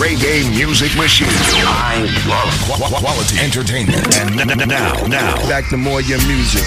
reggae 0.00 0.48
music 0.56 0.96
machine. 0.96 1.28
I 1.28 2.08
love 2.26 2.80
qu- 2.80 2.96
quality 3.04 3.38
entertainment. 3.38 4.16
And 4.16 4.34
now, 4.66 4.94
now, 5.06 5.36
back 5.46 5.68
to 5.68 5.76
more 5.76 6.00
your 6.00 6.18
music. 6.26 6.64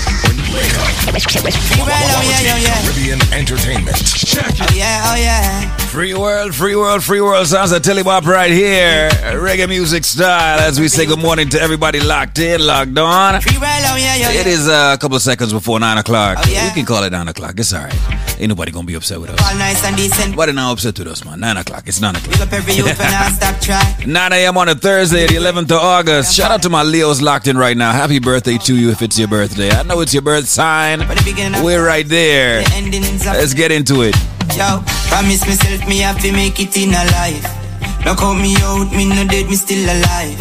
Quality 0.54 2.44
Caribbean 2.64 3.20
entertainment. 3.34 3.98
Oh 4.36 4.74
yeah, 4.76 5.02
oh 5.08 5.16
yeah. 5.16 5.70
Free 5.88 6.14
world, 6.14 6.54
free 6.54 6.76
world, 6.76 7.04
free 7.04 7.22
world 7.22 7.48
sounds 7.48 7.72
a 7.72 7.80
telebop 7.80 8.26
right 8.26 8.52
here. 8.52 9.10
Reggae 9.10 9.68
music 9.68 10.04
style 10.04 10.60
as 10.60 10.80
we 10.80 10.88
say 10.88 11.06
good 11.08 11.20
morning 11.20 11.50
to 11.50 11.60
everybody 11.60 12.00
locked 12.00 12.38
in, 12.38 12.66
locked 12.66 12.98
on. 12.98 13.42
Free 13.42 13.58
world, 13.58 13.66
oh 13.66 13.96
yeah, 13.96 14.16
yeah. 14.16 14.32
It 14.32 14.48
is 14.48 14.68
uh, 14.68 14.94
a 14.96 14.98
couple 15.00 15.16
of 15.18 15.24
seconds 15.24 15.54
before 15.54 15.80
9 15.80 15.98
o'clock. 15.98 16.38
Oh, 16.40 16.50
yeah? 16.50 16.68
We 16.68 16.74
can 16.74 16.86
call 16.86 17.04
it 17.04 17.12
9 17.12 17.28
o'clock. 17.28 17.54
It's 17.58 17.74
alright. 17.74 17.94
Ain't 18.40 18.50
nobody 18.50 18.72
gonna 18.72 18.88
be 18.88 18.96
upset 18.96 19.20
with 19.20 19.30
us. 19.30 19.40
All 19.48 19.58
nice 19.58 19.84
and 19.86 19.96
decent. 19.96 20.32
Nobody 20.32 20.52
now 20.54 20.72
upset 20.72 20.98
with 21.00 21.08
us, 21.08 21.24
man. 21.26 21.40
9 21.40 21.58
o'clock. 21.58 21.84
It's 21.88 22.02
9 22.02 22.16
o'clock. 22.16 22.42
up 22.42 22.54
every 22.54 22.74
youth 22.74 22.98
when 22.98 23.14
I 23.14 23.30
stop 23.30 23.60
try. 23.62 24.06
9 24.06 24.34
a.m. 24.34 24.58
on 24.58 24.70
a 24.70 24.76
Thursday, 24.76 25.28
the 25.28 25.36
11th 25.36 25.72
of 25.72 25.80
August. 25.80 26.34
Shout 26.36 26.52
out 26.52 26.62
to 26.64 26.70
my 26.70 26.84
Leos 26.84 27.22
locked 27.22 27.48
in 27.48 27.58
right 27.58 27.78
now. 27.78 27.92
Happy 27.92 28.20
birthday 28.20 28.58
to 28.60 28.76
you 28.76 28.90
if 28.90 29.02
it's 29.02 29.18
your 29.20 29.28
birthday. 29.28 29.70
I 29.70 29.84
know 29.84 30.02
it's 30.02 30.14
your 30.14 30.24
birth 30.44 30.50
sign. 30.50 31.00
For 31.00 31.16
the 31.16 31.24
beginning 31.24 31.56
of 31.60 31.64
We're 31.64 31.86
right 31.86 32.08
there. 32.08 32.64
the 32.64 32.74
endings 32.76 33.26
of 33.26 33.34
Let's 33.34 33.54
get 33.54 33.72
into 33.72 34.02
it. 34.02 34.16
Yo, 34.56 34.84
promise 35.08 35.46
myself 35.48 35.88
me 35.88 36.00
have 36.00 36.20
to 36.22 36.32
make 36.32 36.60
it 36.60 36.76
in 36.78 36.90
a 36.90 37.04
life. 37.16 37.48
Now 38.06 38.16
call 38.16 38.36
me 38.36 38.56
out, 38.62 38.92
me 38.92 39.08
no 39.08 39.26
dead, 39.26 39.48
me 39.48 39.56
still 39.56 39.84
alive. 39.84 40.40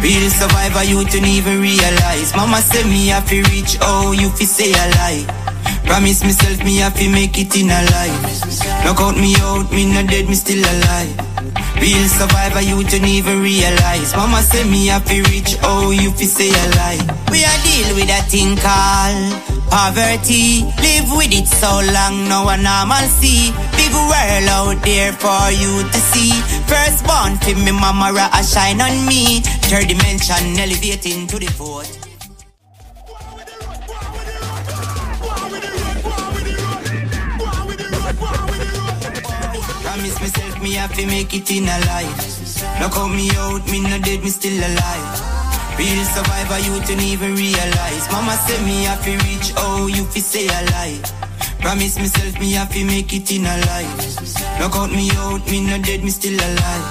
Real 0.00 0.30
survivor, 0.30 0.84
you 0.84 1.04
don't 1.04 1.26
even 1.26 1.60
realize. 1.60 2.34
Mama 2.36 2.58
said 2.58 2.86
me 2.86 3.08
have 3.08 3.28
to 3.28 3.42
reach, 3.50 3.76
oh, 3.82 4.12
you 4.12 4.30
fi 4.30 4.44
say 4.44 4.70
a 4.72 4.86
lie. 4.98 5.41
Promise 5.84 6.24
myself 6.24 6.64
me 6.64 6.76
have 6.78 6.94
to 6.98 7.08
make 7.10 7.38
it 7.38 7.54
in 7.56 7.70
a 7.70 7.82
life. 7.92 8.22
Now 8.84 8.94
count 8.94 9.18
me 9.18 9.34
out, 9.40 9.70
me 9.70 9.92
no 9.92 10.06
dead, 10.06 10.28
me 10.28 10.34
still 10.34 10.62
alive. 10.62 11.32
Real 11.80 12.06
survivor, 12.08 12.60
you 12.62 12.82
don't 12.84 13.04
even 13.04 13.42
realize. 13.42 14.14
Mama 14.14 14.40
say 14.42 14.64
me 14.70 14.86
have 14.86 15.04
to 15.06 15.22
reach, 15.30 15.56
oh, 15.64 15.90
you 15.90 16.10
fi 16.12 16.24
say 16.24 16.48
a 16.48 16.64
lie. 16.78 17.02
We 17.30 17.44
are 17.44 17.60
deal 17.66 17.94
with 17.96 18.08
a 18.08 18.22
thing 18.30 18.56
called 18.56 19.52
poverty. 19.68 20.62
Live 20.78 21.10
with 21.16 21.32
it 21.32 21.48
so 21.48 21.82
long, 21.92 22.28
no 22.28 22.44
one 22.44 22.62
normal 22.62 23.04
see. 23.18 23.50
Big 23.76 23.92
world 23.92 24.48
out 24.48 24.78
there 24.84 25.12
for 25.12 25.50
you 25.50 25.82
to 25.82 25.98
see. 26.12 26.32
First 26.70 27.04
born 27.04 27.36
fi 27.42 27.54
me 27.54 27.72
mama 27.72 28.12
a 28.14 28.44
shine 28.44 28.80
on 28.80 28.94
me. 29.06 29.40
Third 29.68 29.88
dimension 29.88 30.58
elevating 30.60 31.26
to 31.26 31.38
the 31.38 31.50
fourth. 31.50 32.01
Have 40.82 40.94
to 40.96 41.06
make 41.06 41.32
it 41.32 41.48
in 41.52 41.62
a 41.62 41.78
life. 41.86 42.18
Now 42.80 42.90
count 42.90 43.14
me 43.14 43.30
out, 43.38 43.62
me 43.70 43.78
no 43.82 43.98
dead, 44.02 44.20
me 44.24 44.30
still 44.30 44.58
alive. 44.58 45.10
Real 45.78 46.04
survivor, 46.10 46.58
you 46.58 46.74
don't 46.82 47.06
even 47.06 47.36
realize. 47.36 48.04
Mama 48.10 48.34
said 48.44 48.66
me 48.66 48.82
have 48.90 49.02
to 49.04 49.12
reach, 49.28 49.54
oh, 49.58 49.86
you 49.86 50.02
fi 50.10 50.18
say 50.18 50.46
a 50.46 50.60
lie. 50.74 50.98
Promise 51.60 51.98
myself 51.98 52.34
me 52.40 52.50
have 52.58 52.72
to 52.72 52.84
make 52.84 53.12
it 53.14 53.30
in 53.30 53.46
a 53.46 53.56
life. 53.70 53.94
Now 54.58 54.70
count 54.70 54.90
me 54.92 55.08
out, 55.22 55.46
me 55.48 55.62
no 55.62 55.78
dead, 55.78 56.02
me 56.02 56.10
still 56.10 56.34
alive. 56.34 56.86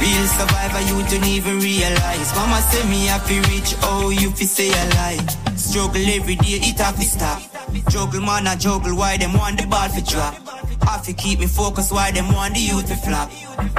Real 0.00 0.26
survivor, 0.38 0.82
you 0.86 0.96
don't 1.10 1.26
even 1.26 1.58
realize. 1.58 2.28
Mama 2.36 2.62
said 2.70 2.88
me 2.88 3.06
have 3.06 3.26
to 3.26 3.34
reach, 3.50 3.74
oh, 3.82 4.10
you 4.10 4.30
fi 4.30 4.44
say 4.44 4.70
a 4.70 4.84
lie. 4.94 5.26
Struggle 5.56 6.06
every 6.14 6.36
day, 6.36 6.62
it 6.62 6.78
have 6.78 6.94
to 6.94 7.02
stop. 7.02 7.55
Juggle 7.90 8.20
man, 8.20 8.46
I 8.46 8.56
juggle, 8.56 8.96
why 8.96 9.16
them 9.16 9.32
want 9.32 9.60
the 9.60 9.66
ball 9.66 9.88
for 9.88 10.00
drop. 10.00 10.34
Have 10.86 11.04
to 11.04 11.12
keep 11.12 11.40
me 11.40 11.46
focused, 11.46 11.92
why 11.92 12.10
them 12.10 12.32
want 12.32 12.54
the 12.54 12.60
youth 12.60 12.86
to 12.88 12.96
flop. 12.96 13.30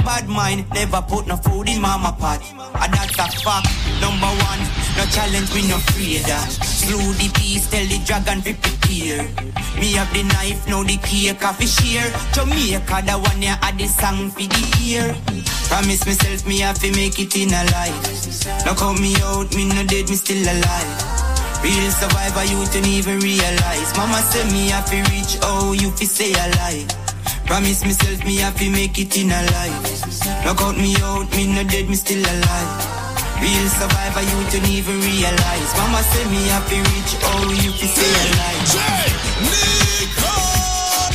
Bad 0.03 0.27
mind, 0.27 0.65
never 0.73 1.01
put 1.01 1.27
no 1.27 1.37
food 1.37 1.69
in 1.69 1.81
mama 1.81 2.15
pot. 2.19 2.41
And 2.81 2.93
that's 2.93 3.15
a 3.15 3.27
fact, 3.43 3.67
number 4.01 4.27
one, 4.27 4.61
no 4.97 5.05
challenge, 5.11 5.53
we 5.53 5.67
no 5.67 5.77
afraid 5.77 6.27
of. 6.29 6.51
Slew 6.65 7.13
the 7.13 7.31
beast, 7.35 7.71
tell 7.71 7.85
the 7.85 7.99
dragon 8.05 8.41
to 8.41 8.53
prepare. 8.55 9.23
Me 9.79 9.93
have 9.93 10.11
the 10.13 10.23
knife, 10.23 10.67
now 10.67 10.83
the 10.83 10.97
cake 10.97 11.39
the 11.39 11.65
share. 11.65 12.11
Jamaica, 12.33 13.03
the 13.05 13.13
one 13.13 13.41
ya 13.41 13.55
had 13.61 13.77
the 13.77 13.87
song 13.87 14.29
for 14.29 14.41
the 14.41 14.77
year. 14.79 15.15
Promise 15.69 16.05
myself 16.05 16.47
me 16.47 16.59
have 16.59 16.79
to 16.79 16.91
make 16.91 17.19
it 17.19 17.35
in 17.35 17.49
a 17.49 17.63
life. 17.71 18.65
Now 18.65 18.73
call 18.73 18.93
me 18.93 19.15
out, 19.23 19.53
me 19.55 19.67
no 19.67 19.83
dead, 19.85 20.09
me 20.09 20.15
still 20.15 20.43
alive. 20.43 21.36
Real 21.63 21.91
survivor, 21.91 22.43
you 22.45 22.63
don't 22.71 22.87
even 22.87 23.19
realize. 23.19 23.89
Mama 23.97 24.21
said 24.31 24.51
me 24.51 24.69
have 24.69 24.85
to 24.89 24.97
reach, 25.11 25.37
oh, 25.43 25.73
you 25.73 25.91
fi 25.91 26.05
say 26.05 26.31
a 26.33 26.47
lie. 26.61 26.85
Promise 27.45 27.83
myself 27.85 28.23
me 28.25 28.37
have 28.37 28.55
to 28.59 28.69
make 28.69 28.97
it 28.99 29.15
in 29.17 29.31
a 29.31 29.41
life. 29.55 29.81
Knock 30.45 30.61
out 30.61 30.77
me 30.77 30.95
out, 31.01 31.29
me 31.35 31.47
no 31.47 31.63
dead, 31.63 31.89
me 31.89 31.95
still 31.95 32.19
alive. 32.23 32.71
Real 33.41 33.67
survivor, 33.69 34.21
you 34.21 34.39
don't 34.51 34.69
even 34.69 34.99
realize. 35.01 35.69
Mama 35.77 36.01
said 36.03 36.27
me 36.31 36.41
have 36.51 36.67
to 36.69 36.75
reach, 36.75 37.11
oh, 37.23 37.51
you 37.63 37.71
fi 37.71 37.87
say 37.87 38.11
a 38.11 38.25
lie. 38.37 38.63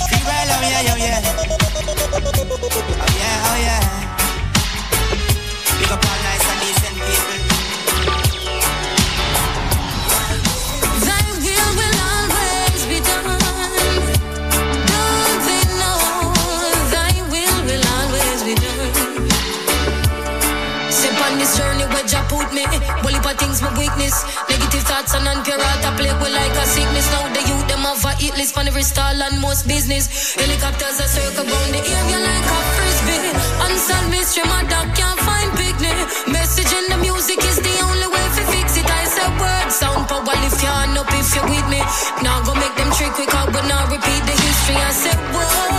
Free 0.09 0.21
well, 0.25 0.49
oh 0.53 0.63
yeah, 0.63 0.93
oh 0.93 0.97
yeah. 0.97 1.21
Oh 3.03 3.13
yeah, 3.19 3.49
oh 3.49 3.57
yeah. 3.63 4.02
This 21.43 21.59
journey 21.59 21.87
where 21.91 22.07
Jah 22.07 22.23
put 22.31 22.47
me. 22.55 22.63
Well, 23.03 23.19
if 23.19 23.27
things 23.43 23.59
my 23.59 23.75
weakness, 23.75 24.15
negative 24.47 24.87
thoughts 24.87 25.13
and 25.19 25.27
heart, 25.27 25.83
I 25.83 25.91
play 25.99 26.15
with 26.23 26.31
like 26.31 26.55
a 26.55 26.65
sickness. 26.71 27.07
Now 27.11 27.27
the 27.35 27.43
youth 27.51 27.67
them 27.67 27.83
have 27.83 28.05
a 28.07 28.13
hit 28.15 28.39
list 28.39 28.55
for 28.55 28.63
every 28.63 28.87
stall 28.87 29.19
and 29.19 29.43
most 29.43 29.67
business. 29.67 30.07
Helicopters 30.39 31.03
a 31.03 31.07
circle 31.11 31.47
round 31.51 31.71
the 31.75 31.83
area 31.83 32.19
like 32.23 32.47
a 32.47 32.59
frisbee. 32.79 33.21
Unsolved 33.67 34.11
mystery, 34.15 34.47
my 34.47 34.63
dog 34.71 34.89
can't 34.95 35.19
find 35.27 35.51
picnic. 35.59 35.99
Message 36.31 36.71
in 36.79 36.87
the 36.95 36.99
music 37.03 37.43
is 37.51 37.59
the 37.59 37.75
only 37.91 38.09
way 38.15 38.27
to 38.39 38.43
fix 38.55 38.79
it. 38.79 38.87
I 38.87 39.03
said 39.11 39.33
word 39.43 39.69
sound 39.75 40.07
power 40.07 40.39
if 40.47 40.63
you're 40.63 40.95
up 41.03 41.11
if 41.19 41.29
you're 41.35 41.49
with 41.51 41.67
me. 41.67 41.83
Now 42.23 42.39
go 42.47 42.55
make 42.55 42.75
them 42.79 42.91
trick 42.95 43.19
quick 43.19 43.35
but 43.35 43.67
now 43.67 43.83
repeat 43.91 44.23
the 44.31 44.37
history. 44.47 44.79
I 44.79 44.93
said 44.95 45.19
word. 45.35 45.72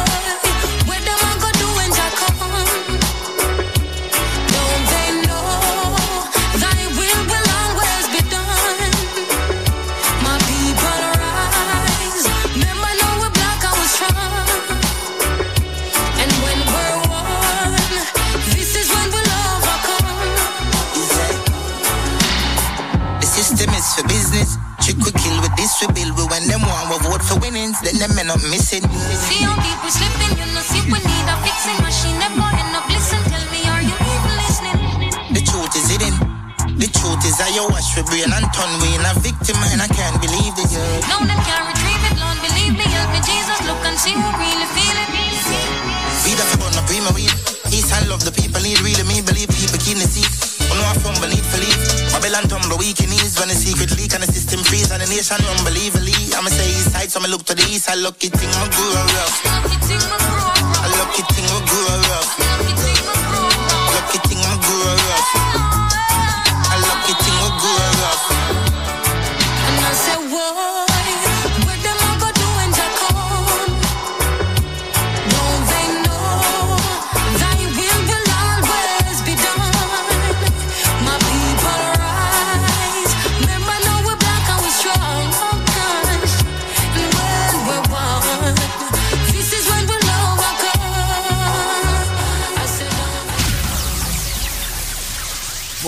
This 25.84 25.96
we 25.96 26.04
build. 26.04 26.18
We 26.18 26.24
when 26.32 26.48
them 26.48 26.62
want 26.64 26.90
we 26.90 26.98
vote 27.04 27.24
for 27.24 27.40
winnings, 27.40 27.80
then 27.82 28.00
them 28.00 28.16
men 28.16 28.30
up 28.30 28.42
missing. 28.48 28.84
See 28.84 29.44
how 29.44 29.56
deep 29.60 29.80
we 29.84 29.90
slipping, 29.92 30.40
you 30.40 30.48
know, 30.54 30.64
see 30.64 30.84
we 30.88 31.00
need 31.00 31.28
a 31.28 31.36
fixing 31.44 31.80
machine. 31.84 32.18
Never 32.20 32.48
end 32.56 32.76
up 32.76 32.88
listen. 32.88 33.20
Tell 33.28 33.44
me, 33.52 33.62
are 33.68 33.84
you 33.84 33.96
even 33.96 34.34
listening? 34.40 34.80
The 35.34 35.42
truth 35.44 35.74
is 35.76 35.88
hidden. 35.92 36.16
The 36.80 36.88
truth 36.88 37.24
is 37.26 37.40
I 37.40 37.50
you 37.54 37.68
wash 37.70 37.94
for 37.94 38.04
brain 38.04 38.32
and 38.32 38.48
turn 38.56 38.72
we 38.82 38.96
in 38.96 39.04
a 39.04 39.14
victim 39.20 39.58
and 39.72 39.82
I 39.82 39.88
can't 39.88 40.20
believe 40.20 40.54
the 40.56 40.66
year. 40.72 40.92
No, 41.12 41.22
them 41.24 41.40
can't 41.44 41.66
retrieve 41.68 42.04
it, 42.12 42.16
Lord, 42.20 42.40
believe 42.40 42.74
me, 42.76 42.86
help 42.88 43.12
me, 43.14 43.20
Jesus. 43.24 43.60
Look 43.68 43.84
and 43.86 43.98
see 44.00 44.16
who 44.16 44.28
really 44.40 44.68
feel 44.74 44.98
it. 45.04 45.14
We 46.24 46.40
the 46.42 46.50
people 46.50 46.72
not 46.74 46.90
prima 46.90 47.14
weed. 47.14 47.30
Peace 47.70 47.94
and 47.94 48.10
love 48.10 48.26
the 48.26 48.34
people 48.34 48.58
need 48.66 48.82
really 48.82 49.06
me 49.06 49.22
believe 49.22 49.54
people 49.54 49.78
keep 49.78 50.02
the 50.02 50.10
seat. 50.10 50.26
Oh 50.66 50.74
no, 50.74 50.84
I 50.90 50.98
fumble 50.98 51.30
need 51.30 51.46
for 51.46 51.62
leave. 51.62 51.78
Babylon 52.10 52.50
tumble 52.50 52.82
weak 52.82 52.98
in 53.06 53.14
knees 53.14 53.38
when 53.38 53.54
the 53.54 53.58
secret 53.58 53.94
leak 53.94 54.18
and 54.18 54.26
the 54.26 54.33
nation 55.16 55.46
unbelievably. 55.58 56.14
I'ma 56.36 56.50
say 56.50 56.70
east 56.70 56.92
side, 56.92 57.12
so 57.12 57.20
I'ma 57.20 57.30
look 57.30 57.44
to 57.46 57.54
the 57.54 57.64
east. 57.70 57.90
I 57.90 57.96
lucky 57.96 58.30
thing 58.30 58.50
my 58.58 58.68
grew 58.74 58.94
rough. 59.14 59.46
My 59.46 59.62
bro, 59.62 60.46
I 60.82 60.88
lucky 60.98 61.22
thing 61.34 61.46
my 61.54 61.60
grew 61.70 61.86
rough. 62.10 62.43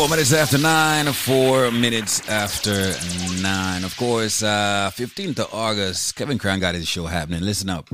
Four 0.05 0.11
minutes 0.11 0.33
after 0.33 0.59
nine, 0.59 1.11
four 1.13 1.71
minutes 1.71 2.29
after 2.29 2.93
nine. 3.41 3.83
Of 3.83 3.97
course, 3.97 4.43
uh, 4.43 4.91
15th 4.93 5.39
of 5.39 5.51
August, 5.51 6.15
Kevin 6.15 6.37
Crown 6.37 6.59
got 6.59 6.75
his 6.75 6.87
show 6.87 7.07
happening. 7.07 7.41
Listen 7.41 7.71
up. 7.71 7.89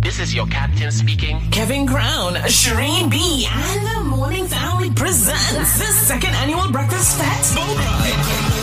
This 0.00 0.20
is 0.20 0.34
your 0.34 0.46
captain 0.48 0.90
speaking. 0.90 1.40
Kevin 1.50 1.86
Crown, 1.86 2.34
Shireen 2.34 3.10
B, 3.10 3.48
and 3.50 3.86
the 3.86 4.14
Morning 4.14 4.46
Family 4.46 4.90
presents 4.90 5.78
the 5.78 5.86
second 5.86 6.34
annual 6.34 6.70
Breakfast 6.70 7.16
Fest. 7.16 8.61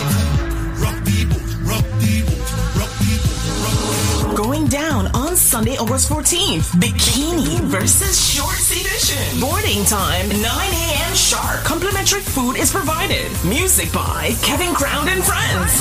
Down 4.70 5.08
on 5.14 5.34
Sunday, 5.34 5.76
August 5.76 6.08
14th. 6.08 6.70
Bikini 6.78 7.58
versus 7.62 8.14
Shorts 8.16 8.70
Edition. 8.70 9.40
Boarding 9.40 9.84
time, 9.84 10.28
9 10.28 10.38
a.m. 10.40 11.14
sharp. 11.14 11.64
Complimentary 11.64 12.20
food 12.20 12.56
is 12.56 12.70
provided. 12.70 13.26
Music 13.44 13.92
by 13.92 14.30
Kevin 14.42 14.72
Crown 14.72 15.08
and 15.08 15.24
Friends. 15.24 15.80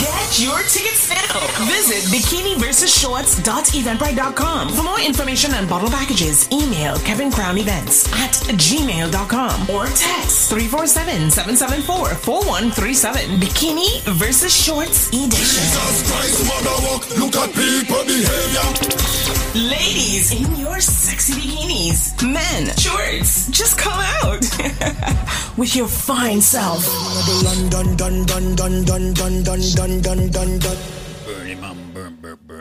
Get 0.00 0.40
your 0.40 0.58
tickets. 0.62 0.83
Visit 1.68 2.02
bikiniversusshorts.eventbrite.com. 2.10 4.68
For 4.70 4.82
more 4.82 5.00
information 5.00 5.54
on 5.54 5.66
bottle 5.68 5.90
packages, 5.90 6.48
email 6.52 6.96
Kevin 6.98 7.30
Crown 7.30 7.56
Events 7.58 8.08
at 8.14 8.32
gmail.com 8.58 9.70
or 9.70 9.86
text 9.86 10.50
347-774-4137. 10.50 13.38
Bikini 13.40 14.00
versus 14.14 14.52
Shorts 14.54 15.08
Edition. 15.08 15.30
Jesus 15.34 16.02
Christ, 16.10 16.44
mother 16.48 16.76
walk, 16.88 17.02
look 17.18 17.36
at 17.36 17.52
people 17.54 18.04
behavior. 18.04 18.66
Ladies 19.54 20.32
in 20.32 20.56
your 20.56 20.80
sexy 20.80 21.34
bikinis. 21.34 22.12
Men, 22.22 22.74
shorts, 22.76 23.46
just 23.50 23.78
come 23.78 24.00
out 24.22 24.42
with 25.56 25.74
your 25.76 25.86
fine 25.88 26.40
self. 26.40 26.84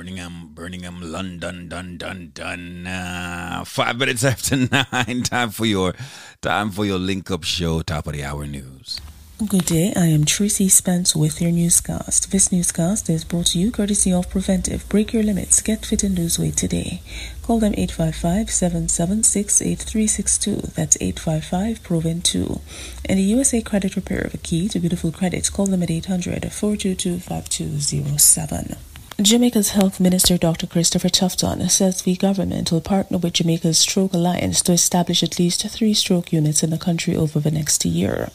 Birmingham, 0.03 0.49
Birmingham, 0.53 0.99
London, 0.99 1.69
dun, 1.69 1.97
dun, 1.97 2.31
dun. 2.33 2.85
Uh, 2.85 3.63
five 3.65 3.97
minutes 3.97 4.25
after 4.25 4.57
nine. 4.91 5.23
Time 5.23 5.49
for 5.49 5.65
your 5.65 5.93
time 6.41 6.71
for 6.71 6.85
your 6.85 6.99
link 6.99 7.31
up 7.31 7.45
show. 7.45 7.81
Top 7.81 8.07
of 8.07 8.11
the 8.11 8.21
hour 8.21 8.45
news. 8.45 8.99
Good 9.47 9.63
day, 9.65 9.93
I 9.95 10.07
am 10.07 10.25
Tracy 10.25 10.67
Spence 10.67 11.15
with 11.15 11.41
your 11.41 11.51
newscast. 11.51 12.31
This 12.31 12.51
newscast 12.51 13.09
is 13.09 13.23
brought 13.23 13.45
to 13.47 13.59
you 13.59 13.71
courtesy 13.71 14.11
of 14.11 14.29
Preventive. 14.29 14.87
Break 14.89 15.13
your 15.13 15.23
limits, 15.23 15.61
get 15.61 15.85
fit 15.85 16.03
and 16.03 16.17
lose 16.17 16.37
weight 16.37 16.57
today. 16.57 17.01
Call 17.41 17.59
them 17.59 17.73
855 17.77 18.51
776 18.51 19.61
8362. 19.61 20.55
That's 20.75 20.97
855 20.99 21.81
Proven 21.81 22.21
2. 22.21 22.59
And 23.05 23.19
the 23.19 23.23
USA 23.23 23.61
Credit 23.61 23.95
Repair, 23.95 24.27
the 24.29 24.37
key 24.37 24.67
to 24.67 24.79
beautiful 24.81 25.13
credit. 25.13 25.49
Call 25.53 25.67
them 25.67 25.81
at 25.81 25.89
800 25.89 26.51
422 26.51 27.19
5207. 27.19 28.75
Jamaica's 29.21 29.69
Health 29.69 29.99
Minister 29.99 30.39
Dr. 30.39 30.65
Christopher 30.65 31.07
Tufton 31.07 31.69
says 31.69 32.01
the 32.01 32.15
government 32.15 32.71
will 32.71 32.81
partner 32.81 33.19
with 33.19 33.33
Jamaica's 33.33 33.77
Stroke 33.77 34.11
Alliance 34.13 34.63
to 34.63 34.71
establish 34.71 35.21
at 35.21 35.37
least 35.37 35.63
three 35.69 35.93
stroke 35.93 36.33
units 36.33 36.63
in 36.63 36.71
the 36.71 36.79
country 36.79 37.15
over 37.15 37.39
the 37.39 37.51
next 37.51 37.85
year. 37.85 38.31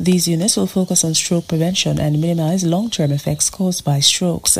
These 0.00 0.26
units 0.26 0.56
will 0.56 0.66
focus 0.66 1.04
on 1.04 1.14
stroke 1.14 1.46
prevention 1.46 2.00
and 2.00 2.20
minimize 2.20 2.64
long 2.64 2.90
term 2.90 3.12
effects 3.12 3.48
caused 3.48 3.84
by 3.84 4.00
strokes. 4.00 4.58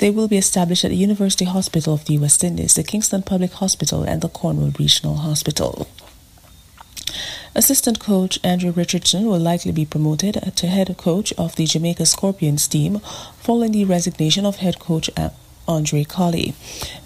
They 0.00 0.10
will 0.10 0.28
be 0.28 0.36
established 0.36 0.84
at 0.84 0.90
the 0.90 0.96
University 0.96 1.46
Hospital 1.46 1.94
of 1.94 2.04
the 2.04 2.18
West 2.18 2.44
Indies, 2.44 2.74
the 2.74 2.82
Kingston 2.82 3.22
Public 3.22 3.54
Hospital, 3.54 4.02
and 4.02 4.20
the 4.20 4.28
Cornwall 4.28 4.72
Regional 4.78 5.16
Hospital. 5.16 5.88
Assistant 7.54 7.98
coach 7.98 8.38
Andrew 8.44 8.70
Richardson 8.70 9.26
will 9.26 9.40
likely 9.40 9.72
be 9.72 9.84
promoted 9.84 10.34
to 10.56 10.66
head 10.66 10.96
coach 10.96 11.32
of 11.34 11.56
the 11.56 11.66
Jamaica 11.66 12.06
Scorpions 12.06 12.68
team 12.68 13.00
following 13.40 13.72
the 13.72 13.84
resignation 13.84 14.46
of 14.46 14.56
head 14.56 14.78
coach 14.78 15.10
Andre 15.66 16.04
Coley. 16.04 16.54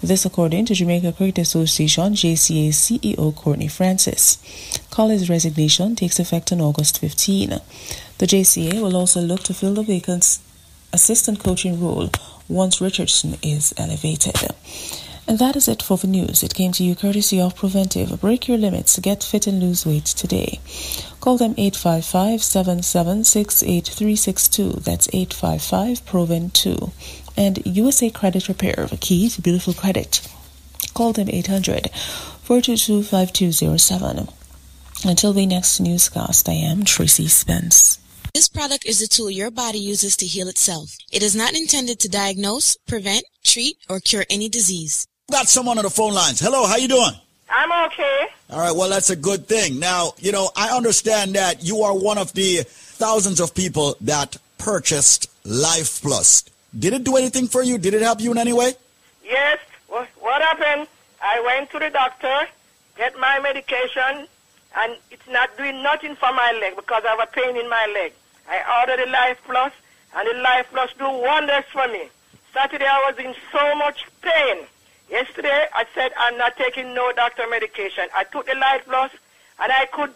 This 0.01 0.25
according 0.25 0.65
to 0.65 0.73
Jamaica 0.73 1.13
Cricket 1.13 1.39
Association 1.39 2.13
JCA 2.13 2.69
CEO 2.69 3.35
Courtney 3.35 3.67
Francis. 3.67 4.39
Coley's 4.89 5.29
resignation 5.29 5.95
takes 5.95 6.19
effect 6.19 6.51
on 6.51 6.61
August 6.61 6.99
15. 6.99 7.49
The 8.17 8.25
JCA 8.25 8.81
will 8.81 8.95
also 8.95 9.21
look 9.21 9.43
to 9.43 9.53
fill 9.53 9.75
the 9.75 9.83
vacant 9.83 10.39
assistant 10.93 11.39
coaching 11.43 11.79
role 11.81 12.09
once 12.47 12.81
Richardson 12.81 13.37
is 13.43 13.73
elevated. 13.77 14.35
And 15.27 15.39
that 15.39 15.55
is 15.55 15.67
it 15.67 15.81
for 15.81 15.97
the 15.97 16.07
news. 16.07 16.43
It 16.43 16.53
came 16.53 16.71
to 16.73 16.83
you 16.83 16.95
courtesy 16.95 17.41
of 17.41 17.55
Preventive. 17.55 18.21
Break 18.21 18.47
your 18.47 18.59
limits. 18.59 18.99
Get 18.99 19.23
fit 19.23 19.47
and 19.47 19.59
lose 19.59 19.85
weight 19.85 20.05
today. 20.05 20.59
Call 21.19 21.37
them 21.37 21.55
855 21.57 22.43
776 22.43 23.63
8362. 23.63 24.71
That's 24.81 25.09
855 25.11 26.05
Proven 26.05 26.51
2. 26.51 26.91
And 27.35 27.65
USA 27.65 28.11
Credit 28.11 28.47
Repair, 28.47 28.85
the 28.87 28.97
key 28.97 29.29
to 29.29 29.41
beautiful 29.41 29.73
credit. 29.73 30.21
Call 30.93 31.11
them 31.11 31.27
800 31.29 31.89
422 31.91 33.01
5207. 33.01 34.29
Until 35.03 35.33
the 35.33 35.47
next 35.47 35.79
newscast, 35.79 36.47
I 36.47 36.53
am 36.53 36.85
Tracy 36.85 37.27
Spence. 37.27 37.99
This 38.35 38.47
product 38.47 38.85
is 38.85 39.01
a 39.01 39.07
tool 39.07 39.31
your 39.31 39.49
body 39.49 39.79
uses 39.79 40.15
to 40.17 40.25
heal 40.27 40.47
itself. 40.49 40.95
It 41.11 41.23
is 41.23 41.35
not 41.35 41.53
intended 41.53 41.99
to 42.01 42.09
diagnose, 42.09 42.77
prevent, 42.85 43.25
treat, 43.43 43.77
or 43.89 43.99
cure 43.99 44.25
any 44.29 44.49
disease. 44.49 45.07
Got 45.31 45.47
someone 45.47 45.79
on 45.79 45.83
the 45.83 45.89
phone 45.89 46.13
lines. 46.13 46.39
Hello, 46.39 46.67
how 46.67 46.75
you 46.77 46.87
doing? 46.87 47.11
I'm 47.49 47.87
okay. 47.87 48.27
All 48.51 48.59
right, 48.59 48.75
well, 48.75 48.89
that's 48.89 49.09
a 49.09 49.15
good 49.15 49.47
thing. 49.47 49.79
Now, 49.79 50.13
you 50.19 50.31
know, 50.31 50.51
I 50.55 50.69
understand 50.69 51.33
that 51.33 51.63
you 51.63 51.81
are 51.81 51.97
one 51.97 52.19
of 52.19 52.31
the 52.33 52.57
thousands 52.67 53.39
of 53.39 53.55
people 53.55 53.95
that 54.01 54.37
purchased 54.59 55.31
Life 55.43 56.01
Plus. 56.03 56.45
Did 56.77 56.93
it 56.93 57.03
do 57.03 57.15
anything 57.17 57.47
for 57.47 57.63
you? 57.63 57.79
Did 57.79 57.95
it 57.95 58.03
help 58.03 58.21
you 58.21 58.31
in 58.31 58.37
any 58.37 58.53
way? 58.53 58.73
Yes. 59.23 59.57
What, 59.87 60.07
what 60.19 60.41
happened? 60.43 60.87
I 61.23 61.41
went 61.41 61.71
to 61.71 61.79
the 61.79 61.89
doctor, 61.89 62.47
get 62.95 63.19
my 63.19 63.39
medication, 63.39 64.27
and 64.77 64.95
it's 65.09 65.27
not 65.27 65.57
doing 65.57 65.81
nothing 65.81 66.15
for 66.15 66.31
my 66.33 66.55
leg 66.61 66.75
because 66.75 67.03
I 67.03 67.09
have 67.09 67.19
a 67.19 67.31
pain 67.31 67.57
in 67.57 67.67
my 67.67 67.91
leg. 67.95 68.13
I 68.47 68.79
ordered 68.79 69.03
the 69.03 69.11
Life 69.11 69.41
Plus, 69.43 69.73
and 70.15 70.29
the 70.29 70.39
Life 70.41 70.67
Plus 70.71 70.91
do 70.99 71.09
wonders 71.09 71.65
for 71.71 71.87
me. 71.87 72.09
Saturday 72.53 72.85
I 72.85 73.09
was 73.09 73.17
in 73.25 73.33
so 73.51 73.75
much 73.75 74.05
pain. 74.21 74.57
Yesterday 75.09 75.67
I 75.73 75.85
said 75.93 76.11
I'm 76.17 76.37
not 76.37 76.57
taking 76.57 76.93
no 76.93 77.11
doctor 77.13 77.43
medication. 77.49 78.05
I 78.15 78.23
took 78.23 78.45
the 78.47 78.55
Life 78.55 78.83
Plus, 78.85 79.11
and 79.59 79.71
I 79.71 79.85
could 79.87 80.11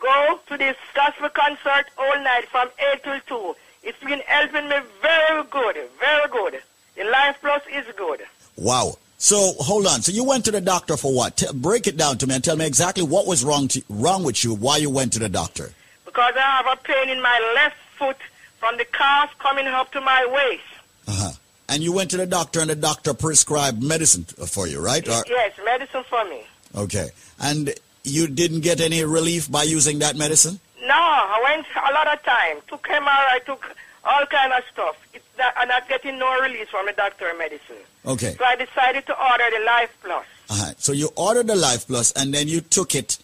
go 0.00 0.40
to 0.48 0.56
this 0.58 0.76
gospel 0.94 1.28
concert 1.30 1.86
all 1.96 2.16
night 2.22 2.46
from 2.50 2.68
8 2.94 3.02
till 3.02 3.20
2. 3.26 3.56
It's 3.84 4.00
been 4.00 4.20
helping 4.26 4.68
me 4.68 4.76
very 5.00 5.42
good, 5.50 5.76
very 5.98 6.28
good. 6.30 6.62
The 6.96 7.04
Life 7.04 7.36
Plus 7.40 7.62
is 7.72 7.84
good. 7.96 8.22
Wow. 8.56 8.96
So 9.18 9.52
hold 9.58 9.86
on. 9.86 10.02
So 10.02 10.12
you 10.12 10.24
went 10.24 10.44
to 10.44 10.50
the 10.50 10.60
doctor 10.60 10.96
for 10.96 11.14
what? 11.14 11.36
T- 11.38 11.46
break 11.54 11.86
it 11.86 11.96
down 11.96 12.18
to 12.18 12.26
me 12.26 12.34
and 12.34 12.44
tell 12.44 12.56
me 12.56 12.66
exactly 12.66 13.02
what 13.02 13.26
was 13.26 13.44
wrong 13.44 13.68
to, 13.68 13.82
wrong 13.88 14.22
with 14.24 14.44
you. 14.44 14.54
Why 14.54 14.76
you 14.76 14.90
went 14.90 15.12
to 15.14 15.18
the 15.18 15.28
doctor? 15.28 15.72
Because 16.04 16.34
I 16.36 16.40
have 16.40 16.66
a 16.66 16.76
pain 16.82 17.08
in 17.08 17.22
my 17.22 17.52
left 17.54 17.76
foot 17.98 18.16
from 18.58 18.76
the 18.76 18.84
calf 18.84 19.30
coming 19.38 19.66
up 19.66 19.90
to 19.92 20.00
my 20.00 20.26
waist. 20.26 20.62
Uh 21.08 21.12
huh. 21.12 21.32
And 21.68 21.82
you 21.82 21.92
went 21.92 22.10
to 22.10 22.16
the 22.16 22.26
doctor 22.26 22.60
and 22.60 22.68
the 22.70 22.76
doctor 22.76 23.14
prescribed 23.14 23.82
medicine 23.82 24.24
for 24.24 24.66
you, 24.66 24.80
right? 24.80 25.06
Or, 25.08 25.22
Yes, 25.28 25.52
medicine 25.64 26.04
for 26.08 26.24
me. 26.26 26.42
okay. 26.76 27.08
And 27.40 27.72
you 28.04 28.26
didn't 28.28 28.60
get 28.60 28.80
any 28.80 29.02
relief 29.04 29.50
by 29.50 29.62
using 29.62 29.98
that 30.00 30.14
medicine? 30.16 30.60
No, 30.82 30.94
I 30.94 31.40
went 31.42 31.66
a 31.74 31.92
lot 31.94 32.12
of 32.12 32.22
time. 32.22 32.58
Took 32.68 32.82
MRI, 32.86 33.06
I 33.08 33.38
took 33.46 33.74
all 34.04 34.26
kind 34.26 34.52
of 34.52 34.62
stuff. 34.70 34.96
It's 35.14 35.24
not, 35.38 35.54
I'm 35.56 35.68
not 35.68 35.88
getting 35.88 36.18
no 36.18 36.38
release 36.40 36.68
from 36.68 36.84
the 36.86 36.92
doctor 36.92 37.32
medicine. 37.38 37.76
Okay. 38.04 38.34
So 38.38 38.44
I 38.44 38.56
decided 38.56 39.06
to 39.06 39.18
order 39.18 39.44
the 39.58 39.64
Life 39.64 39.96
Plus. 40.02 40.26
Uh-huh. 40.50 40.74
So 40.76 40.92
you 40.92 41.08
ordered 41.16 41.46
the 41.46 41.56
Life 41.56 41.86
Plus 41.86 42.12
and 42.12 42.34
then 42.34 42.46
you 42.48 42.60
took 42.60 42.94
it. 42.94 43.16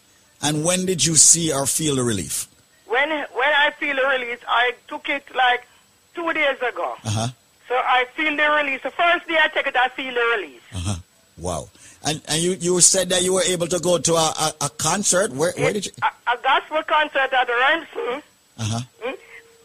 And 0.42 0.64
when 0.64 0.86
did 0.86 1.04
you 1.04 1.16
see 1.16 1.52
or 1.52 1.66
feel 1.66 1.96
the 1.96 2.02
relief? 2.02 2.48
When 2.86 3.10
when 3.10 3.52
I 3.58 3.70
feel 3.78 3.94
the 3.94 4.06
release, 4.18 4.38
I 4.48 4.72
took 4.88 5.10
it 5.10 5.24
like 5.36 5.66
two 6.14 6.32
days 6.32 6.56
ago. 6.56 6.96
Uh 7.04 7.10
huh. 7.10 7.28
So 7.70 7.76
I 7.76 8.04
feel 8.16 8.34
the 8.36 8.50
release. 8.50 8.82
The 8.82 8.90
first 8.90 9.28
day 9.28 9.38
I 9.40 9.46
take 9.46 9.68
it, 9.68 9.76
I 9.76 9.86
feel 9.90 10.12
the 10.12 10.36
release. 10.36 10.60
Uh 10.74 10.78
huh. 10.86 10.96
Wow. 11.38 11.68
And 12.04 12.20
and 12.26 12.42
you, 12.42 12.52
you 12.54 12.80
said 12.80 13.10
that 13.10 13.22
you 13.22 13.32
were 13.34 13.42
able 13.42 13.68
to 13.68 13.78
go 13.78 13.96
to 13.96 14.14
a, 14.14 14.16
a, 14.16 14.52
a 14.62 14.68
concert. 14.70 15.30
Where 15.30 15.52
where 15.56 15.72
did 15.72 15.86
you? 15.86 15.92
A, 16.02 16.32
a 16.32 16.36
gospel 16.42 16.82
concert 16.82 17.32
at 17.32 17.48
Remsen. 17.48 18.22
Uh 18.58 18.64
huh. 18.64 18.80
Mm? 19.06 19.16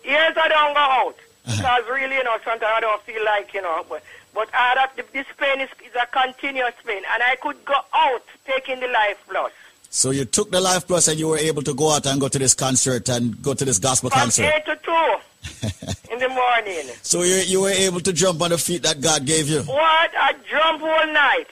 Years 0.04 0.38
I 0.38 0.48
don't 0.50 0.74
go 0.76 0.80
out 0.80 1.16
because 1.48 1.84
really, 1.90 2.16
you 2.18 2.24
know, 2.24 2.38
sometimes 2.44 2.72
I 2.76 2.80
don't 2.80 3.02
feel 3.02 3.26
like, 3.26 3.52
you 3.56 3.64
know, 3.64 3.84
but 3.90 4.04
but 4.36 4.50
I 4.54 4.76
have, 4.78 4.96
this 5.12 5.26
pain 5.40 5.62
is, 5.62 5.70
is 5.84 5.96
a 6.00 6.06
continuous 6.06 6.76
pain, 6.86 7.02
and 7.12 7.24
I 7.24 7.38
could 7.42 7.66
go 7.66 7.74
out 7.92 8.22
taking 8.46 8.82
the 8.82 8.88
Life 8.88 9.18
Plus. 9.28 9.52
So 9.90 10.12
you 10.12 10.26
took 10.26 10.52
the 10.52 10.62
Life 10.62 10.86
Plus 10.86 11.08
and 11.08 11.18
you 11.18 11.30
were 11.30 11.40
able 11.40 11.64
to 11.64 11.74
go 11.74 11.90
out 11.92 12.06
and 12.06 12.22
go 12.22 12.28
to 12.28 12.38
this 12.38 12.54
concert 12.54 13.10
and 13.10 13.42
go 13.42 13.56
to 13.56 13.66
this 13.66 13.80
gospel 13.80 14.12
From 14.12 14.20
concert. 14.20 14.54
eight 14.54 14.66
to 14.66 14.76
two 14.84 15.16
in 16.16 16.20
the 16.20 16.30
morning. 16.30 16.96
So 17.02 17.24
you 17.24 17.36
you 17.36 17.62
were 17.62 17.70
able 17.70 18.00
to 18.02 18.14
jump 18.14 18.42
on 18.42 18.50
the 18.52 18.58
feet 18.58 18.84
that 18.84 19.02
God 19.02 19.26
gave 19.26 19.48
you. 19.50 19.62
What? 19.64 20.12
I 20.18 20.34
jump 20.50 20.82
all 20.82 21.08
night. 21.14 21.48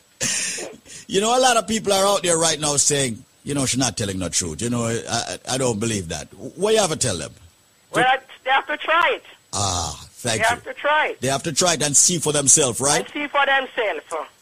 You 1.08 1.20
know, 1.20 1.38
a 1.38 1.40
lot 1.40 1.56
of 1.56 1.68
people 1.68 1.92
are 1.92 2.04
out 2.04 2.22
there 2.22 2.36
right 2.36 2.58
now 2.58 2.76
saying, 2.76 3.22
you 3.44 3.54
know, 3.54 3.64
she's 3.64 3.78
not 3.78 3.96
telling 3.96 4.18
the 4.18 4.28
truth. 4.28 4.60
You 4.60 4.70
know, 4.70 4.86
I, 4.86 5.38
I, 5.50 5.58
don't 5.58 5.78
believe 5.78 6.08
that. 6.08 6.26
What 6.34 6.74
you 6.74 6.80
have 6.80 6.90
to 6.90 6.96
tell 6.96 7.16
them? 7.16 7.32
Well, 7.92 8.04
I- 8.04 8.18
they 8.44 8.50
have 8.50 8.66
to 8.66 8.76
try 8.76 9.12
it. 9.14 9.24
Ah, 9.52 10.04
thank 10.10 10.34
they 10.34 10.38
you. 10.38 10.42
They 10.42 10.48
have 10.48 10.64
to 10.64 10.74
try 10.74 11.06
it. 11.08 11.20
They 11.20 11.28
have 11.28 11.42
to 11.44 11.52
try 11.52 11.74
it 11.74 11.82
and 11.82 11.96
see 11.96 12.18
for 12.18 12.32
themselves, 12.32 12.80
right? 12.80 13.00
And 13.04 13.08
see 13.12 13.26
for 13.28 13.44
themselves. 13.46 14.04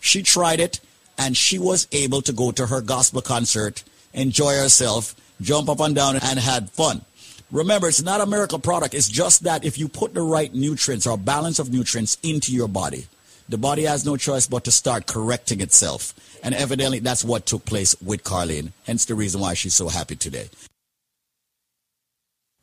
She 0.00 0.22
tried 0.22 0.60
it, 0.60 0.80
and 1.16 1.36
she 1.36 1.58
was 1.58 1.88
able 1.92 2.22
to 2.22 2.32
go 2.32 2.50
to 2.52 2.66
her 2.66 2.80
gospel 2.80 3.20
concert, 3.20 3.82
enjoy 4.12 4.54
herself, 4.54 5.14
jump 5.40 5.68
up 5.68 5.80
and 5.80 5.94
down, 5.94 6.16
and 6.16 6.38
had 6.38 6.70
fun. 6.70 7.02
Remember, 7.50 7.88
it's 7.88 8.02
not 8.02 8.20
a 8.20 8.26
miracle 8.26 8.58
product. 8.58 8.94
It's 8.94 9.08
just 9.08 9.44
that 9.44 9.64
if 9.64 9.78
you 9.78 9.88
put 9.88 10.12
the 10.14 10.22
right 10.22 10.52
nutrients 10.52 11.06
or 11.06 11.16
balance 11.16 11.58
of 11.58 11.72
nutrients 11.72 12.18
into 12.22 12.52
your 12.52 12.68
body, 12.68 13.06
the 13.48 13.56
body 13.56 13.84
has 13.84 14.04
no 14.04 14.16
choice 14.18 14.46
but 14.46 14.64
to 14.64 14.70
start 14.70 15.06
correcting 15.06 15.60
itself. 15.62 16.14
And 16.42 16.54
evidently, 16.54 16.98
that's 16.98 17.24
what 17.24 17.46
took 17.46 17.64
place 17.64 17.96
with 18.02 18.22
Carlene. 18.22 18.72
Hence 18.86 19.06
the 19.06 19.14
reason 19.14 19.40
why 19.40 19.54
she's 19.54 19.74
so 19.74 19.88
happy 19.88 20.14
today. 20.14 20.50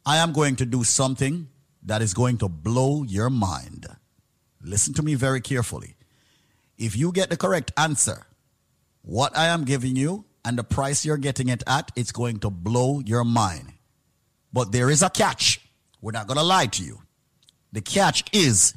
I 0.05 0.17
am 0.17 0.33
going 0.33 0.55
to 0.57 0.65
do 0.67 0.83
something 0.83 1.47
that 1.83 2.03
is 2.03 2.13
going 2.13 2.37
to 2.37 2.47
blow 2.47 3.03
your 3.03 3.31
mind. 3.31 3.87
Listen 4.61 4.93
to 4.93 5.03
me 5.03 5.15
very 5.15 5.41
carefully. 5.41 5.94
If 6.77 6.97
you 6.97 7.11
get 7.11 7.29
the 7.29 7.37
correct 7.37 7.71
answer, 7.77 8.25
what 9.01 9.37
I 9.37 9.47
am 9.47 9.63
giving 9.63 9.95
you 9.95 10.25
and 10.43 10.57
the 10.57 10.63
price 10.63 11.05
you're 11.05 11.17
getting 11.17 11.49
it 11.49 11.63
at, 11.67 11.91
it's 11.95 12.11
going 12.11 12.39
to 12.39 12.49
blow 12.49 13.01
your 13.05 13.23
mind. 13.23 13.73
But 14.51 14.71
there 14.71 14.89
is 14.89 15.01
a 15.01 15.09
catch. 15.09 15.59
We're 16.01 16.11
not 16.11 16.27
going 16.27 16.37
to 16.37 16.43
lie 16.43 16.67
to 16.67 16.83
you. 16.83 17.01
The 17.71 17.81
catch 17.81 18.23
is 18.33 18.73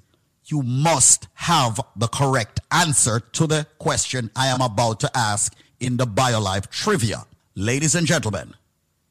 you 0.47 0.62
must 0.62 1.28
have 1.35 1.81
the 1.97 2.09
correct 2.09 2.61
answer 2.71 3.21
to 3.21 3.47
the 3.47 3.67
question 3.78 4.31
I 4.35 4.47
am 4.49 4.61
about 4.61 5.00
to 5.00 5.11
ask 5.17 5.55
in 5.81 5.97
the 5.97 6.07
BioLife 6.07 6.71
trivia. 6.71 7.25
Ladies 7.55 7.95
and 7.95 8.07
gentlemen, 8.07 8.55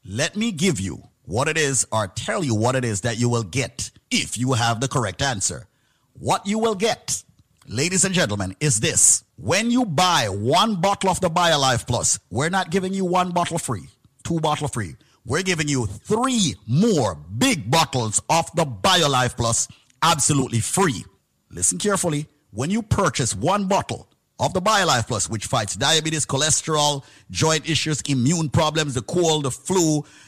let 0.04 0.36
me 0.36 0.52
give 0.52 0.80
you 0.80 1.02
what 1.24 1.48
it 1.48 1.58
is 1.58 1.86
or 1.92 2.08
tell 2.08 2.42
you 2.42 2.54
what 2.54 2.74
it 2.74 2.84
is 2.84 3.02
that 3.02 3.18
you 3.18 3.28
will 3.28 3.42
get 3.42 3.90
if 4.10 4.38
you 4.38 4.54
have 4.54 4.80
the 4.80 4.88
correct 4.88 5.22
answer. 5.22 5.66
What 6.14 6.46
you 6.46 6.58
will 6.58 6.74
get, 6.74 7.22
ladies 7.68 8.04
and 8.04 8.14
gentlemen, 8.14 8.56
is 8.60 8.80
this. 8.80 9.24
When 9.36 9.70
you 9.70 9.84
buy 9.84 10.28
one 10.28 10.80
bottle 10.80 11.10
of 11.10 11.20
the 11.20 11.30
BioLife 11.30 11.86
Plus, 11.86 12.18
we're 12.30 12.48
not 12.48 12.70
giving 12.70 12.94
you 12.94 13.04
one 13.04 13.30
bottle 13.30 13.58
free, 13.58 13.88
two 14.24 14.40
bottle 14.40 14.68
free. 14.68 14.96
We're 15.24 15.42
giving 15.42 15.68
you 15.68 15.86
three 15.86 16.54
more 16.66 17.14
big 17.14 17.70
bottles 17.70 18.22
of 18.30 18.50
the 18.54 18.64
BioLife 18.64 19.36
Plus 19.36 19.68
absolutely 20.02 20.60
free. 20.60 21.04
Listen 21.50 21.78
carefully. 21.78 22.26
When 22.50 22.70
you 22.70 22.82
purchase 22.82 23.34
one 23.34 23.68
bottle 23.68 24.08
of 24.40 24.54
the 24.54 24.62
BioLife 24.62 25.06
Plus, 25.06 25.28
which 25.28 25.46
fights 25.46 25.76
diabetes, 25.76 26.24
cholesterol, 26.24 27.04
joint 27.30 27.68
issues, 27.68 28.00
immune 28.02 28.48
problems, 28.48 28.94
the 28.94 29.02
cold, 29.02 29.44
the 29.44 29.50
flu, 29.50 30.04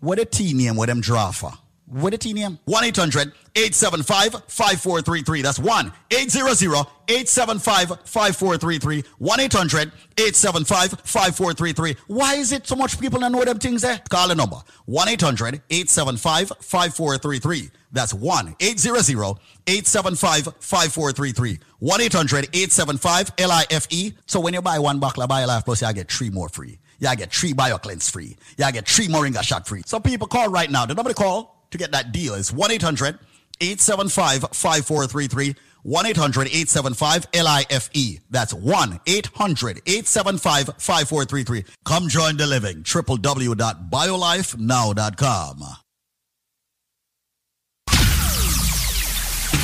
What 0.00 0.18
the 0.18 0.24
tea 0.24 0.52
name, 0.54 0.76
what 0.76 0.86
them 0.86 1.00
draw 1.00 1.30
for? 1.30 1.52
with 1.90 2.14
a 2.14 2.18
T 2.18 2.32
name. 2.32 2.58
1 2.64 2.84
800 2.84 3.32
875 3.56 4.44
5433. 4.46 5.42
That's 5.42 5.58
1 5.58 5.92
800 6.10 6.86
875 7.08 7.88
5433. 8.04 9.04
1 9.18 9.40
800 9.40 9.92
875 10.18 10.90
5433. 11.00 11.96
Why 12.06 12.34
is 12.34 12.52
it 12.52 12.66
so 12.66 12.76
much 12.76 13.00
people 13.00 13.20
don't 13.20 13.32
know 13.32 13.44
them 13.44 13.58
things 13.58 13.82
there? 13.82 14.00
Call 14.08 14.28
the 14.28 14.34
number 14.34 14.56
1 14.86 15.08
800 15.08 15.62
875 15.70 16.52
5433. 16.60 17.70
That's 17.92 18.14
1 18.14 18.56
800 18.60 19.38
875 19.66 20.44
5433. 20.60 21.58
1 21.80 22.00
800 22.00 22.44
875 22.52 23.32
LIFE. 23.38 24.12
So 24.26 24.40
when 24.40 24.54
you 24.54 24.62
buy 24.62 24.78
one 24.78 25.00
bottle 25.00 25.24
of 25.24 25.30
BioLife 25.30 25.64
Plus, 25.64 25.82
you 25.82 25.92
get 25.92 26.10
three 26.10 26.30
more 26.30 26.48
free. 26.48 26.78
You 27.00 27.16
get 27.16 27.32
three 27.32 27.52
BioCleanse 27.52 28.10
free. 28.10 28.36
Y'all 28.58 28.72
get 28.72 28.86
three 28.86 29.08
Moringa 29.08 29.42
shot 29.42 29.66
free. 29.66 29.82
So 29.86 29.98
people 29.98 30.28
call 30.28 30.48
right 30.48 30.70
now. 30.70 30.86
The 30.86 30.94
number 30.94 31.10
to 31.10 31.14
call 31.14 31.66
to 31.70 31.78
get 31.78 31.92
that 31.92 32.12
deal 32.12 32.34
is 32.34 32.52
1 32.52 32.70
800 32.70 33.18
875 33.60 34.42
5433. 34.52 35.56
1 35.82 36.06
800 36.06 36.48
875 36.48 37.26
LIFE. 37.34 38.20
That's 38.30 38.52
1 38.52 39.00
800 39.06 39.80
875 39.86 40.66
5433. 40.76 41.64
Come 41.84 42.08
join 42.08 42.36
the 42.36 42.46
living. 42.46 42.82
www.biolifenow.com. 42.82 45.64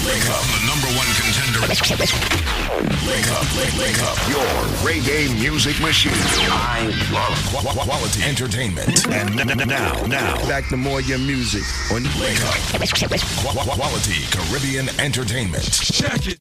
Wake 0.07 0.31
up, 0.31 0.43
the 0.55 0.61
number 0.71 0.87
one 0.97 1.07
contender. 1.19 1.61
Wake 1.67 3.27
up, 3.31 3.47
wake, 3.59 3.75
wake 3.79 4.01
up. 4.03 4.17
Your 4.29 4.47
reggae 4.87 5.29
music 5.41 5.81
machine. 5.81 6.13
I 6.15 6.87
love 7.13 7.37
qu- 7.51 7.67
qu- 7.69 7.85
quality 7.85 8.23
entertainment. 8.23 9.07
And 9.09 9.39
n- 9.41 9.51
n- 9.61 9.69
now, 9.69 9.95
now, 10.07 10.37
back 10.49 10.69
to 10.69 10.77
more 10.77 11.01
your 11.01 11.19
music 11.19 11.63
on 11.93 12.05
Wake 12.21 12.41
Up. 12.45 12.55
Qu- 12.79 13.09
qu- 13.09 13.71
quality 13.77 14.23
Caribbean 14.31 14.89
entertainment. 15.01 15.65
Check 15.73 16.27
it. 16.29 16.39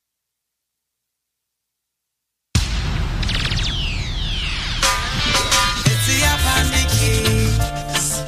It's 5.87 6.05
the 6.07 6.19
up 6.31 6.41
and 6.57 6.69
the 6.75 6.83
keys. 6.95 7.55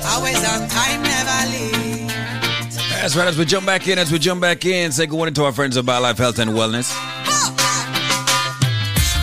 Always 0.05 0.37
on 0.51 0.67
time, 0.69 1.01
never 1.03 1.05
late. 1.05 1.06
That's 3.07 3.15
right. 3.15 3.27
As 3.29 3.37
we 3.37 3.45
jump 3.45 3.65
back 3.65 3.87
in, 3.87 3.97
as 3.99 4.11
we 4.11 4.19
jump 4.19 4.41
back 4.41 4.65
in, 4.65 4.91
say 4.91 5.05
good 5.05 5.15
morning 5.15 5.33
to 5.35 5.45
our 5.45 5.53
friends 5.53 5.77
about 5.77 6.01
Life 6.01 6.17
Health 6.17 6.39
and 6.39 6.51
Wellness. 6.51 6.91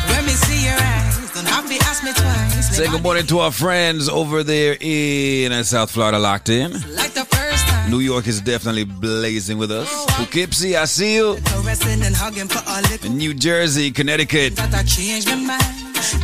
When 0.09 0.25
me 0.25 0.33
see 0.33 0.65
your 0.65 0.73
eyes, 0.73 1.31
don't 1.35 1.45
have 1.45 1.69
to 1.69 1.75
ask 1.85 2.03
me 2.03 2.15
twice. 2.15 2.75
Say 2.75 2.89
good 2.89 3.03
morning 3.03 3.27
to 3.27 3.41
our 3.41 3.53
friends 3.53 4.09
over 4.09 4.43
there 4.43 4.79
in 4.81 5.53
uh, 5.53 5.63
South 5.65 5.91
Florida, 5.91 6.19
locked 6.19 6.49
in. 6.49 6.73
Like 6.73 7.13
the 7.13 7.27
first 7.27 7.67
time. 7.67 7.91
New 7.91 7.99
York 7.99 8.27
is 8.27 8.41
definitely 8.41 8.85
blazing 8.85 9.59
with 9.59 9.71
us. 9.71 10.07
Poughkeepsie, 10.17 10.79
I 10.79 10.87
see 10.87 11.17
you. 11.17 11.37
Caressing 11.45 12.01
and 12.05 12.17
hugging 12.17 12.49
for 12.49 12.63
a 12.67 12.81
little. 12.91 13.11
New 13.11 13.35
Jersey, 13.35 13.91
Connecticut. 13.91 14.57
That 14.57 14.73
I 14.73 14.83
changed 14.85 15.29
my 15.29 15.35
mind. 15.35 15.61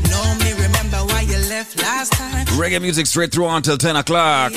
Know 0.08 0.34
me, 0.40 0.54
remember 0.54 0.96
why 1.12 1.26
you 1.28 1.36
left 1.50 1.76
last 1.82 2.14
time. 2.14 2.46
Reggae 2.56 2.80
music 2.80 3.04
straight 3.04 3.32
through 3.32 3.48
until 3.48 3.76
10 3.76 3.96
o'clock. 3.96 4.54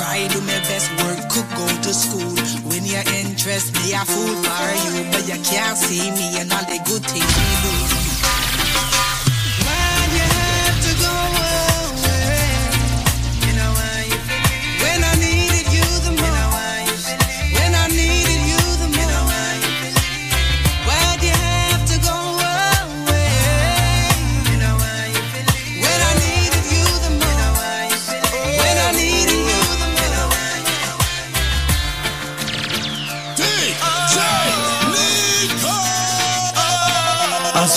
Try 0.00 0.26
do 0.28 0.40
my 0.40 0.58
best 0.60 0.88
work, 1.02 1.28
could 1.28 1.46
go 1.58 1.66
to 1.68 1.92
school. 1.92 2.34
When 2.70 2.86
your 2.86 3.04
interest 3.20 3.74
me, 3.74 3.92
I 3.92 4.02
fool 4.06 4.34
for 4.46 4.68
you. 4.96 5.04
But 5.12 5.28
you 5.28 5.38
can't 5.44 5.76
see 5.76 6.10
me 6.12 6.40
and 6.40 6.50
all 6.50 6.64
the 6.64 6.80
good 6.88 7.04
things 7.04 7.36
we 7.36 7.94
do. 7.94 7.99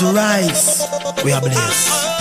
We 0.04 0.10
rise, 0.10 0.86
we 1.24 1.32
are 1.32 1.40
blessed. 1.40 2.13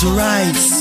As 0.00 0.77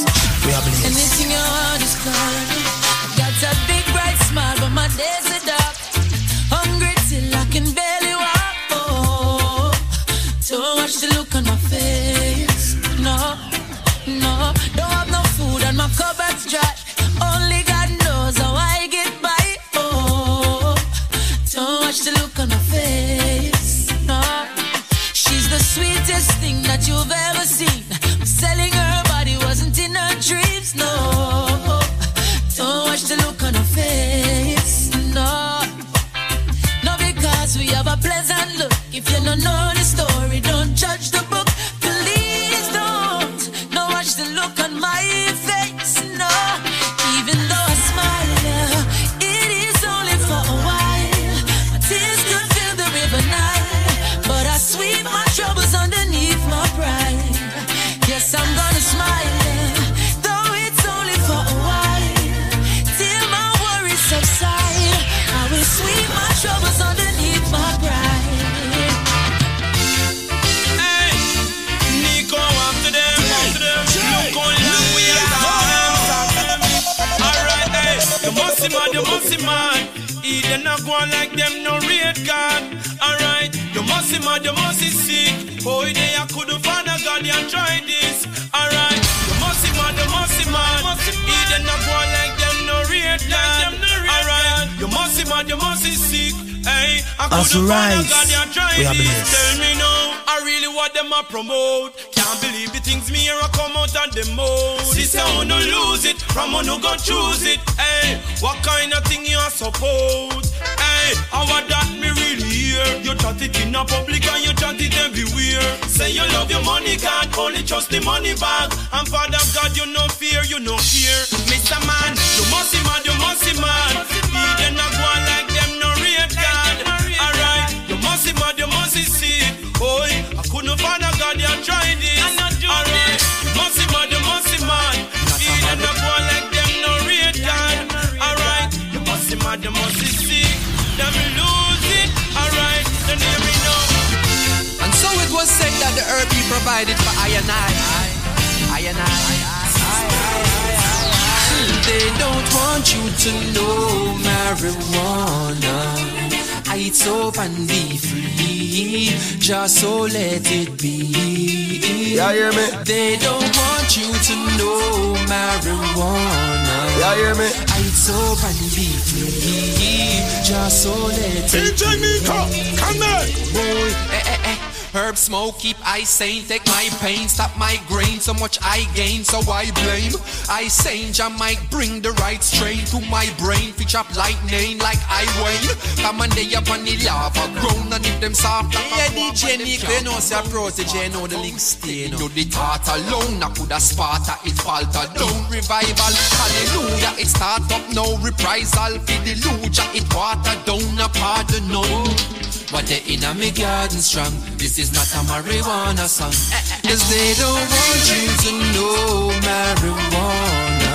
I 175.97 176.03
sane, 176.03 176.43
take 176.45 176.63
my 176.67 176.89
pain, 177.01 177.27
stop 177.27 177.57
my 177.57 177.75
grain, 177.88 178.19
so 178.19 178.31
much 178.36 178.60
I 178.62 178.86
gain, 178.93 179.23
so 179.23 179.39
I 179.49 179.71
blame. 179.81 180.13
I 180.47 180.67
sane, 180.67 181.10
I 181.19 181.27
might 181.36 181.57
bring 181.71 182.01
the 182.01 182.12
right 182.21 182.43
strain 182.43 182.86
to 182.93 183.01
my 183.10 183.25
brain, 183.39 183.73
pitch 183.73 183.95
up 183.95 184.05
lightning 184.15 184.77
like 184.77 185.01
I 185.10 185.25
wane. 185.41 185.73
Come 186.05 186.21
on, 186.21 186.29
they 186.38 186.53
up 186.53 186.69
on 186.69 186.86
the 186.86 187.01
lava 187.01 187.49
grown, 187.57 187.91
and 187.91 188.05
if 188.05 188.21
them 188.21 188.36
soft, 188.36 188.75
Yeah, 188.75 189.10
DJ 189.10 189.57
Nico, 189.57 189.91
you 189.91 190.03
know, 190.03 190.19
say 190.19 190.38
protege, 190.51 191.10
know 191.10 191.25
the 191.25 191.39
link 191.39 191.57
stay, 191.57 192.12
know. 192.12 192.19
you 192.19 192.29
the 192.29 192.43
thought 192.43 192.86
alone, 192.93 193.41
I 193.41 193.49
coulda 193.57 193.79
Sparta, 193.79 194.38
it 194.45 194.53
falter 194.53 195.10
down. 195.17 195.49
Revival, 195.49 196.13
hallelujah, 196.13 197.17
it 197.17 197.25
start 197.25 197.65
up 197.73 197.81
no 197.97 198.21
Reprisal, 198.21 199.01
for 199.01 199.17
the 199.25 199.33
luja, 199.33 199.81
it 199.97 200.05
water 200.13 200.53
down, 200.62 201.01
a 201.01 201.10
pardon 201.10 201.67
no. 201.73 202.37
But 202.71 202.86
they 202.88 203.01
in 203.08 203.23
a 203.23 203.34
me 203.34 203.51
garden 203.51 203.99
strong. 203.99 204.34
This 204.58 204.77
is 204.77 204.91
not 204.91 205.08
a 205.15 205.23
marijuana 205.32 206.08
song. 206.08 206.36
Cause 206.84 207.10
they 207.10 207.34
don't 207.39 207.67
want 207.71 208.03
you 208.12 208.27
to 208.43 208.51
know 208.75 209.32
marijuana. 209.47 210.93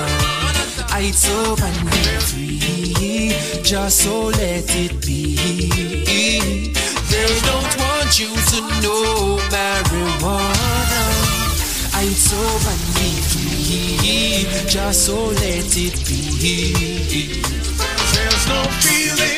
It's 1.01 1.29
up 1.31 1.61
and 1.63 1.75
free. 2.23 3.33
Just 3.63 4.03
so 4.05 4.27
let 4.27 4.69
it 4.77 5.01
be. 5.01 5.37
They 7.11 7.41
don't 7.49 7.77
want 7.81 8.19
you 8.21 8.29
to 8.29 8.61
know 8.83 9.41
marijuana. 9.49 11.03
It's 12.05 12.33
up 12.33 12.67
and 12.73 12.85
free. 13.33 14.47
Just 14.69 15.07
so 15.07 15.17
let 15.25 15.77
it 15.77 15.97
be. 16.07 17.43
There's 18.13 18.47
no 18.47 18.63
feelings 18.81 19.13
in 19.13 19.17
the 19.17 19.32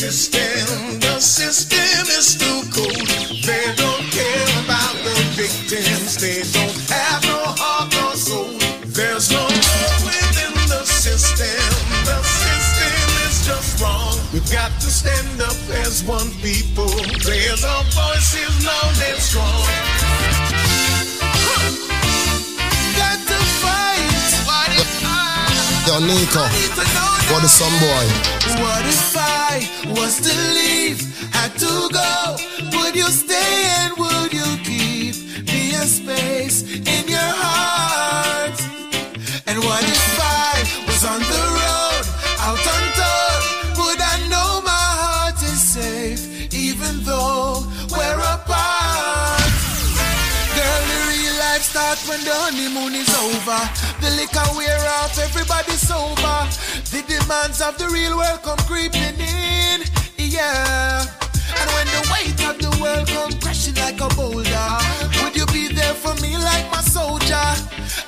system. 0.00 0.98
The 0.98 1.20
system 1.20 2.08
is 2.16 2.32
too 2.40 2.64
cold. 2.72 3.04
They 3.44 3.68
don't 3.76 4.06
care 4.08 4.48
about 4.64 4.96
the 5.04 5.12
victims. 5.36 6.16
They 6.16 6.40
don't 6.56 6.80
have 6.88 7.20
no 7.28 7.36
heart 7.60 7.92
or 8.00 8.16
soul. 8.16 8.56
There's 8.96 9.28
no 9.28 9.44
love 9.44 10.02
within 10.08 10.56
the 10.72 10.88
system. 10.88 11.68
The 12.08 12.16
system 12.24 13.08
is 13.28 13.44
just 13.44 13.76
wrong. 13.82 14.16
We've 14.32 14.50
got 14.50 14.72
to 14.80 14.88
stand 14.88 15.36
up 15.44 15.60
as 15.84 16.02
one 16.08 16.32
people. 16.40 16.88
Raise 17.28 17.60
our 17.60 17.84
voices 17.92 18.56
loud 18.64 18.96
and 19.04 19.20
strong. 19.20 19.68
Got 22.96 23.20
to 23.28 23.40
fight. 23.60 24.08
What 24.48 24.72
if 24.80 24.88
Yo, 25.84 25.98
Nico, 26.00 26.44
what 27.28 27.44
is 27.44 27.52
some 27.52 27.76
boy? 27.84 28.04
What 28.64 28.86
if 28.86 29.16
I 29.16 29.29
was 29.90 30.20
to 30.20 30.34
leave, 30.54 31.00
had 31.32 31.52
to 31.58 31.88
go? 31.92 32.36
Would 32.78 32.94
you 32.94 33.08
stay 33.10 33.52
and 33.80 33.92
would 33.98 34.32
you 34.32 34.48
keep 34.62 35.16
me 35.46 35.74
a 35.74 35.86
space 35.86 36.62
in 36.62 37.08
your 37.08 37.32
heart? 37.42 38.58
And 39.46 39.58
what 39.58 39.82
if 39.82 40.18
I 40.20 40.62
was 40.86 41.02
on 41.04 41.20
the 41.20 41.42
road, 41.58 42.04
out 42.46 42.66
on 42.74 42.84
tour? 42.98 43.34
Would 43.82 44.00
I 44.00 44.16
know 44.28 44.62
my 44.62 44.86
heart 45.02 45.42
is 45.42 45.60
safe, 45.60 46.54
even 46.54 47.02
though 47.02 47.66
we're 47.90 48.20
apart? 48.34 49.52
Girl, 50.54 50.82
the 50.90 50.98
real 51.10 51.34
life 51.38 51.62
starts 51.62 52.08
when 52.08 52.22
the 52.24 52.34
honeymoon 52.34 52.94
is 52.94 53.10
over. 53.26 53.60
The 54.00 54.10
liquor 54.16 54.48
wear 54.56 54.78
off, 55.02 55.18
everybody's 55.18 55.82
sober. 55.82 56.38
The 56.90 57.02
demands 57.06 57.60
of 57.60 57.78
the 57.78 57.88
real 57.88 58.16
world 58.16 58.42
come 58.42 58.58
creeping 58.66 59.18
in, 59.18 59.39
yeah. 60.40 61.04
And 61.60 61.68
when 61.74 61.86
the 61.94 62.02
weight 62.12 62.40
of 62.48 62.56
the 62.64 62.72
world 62.80 63.06
come 63.08 63.32
crashing 63.40 63.76
like 63.84 64.00
a 64.00 64.08
boulder, 64.16 64.70
would 65.20 65.34
you 65.36 65.46
be 65.56 65.68
there 65.68 65.94
for 65.94 66.14
me 66.22 66.36
like 66.48 66.66
my 66.72 66.80
soldier? 66.80 67.48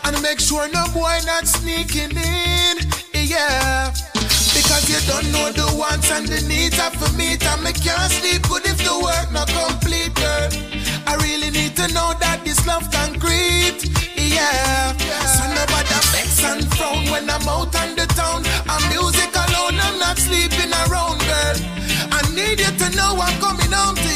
And 0.05 0.17
make 0.23 0.41
sure 0.41 0.67
no 0.69 0.85
boy 0.95 1.17
not 1.27 1.45
sneaking 1.47 2.17
in, 2.17 2.77
yeah. 3.13 3.93
Because 4.57 4.85
you 4.93 5.01
don't 5.11 5.29
know 5.35 5.49
the 5.53 5.69
wants 5.77 6.11
and 6.11 6.27
the 6.27 6.41
needs 6.49 6.79
of 6.81 6.93
for 7.01 7.13
me 7.17 7.37
to 7.37 7.53
make 7.65 7.85
you 7.85 7.97
sleep 8.19 8.43
good 8.49 8.65
if 8.65 8.79
the 8.87 8.97
work 9.07 9.29
not 9.37 9.49
complete, 9.49 10.15
girl. 10.15 10.51
I 11.11 11.13
really 11.27 11.51
need 11.51 11.77
to 11.77 11.87
know 11.97 12.15
that 12.25 12.41
this 12.45 12.61
love 12.67 12.87
concrete, 12.91 13.81
yeah. 14.17 14.97
So 15.35 15.43
nobody 15.59 15.99
vex 16.13 16.45
and 16.45 16.65
frown 16.77 17.05
when 17.13 17.29
I'm 17.29 17.47
out 17.49 17.75
on 17.83 17.91
the 17.97 18.07
town. 18.17 18.41
I'm 18.73 18.83
music 18.89 19.32
to 22.79 22.97
know 22.97 23.17
I'm 23.21 23.41
coming 23.41 23.73
home 23.73 23.97
to 23.97 24.12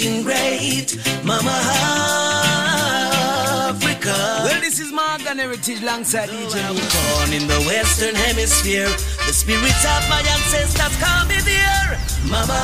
is 0.00 0.24
great. 0.24 0.96
Mama 1.24 1.52
Africa. 3.68 4.16
Well, 4.44 4.60
this 4.60 4.80
is 4.80 4.92
Morgan 4.92 5.38
Heritage 5.38 5.82
alongside 5.82 6.28
DJ 6.30 6.64
I 6.64 6.70
was 6.70 6.80
born 6.94 7.32
in 7.32 7.46
the 7.46 7.60
Western 7.68 8.14
Hemisphere. 8.14 8.88
The 9.26 9.32
spirits 9.32 9.84
of 9.84 10.08
my 10.08 10.20
ancestors 10.24 10.96
call 10.96 11.26
me 11.26 11.40
there. 11.44 11.98
Mama 12.32 12.60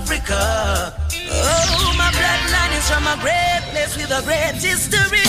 Africa. 0.00 0.94
Oh, 1.30 1.94
my 1.96 2.10
bloodline 2.10 2.74
is 2.76 2.90
from 2.90 3.06
a 3.06 3.16
great 3.22 3.62
place 3.70 3.96
with 3.96 4.10
a 4.10 4.22
great 4.26 4.58
history. 4.58 5.22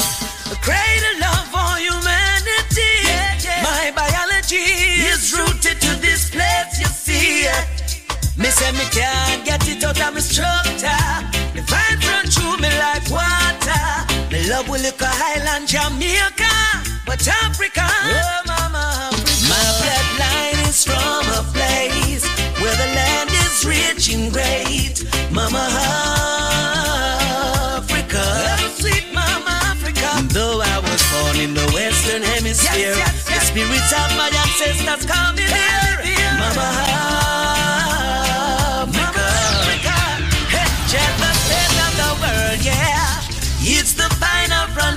A 0.49 0.55
great 0.65 1.03
love 1.21 1.47
for 1.53 1.77
humanity. 1.77 3.05
My 3.61 3.91
biology 3.95 4.65
is 5.11 5.33
rooted 5.37 5.79
to 5.81 5.95
this 6.01 6.29
place, 6.31 6.79
you 6.79 6.87
see. 6.87 7.82
Me 8.37 8.45
say 8.49 8.71
me 8.71 8.85
can't 8.89 9.45
get 9.45 9.67
it 9.67 9.83
out 9.83 9.99
of 10.01 10.13
my 10.13 10.19
structure. 10.19 11.03
The 11.53 11.61
vibes 11.61 12.05
run 12.09 12.25
through 12.25 12.57
me 12.57 12.69
like 12.81 13.05
water. 13.09 13.85
Me 14.31 14.49
love 14.49 14.67
will 14.67 14.81
look 14.81 14.99
a 15.01 15.07
Highland 15.07 15.67
Jamaica, 15.67 16.49
but 17.05 17.21
Africa, 17.45 17.85
oh 17.85 18.41
mama, 18.47 19.13
Africa. 19.13 19.47
My 19.47 19.61
bloodline 19.79 20.65
is 20.67 20.83
from 20.83 21.29
a 21.29 21.45
place 21.53 22.25
where 22.57 22.73
the 22.73 22.89
land 22.97 23.29
is 23.45 23.63
rich 23.63 24.09
and 24.09 24.33
great. 24.33 25.05
Mama 25.31 25.61
Africa, 27.77 28.17
oh, 28.17 28.73
sweet 28.81 29.05
mama 29.13 29.53
Africa. 29.69 30.09
Though 30.33 30.59
I 30.59 30.79
was 30.81 31.01
born 31.13 31.37
in 31.37 31.53
the 31.53 31.69
Western 31.71 32.23
Hemisphere, 32.23 32.97
the 33.29 33.39
spirits 33.45 33.93
of 33.93 34.09
my 34.17 34.33
ancestors 34.33 35.05
come 35.05 35.37
in 35.37 35.45
here. 35.45 36.01
Mama 36.41 36.65
Africa, 36.65 37.52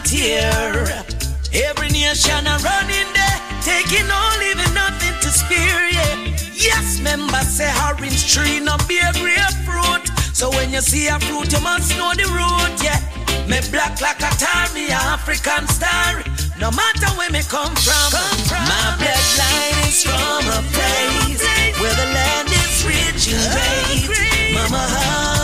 frontier. 0.07 1.05
Every 1.53 1.89
nation 1.89 2.47
are 2.47 2.59
running 2.59 3.11
there, 3.15 3.39
taking 3.63 4.09
all, 4.11 4.39
leaving 4.39 4.75
nothing 4.75 5.15
to 5.21 5.29
spare, 5.29 5.91
yeah. 5.91 6.37
Yes, 6.55 7.01
members 7.01 7.49
say 7.49 7.73
orange 7.87 8.33
tree 8.33 8.61
no 8.61 8.77
bear 8.89 9.13
grapefruit. 9.15 10.07
So 10.35 10.51
when 10.51 10.73
you 10.73 10.81
see 10.81 11.09
a 11.09 11.19
fruit, 11.21 11.53
you 11.53 11.61
must 11.61 11.97
know 11.97 12.13
the 12.15 12.27
root, 12.31 12.83
yeah. 12.83 13.01
Me 13.47 13.59
black 13.71 14.01
like 14.01 14.21
a 14.21 14.31
tar, 14.37 14.73
me 14.75 14.91
African 14.91 15.67
star. 15.69 16.23
No 16.59 16.71
matter 16.71 17.11
where 17.17 17.31
me 17.31 17.43
come 17.43 17.75
from, 17.75 18.11
my 18.51 18.97
bloodline 18.99 19.89
is 19.89 20.03
from 20.05 20.45
a 20.47 20.63
place 20.75 21.43
where 21.81 21.95
the 21.95 22.09
land 22.15 22.49
is 22.49 22.85
rich 22.85 23.35
and 23.35 24.07
great. 24.07 24.55
Mama 24.55 25.36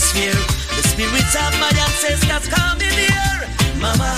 atmosphere. 0.00 0.40
The 0.76 0.82
spirits 0.88 1.34
of 1.36 1.52
my 1.60 1.68
ancestors 1.68 2.48
come 2.48 2.80
in 2.80 2.92
here. 2.92 3.48
Mama 3.76 4.08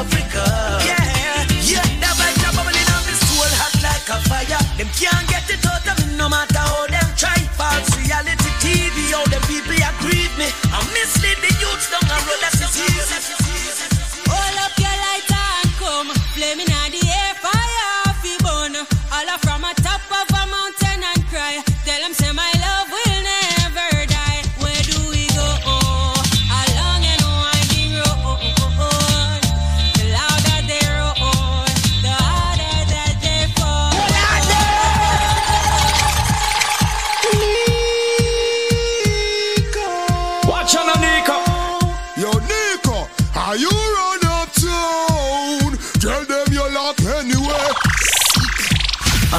Africa. 0.00 0.44
Yeah, 0.84 1.44
yeah, 1.60 1.84
the 2.00 2.10
vibes 2.16 2.42
are 2.48 2.54
bubbling 2.56 2.90
up. 2.96 3.04
This 3.04 3.20
soul 3.28 3.52
hot 3.60 3.76
like 3.84 4.08
a 4.08 4.16
fire. 4.28 4.64
Them 4.78 4.88
can't 4.96 5.28
get 5.28 5.48
it 5.50 5.64
out 5.66 5.86
of 5.86 5.96
me 6.00 6.16
no 6.16 6.28
matter 6.28 6.58
how 6.58 6.86
them 6.86 7.10
try. 7.16 7.36
False 7.56 7.90
reality 8.00 8.50
TV, 8.64 9.12
all 9.12 9.28
them 9.28 9.42
people 9.44 9.76
agree 9.76 10.24
with 10.24 10.36
me. 10.38 10.48
I 10.72 10.80
miss 10.96 11.25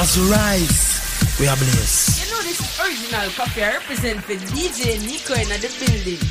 As 0.07 0.15
we 0.15 0.31
rise, 0.31 1.37
we 1.37 1.47
are 1.49 1.57
blessed. 1.57 2.23
You 2.23 2.31
know 2.31 2.41
this 2.41 2.61
is 2.63 2.79
original 2.79 3.29
coffee 3.31 3.61
I 3.61 3.73
represent 3.73 4.23
for 4.23 4.35
DJ 4.55 5.03
Nico 5.03 5.33
in 5.35 5.49
the 5.51 5.67
building. 5.83 6.23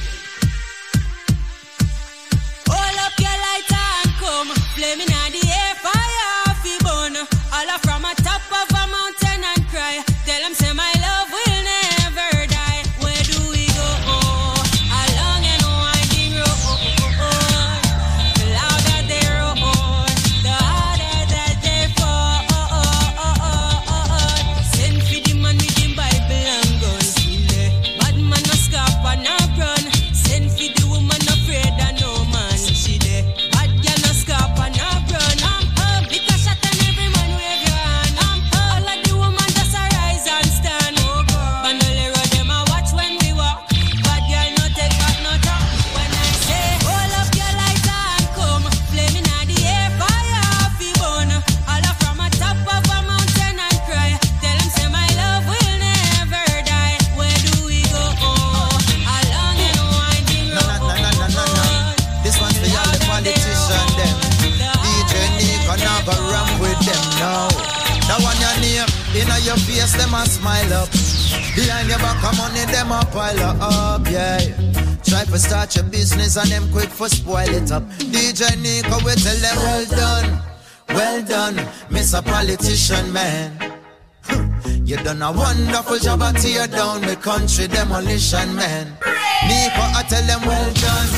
Hold 2.72 2.98
up 3.04 3.12
your 3.20 3.36
lighter 3.36 3.84
and 4.00 4.12
come. 4.16 4.48
Flaming 4.72 5.12
on 5.20 5.28
the 5.28 5.44
air, 5.44 5.74
fire 5.84 6.24
off 6.48 6.56
the 6.64 6.76
bone. 6.88 7.20
All 7.52 7.68
up 7.68 7.84
from 7.84 8.06
a 8.08 8.14
top 8.24 8.40
of 8.48 8.75
smile 70.46 70.72
up. 70.74 70.90
Behind 71.56 71.88
your 71.88 71.98
back, 71.98 72.22
of 72.22 72.38
money, 72.38 72.64
them 72.70 72.92
a 72.92 73.04
pile 73.10 73.40
up, 73.60 74.06
yeah. 74.08 74.38
Try 75.02 75.24
to 75.24 75.38
start 75.38 75.74
your 75.74 75.84
business 75.84 76.36
and 76.36 76.50
them 76.50 76.70
quick 76.70 76.88
for 76.88 77.08
spoil 77.08 77.48
it 77.48 77.72
up. 77.72 77.82
DJ 78.14 78.54
Nico, 78.62 78.96
we 79.04 79.12
tell 79.14 79.38
them 79.44 79.56
well 79.66 79.86
done, 79.86 80.42
well 80.88 81.22
done, 81.24 81.56
Mr. 81.90 82.24
Politician 82.24 83.12
Man. 83.12 83.50
You 84.86 84.96
done 84.98 85.20
a 85.20 85.32
wonderful 85.32 85.98
job 85.98 86.22
at 86.22 86.36
tear 86.36 86.68
down 86.68 87.00
the 87.00 87.16
country 87.16 87.66
demolition 87.66 88.54
man. 88.54 88.86
Nico, 89.48 89.82
I 89.98 90.04
tell 90.08 90.22
them 90.22 90.42
well 90.46 90.72
done, 90.74 91.10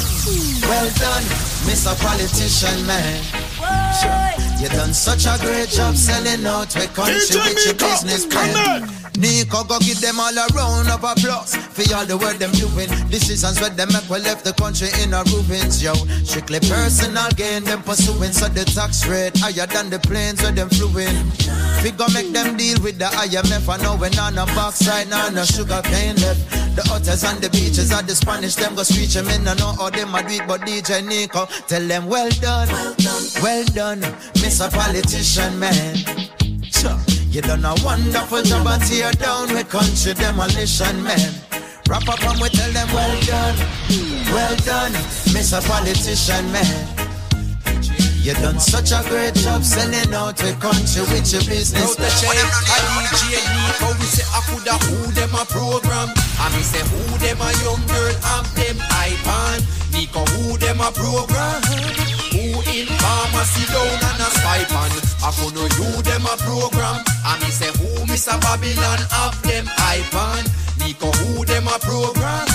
well 0.62 0.90
done, 0.96 1.24
Mr. 1.68 1.92
Politician 2.00 2.86
man. 2.86 4.47
You 4.58 4.68
done 4.70 4.92
such 4.92 5.24
a 5.26 5.38
great 5.40 5.68
job 5.68 5.94
selling 5.94 6.44
out 6.44 6.70
the 6.70 6.90
country 6.90 7.14
DJ 7.14 7.46
with 7.46 7.64
your 7.64 7.74
Nico, 7.74 7.86
business 7.86 8.26
come 8.26 8.50
plan. 8.50 8.98
Nico, 9.14 9.62
go 9.62 9.78
give 9.78 10.00
them 10.00 10.18
all 10.18 10.34
a 10.34 10.46
round 10.50 10.90
of 10.90 11.02
applause 11.02 11.54
for 11.54 11.86
all 11.94 12.04
the 12.04 12.18
work 12.18 12.38
them 12.38 12.50
doing. 12.58 12.90
Decisions 13.08 13.60
where 13.60 13.70
them 13.70 13.88
make 13.92 14.08
we 14.10 14.18
left 14.18 14.44
the 14.44 14.52
country 14.54 14.88
in 15.02 15.14
a 15.14 15.22
ruins, 15.30 15.82
yo. 15.82 15.94
Strictly 16.26 16.58
personal 16.58 17.30
gain 17.38 17.62
them 17.62 17.82
pursuing, 17.82 18.32
so 18.32 18.48
the 18.48 18.64
tax 18.64 19.06
rate 19.06 19.36
higher 19.38 19.66
than 19.66 19.90
the 19.90 19.98
planes 19.98 20.42
where 20.42 20.50
them 20.50 20.68
flew 20.70 20.90
in. 20.98 21.14
We 21.82 21.90
go 21.94 22.06
make 22.10 22.34
them 22.34 22.56
deal 22.56 22.82
with 22.82 22.98
the 22.98 23.06
IMF. 23.06 23.66
I 23.70 23.78
know 23.82 23.94
when 23.94 24.18
on 24.18 24.34
the 24.34 24.46
backside, 24.58 25.08
now 25.08 25.28
no 25.30 25.44
sugar 25.44 25.82
cane 25.84 26.16
left. 26.18 26.58
The 26.78 26.86
hotels 26.86 27.24
and 27.24 27.42
the 27.42 27.50
beaches 27.50 27.90
are 27.90 28.02
the 28.02 28.14
Spanish, 28.14 28.54
them 28.54 28.76
go 28.76 28.84
screech 28.84 29.14
them 29.14 29.26
in. 29.30 29.48
I 29.48 29.54
know 29.54 29.74
how 29.74 29.90
them 29.90 30.14
a 30.14 30.22
do 30.22 30.34
it, 30.34 30.46
but 30.46 30.60
DJ 30.60 31.04
Nico, 31.04 31.46
tell 31.66 31.82
them 31.82 32.06
well 32.06 32.30
done, 32.38 32.68
well 32.68 32.94
done, 33.02 33.42
well 33.42 33.64
done, 33.74 34.00
Mr. 34.48 34.72
Politician 34.72 35.60
Man. 35.60 35.94
Sure. 36.72 36.96
You 37.28 37.42
done 37.42 37.66
a 37.66 37.74
wonderful 37.84 38.40
job 38.40 38.66
at 38.66 38.80
tear 38.80 39.12
down 39.12 39.52
with 39.52 39.68
country 39.68 40.14
demolition 40.14 41.04
man. 41.04 41.36
Wrap 41.86 42.08
up 42.08 42.16
and 42.24 42.40
we 42.40 42.48
tell 42.48 42.72
them 42.72 42.88
well 42.96 43.12
done, 43.28 43.56
well 44.32 44.56
done, 44.64 44.92
Mr. 45.36 45.60
Politician 45.68 46.50
man. 46.50 46.64
You 48.24 48.32
done 48.40 48.58
such 48.58 48.90
a 48.90 49.04
great 49.12 49.34
job 49.34 49.62
selling 49.62 50.14
out 50.16 50.38
the 50.38 50.56
country 50.56 51.04
with 51.12 51.28
your 51.28 51.44
business. 51.44 51.94
Protege, 51.94 52.32
a 52.32 52.76
DJ 53.04 53.44
Nico, 53.52 53.92
we 54.00 54.08
say 54.08 54.24
I 54.32 54.40
coulda 54.48 54.80
who 54.88 55.12
them 55.12 55.34
a 55.36 55.44
program. 55.44 56.08
And 56.08 56.54
me 56.56 56.64
say 56.64 56.80
who 56.88 57.04
them 57.20 57.36
a 57.36 57.52
young 57.68 57.84
girl 57.84 58.16
have 58.24 58.48
them 58.56 58.80
iPad. 58.96 59.60
Nico, 59.92 60.24
who 60.40 60.56
them 60.56 60.80
a 60.80 60.88
program? 60.90 62.07
In 62.66 62.86
pharmacy 62.86 63.64
down 63.70 64.02
and 64.02 64.22
a 64.22 64.28
stipend? 64.34 64.94
I 65.22 65.30
could 65.38 65.54
know 65.54 65.68
you 65.78 66.02
them 66.02 66.26
a 66.26 66.34
program. 66.42 67.04
I 67.24 67.38
me 67.40 67.50
say 67.50 67.70
who 67.78 68.04
Mr. 68.10 68.34
Babylon 68.40 68.98
have 69.14 69.40
them 69.42 69.66
iPad. 69.66 70.44
Nico, 70.80 71.10
who 71.22 71.44
them 71.44 71.68
a 71.68 71.78
program? 71.78 72.46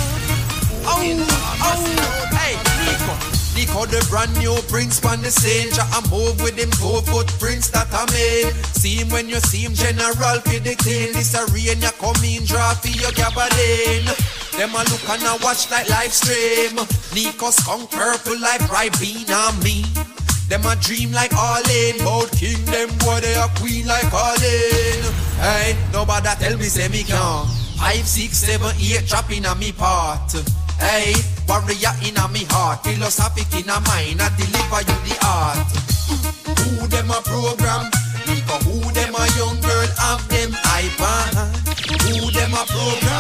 Oh, 0.86 1.00
oh, 1.00 2.28
hey, 2.36 2.60
Nico. 2.84 3.34
Nico 3.56 3.86
the 3.86 4.06
brand 4.10 4.34
new 4.40 4.56
prince 4.68 5.00
pan 5.00 5.22
the 5.22 5.30
scene 5.30 5.70
I 5.78 6.02
move 6.10 6.42
with 6.42 6.58
him 6.58 6.72
two 6.72 7.02
footprints 7.06 7.70
that 7.70 7.88
I 7.94 8.10
made 8.12 8.52
See 8.74 8.96
him 8.96 9.10
when 9.10 9.30
you 9.30 9.40
see 9.40 9.62
him 9.62 9.74
general 9.76 10.42
for 10.42 10.60
the 10.60 10.74
thing 10.82 11.14
This 11.14 11.36
a 11.38 11.46
rain 11.54 11.80
ya 11.80 11.92
come 12.02 12.18
in 12.26 12.46
draw 12.46 12.74
for 12.74 12.90
your 12.90 13.12
gabardine 13.12 14.10
Them 14.58 14.76
a 14.76 14.86
look 14.86 15.10
and 15.10 15.24
a 15.24 15.38
watch 15.44 15.72
like 15.72 15.90
live 15.90 16.14
stream. 16.14 16.76
Nico 17.14 17.50
skunk 17.50 17.90
purple 17.90 18.40
like 18.40 18.62
Ribena 18.70 19.52
me. 19.64 19.84
Them 20.50 20.66
a 20.66 20.76
dream 20.76 21.12
like 21.12 21.34
all 21.34 21.64
in 21.70 21.98
Bout 22.04 22.30
king 22.32 22.64
them 22.66 22.90
boy 23.00 23.20
they 23.22 23.34
a 23.34 23.48
queen 23.58 23.88
like 23.88 24.14
all 24.14 24.36
in 24.36 25.02
Hey, 25.40 25.76
nobody 25.92 26.30
tell 26.38 26.58
me 26.58 26.66
say 26.66 26.88
me 26.90 27.04
can't. 27.04 27.50
Five, 27.80 28.06
six, 28.06 28.38
seven, 28.38 28.70
eight 28.78 29.10
in 29.32 29.46
a 29.46 29.56
me 29.56 29.72
part 29.72 30.32
Hey, 30.78 31.16
warrior 31.48 31.96
in 32.06 32.18
a 32.18 32.28
me 32.28 32.46
heart. 32.50 32.84
Philosophic 32.84 33.50
in 33.56 33.70
a 33.70 33.80
mind 33.88 34.22
I 34.22 34.30
deliver 34.38 34.82
you 34.86 35.00
the 35.08 35.16
art. 35.26 35.58
Who 36.60 36.88
them 36.88 37.10
a 37.10 37.22
program? 37.26 37.90
Nico, 38.28 38.58
who 38.68 38.78
them 38.92 39.16
a 39.16 39.26
young 39.34 39.58
girl? 39.64 39.88
Have 39.98 40.28
them 40.30 40.52
iPad 40.52 41.34
Who 42.04 42.30
them 42.30 42.54
a 42.54 42.64
program 42.68 43.13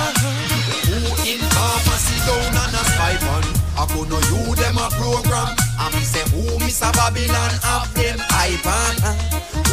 I 3.84 3.86
could 3.92 4.08
know 4.08 4.24
you 4.32 4.56
them 4.56 4.80
a 4.80 4.88
program 4.96 5.52
I 5.76 5.92
me 5.92 6.08
say 6.08 6.24
who 6.32 6.56
Mr. 6.64 6.88
Babylon 6.96 7.52
have 7.68 7.92
them 7.92 8.16
iPad 8.48 8.96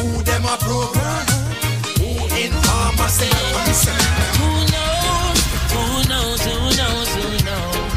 Who 0.03 0.19
them 0.27 0.43
a 0.51 0.59
program 0.59 1.27
Who 2.03 2.11
in 2.35 2.51
pharmacy 2.51 3.31
I 3.31 3.61
me 3.63 3.71
say 3.71 3.95
Who 4.35 4.51
knows? 4.75 5.39
Who 5.71 5.85
knows? 6.11 6.43
Who 6.43 6.59
knows? 6.75 7.09
Who 7.23 7.29
knows? 7.47 7.91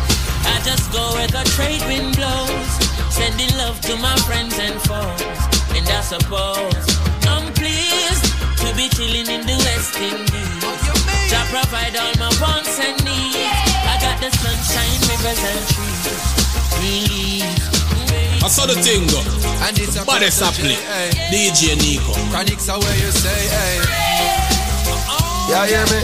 I 0.53 0.61
just 0.61 0.93
go 0.93 1.01
where 1.17 1.27
the 1.33 1.41
trade 1.57 1.81
wind 1.89 2.15
blows, 2.15 2.69
sending 3.09 3.49
love 3.57 3.81
to 3.81 3.97
my 3.97 4.15
friends 4.27 4.59
and 4.59 4.77
foes. 4.85 5.39
And 5.73 5.87
I 5.89 6.01
suppose 6.05 6.85
I'm 7.25 7.51
pleased 7.57 8.25
to 8.61 8.69
be 8.77 8.85
chilling 8.93 9.33
in 9.33 9.47
the 9.49 9.57
West 9.65 9.97
Indies. 9.97 10.61
To 11.33 11.39
provide 11.49 11.97
all 11.97 12.13
my 12.21 12.29
wants 12.39 12.77
and 12.79 13.03
needs. 13.03 13.33
Got 13.33 13.72
the 14.23 14.31
sunshine, 14.37 14.99
rivers 15.11 15.41
and 15.51 15.63
trees. 15.67 16.05
Relief. 16.79 17.43
I 18.43 18.47
saw 18.47 18.65
the 18.65 18.75
thing 18.79 19.03
go. 19.11 19.19
And 19.67 19.75
it's 19.77 19.99
a 19.99 20.05
Body 20.05 20.29
sapling. 20.31 20.79
DJ 21.27 21.75
Nico. 21.75 22.13
Chronics 22.31 22.69
are 22.69 22.79
where 22.79 22.95
you 23.03 23.11
say, 23.11 23.41
hey. 23.51 23.83
Yeah, 25.51 25.67
hear 25.67 25.85
me? 25.91 25.99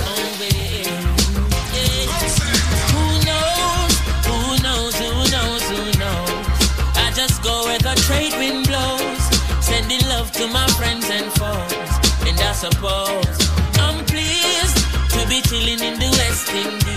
Who 2.91 3.05
knows? 3.23 3.93
Who 4.27 4.39
knows? 4.67 4.95
Who 4.99 5.11
knows? 5.31 5.63
Who 5.71 5.79
knows? 5.99 6.59
I 6.99 7.11
just 7.15 7.41
go 7.41 7.63
where 7.71 7.79
the 7.79 7.95
trade 8.03 8.35
wind 8.35 8.67
blows, 8.67 9.23
sending 9.63 10.03
love 10.09 10.29
to 10.33 10.47
my 10.47 10.67
friends 10.75 11.07
and 11.09 11.31
foes. 11.39 11.89
And 12.27 12.37
I 12.37 12.51
suppose 12.51 13.37
I'm 13.79 14.03
pleased 14.11 14.77
to 15.15 15.19
be 15.31 15.39
chilling 15.47 15.79
in 15.79 15.99
the 15.99 16.09
West 16.19 16.51
Indies. 16.51 16.88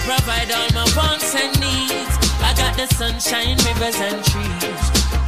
To 0.00 0.06
provide 0.06 0.50
all 0.52 0.70
my 0.72 0.86
wants 0.96 1.34
and 1.34 1.52
needs. 1.60 2.14
I 2.40 2.54
got 2.56 2.76
the 2.76 2.86
sunshine, 2.94 3.56
rivers 3.68 4.00
and 4.00 4.24
trees. 4.24 4.82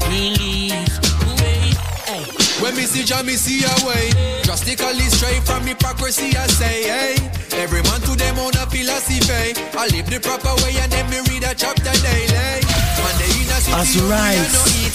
Relief. 0.08 0.88
Wait, 1.36 1.76
hey. 2.08 2.24
When 2.62 2.76
me 2.76 2.82
see 2.88 3.04
Jah, 3.04 3.22
me 3.22 3.36
see 3.36 3.64
a 3.64 3.74
way. 3.84 4.10
Drastically 4.42 5.08
straight 5.12 5.42
from 5.44 5.66
hypocrisy, 5.66 6.36
I 6.36 6.46
say, 6.46 6.88
hey. 6.88 7.16
Every 7.60 7.82
man 7.82 8.00
to 8.00 8.16
them 8.16 8.38
own 8.38 8.56
a 8.56 8.64
philosophy. 8.66 9.52
I 9.76 9.88
live 9.92 10.08
the 10.08 10.20
proper 10.20 10.54
way 10.64 10.72
and 10.80 10.90
then 10.90 11.10
me 11.10 11.20
read 11.28 11.44
a 11.44 11.54
chapter 11.54 11.92
daily. 12.00 12.32
Man, 12.32 13.14
they 13.20 13.28
in 13.44 13.52
a 13.52 13.58
city, 13.60 13.76
As 13.76 13.92
we 13.92 14.00
you 14.00 14.08
rise, 14.08 14.52
no 14.56 14.62
eat. 14.80 14.94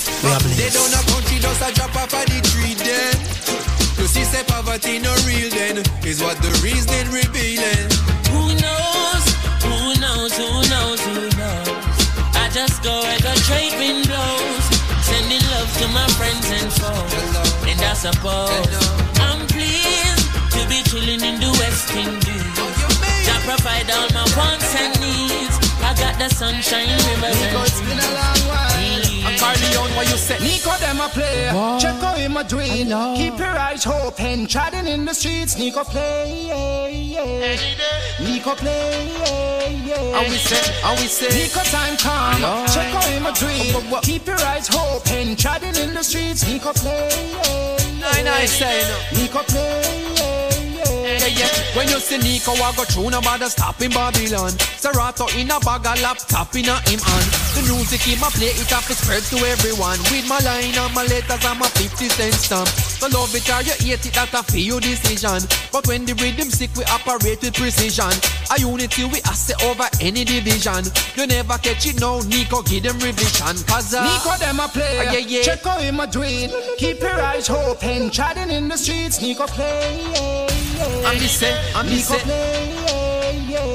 They 0.57 0.73
blessed. 0.73 0.73
down 0.73 0.93
a 0.97 1.01
country, 1.05 1.37
just 1.37 1.61
a 1.61 1.69
drop 1.77 1.95
off 2.01 2.13
of 2.17 2.25
the 2.25 2.39
tree 2.49 2.73
then. 2.81 3.13
You 4.01 4.07
see, 4.09 4.25
say, 4.25 4.43
but 4.47 4.81
it 4.85 5.01
no 5.05 5.13
real 5.29 5.49
then, 5.53 5.85
is 6.01 6.21
what 6.21 6.37
the 6.41 6.49
reasoning 6.65 7.13
revealing. 7.13 7.85
Who 8.33 8.57
knows? 8.57 8.86
Who 10.35 10.43
knows? 10.43 10.59
Who 10.59 10.61
knows? 10.67 10.99
Who 11.05 11.15
knows? 11.39 12.35
I 12.35 12.49
just 12.51 12.83
go 12.83 12.91
where 13.01 13.17
the 13.19 13.31
trade 13.47 13.71
wind 13.79 14.07
blows. 14.07 14.65
Sending 15.07 15.39
love 15.55 15.71
to 15.79 15.87
my 15.95 16.07
friends 16.19 16.51
and 16.51 16.67
foes. 16.67 17.13
And 17.63 17.79
I 17.79 17.93
suppose 17.93 18.75
I'm 19.23 19.47
pleased 19.47 20.27
to 20.51 20.59
be 20.67 20.83
chilling 20.83 21.23
in 21.23 21.39
the 21.39 21.51
West 21.63 21.95
Indies. 21.95 22.43
Jah 23.23 23.39
provide 23.47 23.89
all 23.89 24.09
my 24.11 24.27
wants 24.35 24.75
and 24.75 24.99
needs. 24.99 25.55
I 25.79 25.95
got 25.95 26.19
the 26.19 26.27
sunshine, 26.27 26.91
rivers 27.07 27.39
it's 27.63 27.79
been 27.79 27.97
a 27.97 28.09
long 28.11 28.41
while. 28.51 28.76
I'm 29.27 29.35
Carleon, 29.35 29.93
what 29.97 30.09
you 30.09 30.15
say? 30.15 30.39
Nico, 30.39 30.71
them 30.77 31.01
a 31.01 31.09
play. 31.09 31.51
What? 31.51 31.81
Check 31.81 32.01
out 32.01 32.17
him 32.17 32.37
a 32.37 32.45
doing. 32.45 32.87
Keep 33.17 33.37
your 33.37 33.57
eyes 33.59 33.85
open. 33.85 34.47
Treading 34.47 34.87
in 34.87 35.03
the 35.03 35.13
streets. 35.13 35.57
Nico 35.57 35.83
play. 35.83 36.47
Nico 38.21 38.55
play. 38.55 39.11
And 40.15 40.29
we 40.31 40.37
say, 40.37 40.73
and 40.81 40.99
we 40.99 41.07
say, 41.07 41.27
Nico 41.27 41.59
time 41.59 41.97
come. 41.97 42.41
Lord. 42.41 42.69
Check 42.69 42.95
out 42.95 43.03
him 43.03 43.25
a 43.25 43.33
doing. 43.33 44.01
Keep 44.01 44.27
your 44.27 44.39
eyes 44.39 44.73
open. 44.73 45.35
Treading 45.35 45.75
in 45.75 45.93
the 45.93 46.03
streets. 46.03 46.47
Nico 46.47 46.71
play. 46.71 47.09
Nine, 47.99 48.27
I 48.29 48.45
say 48.45 48.79
no. 48.87 49.19
Nico 49.19 49.43
play. 49.43 50.13
Yeah, 50.15 50.56
yeah. 51.03 51.51
When 51.75 51.87
you 51.89 51.99
see 51.99 52.17
Nico, 52.17 52.53
I 52.53 52.73
go 52.75 52.83
through 52.83 53.11
no 53.11 53.21
bother 53.21 53.49
stop 53.49 53.81
in 53.81 53.91
Babylon. 53.91 54.51
Serato 54.81 55.27
in 55.37 55.51
a 55.51 55.59
bag 55.59 55.85
of 55.85 56.01
laptop 56.01 56.53
in 56.55 56.69
a 56.69 56.77
him 56.89 56.99
hand. 56.99 57.27
The 57.53 57.61
music 57.69 58.07
in 58.07 58.19
my 58.19 58.29
play, 58.33 58.53
it 58.53 58.69
have 58.71 58.87
to 58.87 58.93
spread 58.93 59.23
to 59.33 59.37
everyone. 59.45 59.99
With 60.09 60.27
my 60.27 60.39
line 60.39 60.73
and 60.73 60.93
my 60.93 61.03
letters 61.05 61.43
and 61.43 61.59
my 61.59 61.67
50 61.67 62.09
cent 62.09 62.33
stamp. 62.33 62.67
So 62.67 63.07
love 63.09 63.33
it 63.35 63.49
or 63.49 63.61
you 63.61 63.75
hate 63.77 64.05
it, 64.05 64.13
that 64.13 64.33
a 64.33 64.41
for 64.41 64.79
decision. 64.81 65.41
But 65.71 65.87
when 65.87 66.05
the 66.05 66.13
rhythm 66.15 66.49
sick, 66.49 66.73
we 66.75 66.83
operate 66.85 67.41
with 67.41 67.53
precision. 67.53 68.13
A 68.49 68.59
unity 68.59 69.05
we 69.05 69.19
asset 69.25 69.61
over 69.63 69.87
any 70.01 70.23
division. 70.23 70.85
You 71.15 71.27
never 71.27 71.57
catch 71.57 71.85
it 71.85 71.99
now, 71.99 72.19
Nico, 72.25 72.61
give 72.63 72.83
them 72.83 72.97
revision. 72.99 73.55
Cause 73.65 73.93
uh, 73.93 74.01
Nico 74.01 74.37
them 74.37 74.59
a 74.59 74.67
play. 74.67 75.05
Ah, 75.05 75.13
yeah, 75.13 75.25
yeah. 75.25 75.43
Check 75.43 75.65
out 75.65 75.81
him 75.81 75.99
a 75.99 76.07
doing. 76.07 76.49
Keep 76.77 77.01
your 77.01 77.21
eyes 77.21 77.49
open. 77.49 78.09
Treading 78.09 78.49
in 78.49 78.67
the 78.67 78.77
streets. 78.77 79.21
Nico 79.21 79.45
play. 79.47 80.66
And 80.79 81.19
we 81.19 81.27
say, 81.27 81.53
and 81.75 81.89
we 81.89 81.95
Nico 81.95 82.17
say, 82.17 82.23
play. 82.23 82.77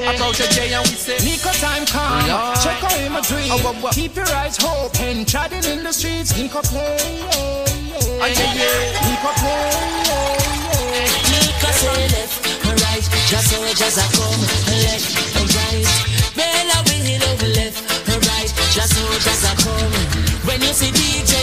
Approach 0.07 0.39
a 0.39 0.47
J 0.49 0.73
and 0.73 0.87
we 0.87 0.95
say, 0.95 1.17
Nico 1.19 1.51
time 1.59 1.85
come. 1.85 2.27
Lord. 2.27 2.57
Check 2.63 2.83
out 2.83 2.93
him 2.93 3.15
a 3.15 3.21
dream. 3.21 3.51
Oh, 3.51 3.59
what, 3.63 3.75
what? 3.83 3.93
Keep 3.93 4.15
your 4.15 4.27
eyes 4.31 4.57
open. 4.63 5.25
Treading 5.25 5.63
in 5.65 5.83
the 5.83 5.91
streets. 5.91 6.35
Nico 6.37 6.61
play. 6.61 7.23
Ah, 8.21 8.27
yeah, 8.27 8.53
yeah. 8.55 9.03
Nico 9.03 9.31
play. 9.35 9.51
yeah, 10.07 10.43
yeah. 10.63 10.83
Nico 11.27 11.69
say 11.75 12.07
left, 12.15 12.39
right, 12.63 13.05
just 13.27 13.51
so 13.51 13.59
just 13.75 13.97
a 13.99 14.05
come 14.15 14.43
left, 14.79 15.11
right. 15.55 15.87
Bella 16.35 16.77
will 16.87 17.23
over 17.27 17.51
left, 17.51 17.83
right, 18.27 18.51
just 18.71 18.95
so 18.95 19.03
just 19.19 19.43
a 19.43 19.51
come. 19.63 19.91
When 20.47 20.61
you 20.61 20.73
see 20.73 20.91
DJ 20.91 21.03
Nico, 21.03 21.42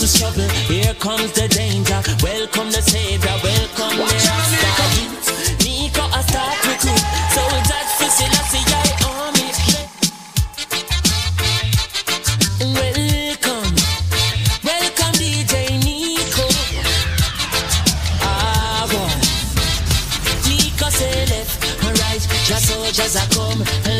comes 0.00 0.18
trouble, 0.18 0.48
here 0.66 0.94
comes 0.94 1.30
the 1.32 1.46
danger. 1.48 2.00
Welcome 2.22 2.70
the 2.70 2.80
savior, 2.80 3.36
welcome 3.44 3.98
the 3.98 4.86
youth. 4.96 5.60
Nico 5.62 6.00
a 6.00 6.22
start 6.22 6.56
recruit, 6.64 7.04
so 7.34 7.42
that's 7.68 7.92
for 8.00 8.08
Selassie 8.08 8.64
I 8.64 8.96
army. 9.04 9.48
Welcome, 12.80 13.74
welcome 14.64 15.12
DJ 15.20 15.76
Nico. 15.84 16.48
Ah 18.22 18.88
boy, 18.88 19.12
Nico 20.48 20.88
say 20.88 21.26
left, 21.26 21.60
right, 22.00 22.24
just 22.46 22.68
soldiers 22.68 23.16
are 23.16 23.28
come 23.34 23.99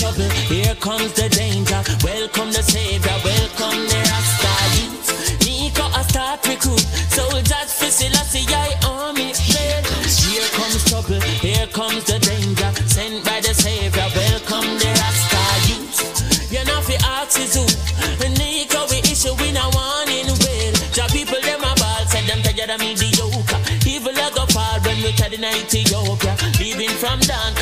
trouble, 0.00 0.30
here 0.48 0.74
comes 0.76 1.12
the 1.12 1.28
danger. 1.28 1.80
Welcome 2.00 2.50
the 2.56 2.64
savior, 2.64 3.16
welcome 3.20 3.84
the 3.84 4.00
Rasta 4.08 4.52
youth. 4.80 5.44
Nico 5.44 5.84
a 5.92 6.02
start 6.08 6.40
recruit, 6.48 6.80
soldiers 7.12 7.70
for 7.76 7.92
Selassie 7.92 8.48
I 8.48 8.72
army. 8.88 9.36
Here 9.36 10.48
comes 10.56 10.84
trouble, 10.88 11.20
here 11.44 11.66
comes 11.68 12.04
the 12.04 12.18
danger. 12.18 12.70
Sent 12.88 13.24
by 13.26 13.40
the 13.44 13.52
savior, 13.52 14.08
welcome 14.16 14.72
the 14.80 14.88
Rasta 14.88 15.44
youth. 15.68 16.00
You 16.48 16.64
know 16.64 16.80
fi 16.80 16.96
ask 17.04 17.38
is 17.38 17.54
who. 17.54 17.68
Nico 18.40 18.80
we 18.88 19.04
issue 19.04 19.36
in 19.44 19.56
a 19.60 19.66
warning 19.76 20.32
well. 20.40 20.74
The 20.96 21.04
people 21.12 21.40
them 21.44 21.60
a 21.60 21.72
ball 21.76 22.02
said 22.08 22.24
them 22.24 22.40
tired 22.40 22.72
of 22.72 22.80
mediocre. 22.80 23.60
Evil 23.84 24.16
a 24.16 24.26
go 24.32 24.46
fall 24.48 24.80
when 24.80 24.96
we 25.04 25.12
tried 25.12 25.34
in 25.34 25.44
Ethiopia. 25.44 26.34
Leaving 26.58 26.94
from 26.96 27.20
down, 27.20 27.52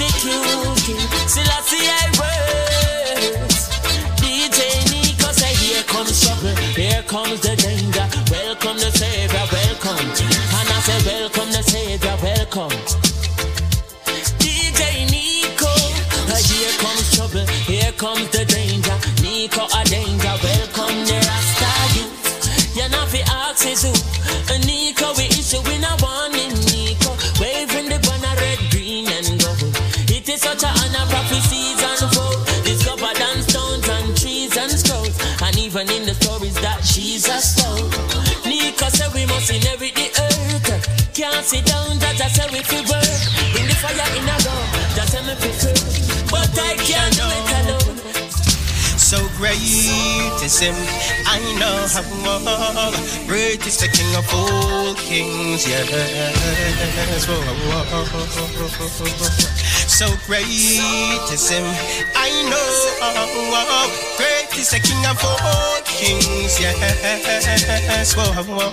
executing. 0.00 0.98
Selassie 1.28 1.88
I 1.88 2.06
words. 2.06 2.13
Sit 41.54 41.62
down, 41.66 41.98
just 42.00 42.34
say 42.34 42.46
we 42.50 42.58
fi 42.62 42.80
work. 42.90 43.06
Bring 43.52 43.66
the 43.70 43.76
fire 43.78 44.08
in 44.18 44.26
a 44.26 44.36
just 44.94 45.12
say 45.12 45.22
me 45.22 45.34
fi. 45.38 45.48
But 46.30 46.58
I 46.58 46.74
can't 46.82 47.14
do 47.14 47.22
it 47.38 47.50
alone. 47.58 47.96
So 48.98 49.18
great 49.36 49.60
is 50.42 50.58
him, 50.58 50.74
I 51.26 51.38
know 51.60 51.86
how 51.86 52.02
great 53.28 53.66
is 53.66 53.76
the 53.78 53.86
King 53.86 54.16
of 54.16 54.26
all 54.34 54.94
kings, 54.94 55.66
yes. 55.68 57.26
Whoa, 57.28 57.38
whoa. 57.70 57.84
So 59.86 60.06
great 60.26 60.48
is 60.48 60.80
him, 61.50 61.64
I 62.16 62.30
know 62.50 62.98
how. 62.98 63.86
great 64.16 64.56
is 64.58 64.70
the 64.70 64.80
King 64.80 65.06
of 65.06 65.22
all 65.22 65.80
kings, 65.84 66.58
yes. 66.58 68.14
Whoa, 68.16 68.32
whoa. 68.42 68.72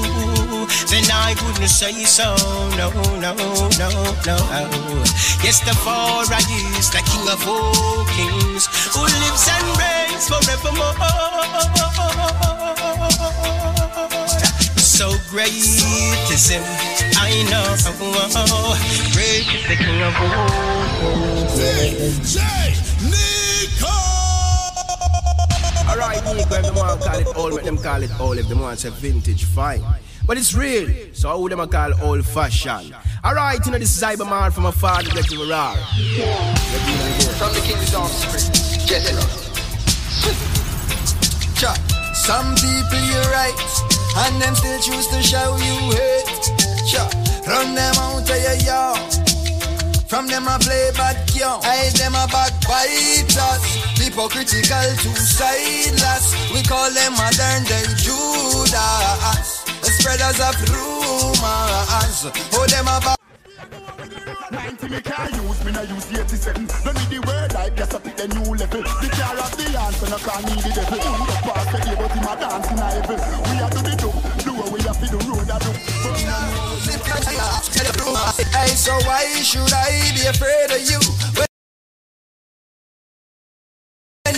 then 0.89 1.05
I 1.11 1.35
wouldn't 1.45 1.69
say 1.69 2.03
so. 2.05 2.35
No, 2.77 2.89
no, 3.19 3.33
no, 3.77 3.89
no. 4.25 4.37
Yes, 5.43 5.59
the 5.61 5.73
Father 5.85 6.41
is 6.77 6.89
the 6.91 7.01
King 7.09 7.27
of 7.29 7.41
all 7.47 8.05
kings 8.15 8.67
who 8.93 9.01
lives 9.01 9.47
and 9.49 9.67
reigns 9.79 10.27
forevermore. 10.29 10.95
So 15.01 15.17
great 15.29 15.49
is 15.49 16.47
him. 16.47 16.63
I 17.17 17.41
know. 17.49 17.65
Great 19.13 19.47
is 19.49 19.63
the 19.67 19.75
king 19.75 20.01
of 20.03 20.13
all. 20.21 20.49
DJ 21.57 22.37
Nico. 23.09 23.95
Alright, 25.89 26.23
Nico, 26.35 26.55
if 26.55 26.63
them 26.63 26.75
want 26.75 27.01
call 27.01 27.19
it 27.19 27.27
old, 27.35 27.53
make 27.55 27.65
them 27.65 27.77
call 27.79 28.03
it 28.03 28.11
old. 28.19 28.37
If 28.37 28.47
them 28.47 28.59
want 28.59 28.77
say 28.77 28.89
vintage, 28.89 29.45
fine. 29.45 29.81
But 30.25 30.37
it's 30.37 30.53
real, 30.53 30.87
so 31.13 31.29
I 31.29 31.35
would 31.35 31.51
them 31.51 31.67
call 31.67 31.91
old 32.01 32.25
fashioned? 32.25 32.95
Alright, 33.25 33.65
you 33.65 33.71
know 33.71 33.79
this 33.79 33.95
is 33.95 34.01
Cyberman 34.01 34.53
from 34.53 34.65
a 34.65 34.71
father 34.71 35.09
get 35.11 35.25
to 35.25 35.35
a 35.35 35.47
roar. 35.49 35.75
From 37.37 37.53
the 37.53 37.61
king's 37.65 37.93
offspring, 37.93 38.53
Jethro. 38.85 39.21
Cha. 41.55 41.73
Some 42.13 42.55
people 42.55 43.01
you 43.05 43.21
right, 43.29 43.53
and 44.25 44.41
them 44.41 44.55
still 44.55 44.79
choose 44.79 45.07
to 45.07 45.21
show 45.21 45.57
you 45.57 45.91
hate. 45.93 46.51
Cha. 46.87 47.09
Run 47.47 47.75
them 47.75 47.95
out 47.97 48.29
of 48.29 48.29
your 48.29 48.57
yard. 48.65 49.13
From 50.07 50.27
them 50.27 50.47
I 50.47 50.57
play 50.59 50.91
bad 50.95 51.29
young. 51.35 51.61
I 51.63 51.89
them 51.95 52.15
a 52.15 52.27
backbiters. 52.27 53.63
Hypocritical, 53.97 54.95
two-sideless. 54.99 56.51
We 56.53 56.61
call 56.63 56.91
them 56.91 57.13
modern 57.13 57.63
day 57.63 57.85
Judas. 57.97 59.60
Spreaders 60.01 60.41
of 60.41 60.57
rumors. 60.73 62.25
Oh, 62.57 62.65
them 62.65 62.87
a 62.89 63.15
90 64.49 64.89
me 64.89 64.99
can't 64.99 65.31
use, 65.35 65.63
me 65.63 65.71
not 65.71 65.87
use 65.87 66.11
87 66.11 66.65
No 66.83 66.91
need 66.91 67.09
the 67.13 67.19
word 67.21 67.53
I 67.53 67.69
just 67.69 67.93
up 67.93 68.07
it 68.07 68.17
the 68.17 68.27
new 68.29 68.41
level. 68.41 68.81
The 68.81 69.09
car 69.13 69.37
of 69.37 69.53
the 69.53 69.77
answer, 69.77 70.09
no 70.09 70.17
can 70.17 70.41
need 70.49 70.65
the 70.65 70.73
devil. 70.73 70.97
Who 70.97 71.25
the 71.29 71.37
pass 71.45 71.69
the 71.69 71.77
day, 71.85 71.93
but 71.93 72.11
him 72.17 72.25
a 72.25 72.33
dance 72.33 72.65
in 72.73 72.81
a 72.81 72.89
We 73.45 73.61
are 73.61 73.69
do 73.69 73.77
the 73.77 73.93
do, 73.93 74.09
do 74.41 74.51
what 74.57 74.73
we 74.73 74.81
have 74.81 74.97
to 74.97 75.05
do, 75.05 75.21
road 75.29 75.45
a 75.45 75.57
do. 75.61 75.69
But 75.69 76.17
we 76.17 76.25
know. 76.25 76.81
Hey, 78.57 78.73
so 78.73 78.97
why 79.05 79.21
should 79.43 79.71
I 79.71 80.09
be 80.17 80.25
afraid 80.25 80.71
of 80.71 80.81
you? 80.81 81.50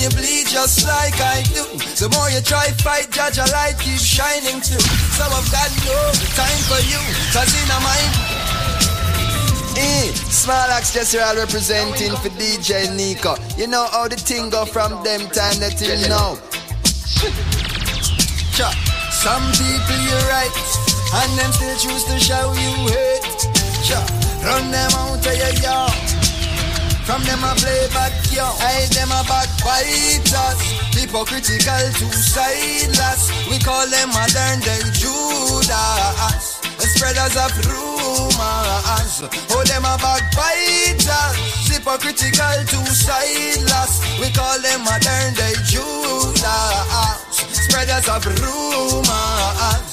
You 0.03 0.09
bleed 0.09 0.51
just 0.51 0.83
like 0.83 1.15
I 1.15 1.47
do 1.55 1.63
The 1.95 2.11
more 2.11 2.27
you 2.27 2.43
try 2.43 2.67
fight, 2.83 3.07
judge 3.09 3.39
a 3.39 3.47
light 3.55 3.79
keep 3.79 3.95
shining 3.95 4.59
through 4.59 4.83
So 5.15 5.23
I've 5.23 5.47
got 5.47 5.71
no 5.87 5.95
time 6.35 6.59
for 6.67 6.83
you 6.91 6.99
Cause 7.31 7.55
in 7.55 7.71
a 7.71 7.79
mind 7.79 8.43
Eh, 9.79 10.11
Small 10.27 10.69
Axe 10.75 10.93
just 10.93 11.13
here 11.13 11.23
representing 11.35 12.11
for 12.17 12.29
DJ 12.35 12.93
Nico. 12.95 13.35
You 13.57 13.65
know 13.67 13.87
how 13.91 14.07
the 14.07 14.17
thing 14.17 14.49
go 14.51 14.65
from 14.65 14.91
them 15.03 15.21
time 15.31 15.57
that 15.61 15.77
till 15.79 15.97
now. 16.07 16.35
Some 19.09 19.41
people 19.57 19.97
you're 20.05 20.27
right, 20.29 20.53
and 21.15 21.39
them 21.39 21.51
still 21.53 21.77
choose 21.79 22.03
to 22.03 22.19
show 22.19 22.53
you 22.53 22.71
hate. 22.93 23.23
Run 24.43 24.69
them 24.69 24.91
out 24.93 25.25
of 25.25 25.37
your 25.37 25.53
yard. 25.63 26.32
From 27.03 27.21
them 27.23 27.43
I 27.43 27.53
play 27.59 27.87
back 27.91 28.13
young. 28.31 28.55
I 28.63 28.87
them 28.95 29.11
a 29.11 29.23
backbiters. 29.27 30.59
Hypocritical, 30.95 31.83
two-sideless. 31.99 33.21
We 33.51 33.59
call 33.59 33.85
them 33.91 34.09
modern 34.09 34.59
day 34.63 34.79
Judas. 34.95 36.63
The 36.79 36.87
spreaders 36.87 37.35
of 37.35 37.51
rumors. 37.67 39.19
Oh, 39.51 39.63
them 39.67 39.83
a 39.83 39.99
backbiters. 39.99 41.35
Hypocritical, 41.67 42.63
two-sideless. 42.71 43.93
We 44.19 44.31
call 44.31 44.59
them 44.63 44.83
modern 44.87 45.33
day 45.35 45.53
Judas. 45.67 46.47
Spreaders 47.67 48.07
of 48.07 48.25
rumors. 48.25 49.92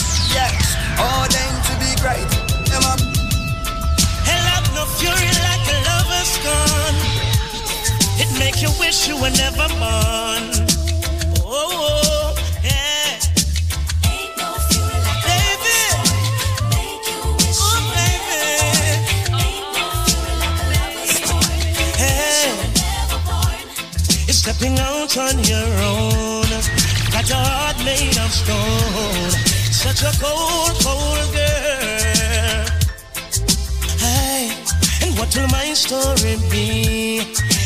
Yes, 0.33 0.75
all 0.97 1.27
them 1.27 1.53
to 1.67 1.73
be 1.83 1.91
great. 2.01 2.29
Them 2.69 2.83
up. 2.85 2.99
Hell 4.23 4.47
up, 4.55 4.65
no 4.73 4.85
fury 4.97 5.31
like 5.47 5.65
a 5.67 5.77
lover's 5.89 6.33
gone. 6.45 6.97
It 8.21 8.29
make 8.39 8.61
you 8.61 8.71
wish 8.79 9.07
you 9.07 9.15
were 9.17 9.29
never 9.31 9.67
born. 9.79 10.43
Oh, 11.43 11.51
oh 11.51 12.35
yeah. 12.63 13.19
Baby. 15.27 15.79
Oh, 17.59 17.81
baby. 17.95 18.41
Hey. 21.97 22.51
You're 24.27 24.33
stepping 24.33 24.79
out 24.79 25.17
on 25.17 25.43
your 25.43 25.69
own. 25.91 26.47
Got 27.11 27.27
your 27.27 27.37
heart 27.37 27.77
made 27.83 28.17
of 28.17 28.31
stone. 28.31 29.50
Such 29.81 30.03
a 30.03 30.11
cold, 30.21 30.77
cold 30.85 31.33
girl. 31.33 32.65
Hey, 33.97 34.53
and 35.01 35.17
what 35.17 35.35
will 35.35 35.47
my 35.47 35.73
story 35.73 36.37
be? 36.51 37.17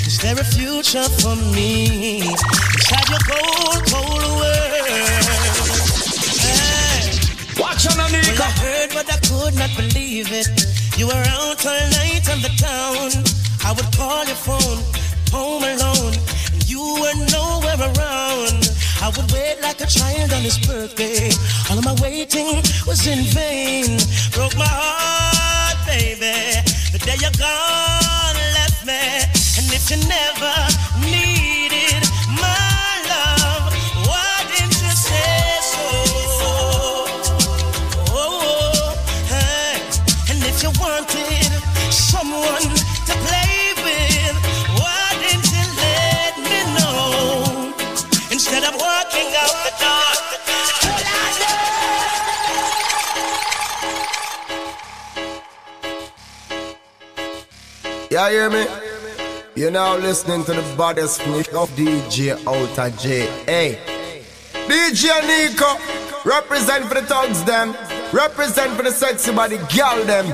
Is 0.08 0.18
there 0.20 0.40
a 0.40 0.44
future 0.46 1.04
for 1.20 1.36
me 1.54 2.22
inside 2.22 3.10
your 3.10 3.20
cold, 3.28 3.84
cold 3.92 4.24
world? 4.40 5.68
Hey, 6.40 7.20
Watch 7.60 7.86
on, 7.92 7.98
well, 7.98 8.08
I 8.08 8.52
heard, 8.64 8.92
but 8.94 9.12
I 9.12 9.18
could 9.28 9.56
not 9.60 9.76
believe 9.76 10.32
it. 10.32 10.48
You 10.98 11.08
were 11.08 11.26
out 11.36 11.66
all 11.66 11.90
night 12.00 12.30
on 12.32 12.40
the 12.42 12.54
town. 12.56 13.12
I 13.66 13.74
would 13.76 13.92
call 13.94 14.24
your 14.24 14.40
phone, 14.40 14.80
home 15.36 15.64
alone, 15.64 16.14
and 16.54 16.64
you 16.70 16.80
were 16.80 17.16
nowhere 17.28 17.92
around. 17.92 18.72
I 19.02 19.10
would 19.16 19.32
wait 19.32 19.62
like 19.62 19.82
a 19.82 19.88
child 19.88 20.34
on 20.34 20.42
his 20.42 20.58
birthday. 20.58 21.30
All 21.70 21.78
of 21.78 21.86
my 21.86 21.96
waiting 22.02 22.62
was 22.88 23.06
in 23.08 23.24
vain. 23.34 23.98
Broke 24.32 24.56
my 24.58 24.68
heart, 24.68 25.78
baby. 25.86 26.62
The 26.92 27.00
day 27.00 27.18
you're 27.22 27.38
gone, 27.38 28.36
left 28.58 28.86
me. 28.86 29.02
And 29.58 29.68
if 29.74 29.90
you 29.92 29.98
never 30.08 30.54
needed 31.06 31.35
Yeah, 58.16 58.30
hear 58.30 58.50
me? 58.50 58.66
You're 59.56 59.72
now 59.72 59.98
listening 59.98 60.46
to 60.46 60.54
the 60.54 60.64
baddest 60.78 61.20
mix 61.28 61.50
of 61.50 61.70
DJ 61.76 62.40
Outer 62.48 62.96
J. 62.96 63.28
Hey, 63.44 63.78
DJ 64.72 65.20
Nico, 65.28 65.76
represent 66.24 66.86
for 66.86 66.94
the 66.96 67.02
thugs 67.02 67.44
them, 67.44 67.76
represent 68.14 68.72
for 68.78 68.84
the 68.84 68.92
sexy 68.92 69.36
body 69.36 69.58
girl 69.76 70.00
them. 70.08 70.32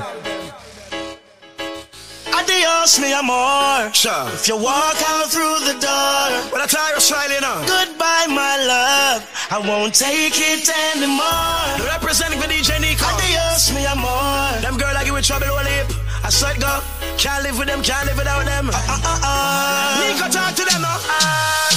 Adios, 2.30 3.00
mi 3.00 3.10
amor. 3.12 3.90
Sure. 3.92 4.30
If 4.30 4.46
you 4.46 4.62
walk 4.62 5.02
out 5.10 5.26
through 5.34 5.66
the 5.66 5.74
door, 5.82 6.22
Well, 6.54 6.62
I 6.62 6.66
try 6.70 6.86
to 6.94 7.34
you 7.34 7.40
know. 7.40 7.66
goodbye, 7.66 8.26
my 8.30 8.62
love. 8.62 9.26
I 9.50 9.58
won't 9.58 9.92
take 9.92 10.38
it 10.38 10.70
anymore. 10.94 11.90
Representing 11.90 12.38
for 12.38 12.46
DJ 12.46 12.78
Nico. 12.78 13.06
Adios, 13.10 13.74
mi 13.74 13.84
amor. 13.86 14.62
Them 14.62 14.78
girl 14.78 14.94
I 14.96 15.02
give 15.02 15.14
with 15.14 15.26
trouble 15.26 15.48
lip. 15.50 15.90
I 16.22 16.30
said 16.30 16.60
go. 16.60 17.01
Can't 17.22 17.44
live 17.44 17.56
with 17.56 17.68
them, 17.68 17.80
can't 17.84 18.04
live 18.08 18.18
without 18.18 18.44
them. 18.44 18.68
Uh, 18.68 18.72
uh, 18.74 18.98
uh, 18.98 19.20
uh. 19.22 20.02
Nico 20.02 20.26
talk 20.26 20.56
to 20.58 20.64
them 20.66 20.82
now. 20.82 20.98
Uh, 20.98 21.70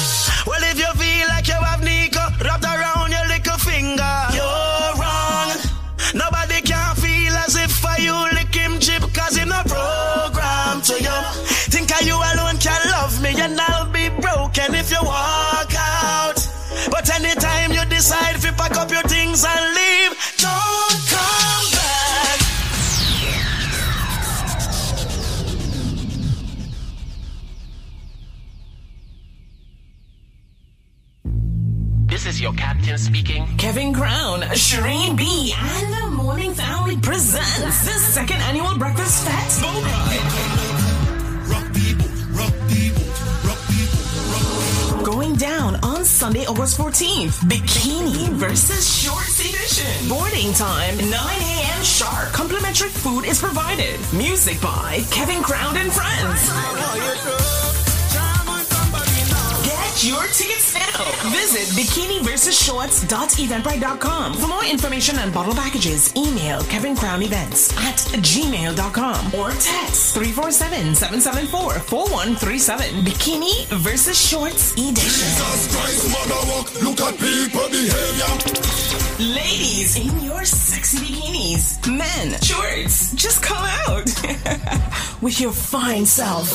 well, 0.48 0.64
if 0.66 0.74
you 0.74 0.90
feel 0.98 1.28
like 1.30 1.48
you 1.48 1.54
have 1.54 1.84
Nico 1.86 2.18
wrapped 2.42 2.66
around 2.66 3.14
your 3.14 3.22
little 3.30 3.60
finger, 3.62 4.16
you're 4.34 4.90
wrong. 4.98 5.54
Nobody 6.18 6.66
can 6.66 6.96
feel 6.98 7.34
as 7.46 7.56
if 7.62 7.86
I 7.86 7.98
you 8.02 8.18
lick 8.34 8.56
him 8.56 8.80
chip 8.80 9.06
cause 9.14 9.38
him 9.38 9.50
not 9.50 9.68
program 9.70 10.82
to 10.82 10.98
you. 10.98 11.18
Think 11.70 11.94
I 11.94 12.02
you 12.02 12.18
alone 12.18 12.58
can 12.58 12.82
love 12.90 13.22
me 13.22 13.38
and 13.40 13.62
I'll 13.62 13.86
be 13.94 14.10
broken 14.10 14.74
if 14.74 14.90
you 14.90 14.98
walk 15.06 15.70
out. 15.78 16.42
But 16.90 17.06
anytime 17.14 17.72
you 17.72 17.86
decide 17.86 18.42
to 18.42 18.52
pack 18.54 18.78
up 18.78 18.90
your 18.90 19.04
things 19.04 19.46
and 19.46 19.76
leave, 19.76 19.85
captain 32.36 32.98
speaking. 32.98 33.48
Kevin 33.58 33.94
Crown, 33.94 34.42
Shireen 34.42 35.16
B, 35.16 35.54
and 35.58 35.94
the 35.94 36.12
Morning 36.12 36.54
Family 36.54 36.98
presents 36.98 37.86
the 37.86 37.98
second 37.98 38.42
annual 38.42 38.78
Breakfast 38.78 39.26
Fest. 39.26 39.62
Going 45.06 45.36
down 45.36 45.76
on 45.78 46.04
Sunday, 46.04 46.46
August 46.46 46.78
14th. 46.78 47.40
Bikini 47.48 48.28
versus 48.34 48.86
Shorts 49.02 49.40
edition. 49.40 50.10
Boarding 50.10 50.52
time, 50.54 50.98
9 50.98 51.10
a.m. 51.12 51.84
sharp. 51.84 52.34
Complimentary 52.34 52.90
food 52.90 53.24
is 53.24 53.40
provided. 53.40 53.98
Music 54.14 54.60
by 54.62 55.02
Kevin 55.10 55.42
Crown 55.42 55.78
and 55.78 55.92
Friends. 55.92 57.75
Get 59.96 60.04
your 60.12 60.24
tickets 60.24 60.74
now. 60.74 61.06
Visit 61.32 61.70
bikiniversusshorts.eventbrite.com. 61.80 64.34
For 64.34 64.48
more 64.48 64.66
information 64.66 65.18
on 65.20 65.32
bottle 65.32 65.54
packages, 65.54 66.14
email 66.18 66.62
Kevin 66.64 66.98
Crown 66.98 67.24
Events 67.24 67.72
at 67.78 67.96
gmail.com 68.20 69.28
or 69.40 69.52
text 69.52 70.18
347-774-4137. 70.18 73.06
Bikini 73.06 73.68
versus 73.68 74.20
Shorts 74.20 74.74
Edition. 74.74 75.30
Look 76.84 77.00
at 77.00 77.18
people 77.18 77.70
behavior. 77.70 78.76
Ladies 79.18 79.96
in 79.96 80.20
your 80.20 80.44
sexy 80.44 80.98
bikinis. 80.98 81.80
Men, 81.88 82.38
shorts, 82.42 83.14
just 83.14 83.42
come 83.42 83.64
out 83.88 84.04
with 85.22 85.40
your 85.40 85.54
fine 85.54 86.06
self. 86.06 86.52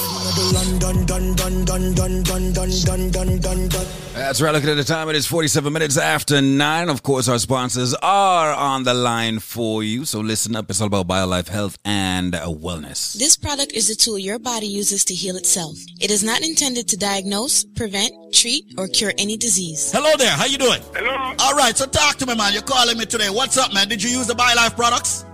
That's 4.14 4.40
right. 4.40 4.52
Looking 4.52 4.70
at 4.70 4.76
the 4.76 4.84
time, 4.84 5.08
it 5.08 5.16
is 5.16 5.26
47 5.26 5.72
minutes 5.72 5.96
after 5.96 6.42
nine. 6.42 6.88
Of 6.88 7.02
course, 7.02 7.28
our 7.28 7.38
sponsors 7.38 7.94
are 7.94 8.52
on 8.52 8.84
the 8.84 8.94
line 8.94 9.38
for 9.38 9.82
you. 9.82 10.04
So 10.04 10.20
listen 10.20 10.56
up. 10.56 10.68
It's 10.68 10.80
all 10.80 10.88
about 10.88 11.08
BioLife 11.08 11.48
Health 11.48 11.78
and 11.84 12.34
Wellness. 12.34 13.14
This 13.18 13.36
product 13.36 13.72
is 13.72 13.88
a 13.88 13.96
tool 13.96 14.18
your 14.18 14.38
body 14.38 14.66
uses 14.66 15.04
to 15.06 15.14
heal 15.14 15.36
itself. 15.36 15.76
It 16.00 16.10
is 16.10 16.22
not 16.22 16.42
intended 16.42 16.88
to 16.88 16.96
diagnose, 16.96 17.64
prevent, 17.64 18.12
treat, 18.34 18.74
or 18.76 18.88
cure 18.88 19.12
any 19.18 19.36
disease. 19.36 19.90
Hello 19.92 20.10
there. 20.16 20.30
How 20.30 20.44
you 20.46 20.58
doing? 20.58 20.82
Hello. 20.94 21.34
All 21.38 21.54
right. 21.54 21.76
So 21.76 21.86
talk 21.86 22.16
to 22.16 22.26
me, 22.26 22.34
man. 22.34 22.52
You're 22.52 22.62
calling 22.62 22.98
me 22.98 23.06
today. 23.06 23.30
What's 23.30 23.56
up, 23.56 23.72
man? 23.72 23.88
Did 23.88 24.02
you 24.02 24.10
use 24.10 24.26
the 24.26 24.34
BioLife 24.34 24.76
products? 24.76 25.24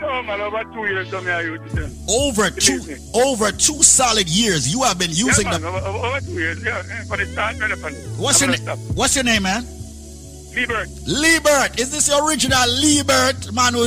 No, 0.00 0.22
man, 0.22 0.40
over 0.40 0.64
two 0.72 0.86
years, 0.86 1.10
come 1.10 1.24
here, 1.24 1.42
you. 1.42 1.60
Over 2.08 2.50
two, 2.50 2.80
over 3.14 3.52
two 3.52 3.82
solid 3.82 4.28
years, 4.28 4.72
you 4.72 4.82
have 4.82 4.98
been 4.98 5.10
using 5.10 5.44
yeah, 5.44 5.52
man, 5.52 5.62
them. 5.62 5.74
Over, 5.74 6.06
over, 6.06 6.20
two 6.20 6.32
years, 6.32 6.64
yeah. 6.64 6.82
yeah, 6.88 7.04
For 7.04 7.18
the 7.18 7.26
start, 7.26 7.60
right 7.60 7.70
up 7.70 7.84
on 7.84 7.92
it. 7.92 8.08
What's 8.16 8.42
I'm 8.42 8.48
your 8.48 8.56
stop. 8.56 8.78
What's 8.94 9.14
your 9.14 9.24
name, 9.24 9.42
man? 9.42 9.62
Liebert. 10.54 10.88
Liebert. 11.06 11.78
Is 11.78 11.90
this 11.90 12.08
your 12.08 12.26
original 12.26 12.58
Liebert, 12.80 13.52
man? 13.52 13.74
Who, 13.74 13.84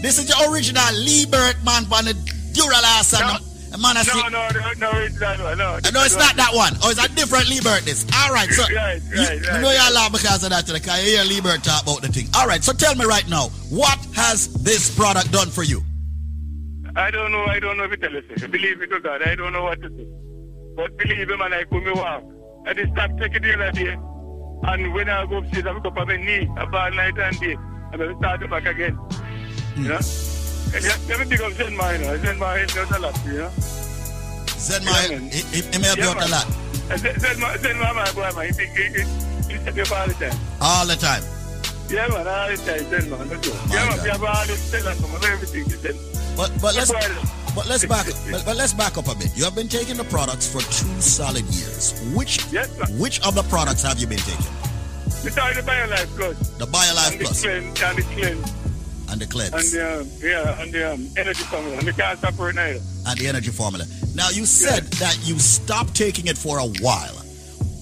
this 0.00 0.18
is 0.18 0.28
your 0.28 0.52
original 0.52 0.82
Liebert, 1.04 1.62
man, 1.62 1.84
from 1.84 2.06
the 2.06 2.14
Duralast 2.56 3.47
the 3.70 3.78
man. 3.78 3.96
I 3.96 4.02
No, 4.04 4.28
no, 4.28 4.48
no, 4.48 4.92
no, 4.92 4.98
it's 5.00 5.18
that 5.18 5.40
one. 5.40 5.58
No, 5.58 5.78
no, 5.92 6.04
it's 6.04 6.16
not 6.16 6.36
that 6.36 6.54
one. 6.54 6.74
Oh, 6.82 6.90
it's 6.90 7.02
a 7.02 7.08
different 7.14 7.48
Liebert. 7.48 7.84
This. 7.84 8.06
All 8.14 8.32
right, 8.32 8.48
so 8.50 8.62
Right, 8.62 9.00
you, 9.02 9.16
right, 9.18 9.40
you 9.40 9.48
right, 9.48 9.60
know 9.62 9.70
you're 9.70 9.92
laugh 9.92 10.12
because 10.12 10.44
of 10.44 10.50
that, 10.50 10.66
because 10.66 11.04
you 11.04 11.16
hear 11.16 11.24
Liebert 11.24 11.62
talk 11.62 11.82
about 11.82 12.02
the 12.02 12.08
thing. 12.08 12.26
All 12.34 12.46
right, 12.46 12.62
so 12.62 12.72
tell 12.72 12.94
me 12.94 13.04
right 13.04 13.28
now, 13.28 13.48
what 13.70 13.98
has 14.14 14.52
this 14.62 14.94
product 14.94 15.32
done 15.32 15.48
for 15.50 15.62
you? 15.62 15.82
I 16.96 17.10
don't 17.10 17.30
know, 17.30 17.44
I 17.44 17.60
don't 17.60 17.76
know 17.76 17.84
if 17.84 17.92
it 17.92 18.00
tell 18.00 18.12
you. 18.12 18.48
Believe 18.48 18.78
me 18.80 18.86
to 18.88 19.00
God, 19.00 19.22
I 19.22 19.34
don't 19.34 19.52
know 19.52 19.64
what 19.64 19.80
to 19.82 19.88
do. 19.88 20.04
But 20.74 20.96
believe 20.96 21.28
me, 21.28 21.36
man, 21.36 21.52
I 21.52 21.64
come 21.64 21.84
me 21.84 21.92
walk. 21.92 22.24
I 22.66 22.74
just 22.74 22.92
stop 22.92 23.10
taking 23.18 23.42
the 23.42 23.54
other 23.54 23.72
day. 23.72 23.96
And 24.62 24.92
when 24.92 25.08
I 25.08 25.26
go 25.26 25.38
upstairs, 25.38 25.66
I 25.66 25.74
pick 25.74 25.84
up 25.86 25.96
on 25.96 26.08
my 26.08 26.16
knee 26.16 26.48
about 26.56 26.94
night 26.94 27.18
and 27.18 27.40
day. 27.40 27.56
And 27.92 28.02
I 28.02 28.18
start 28.18 28.50
back 28.50 28.66
again. 28.66 28.98
You 29.76 29.88
know? 29.88 29.96
Hmm. 29.96 30.27
And 30.74 30.84
let 30.84 31.28
me 31.28 31.36
up 31.36 31.52
Zen 31.52 31.76
Man. 31.76 32.00
Zen 32.20 32.38
Man 32.38 32.58
helps 32.58 32.76
us 32.76 32.90
a 32.96 32.98
lot, 33.00 33.18
you 33.26 33.38
know? 33.38 33.50
Zen 34.58 34.84
Man, 34.84 35.30
he, 35.30 35.40
he, 35.54 35.62
he 35.62 35.78
may 35.78 35.86
help 35.86 35.98
you 35.98 36.04
out 36.04 36.22
a 36.22 36.28
lot. 36.28 36.46
Zen, 36.98 37.18
Zen 37.20 37.40
Zen 37.58 37.78
Man, 37.78 37.94
my 37.94 38.12
boy, 38.12 38.30
man, 38.36 38.52
he, 38.52 38.64
he, 38.64 39.02
he, 39.02 39.80
all 39.80 40.06
the 40.06 40.14
time. 40.18 40.38
All 40.60 40.86
the 40.86 40.96
time. 40.96 41.22
Yeah, 41.88 42.06
man, 42.08 42.28
all 42.28 42.48
the 42.48 42.56
time, 42.56 42.84
Zen 42.90 43.10
Man, 43.10 43.28
no 43.28 43.36
joke. 43.40 43.54
Yeah, 43.70 43.88
man, 43.88 44.02
we 44.02 44.10
have 44.10 44.22
all 44.22 44.28
us, 44.28 44.72
man, 44.74 45.32
everything. 45.32 45.96
But 46.36 46.52
but 46.60 46.74
let's 46.76 46.92
but 47.54 47.66
let's 47.66 47.84
back 47.84 48.06
but, 48.30 48.44
but 48.44 48.56
let's 48.56 48.72
back 48.72 48.96
up 48.98 49.08
a 49.08 49.14
bit. 49.14 49.36
You 49.36 49.44
have 49.44 49.56
been 49.56 49.68
taking 49.68 49.96
the 49.96 50.04
products 50.04 50.46
for 50.46 50.60
two 50.60 51.00
solid 51.00 51.44
years. 51.46 51.98
Which 52.14 52.44
which 53.00 53.26
of 53.26 53.34
the 53.34 53.42
products 53.44 53.82
have 53.82 53.98
you 53.98 54.06
been 54.06 54.18
taking? 54.18 54.52
We 55.24 55.30
started 55.30 55.64
the 55.64 55.68
BioLife 55.68 56.14
Plus. 56.16 56.38
The 56.58 56.66
BioLife 56.66 57.10
and 57.12 57.20
Plus. 57.20 57.42
The 57.42 57.48
cleanse, 57.48 57.82
and 57.82 57.98
the 57.98 58.02
cleanse. 58.02 58.67
And 59.10 59.20
the 59.20 59.26
cleanse. 59.26 59.54
And 59.54 59.64
the, 59.72 60.00
um, 60.00 60.10
yeah, 60.20 60.62
and 60.62 60.72
the 60.72 60.92
um, 60.92 61.08
energy 61.16 61.42
formula. 61.44 61.78
And 61.78 61.96
can't 61.96 62.18
separate 62.18 62.54
neither. 62.54 62.80
and 63.06 63.18
the 63.18 63.26
energy 63.26 63.50
formula. 63.50 63.84
Now 64.14 64.28
you 64.30 64.44
said 64.44 64.84
that 65.00 65.18
you 65.24 65.38
stopped 65.38 65.94
taking 65.94 66.26
it 66.26 66.36
for 66.36 66.58
a 66.58 66.66
while. 66.66 67.16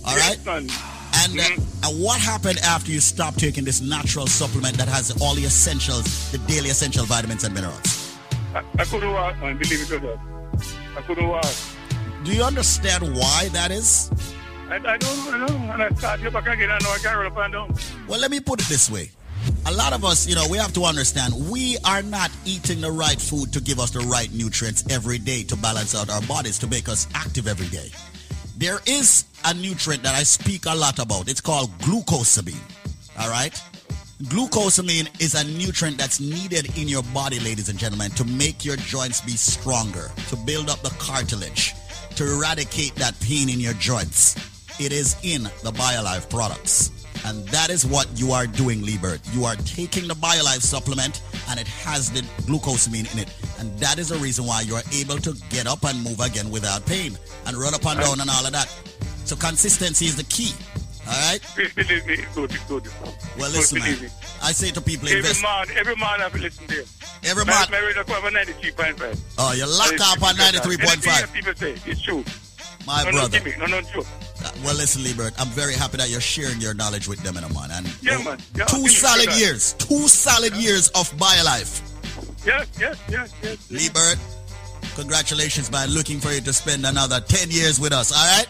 All 0.07 0.17
right. 0.17 0.39
And 0.47 0.71
uh, 0.71 1.57
and 1.85 2.03
what 2.03 2.21
happened 2.21 2.59
after 2.59 2.91
you 2.93 3.01
stopped 3.01 3.39
taking 3.39 3.65
this 3.65 3.81
natural 3.81 4.27
supplement 4.27 4.77
that 4.77 4.89
has 4.89 5.11
all 5.23 5.35
the 5.35 5.45
essentials, 5.45 6.31
the 6.31 6.39
daily 6.39 6.71
essential 6.71 7.05
vitamins 7.07 7.45
and 7.45 7.55
minerals? 7.55 8.17
I, 8.55 8.63
I 8.79 8.85
couldn't 8.85 9.11
walk, 9.13 9.39
man, 9.41 9.59
believe 9.59 9.81
it 9.83 9.93
or 9.93 10.01
not. 10.01 10.19
I 10.97 11.03
couldn't 11.03 11.27
walk. 11.27 11.47
Do 12.25 12.35
you 12.35 12.43
understand 12.43 13.17
why 13.17 13.49
that 13.53 13.71
is? 13.71 14.11
I, 14.69 14.77
I 14.77 14.97
don't 14.99 15.47
know, 15.47 15.73
and 15.73 15.83
I 15.83 15.89
started 15.91 16.33
back 16.33 16.47
again, 16.47 16.71
I 16.71 16.79
know 16.83 16.91
I 16.91 16.99
can't 16.99 17.17
roll 17.17 17.27
up 17.29 17.37
and 17.39 17.53
down. 17.53 17.75
Well, 18.09 18.21
let 18.21 18.31
me 18.31 18.41
put 18.41 18.61
it 18.61 18.67
this 18.67 18.91
way. 18.91 19.11
A 19.67 19.73
lot 19.73 19.93
of 19.93 20.05
us, 20.05 20.29
you 20.29 20.35
know, 20.35 20.47
we 20.49 20.59
have 20.59 20.73
to 20.75 20.85
understand 20.85 21.35
we 21.51 21.77
are 21.85 22.03
not 22.03 22.31
eating 22.45 22.81
the 22.81 22.91
right 22.91 23.21
food 23.21 23.53
to 23.53 23.61
give 23.61 23.81
us 23.81 23.91
the 23.91 24.01
right 24.01 24.33
nutrients 24.33 24.85
every 24.91 25.19
day 25.19 25.43
to 25.45 25.57
balance 25.57 25.95
out 25.95 26.09
our 26.11 26.23
bodies, 26.23 26.59
to 26.61 26.67
make 26.67 26.89
us 26.89 27.07
active 27.15 27.47
every 27.47 27.69
day. 27.69 27.91
There 28.57 28.79
is 28.87 29.25
a 29.45 29.53
nutrient 29.55 30.03
that 30.05 30.15
I 30.15 30.23
speak 30.23 30.67
a 30.67 30.75
lot 30.75 30.99
about. 30.99 31.29
It's 31.29 31.41
called 31.41 31.71
glucosamine. 31.79 32.59
All 33.19 33.29
right? 33.29 33.53
Glucosamine 34.23 35.09
is 35.21 35.35
a 35.35 35.45
nutrient 35.45 35.99
that's 35.99 36.21
needed 36.21 36.79
in 36.79 36.89
your 36.89 37.03
body, 37.13 37.39
ladies 37.41 37.69
and 37.69 37.79
gentlemen, 37.79 38.11
to 38.13 38.25
make 38.25 38.65
your 38.65 38.77
joints 38.77 39.21
be 39.21 39.33
stronger, 39.33 40.11
to 40.29 40.37
build 40.37 40.71
up 40.71 40.81
the 40.81 40.95
cartilage, 40.99 41.75
to 42.15 42.25
eradicate 42.25 42.95
that 42.95 43.19
pain 43.21 43.51
in 43.51 43.61
your 43.61 43.75
joints. 43.75 44.37
It 44.81 44.93
is 44.93 45.17
in 45.23 45.43
the 45.43 45.73
BioLife 45.73 46.31
products. 46.31 46.91
And 47.27 47.47
that 47.49 47.71
is 47.71 47.85
what 47.85 48.07
you 48.15 48.31
are 48.33 48.47
doing, 48.47 48.83
Liebert. 48.83 49.21
You 49.35 49.45
are 49.45 49.57
taking 49.57 50.07
the 50.07 50.15
BioLife 50.15 50.63
supplement 50.63 51.21
and 51.51 51.59
it 51.59 51.67
has 51.67 52.11
the 52.11 52.21
glucosamine 52.47 53.13
in 53.13 53.19
it. 53.19 53.35
And 53.59 53.77
that 53.81 53.99
is 53.99 54.09
the 54.11 54.17
reason 54.19 54.47
why 54.47 54.61
you 54.63 54.77
are 54.77 54.83
able 54.95 55.19
to 55.19 55.33
get 55.51 55.67
up 55.67 55.85
and 55.85 56.03
move 56.05 56.21
again 56.21 56.51
without 56.51 56.87
pain 56.87 57.19
and 57.47 57.57
run 57.57 57.75
up 57.75 57.85
and 57.85 57.99
down 58.01 58.21
and 58.21 58.31
all 58.31 58.47
of 58.47 58.53
that. 58.53 58.69
So 59.25 59.35
consistency 59.35 60.07
is 60.07 60.15
the 60.17 60.23
key. 60.25 60.53
All 61.09 61.13
right? 61.31 61.41
Please 61.55 61.73
believe 61.73 62.07
me, 62.07 62.15
it's 62.15 62.35
good, 62.35 62.51
it's 62.53 62.65
good. 62.65 62.87
Well, 63.39 63.51
listen, 63.51 63.79
man. 63.79 64.11
I 64.43 64.53
say 64.53 64.71
to 64.71 64.81
people, 64.81 65.09
Every 65.09 65.19
invest. 65.21 65.43
man, 65.43 65.67
every 65.77 65.97
man 65.97 66.21
I've 66.23 66.33
to 66.33 66.39
listen 66.39 66.67
to. 66.69 66.85
Every 67.25 67.45
man- 67.45 67.67
My 67.71 68.05
come 68.05 68.25
on 68.25 68.33
93.5. 68.35 69.19
Oh, 69.39 69.53
you 69.53 69.67
lock 69.67 69.95
up 70.01 70.23
on 70.23 70.35
it's- 70.35 70.67
93.5. 70.67 71.33
People 71.33 71.55
say, 71.55 71.75
it's 71.87 72.01
true. 72.03 72.25
My 72.87 73.03
no, 73.05 73.11
brother. 73.13 73.41
No, 73.59 73.67
no, 73.67 73.81
no, 73.81 73.89
joke. 73.91 74.07
Uh, 74.47 74.51
Well, 74.65 74.77
listen, 74.77 75.03
Liebert, 75.03 75.35
I'm 75.41 75.49
very 75.49 75.75
happy 75.75 75.97
that 75.99 76.09
you're 76.11 76.21
sharing 76.21 76.61
your 76.61 76.75
knowledge 76.75 77.09
with 77.09 77.23
them, 77.23 77.37
and 77.37 77.53
man. 77.55 77.71
And 77.73 77.87
Yeah, 78.03 78.23
man. 78.23 78.39
Yeah, 78.55 78.65
two 78.67 78.87
solid 78.89 79.33
years, 79.37 79.73
two 79.75 80.07
solid 80.09 80.55
years 80.55 80.89
of 80.91 81.11
BioLife. 81.19 81.81
Yes, 82.47 82.67
yes, 82.81 82.97
yes, 83.11 83.33
yes. 83.43 83.59
Liebert, 83.71 84.19
congratulations, 84.95 85.71
man. 85.71 85.91
Looking 85.91 86.21
for 86.21 86.31
you 86.33 86.41
to 86.43 86.53
spend 86.53 86.87
another 86.87 87.21
10 87.21 87.51
years 87.51 87.81
with 87.81 87.93
us, 87.93 88.13
all 88.13 88.25
right? 88.39 88.47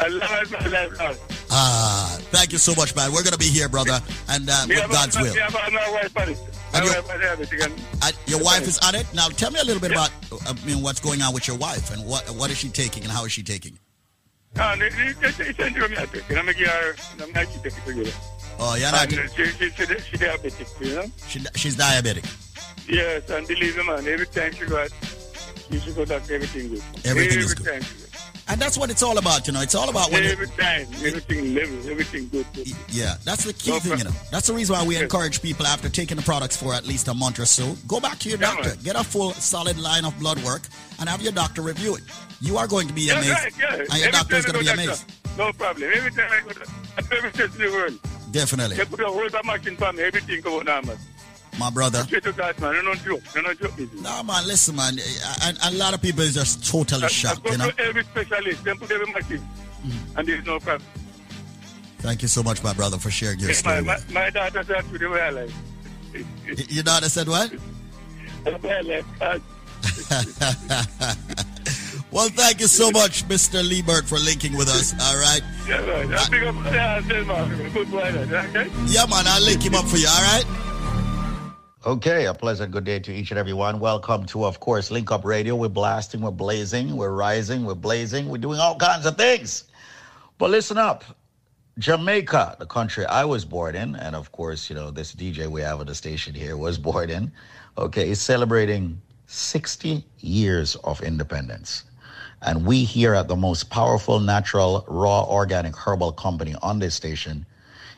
I 0.00 0.08
love 0.08 0.50
my 0.52 0.66
life, 0.68 0.98
Lord. 0.98 1.18
Ah, 1.50 2.18
thank 2.30 2.52
you 2.52 2.58
so 2.58 2.74
much, 2.74 2.94
man. 2.96 3.12
We're 3.12 3.22
going 3.22 3.32
to 3.32 3.38
be 3.38 3.46
here, 3.48 3.68
brother, 3.68 4.00
and 4.28 4.48
uh, 4.48 4.64
with 4.68 4.90
God's 4.90 5.16
will. 5.16 5.32
Me 5.34 5.40
have 5.40 5.54
a- 5.54 5.70
my 5.70 5.90
wife 5.90 6.16
on 6.18 6.28
it. 6.30 6.38
My 6.72 6.78
And 6.80 6.84
your- 6.86 7.02
wife. 7.02 7.62
And 7.62 7.82
Uh, 8.02 8.12
your 8.26 8.42
wife 8.42 8.66
is 8.68 8.78
on 8.78 8.94
it. 8.94 9.06
Now, 9.14 9.28
tell 9.28 9.50
me 9.50 9.60
a 9.60 9.64
little 9.64 9.80
bit 9.80 9.92
about 9.92 10.10
I 10.46 10.52
mean, 10.66 10.82
what's 10.82 11.00
going 11.00 11.22
on 11.22 11.32
with 11.32 11.46
your 11.48 11.56
wife 11.56 11.90
and 11.92 12.04
what 12.04 12.28
what 12.30 12.50
is 12.50 12.58
she 12.58 12.68
taking 12.68 13.02
and 13.04 13.12
how 13.12 13.24
is 13.24 13.32
she 13.32 13.42
taking 13.42 13.74
it? 13.74 13.80
Ah, 14.58 14.74
they- 14.78 14.88
they- 14.88 15.12
they- 15.12 15.30
they 15.44 15.52
send 15.54 15.76
you 15.76 15.88
me 15.88 15.96
a 15.96 16.06
take. 16.06 16.28
And 16.30 16.38
I'm 16.38 16.46
give 16.46 16.56
her, 16.68 16.96
I'm 17.22 17.32
not 17.32 17.46
she 17.52 17.58
take 17.58 17.76
it 17.78 17.84
together. 17.86 18.12
Oh, 18.58 18.74
you're 18.74 18.90
not. 18.90 19.10
She, 19.10 19.16
she, 19.26 19.70
she, 19.70 19.70
she 19.70 20.16
diabetic, 20.16 20.80
you 20.86 20.94
know? 20.94 21.04
She, 21.28 21.40
she's 21.56 21.76
diabetic. 21.76 22.24
Yes, 22.88 23.28
and 23.30 23.46
believe 23.46 23.76
me, 23.76 23.84
man, 23.86 24.06
every 24.06 24.26
time 24.26 24.52
she 24.54 24.64
got, 24.66 24.90
she 25.70 25.80
should 25.80 25.94
go 25.96 26.04
doctor, 26.04 26.34
everything 26.34 26.68
good. 26.68 26.82
Everything 27.04 27.38
every 27.38 27.44
is 27.44 27.54
good. 27.54 27.84
And 28.48 28.60
that's 28.60 28.78
what 28.78 28.90
it's 28.90 29.02
all 29.02 29.18
about, 29.18 29.48
you 29.48 29.52
know. 29.52 29.60
It's 29.60 29.74
all 29.74 29.88
about 29.90 30.12
when 30.12 30.22
Every 30.22 30.46
time, 30.46 30.86
everything 31.04 31.52
level, 31.52 31.90
everything 31.90 32.28
good. 32.28 32.46
Yeah, 32.88 33.16
that's 33.24 33.42
the 33.44 33.52
key 33.52 33.72
No 33.72 33.80
thing, 33.80 33.98
you 33.98 34.04
know. 34.04 34.12
That's 34.30 34.46
the 34.46 34.54
reason 34.54 34.76
why 34.76 34.84
we 34.84 34.96
encourage 34.96 35.42
people 35.42 35.66
after 35.66 35.88
taking 35.88 36.16
the 36.16 36.22
products 36.22 36.56
for 36.56 36.72
at 36.72 36.86
least 36.86 37.08
a 37.08 37.14
month 37.14 37.40
or 37.40 37.44
so, 37.44 37.76
go 37.88 37.98
back 37.98 38.20
to 38.20 38.28
your 38.28 38.38
doctor, 38.38 38.76
get 38.84 38.94
a 38.94 39.02
full 39.02 39.32
solid 39.32 39.76
line 39.78 40.04
of 40.04 40.16
blood 40.20 40.38
work, 40.44 40.62
and 41.00 41.08
have 41.08 41.20
your 41.22 41.32
doctor 41.32 41.60
review 41.60 41.96
it. 41.96 42.02
You 42.40 42.58
are 42.58 42.66
going 42.66 42.86
to 42.88 42.94
be 42.94 43.08
amazed, 43.10 43.30
right, 43.30 43.52
yeah. 43.58 43.84
and 43.90 43.98
your 43.98 44.10
doctor 44.10 44.36
is 44.36 44.44
going 44.44 44.58
to 44.58 44.64
be 44.64 44.70
amazed. 44.70 45.06
doctor, 45.08 45.42
No 45.42 45.52
problem. 45.52 45.90
Every 45.94 46.10
time 46.10 46.30
I 46.30 46.40
go 46.40 46.50
to 46.50 46.60
I 46.98 47.30
do 47.30 47.44
in 47.44 47.50
the 47.52 47.70
world. 47.72 47.98
Definitely. 48.30 48.76
They 48.76 48.84
put 48.84 49.00
a 49.00 49.06
whole 49.06 49.28
machine 49.44 49.76
for 49.76 49.92
me, 49.92 50.02
everything 50.02 50.40
go 50.42 50.60
on 50.60 50.66
man. 50.66 50.98
My 51.58 51.70
brother. 51.70 52.02
Straight 52.02 52.24
to 52.24 52.32
God, 52.32 52.58
man. 52.60 52.74
You 52.74 52.94
joke. 52.96 53.22
You 53.34 53.54
joke. 53.54 53.78
No, 54.02 54.22
man, 54.22 54.46
listen, 54.46 54.76
man. 54.76 54.98
A 55.64 55.70
lot 55.72 55.94
of 55.94 56.02
people 56.02 56.20
is 56.22 56.34
just 56.34 56.68
totally 56.70 57.08
shocked, 57.08 57.48
you 57.50 57.56
know. 57.56 57.70
every 57.78 58.04
specialist, 58.04 58.62
then 58.64 58.76
put 58.76 58.90
every 58.90 59.10
machine. 59.10 59.40
Mm. 59.84 60.18
And 60.18 60.28
there's 60.28 60.44
no 60.44 60.60
problem. 60.60 60.86
Thank 61.98 62.22
you 62.22 62.28
so 62.28 62.42
much, 62.42 62.62
my 62.62 62.74
brother, 62.74 62.98
for 62.98 63.10
sharing 63.10 63.38
your 63.38 63.48
my, 63.48 63.54
story. 63.54 63.82
my, 63.82 63.94
with 63.94 64.12
my 64.12 64.30
daughter 64.30 64.62
said 64.64 64.84
to 64.84 64.98
the 64.98 65.08
way 65.08 65.20
I 65.22 65.30
like. 65.30 65.48
us. 65.48 66.70
Your 66.70 66.84
daughter 66.84 67.08
said 67.08 67.28
what? 67.28 67.50
The 68.44 69.04
well, 72.16 72.30
thank 72.30 72.60
you 72.60 72.66
so 72.66 72.90
much, 72.90 73.28
Mr. 73.28 73.62
Liebert, 73.62 74.08
for 74.08 74.18
linking 74.18 74.56
with 74.56 74.68
us. 74.68 74.94
All 74.98 75.20
right. 75.20 75.42
yeah, 75.68 75.84
right. 75.84 76.10
I'll 76.10 76.30
pick 76.30 76.44
up. 76.44 76.54
Yeah, 76.64 76.94
I'll 76.94 77.02
tell 77.02 77.24
my 77.26 77.68
good 77.68 77.92
okay? 77.92 78.70
Yeah, 78.86 79.04
man, 79.04 79.26
I'll 79.26 79.44
link 79.44 79.62
him 79.62 79.74
up 79.74 79.84
for 79.84 79.98
you. 79.98 80.08
All 80.08 80.22
right. 80.22 80.46
Okay, 81.84 82.24
a 82.24 82.32
pleasant 82.32 82.72
good 82.72 82.84
day 82.84 83.00
to 83.00 83.12
each 83.12 83.32
and 83.32 83.38
everyone. 83.38 83.80
Welcome 83.80 84.24
to, 84.26 84.46
of 84.46 84.60
course, 84.60 84.90
Link 84.90 85.12
Up 85.12 85.26
Radio. 85.26 85.56
We're 85.56 85.68
blasting, 85.68 86.22
we're 86.22 86.30
blazing, 86.30 86.96
we're 86.96 87.10
rising, 87.10 87.66
we're 87.66 87.74
blazing, 87.74 88.30
we're 88.30 88.38
doing 88.38 88.60
all 88.60 88.76
kinds 88.78 89.04
of 89.04 89.18
things. 89.18 89.64
But 90.38 90.48
listen 90.48 90.78
up. 90.78 91.04
Jamaica, 91.78 92.56
the 92.58 92.66
country 92.66 93.04
I 93.04 93.26
was 93.26 93.44
born 93.44 93.76
in, 93.76 93.94
and 93.94 94.16
of 94.16 94.32
course, 94.32 94.70
you 94.70 94.74
know, 94.74 94.90
this 94.90 95.14
DJ 95.14 95.48
we 95.48 95.60
have 95.60 95.80
on 95.80 95.86
the 95.86 95.94
station 95.94 96.32
here 96.32 96.56
was 96.56 96.78
born 96.88 97.10
in, 97.10 97.30
okay, 97.76 98.08
is 98.08 98.22
celebrating 98.22 99.02
60 99.26 100.02
years 100.20 100.76
of 100.76 101.02
independence. 101.02 101.84
And 102.42 102.66
we 102.66 102.84
here 102.84 103.14
at 103.14 103.28
the 103.28 103.36
most 103.36 103.70
powerful 103.70 104.20
natural, 104.20 104.84
raw, 104.88 105.24
organic 105.24 105.74
herbal 105.76 106.12
company 106.12 106.54
on 106.62 106.78
this 106.78 106.94
station 106.94 107.46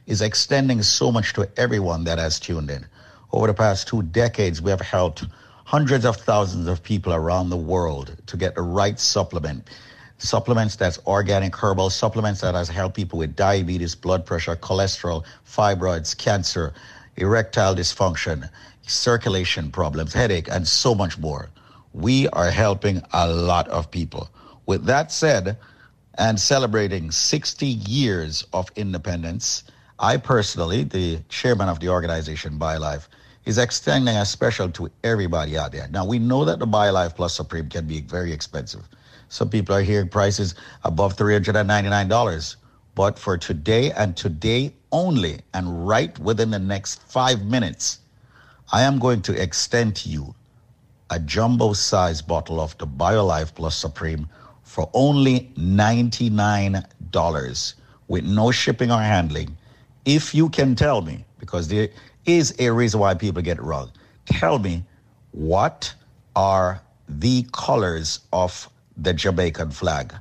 is 0.07 0.23
extending 0.23 0.83
so 0.83 1.13
much 1.13 1.33
to 1.35 1.49
everyone 1.57 2.05
that 2.05 2.19
has 2.19 2.41
tuned 2.41 2.71
in. 2.71 2.87
Over 3.33 3.49
the 3.49 3.55
past 3.55 3.89
two 3.89 4.03
decades, 4.03 4.63
we 4.63 4.71
have 4.71 4.81
helped 4.81 5.27
hundreds 5.65 6.07
of 6.07 6.17
thousands 6.17 6.67
of 6.67 6.83
people 6.83 7.13
around 7.13 7.51
the 7.51 7.57
world 7.57 8.17
to 8.27 8.37
get 8.37 8.55
the 8.55 8.63
right 8.63 8.99
supplement. 8.99 9.69
Supplements 10.17 10.77
that's 10.77 10.99
organic 11.07 11.55
herbal, 11.55 11.91
supplements 11.91 12.41
that 12.41 12.55
has 12.55 12.69
helped 12.69 12.97
people 12.97 13.19
with 13.19 13.37
diabetes, 13.37 13.95
blood 13.95 14.25
pressure, 14.25 14.57
cholesterol, 14.57 15.25
fibroids, 15.47 16.17
cancer, 16.17 16.73
erectile 17.17 17.75
dysfunction, 17.75 18.49
circulation 18.87 19.71
problems, 19.71 20.15
headache, 20.15 20.49
and 20.51 20.67
so 20.67 20.95
much 20.95 21.19
more. 21.19 21.51
We 21.99 22.29
are 22.29 22.53
helping 22.53 23.03
a 23.13 23.27
lot 23.29 23.67
of 23.67 23.91
people. 23.91 24.31
With 24.67 24.85
that 24.85 25.11
said, 25.11 25.59
and 26.17 26.39
celebrating 26.39 27.11
60 27.11 27.67
years 27.67 28.47
of 28.53 28.71
independence, 28.77 29.65
I 29.99 30.19
personally, 30.19 30.85
the 30.85 31.19
chairman 31.29 31.69
of 31.69 31.81
the 31.81 31.89
organization 31.89 32.57
BioLife, 32.57 33.09
is 33.47 33.59
extending 33.59 34.15
a 34.15 34.25
special 34.25 34.71
to 34.71 34.89
everybody 35.03 35.59
out 35.59 35.73
there. 35.73 35.89
Now, 35.89 36.07
we 36.07 36.21
know 36.21 36.45
that 36.45 36.61
the 36.61 36.69
BioLife 36.69 37.17
Plus 37.17 37.35
Supreme 37.35 37.69
can 37.69 37.89
be 37.89 38.01
very 38.01 38.33
expensive. 38.33 38.89
Some 39.29 39.51
people 39.51 39.75
are 39.75 39.83
hearing 39.83 40.09
prices 40.09 40.55
above 40.85 41.17
$399. 41.17 42.57
But 42.95 43.19
for 43.19 43.37
today 43.37 43.91
and 43.91 44.17
today 44.17 44.73
only, 44.93 45.41
and 45.53 45.89
right 45.89 46.17
within 46.21 46.53
the 46.53 46.61
next 46.61 47.03
five 47.03 47.45
minutes, 47.45 47.99
I 48.71 48.83
am 48.83 49.01
going 49.01 49.21
to 49.23 49.43
extend 49.43 49.97
to 49.97 50.09
you 50.09 50.37
a 51.11 51.19
jumbo 51.19 51.73
size 51.73 52.21
bottle 52.21 52.61
of 52.61 52.77
the 52.79 52.87
BioLife 52.87 53.55
Plus 53.55 53.75
Supreme 53.77 54.29
for 54.63 54.91
only 54.93 55.51
$99 55.57 57.75
with 58.09 58.25
no 58.25 58.51
shipping 58.51 58.93
or 58.93 59.01
handling. 59.01 59.57
If 60.05 60.35
you 60.35 60.51
can 60.51 60.75
tell 60.75 61.01
me, 61.03 61.25
because 61.39 61.69
there 61.69 61.89
is 62.27 62.55
a 62.59 62.71
reason 62.71 62.99
why 63.01 63.15
people 63.15 63.41
get 63.43 63.59
it 63.59 63.63
wrong, 63.63 63.91
tell 64.27 64.59
me 64.59 64.85
what 65.33 65.95
are 66.37 66.83
the 67.09 67.47
colors 67.53 68.21
of 68.33 68.69
the 68.97 69.15
Jamaican 69.15 69.71
flag? 69.71 70.15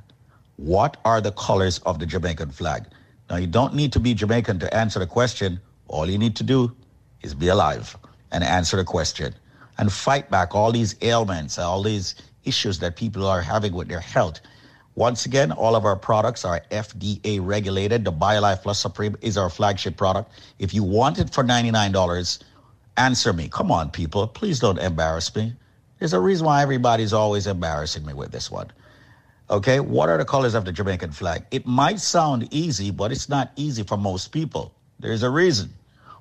What 0.56 0.96
are 1.04 1.20
the 1.20 1.32
colors 1.32 1.80
of 1.80 1.98
the 1.98 2.06
Jamaican 2.06 2.50
flag? 2.50 2.86
Now, 3.28 3.36
you 3.36 3.46
don't 3.46 3.74
need 3.74 3.92
to 3.92 4.00
be 4.00 4.14
Jamaican 4.14 4.58
to 4.60 4.74
answer 4.74 4.98
the 4.98 5.06
question. 5.06 5.60
All 5.88 6.08
you 6.08 6.16
need 6.18 6.34
to 6.36 6.42
do 6.42 6.74
is 7.22 7.34
be 7.34 7.48
alive 7.48 7.94
and 8.32 8.42
answer 8.42 8.78
the 8.78 8.84
question 8.84 9.34
and 9.78 9.92
fight 9.92 10.30
back 10.30 10.54
all 10.54 10.72
these 10.72 10.96
ailments, 11.02 11.58
all 11.58 11.82
these 11.82 12.16
issues 12.44 12.78
that 12.80 12.96
people 12.96 13.26
are 13.26 13.40
having 13.40 13.72
with 13.72 13.88
their 13.88 14.00
health. 14.00 14.40
Once 14.96 15.26
again, 15.26 15.52
all 15.52 15.76
of 15.76 15.84
our 15.84 15.94
products 15.94 16.44
are 16.44 16.60
FDA 16.72 17.38
regulated. 17.40 18.04
The 18.04 18.12
BioLife 18.12 18.62
Plus 18.62 18.80
Supreme 18.80 19.16
is 19.20 19.38
our 19.38 19.48
flagship 19.48 19.96
product. 19.96 20.32
If 20.58 20.74
you 20.74 20.82
want 20.82 21.18
it 21.20 21.30
for 21.30 21.44
$99, 21.44 22.42
answer 22.96 23.32
me. 23.32 23.48
Come 23.48 23.70
on, 23.70 23.90
people. 23.90 24.26
Please 24.26 24.58
don't 24.58 24.78
embarrass 24.78 25.34
me. 25.36 25.54
There's 26.00 26.14
a 26.14 26.20
reason 26.20 26.46
why 26.46 26.62
everybody's 26.62 27.12
always 27.12 27.46
embarrassing 27.46 28.04
me 28.04 28.12
with 28.12 28.32
this 28.32 28.50
one. 28.50 28.72
Okay, 29.50 29.78
what 29.78 30.08
are 30.08 30.18
the 30.18 30.24
colors 30.24 30.54
of 30.54 30.64
the 30.64 30.72
Jamaican 30.72 31.12
flag? 31.12 31.44
It 31.52 31.64
might 31.64 32.00
sound 32.00 32.48
easy, 32.52 32.90
but 32.90 33.12
it's 33.12 33.28
not 33.28 33.52
easy 33.56 33.84
for 33.84 33.96
most 33.96 34.32
people. 34.32 34.74
There's 34.98 35.22
a 35.22 35.30
reason. 35.30 35.72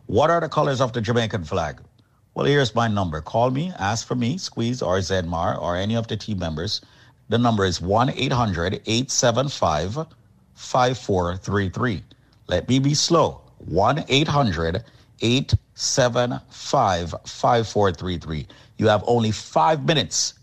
What 0.05 0.29
are 0.29 0.39
the 0.39 0.49
colors 0.49 0.81
of 0.81 0.93
the 0.93 1.01
Jamaican 1.01 1.43
flag? 1.45 1.81
Well, 2.37 2.45
here's 2.45 2.75
my 2.75 2.87
number. 2.87 3.19
Call 3.19 3.49
me, 3.49 3.73
ask 3.79 4.05
for 4.05 4.13
me, 4.13 4.37
Squeeze 4.37 4.83
or 4.83 4.99
Zedmar 4.99 5.59
or 5.59 5.75
any 5.75 5.95
of 5.95 6.05
the 6.05 6.15
team 6.15 6.37
members. 6.37 6.81
The 7.29 7.39
number 7.39 7.65
is 7.65 7.81
1 7.81 8.11
800 8.11 8.75
875 8.85 10.05
5433. 10.53 12.03
Let 12.45 12.69
me 12.69 12.77
be 12.77 12.93
slow. 12.93 13.41
1 13.65 14.05
800 14.07 14.83
875 15.19 17.09
5433. 17.09 18.47
You 18.77 18.87
have 18.87 19.03
only 19.07 19.31
five 19.31 19.83
minutes 19.83 20.35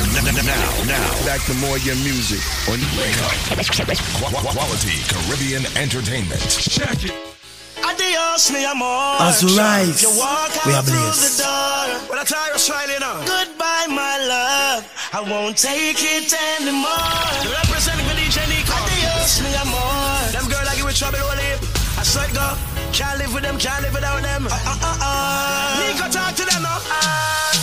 Now, 0.06 0.70
now, 0.86 1.10
back 1.26 1.42
to 1.50 1.54
more 1.58 1.80
your 1.82 1.96
music 2.06 2.38
on 2.70 2.78
Qu- 2.78 4.54
Quality 4.54 5.02
Caribbean 5.10 5.66
Entertainment. 5.76 6.42
Check 6.46 7.06
it. 7.10 7.14
Adios, 7.84 8.52
me 8.54 8.66
amor. 8.70 9.18
As 9.26 9.42
we 9.44 9.58
rise, 9.58 10.04
You 10.04 10.10
walk 10.14 10.54
we 10.66 10.74
are 10.78 10.84
blessed. 10.86 11.38
the 11.38 11.44
door. 11.44 12.10
Well, 12.14 12.20
I 12.22 12.24
tell 12.24 12.48
you, 12.54 12.60
smiling 12.60 13.02
on. 13.02 13.26
Goodbye, 13.26 13.88
my 13.90 14.18
love. 14.30 14.86
I 15.12 15.22
won't 15.26 15.58
take 15.58 15.98
it 15.98 16.30
anymore. 16.62 17.50
Representing 17.66 18.06
for 18.06 18.14
DJ 18.14 18.46
Nico. 18.46 18.78
Adios, 18.78 19.42
me 19.42 19.50
amor. 19.58 20.32
Them 20.38 20.46
girl 20.54 20.62
like 20.70 20.78
you 20.78 20.86
with 20.86 20.96
trouble, 21.02 21.18
all 21.18 21.34
lip. 21.36 21.60
I 21.98 22.04
swear 22.06 22.28
to 22.30 22.34
God, 22.36 22.58
can't 22.94 23.18
live 23.18 23.34
with 23.34 23.42
them, 23.44 23.58
can't 23.58 23.82
live 23.82 23.94
without 23.94 24.22
them. 24.22 24.46
Uh, 24.46 24.54
uh, 24.54 24.78
uh, 24.86 24.98
uh. 25.02 25.82
Nico, 25.82 26.06
talk 26.14 26.36
to 26.38 26.46
them 26.46 26.62
now. 26.62 26.78
Uh, 26.78 27.55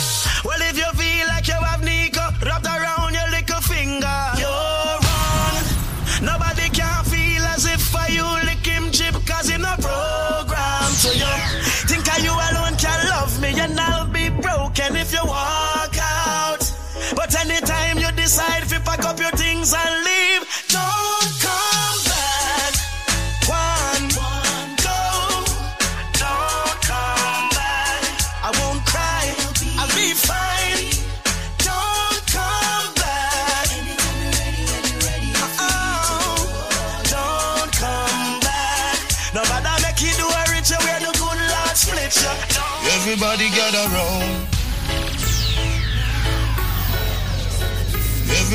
pack 18.85 19.05
up 19.05 19.19
your 19.19 19.31
things 19.31 19.73
and 19.73 20.03
leave, 20.05 20.12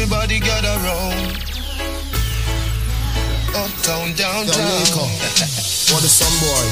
Everybody 0.08 0.40
gather 0.40 0.72
round. 0.88 1.36
Uptown, 3.52 4.16
downtown. 4.16 4.48
What 5.92 6.00
the 6.00 6.08
sun 6.08 6.32
boy? 6.40 6.64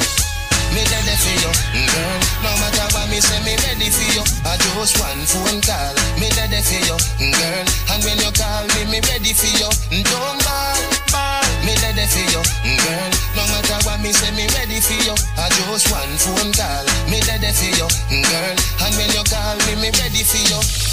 Me 0.72 0.80
ready 0.88 1.16
for 1.20 1.36
you, 1.44 1.52
girl. 1.84 2.16
No 2.40 2.48
matter 2.56 2.88
what 2.96 3.12
me 3.12 3.20
say, 3.20 3.36
me 3.44 3.52
ready 3.68 3.92
for 3.92 4.08
you. 4.16 4.24
I 4.40 4.56
just 4.56 4.96
one 4.96 5.20
phone 5.28 5.60
call. 5.60 5.92
Me 6.16 6.32
ready 6.32 6.64
for 6.64 6.80
you, 6.80 6.96
girl. 7.36 7.64
And 7.92 8.00
when 8.08 8.16
you 8.24 8.32
call 8.32 8.64
me, 8.72 8.88
me 8.88 9.04
ready 9.04 9.36
for 9.36 9.52
you. 9.52 9.68
Don't 10.00 10.40
ball, 10.40 10.80
ball. 11.12 11.44
Me 11.60 11.76
ready 11.84 12.08
for 12.08 12.24
you, 12.32 12.40
girl. 12.40 13.10
No 13.36 13.44
matter 13.52 13.76
what 13.84 14.00
me 14.00 14.16
say, 14.16 14.32
me 14.32 14.48
ready 14.56 14.80
for 14.80 14.96
you. 15.04 15.12
I 15.36 15.52
just 15.52 15.92
one 15.92 16.16
phone 16.24 16.56
call. 16.56 16.84
Me 17.12 17.20
ready 17.28 17.52
for 17.52 17.68
you, 17.68 17.88
girl. 18.16 18.56
And 18.80 18.92
when 18.96 19.12
you 19.12 19.24
call 19.28 19.60
me, 19.68 19.76
me 19.76 19.92
ready 19.92 20.24
for 20.24 20.40
you. 20.40 20.85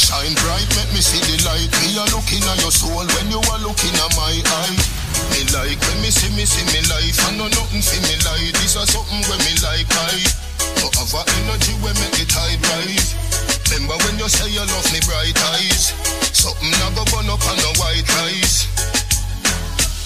Shine 0.00 0.32
bright, 0.40 0.64
make 0.80 0.88
me 0.96 1.04
see 1.04 1.20
the 1.28 1.36
light. 1.44 1.68
Me 1.84 1.92
a 2.00 2.08
looking 2.16 2.40
at 2.48 2.56
your 2.64 2.72
soul 2.72 3.04
when 3.04 3.28
you 3.28 3.36
are 3.52 3.60
looking 3.60 3.92
at 3.92 4.12
my 4.16 4.32
eye. 4.32 4.76
Me 5.28 5.44
like 5.52 5.76
when 5.76 6.00
me 6.00 6.08
see 6.08 6.32
me 6.32 6.48
see 6.48 6.64
me 6.72 6.80
life. 6.88 7.20
I 7.28 7.36
know 7.36 7.52
nothing 7.52 7.84
for 7.84 8.00
me 8.08 8.16
like. 8.24 8.56
This 8.64 8.80
is 8.80 8.88
something 8.88 9.20
when 9.28 9.40
me 9.44 9.52
like 9.60 9.92
I. 9.92 10.24
Have 11.00 11.16
a 11.16 11.22
energy 11.40 11.72
when 11.80 11.96
make 11.96 12.12
the 12.12 12.24
tide 12.28 12.60
rise. 12.60 13.16
Remember 13.72 13.96
when 14.04 14.20
you 14.20 14.28
say 14.28 14.48
you 14.52 14.60
love 14.60 14.88
me 14.92 15.00
bright 15.08 15.36
eyes. 15.56 15.96
Something 16.32 16.72
I 16.76 16.92
go 16.92 17.04
burn 17.08 17.28
up 17.28 17.40
on 17.48 17.56
the 17.56 17.72
white 17.80 18.08
eyes. 18.24 18.68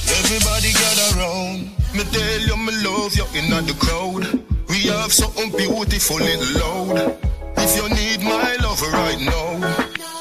Everybody 0.07 0.70
gather 0.70 1.11
round. 1.18 1.70
Me 1.95 2.03
tell 2.14 2.40
you 2.47 2.57
me 2.59 2.72
love 2.86 3.14
you 3.14 3.26
in 3.34 3.51
the 3.51 3.74
crowd. 3.78 4.22
We 4.68 4.86
have 4.90 5.12
something 5.12 5.51
beautiful 5.51 6.18
little 6.18 6.51
loud. 6.62 7.18
If 7.59 7.74
you 7.74 7.88
need 7.90 8.22
my 8.22 8.55
love 8.74 8.92
right 8.92 9.20
now, 9.20 9.60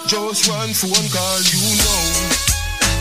just 0.08 0.50
one 0.50 0.74
phone 0.74 1.08
call, 1.10 1.40
you 1.42 1.62
know. 1.82 2.02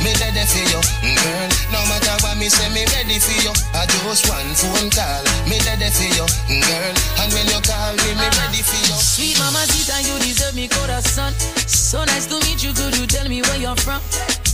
Me 0.03 0.11
ready 0.19 0.43
for 0.49 0.65
you, 0.67 0.83
girl. 1.15 1.49
No 1.71 1.79
matter 1.87 2.17
what 2.25 2.37
me 2.37 2.49
say, 2.49 2.69
me 2.75 2.83
ready 2.91 3.19
for 3.21 3.37
you. 3.45 3.53
I 3.75 3.87
just 3.87 4.29
one 4.29 4.51
phone 4.59 4.91
call. 4.91 5.23
Me 5.47 5.59
ready 5.63 5.91
for 5.95 6.09
you, 6.09 6.27
girl. 6.49 6.95
And 7.23 7.33
when 7.33 7.47
you 7.47 7.61
call 7.63 7.95
me, 8.03 8.11
me 8.19 8.29
ready 8.43 8.63
for 8.67 8.81
you. 8.83 8.99
Sweet 8.99 9.39
mama, 9.39 9.63
sita, 9.69 10.03
you 10.03 10.19
deserve 10.19 10.55
me 10.55 10.69
corazón. 10.69 11.33
So 11.69 12.05
nice 12.05 12.27
to 12.27 12.37
meet 12.47 12.65
you, 12.65 12.73
could 12.73 12.97
you 12.99 13.07
tell 13.07 13.29
me 13.29 13.43
where 13.43 13.59
you're 13.59 13.77
from? 13.77 14.01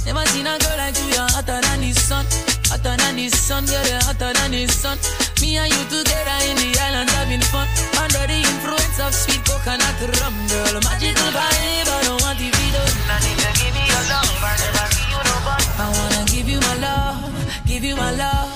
Never 0.05 0.27
seen 0.27 0.47
a 0.47 0.59
girl 0.59 0.77
like 0.77 0.99
you, 0.99 1.07
you're 1.15 1.31
hotter 1.31 1.61
than 1.61 1.81
the 1.81 1.93
sun. 1.93 2.27
Hotter 2.69 2.97
than 3.01 3.17
the 3.17 3.29
sun, 3.29 3.65
girl, 3.65 3.87
you're 3.89 4.03
hotter 4.05 4.33
than 4.33 4.53
the 4.53 4.67
sun. 4.69 4.99
Me 5.41 5.57
and 5.57 5.73
you 5.73 5.83
together 5.89 6.39
in 6.49 6.57
the 6.61 6.69
island 6.85 7.09
having 7.17 7.41
fun. 7.49 7.67
Under 7.97 8.27
the 8.29 8.39
influence 8.45 9.01
of 9.01 9.15
sweet 9.15 9.41
coconut 9.45 9.97
rum, 10.21 10.37
girl. 10.53 10.77
Magical 10.85 11.33
vibe, 11.33 11.89
I 11.89 12.01
don't 12.05 12.21
want 12.21 12.37
the 12.37 12.49
video. 12.53 12.85
I 13.09 13.17
need 13.25 13.41
to 13.41 13.51
give 13.57 13.73
me 13.73 13.83
your 13.89 14.05
love, 14.13 14.29
I 14.45 14.53
never 14.61 14.87
see 14.93 15.09
you 15.09 15.17
no 15.17 15.37
but. 15.49 15.65
I 15.81 15.87
wanna 15.97 16.23
give 16.29 16.49
you 16.49 16.61
my 16.61 16.75
love, 16.77 17.25
give 17.65 17.85
you 17.85 17.97
my 17.97 18.11
love, 18.13 18.53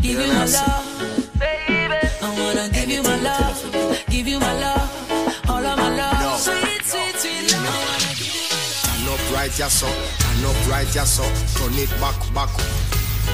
give 0.00 0.18
you 0.20 0.30
my 0.30 0.46
love. 0.46 0.86
Baby, 1.34 2.00
I 2.22 2.28
wanna 2.38 2.68
give 2.70 2.90
you 2.90 3.02
my 3.02 3.16
love, 3.18 3.58
give 4.06 4.28
you 4.28 4.38
my 4.38 4.54
love, 4.62 5.50
all 5.50 5.66
of 5.66 5.76
my 5.76 5.90
love. 5.90 6.38
Sweet, 6.38 6.86
sweet, 6.86 7.16
sweet 7.18 7.50
love. 7.50 8.14
Turn 8.94 9.10
up 9.10 9.32
right, 9.34 9.58
yes, 9.58 9.74
so. 9.74 9.88
Turn 9.90 10.44
up 10.46 10.70
right, 10.70 10.94
yes, 10.94 11.18
so. 11.18 11.24
Turn 11.58 11.74
it 11.74 11.90
back, 11.98 12.14
back. 12.32 12.50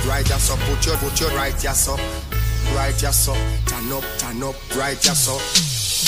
Right, 0.06 0.28
yes, 0.28 0.48
so. 0.48 0.56
Put 0.56 0.86
your, 0.86 0.96
put 0.96 1.20
your 1.20 1.30
right, 1.30 1.54
yes, 1.62 1.86
so. 1.86 1.96
Right, 2.74 2.96
yes, 3.00 3.16
so. 3.24 3.34
Turn 3.66 3.92
up, 3.92 4.04
turn 4.18 4.42
up, 4.42 4.56
right, 4.76 4.98
yes, 5.04 5.26
so. 5.26 5.36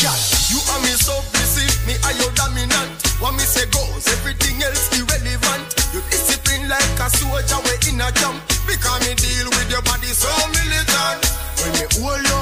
Girl, 0.02 0.10
you 0.50 0.58
and 0.74 0.82
me 0.82 0.90
so 0.98 1.14
busy, 1.32 1.64
me 1.86 1.94
are 2.02 2.12
your 2.18 2.32
dominant. 2.34 2.90
What 3.22 3.32
me 3.38 3.46
say 3.46 3.64
goes, 3.70 4.04
everything 4.10 4.58
else 4.62 4.90
irrelevant. 4.90 5.70
You 5.94 6.02
discipline 6.10 6.68
like 6.68 6.98
a 6.98 7.06
soldier, 7.14 7.60
we 7.62 7.78
in 7.88 8.02
a 8.02 8.10
jump. 8.18 8.42
Because 8.66 9.00
me 9.06 9.14
deal 9.14 9.46
with 9.54 9.70
your 9.70 9.82
body 9.86 10.10
so 10.10 10.28
militant. 10.50 11.22
When 11.62 11.70
me 11.78 11.84
hold 11.94 12.26
you, 12.26 12.40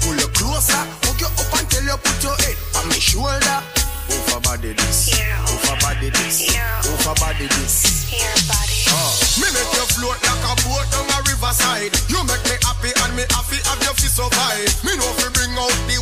pull 0.00 0.14
you 0.14 0.30
closer, 0.30 0.78
hook 1.02 1.18
you 1.18 1.26
up 1.26 1.50
until 1.58 1.84
you 1.90 1.98
put 1.98 2.22
your 2.22 2.36
head 2.38 2.56
on 2.78 2.86
me 2.88 2.98
shoulder. 3.02 3.58
Over 4.06 4.40
body 4.46 4.72
this, 4.72 5.10
over 5.18 5.76
body 5.82 6.10
this, 6.10 6.54
over 6.86 7.14
body 7.18 7.46
this. 7.50 8.12
Uh, 8.14 8.22
me 8.46 8.71
make 9.62 9.74
you 9.78 9.86
float 9.94 10.18
like 10.26 10.44
a 10.50 10.54
boat 10.66 10.86
down 10.90 11.06
a 11.06 11.18
riverside. 11.30 11.94
You 12.10 12.18
make 12.26 12.42
me 12.50 12.56
happy 12.66 12.90
and 12.90 13.12
me 13.14 13.24
happy 13.30 13.62
have 13.62 13.78
you 13.78 13.94
fi 13.94 14.08
survive. 14.10 14.70
Me 14.82 14.92
know 14.98 15.10
fi 15.18 15.30
bring 15.30 15.54
out 15.54 15.70
the 15.86 16.01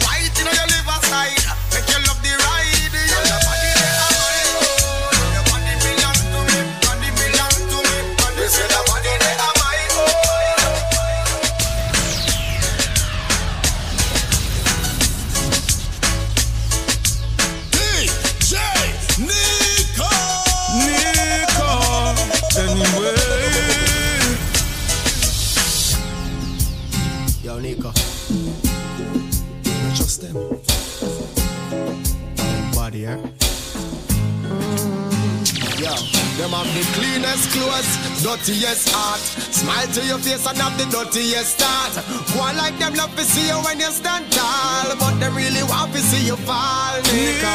them 36.40 36.56
have 36.56 36.72
the 36.72 36.80
cleanest 36.96 37.52
clothes, 37.52 37.90
dirtiest 38.24 38.88
heart. 38.96 39.20
Smile 39.52 39.88
to 39.92 40.00
your 40.08 40.18
face 40.18 40.46
and 40.48 40.56
have 40.56 40.72
the 40.80 40.86
dirtiest 40.88 41.60
start. 41.60 41.92
Go 42.32 42.40
on 42.40 42.56
like 42.56 42.78
them 42.80 42.94
love 42.94 43.14
to 43.16 43.24
see 43.24 43.46
you 43.46 43.60
when 43.60 43.78
you 43.78 43.92
stand 43.92 44.24
tall, 44.32 44.88
but 44.96 45.20
they 45.20 45.28
really 45.28 45.62
want 45.68 45.92
to 45.92 46.00
see 46.00 46.24
you 46.24 46.36
fall, 46.48 46.96
Nico. 47.12 47.52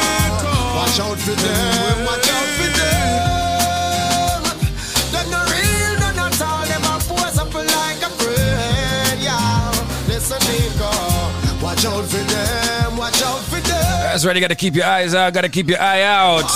Watch 0.78 0.98
out 1.02 1.18
for 1.18 1.34
them, 1.34 1.96
watch 2.06 2.30
out 2.30 2.50
for 2.58 2.70
them. 2.78 4.40
Them 5.10 5.26
no 5.34 5.40
real, 5.50 5.92
none 5.98 6.22
at 6.22 6.40
all. 6.46 6.62
Them 6.70 6.86
a 6.86 6.94
pose 7.10 7.38
up 7.42 7.50
like 7.50 8.02
a 8.06 8.10
friend, 8.14 9.18
yeah. 9.18 9.66
Listen, 10.06 10.38
Nico. 10.46 10.94
Watch 11.58 11.84
out 11.90 12.04
for 12.06 12.22
That's 14.16 14.24
right, 14.24 14.32
you 14.34 14.40
gotta 14.40 14.56
keep 14.56 14.72
your 14.72 14.88
eyes 14.88 15.12
out, 15.12 15.34
gotta 15.34 15.52
keep 15.52 15.68
your 15.68 15.76
eye 15.76 16.00
out. 16.00 16.48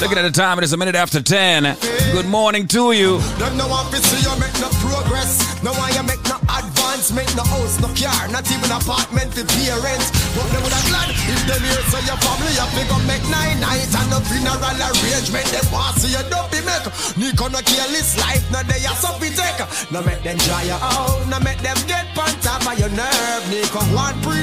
Looking 0.00 0.16
at 0.16 0.24
the 0.24 0.32
time, 0.32 0.56
it 0.56 0.64
is 0.64 0.72
a 0.72 0.78
minute 0.80 0.96
after 0.96 1.20
10. 1.20 1.76
Good 2.16 2.24
morning 2.24 2.64
to 2.68 2.96
you. 2.96 3.20
Want 3.20 3.92
to 3.92 4.00
see 4.00 4.24
you 4.24 4.32
make 4.40 4.56
no 4.56 4.72
progress. 4.80 5.36
No 5.60 5.76
want 5.76 5.92
you 5.92 6.00
make 6.08 6.24
no 6.24 6.40
advance, 6.48 7.12
no 7.12 7.44
house, 7.44 7.76
no 7.84 7.92
car, 7.92 8.32
not 8.32 8.48
even 8.48 8.72
apartment 8.72 9.28
for 9.36 9.44
parents. 9.44 10.08
But 10.32 10.48
them 10.48 10.64
would 10.64 10.72
have 10.72 10.88
glad 10.88 11.12
if 11.12 11.42
them 11.44 11.60
here 11.60 11.84
so 11.92 12.00
your 12.08 12.16
family 12.24 12.56
have 12.56 12.72
to 12.72 12.82
go 12.88 12.96
make 13.04 13.20
nine 13.28 13.60
nights 13.60 13.92
and 13.92 14.08
no 14.08 14.24
funeral 14.24 14.56
arrangement. 14.56 15.44
Them 15.52 15.68
want 15.68 16.00
see 16.00 16.16
you 16.16 16.24
don't 16.32 16.48
be 16.48 16.64
make. 16.64 16.88
Nico 17.20 17.52
no 17.52 17.60
careless 17.60 18.16
life, 18.16 18.48
no 18.48 18.64
they 18.64 18.80
are 18.88 18.96
so 18.96 19.12
take. 19.20 19.60
No 19.92 20.00
make 20.00 20.24
them 20.24 20.40
dry 20.48 20.72
out, 20.72 21.28
no 21.28 21.36
make 21.44 21.60
them 21.60 21.76
get 21.84 22.16
on 22.16 22.32
top 22.40 22.64
of 22.64 22.80
your 22.80 22.88
nerve. 22.96 23.37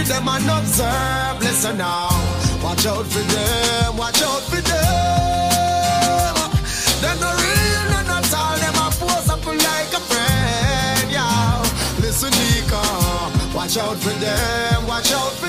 Them 0.06 0.28
and 0.28 0.50
observe. 0.50 1.42
Listen 1.42 1.78
now, 1.80 2.10
watch 2.64 2.86
out 2.86 3.06
for 3.06 3.20
them, 3.20 3.98
watch 3.98 4.22
out 4.22 4.42
for 4.42 4.62
them. 4.62 6.36
Them 7.02 7.20
no 7.20 7.34
real, 7.34 7.84
none 7.90 8.06
at 8.06 8.34
all. 8.34 8.56
Them 8.56 8.76
a 8.76 8.92
pose 8.94 9.30
up 9.30 9.46
like 9.46 9.94
a 9.94 10.00
friend, 10.00 11.12
yeah. 11.12 11.60
Listen, 12.00 12.30
Nico, 12.32 12.82
watch 13.56 13.78
out 13.78 13.98
for 13.98 14.14
them, 14.20 14.88
watch 14.88 15.12
out 15.12 15.34
for 15.34 15.45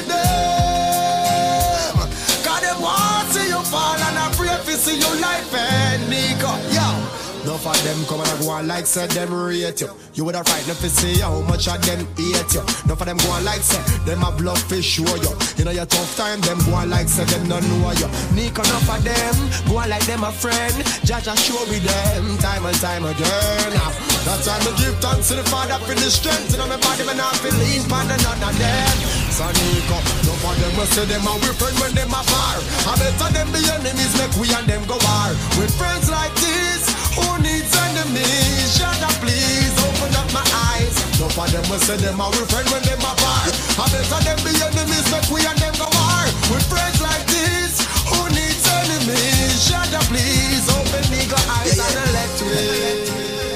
them 7.86 8.04
come 8.06 8.20
and 8.20 8.40
go 8.42 8.50
on 8.50 8.66
like 8.66 8.84
said 8.84 9.10
them 9.12 9.32
rate 9.32 9.80
you. 9.80 9.88
You 10.14 10.24
would 10.24 10.34
have 10.34 10.46
frightened 10.46 10.76
to 10.78 10.90
see 10.90 11.20
how 11.20 11.38
much 11.46 11.68
of 11.68 11.78
them 11.86 12.02
hate 12.18 12.50
you. 12.50 12.62
Enough 12.82 12.98
of 12.98 13.06
them 13.06 13.16
go 13.18 13.30
on 13.30 13.44
like 13.44 13.62
said 13.62 13.84
them 14.02 14.24
a 14.26 14.32
bluff 14.34 14.58
for 14.66 14.82
show 14.82 15.06
you. 15.22 15.30
You 15.56 15.64
know 15.64 15.70
your 15.70 15.86
tough 15.86 16.16
time, 16.16 16.40
them 16.40 16.58
go 16.66 16.74
on 16.74 16.90
like 16.90 17.06
said 17.06 17.28
them 17.28 17.46
don't 17.46 17.62
know 17.62 17.94
you. 17.94 18.10
Nico 18.34 18.62
enough 18.66 18.90
of 18.90 19.04
them 19.06 19.34
go 19.70 19.78
on 19.78 19.88
like 19.88 20.04
them 20.06 20.24
a 20.24 20.32
friend. 20.32 20.74
Judge 21.06 21.30
a 21.30 21.36
show 21.38 21.62
with 21.70 21.86
them 21.86 22.36
time 22.38 22.66
and 22.66 22.76
time 22.82 23.04
again. 23.06 23.70
Ah, 23.78 23.94
that's 24.26 24.50
why 24.50 24.58
me 24.66 24.74
give 24.82 24.98
thanks 24.98 25.28
to 25.28 25.34
the 25.38 25.44
Father 25.46 25.78
for 25.86 25.94
the 25.94 26.10
strength. 26.10 26.50
You 26.50 26.58
know 26.58 26.66
my 26.66 26.76
body 26.82 27.06
man 27.06 27.18
not 27.18 27.38
feel 27.38 27.54
lean 27.54 27.86
pan 27.86 28.10
and 28.10 28.22
none 28.26 28.42
of 28.42 28.58
them. 28.58 29.25
So 29.36 29.44
Nico, 29.52 30.00
enough 30.00 30.48
of 30.48 30.56
them 30.56 30.72
will 30.80 30.88
say 30.88 31.04
them 31.04 31.28
a 31.28 31.32
we 31.44 31.52
friend 31.60 31.76
when 31.76 31.92
them 31.92 32.08
a 32.08 32.24
far. 32.24 32.56
I 32.88 32.96
better 32.96 33.28
them 33.36 33.48
be 33.52 33.60
enemies, 33.68 34.16
make 34.16 34.32
we 34.40 34.48
and 34.48 34.64
them 34.64 34.80
go 34.88 34.96
war. 34.96 35.28
With 35.60 35.68
friends 35.76 36.08
like 36.08 36.32
this. 36.40 36.88
Who 37.20 37.28
needs 37.44 37.68
enemies? 37.76 38.80
Shut 38.80 38.96
up, 39.04 39.12
please. 39.20 39.76
Open 39.84 40.16
up 40.16 40.32
my 40.32 40.40
eyes. 40.72 40.96
No 41.20 41.28
for 41.28 41.44
them 41.52 41.68
will 41.68 41.76
say 41.84 42.00
them 42.00 42.16
are 42.16 42.32
with 42.32 42.48
friend 42.48 42.64
when 42.72 42.80
them 42.88 42.96
are 43.04 43.12
bar. 43.20 43.44
I 43.76 43.84
better 43.92 44.20
them 44.24 44.40
be 44.40 44.56
enemies, 44.56 45.04
make 45.12 45.28
we 45.28 45.44
and 45.44 45.58
them 45.60 45.76
go 45.76 45.84
war. 45.84 46.24
With 46.48 46.64
friends 46.72 46.96
like 47.04 47.28
this, 47.28 47.84
who 48.08 48.20
needs 48.32 48.64
enemies? 48.64 49.52
Shut 49.68 49.92
up, 49.92 50.08
please. 50.08 50.64
Open 50.72 51.04
me 51.12 51.28
go 51.28 51.36
eyes 51.60 51.76
Yeah, 51.76 51.84
yeah. 51.84 52.00
and 52.08 52.12
let 52.16 52.32
me. 52.40 52.56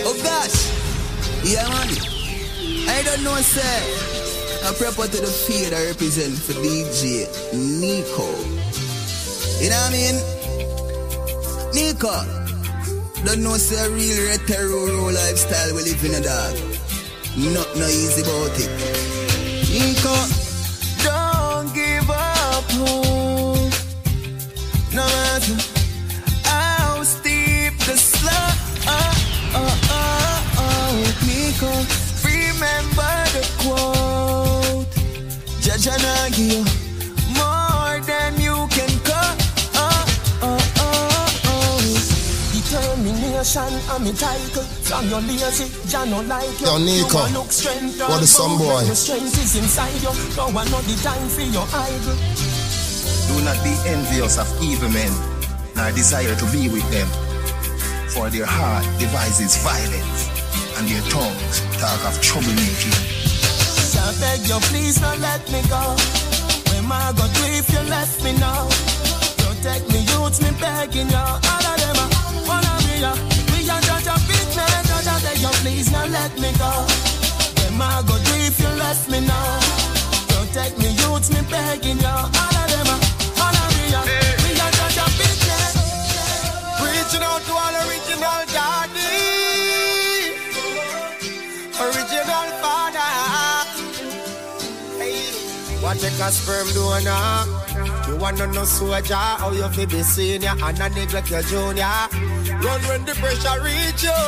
Oh 0.04 0.16
gosh, 0.20 0.60
yeah 1.40 1.64
man. 1.72 1.88
I 2.84 3.00
don't 3.00 3.24
know 3.24 3.40
sir. 3.40 4.19
I 4.62 4.74
proper 4.74 5.08
to 5.08 5.20
the 5.20 5.26
field 5.26 5.72
I 5.72 5.86
represent 5.86 6.36
for 6.36 6.52
DJ 6.52 7.24
Nico. 7.80 8.28
You 9.60 9.70
know 9.70 9.80
what 9.80 9.88
I 9.88 9.96
mean? 9.96 10.16
Nico. 11.72 12.12
Don't 13.24 13.42
know 13.42 13.56
say 13.56 13.80
a 13.80 13.90
real 13.90 14.28
retro 14.28 15.10
lifestyle 15.12 15.74
we 15.74 15.82
live 15.84 16.04
in 16.04 16.14
a 16.14 16.20
dog. 16.20 16.54
Not 17.36 17.68
no 17.76 17.86
easy 17.88 18.20
about 18.20 18.52
it. 18.60 18.70
Nico. 19.72 20.16
Don't 21.08 21.72
give 21.74 22.10
up 22.10 22.64
hope. 22.76 23.72
No 24.92 25.04
matter 25.04 25.56
how 26.44 27.02
steep 27.02 27.78
the 27.88 27.96
slope. 27.96 28.60
Oh, 28.86 29.12
oh, 29.56 29.80
oh, 29.88 30.58
oh. 30.60 30.92
Nico, 31.24 31.72
remember. 32.28 33.19
Judge 35.80 36.04
and 36.04 36.36
you 36.36 36.60
oh, 36.60 37.40
more 37.40 38.04
than 38.04 38.36
you 38.36 38.68
can 38.68 38.92
cut. 39.00 39.32
Oh, 39.72 40.04
oh, 40.42 40.60
oh, 40.76 41.40
oh. 41.48 41.80
Determination, 42.52 43.72
I'm 43.88 44.04
entitled. 44.04 44.66
From 44.84 45.08
your 45.08 45.22
lazy, 45.22 45.72
Jah 45.88 46.04
no 46.04 46.20
like 46.20 46.52
you. 46.60 46.66
Yo, 46.66 46.76
Nico, 46.76 47.24
You 47.28 47.32
look 47.32 47.50
strength, 47.50 47.98
what 47.98 48.20
is 48.20 48.28
some 48.28 48.58
boy? 48.58 48.84
Your 48.84 48.94
strength 48.94 49.32
is 49.40 49.56
inside 49.56 49.96
you. 50.04 50.12
No 50.36 50.52
one 50.52 50.70
know 50.70 50.82
the 50.84 51.00
time 51.00 51.26
for 51.32 51.48
your 51.48 51.64
idol. 51.72 52.16
Do 53.32 53.40
not 53.40 53.56
be 53.64 53.72
envious 53.88 54.36
of 54.36 54.52
evil 54.60 54.90
men, 54.90 55.10
nor 55.76 55.90
desire 55.92 56.36
to 56.36 56.46
be 56.52 56.68
with 56.68 56.84
them. 56.92 57.08
For 58.12 58.28
their 58.28 58.44
heart 58.44 58.84
devises 58.98 59.56
violence, 59.64 60.28
and 60.76 60.86
their 60.86 61.00
tongues 61.08 61.64
talk 61.80 62.04
of 62.04 62.20
troublemaking. 62.20 63.19
I 64.00 64.12
beg 64.20 64.40
you, 64.48 64.58
please 64.70 64.96
don't 65.00 65.20
let 65.20 65.42
me 65.52 65.60
go. 65.68 65.82
Where 66.70 66.82
am 66.82 66.92
I 66.92 67.12
go 67.16 67.24
do 67.36 67.42
if 67.60 67.68
you 67.72 67.82
let 67.88 68.10
me 68.24 68.32
know? 68.40 68.68
Protect 69.40 69.84
me, 69.92 70.00
youths, 70.10 70.40
me 70.42 70.50
begging 70.60 71.10
you. 71.10 71.26
All 71.52 71.66
of 71.70 71.76
them 71.82 71.98
are 72.02 72.10
wanna 72.48 72.74
be 72.84 72.94
ya. 73.04 73.12
We 73.52 73.68
are 73.68 73.80
judge 73.86 74.10
big 74.28 74.48
man, 74.56 74.82
judge 74.88 75.08
I 75.08 75.16
beg 75.24 75.38
you, 75.44 75.52
please 75.62 75.90
don't 75.92 76.10
let 76.10 76.32
me 76.42 76.50
go. 76.58 76.72
Where 77.60 77.72
am 77.72 77.82
I 77.82 78.02
go 78.08 78.14
do 78.16 78.34
if 78.48 78.56
you 78.60 78.72
let 78.80 79.00
me 79.12 79.20
know? 79.28 79.48
Protect 80.32 80.78
me, 80.78 80.88
youths, 81.00 81.28
me 81.34 81.40
begging 81.50 82.00
you. 82.00 82.16
All 82.42 82.56
of 82.60 82.66
them 82.72 82.88
are 82.94 83.02
wanna 83.38 83.64
be 83.74 83.82
ya. 83.92 84.00
We 84.42 84.50
are 84.64 84.72
judge 84.78 85.00
big 85.20 85.38
man. 85.48 85.72
Reaching 86.82 87.24
out 87.30 87.42
to 87.46 87.52
all 87.52 87.74
original 87.84 88.40
daddy. 88.54 89.39
What 95.90 95.98
take 95.98 96.22
a 96.22 96.30
sperm 96.30 96.70
donor? 96.70 97.42
You 98.06 98.14
wanna 98.14 98.46
know 98.54 98.64
soldier 98.64 99.14
how 99.14 99.50
you 99.50 99.66
feel 99.74 99.86
be 99.90 100.02
senior 100.02 100.54
and 100.54 100.78
not 100.78 100.94
neglect 100.94 101.30
your 101.30 101.42
junior. 101.42 102.06
Run 102.62 102.80
when 102.86 103.02
the 103.02 103.14
pressure 103.18 103.58
reach 103.58 104.06
you. 104.06 104.20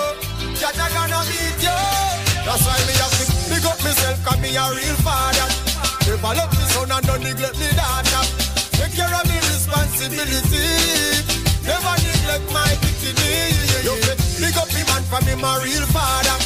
Jaja 0.58 0.86
gonna 0.90 1.22
beat 1.30 1.62
you. 1.62 1.78
That's 2.42 2.66
why 2.66 2.82
me 2.82 2.94
have 2.98 3.14
to 3.14 3.24
big 3.46 3.62
up 3.62 3.78
myself, 3.78 4.18
cause 4.26 4.40
me 4.42 4.50
a 4.58 4.64
real 4.74 4.98
father. 5.06 5.46
I 6.02 6.34
love 6.34 6.50
me 6.50 6.64
son 6.74 6.90
and 6.90 7.06
don't 7.06 7.22
neglect 7.22 7.58
me 7.58 7.70
daughter. 7.78 8.22
Take 8.74 8.98
care 8.98 9.14
of 9.14 9.24
me 9.30 9.38
responsibility. 9.46 10.66
Never 11.62 11.94
neglect 12.02 12.46
my 12.50 12.74
dignity. 12.82 13.54
You 13.86 13.94
big 14.42 14.58
up 14.58 14.66
him 14.66 14.90
and 14.90 15.06
from 15.06 15.24
him 15.30 15.46
a 15.46 15.52
real 15.62 15.86
father. 15.94 16.36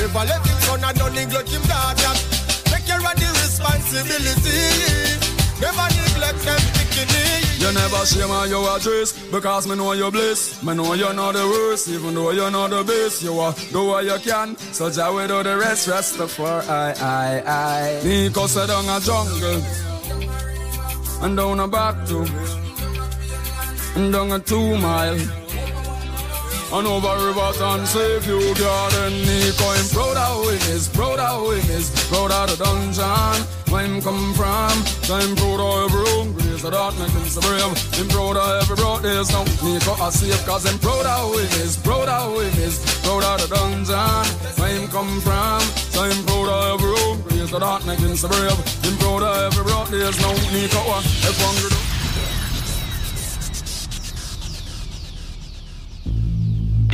Never 0.00 0.24
let 0.24 0.40
him 0.40 0.58
son 0.64 0.84
and 0.84 0.96
don't 0.96 1.12
neglect 1.12 1.52
him 1.52 1.62
daughter. 1.68 2.16
Take 2.64 2.86
care 2.88 3.04
of 3.04 3.14
the 3.20 3.43
responsibility. 3.64 4.60
Never 5.60 5.86
neglect 5.96 6.44
them 6.44 6.60
bikini. 6.74 7.24
You 7.60 7.72
never 7.72 8.04
share 8.06 8.28
my 8.28 8.46
your 8.46 8.68
address 8.76 9.12
because 9.30 9.66
me 9.66 9.76
know 9.76 9.92
you 9.92 10.10
bliss. 10.10 10.62
Me 10.62 10.74
know 10.74 10.94
you're 10.94 11.14
not 11.14 11.32
the 11.32 11.46
worst, 11.46 11.88
even 11.88 12.14
though 12.14 12.30
you're 12.30 12.50
not 12.50 12.70
the 12.70 12.84
best. 12.84 13.22
You 13.22 13.38
are 13.38 13.54
do 13.72 13.86
what 13.86 14.04
you 14.04 14.18
can, 14.18 14.56
so 14.56 14.90
Jah 14.90 15.12
will 15.12 15.28
do 15.28 15.42
the 15.42 15.56
rest. 15.56 15.88
Rest 15.88 16.18
the 16.18 16.28
for 16.28 16.46
I, 16.46 16.92
I, 17.00 17.42
I. 17.46 18.00
Nico 18.04 18.46
said 18.46 18.66
down 18.66 18.88
a 18.88 19.00
jungle 19.00 19.62
and 21.22 21.36
down 21.36 21.60
a 21.60 21.68
back 21.68 21.96
and 23.96 24.12
down 24.12 24.32
a 24.32 24.38
two 24.40 24.76
mile. 24.78 25.43
And 26.72 26.86
over 26.86 27.26
rivers 27.26 27.60
and 27.60 27.86
save 27.86 28.26
you 28.26 28.54
garden 28.54 29.12
He 29.12 29.52
going 29.58 29.88
proud 29.92 30.16
of 30.16 30.48
him 30.48 30.74
is, 30.74 30.88
proud 30.88 31.18
of 31.18 31.52
him 31.52 31.70
is 31.70 31.90
Proud 32.08 32.32
of 32.32 32.56
the 32.58 32.64
dungeon 32.64 33.46
where 33.74 33.86
him 33.86 34.00
come 34.00 34.32
from. 34.34 34.70
So 35.02 35.16
him 35.18 35.34
proud 35.34 35.58
of 35.58 35.90
every 35.90 36.00
room, 36.06 36.32
grace 36.34 36.62
the 36.62 36.70
dark 36.70 36.94
make 36.96 37.10
him 37.10 37.26
so 37.26 37.40
brave 37.42 37.74
Him 37.98 38.06
proud 38.06 38.36
of 38.36 38.62
every 38.62 38.76
broadcast 38.76 39.32
now 39.32 39.42
Nico 39.66 39.94
a 39.98 40.12
safe 40.12 40.46
cause 40.46 40.64
him 40.64 40.78
proud 40.78 41.06
of 41.06 41.34
him 41.34 41.60
is, 41.60 41.76
proud 41.78 42.08
of 42.08 42.38
him 42.38 42.54
is 42.62 42.78
Proud 43.02 43.24
of 43.24 43.42
the 43.42 43.48
dungeon 43.50 44.26
where 44.62 44.78
him 44.78 44.86
come 44.88 45.20
from. 45.20 45.60
So 45.90 46.04
him 46.04 46.24
proud 46.24 46.48
of 46.54 46.78
every 46.78 46.90
room, 46.94 47.22
grace 47.26 47.50
the 47.50 47.58
dark 47.58 47.84
make 47.84 47.98
him 47.98 48.14
so 48.14 48.28
brave 48.28 48.54
Him 48.86 48.96
proud 49.02 49.22
of 49.26 49.52
every 49.52 49.64
broadcast 49.64 50.20
now 50.22 50.34
Nico 50.54 50.78
a 50.78 50.98
F100 51.02 52.03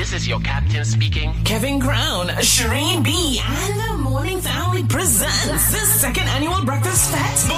This 0.01 0.14
is 0.14 0.26
your 0.26 0.40
captain 0.40 0.82
speaking. 0.82 1.34
Kevin 1.44 1.78
Crown, 1.78 2.28
Shireen 2.40 3.05
B, 3.05 3.38
and 3.44 3.80
the 3.80 3.98
Morning 3.98 4.40
Family 4.40 4.82
presents 4.82 5.72
the 5.72 5.76
second 5.76 6.26
annual 6.28 6.64
Breakfast 6.64 7.11
Fest. 7.11 7.51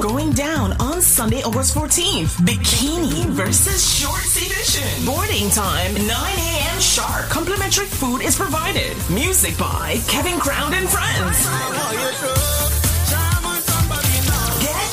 Going 0.00 0.30
down 0.34 0.74
on 0.80 1.02
Sunday, 1.02 1.42
August 1.42 1.74
14th. 1.74 2.46
Bikini 2.46 3.24
versus 3.30 3.92
Shorts 3.98 4.36
Edition. 4.36 5.04
Boarding 5.04 5.50
time, 5.50 5.92
9 5.94 6.06
a.m. 6.06 6.80
sharp. 6.80 7.28
Complimentary 7.28 7.86
food 7.86 8.22
is 8.22 8.36
provided. 8.36 8.96
Music 9.10 9.58
by 9.58 10.00
Kevin 10.06 10.38
Crown 10.38 10.74
and 10.74 10.88
Friends. 10.88 12.69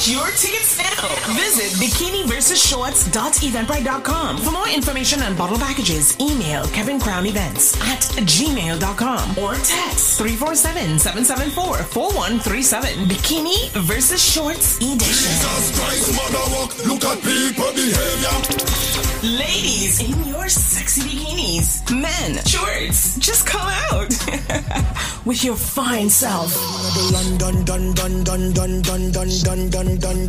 Get 0.08 0.16
your 0.16 0.28
tickets 0.28 0.78
now. 0.78 1.10
Visit 1.36 1.74
bikiniversusshorts.eventbrite.com. 1.84 4.38
For 4.38 4.51
more 4.51 4.70
information 4.70 5.22
on 5.22 5.36
bottle 5.36 5.58
packages, 5.58 6.18
email 6.22 6.66
Kevin 6.68 6.97
Crown 6.97 7.26
Events 7.26 7.76
at 7.82 7.99
gmail.com 8.24 9.38
or 9.38 9.55
text 9.55 10.18
347-774-4137. 10.22 13.08
Bikini 13.08 13.70
versus 13.72 14.24
Shorts 14.24 14.78
Edition. 14.78 14.99
Jesus 15.03 15.78
Christ, 15.78 16.14
mother 16.16 16.45
walk, 16.55 16.72
look 16.86 17.03
at 17.03 17.22
people 17.22 17.74
behavior. 17.74 18.88
Ladies 19.24 19.99
in 19.99 20.24
your 20.26 20.47
sexy 20.47 21.01
bikinis. 21.01 21.82
Men, 21.91 22.38
shorts, 22.45 23.18
just 23.18 23.47
come 23.47 23.68
out 23.91 24.14
with 25.26 25.43
your 25.43 25.55
fine 25.55 26.08
self 26.10 26.53
done. 29.98 30.28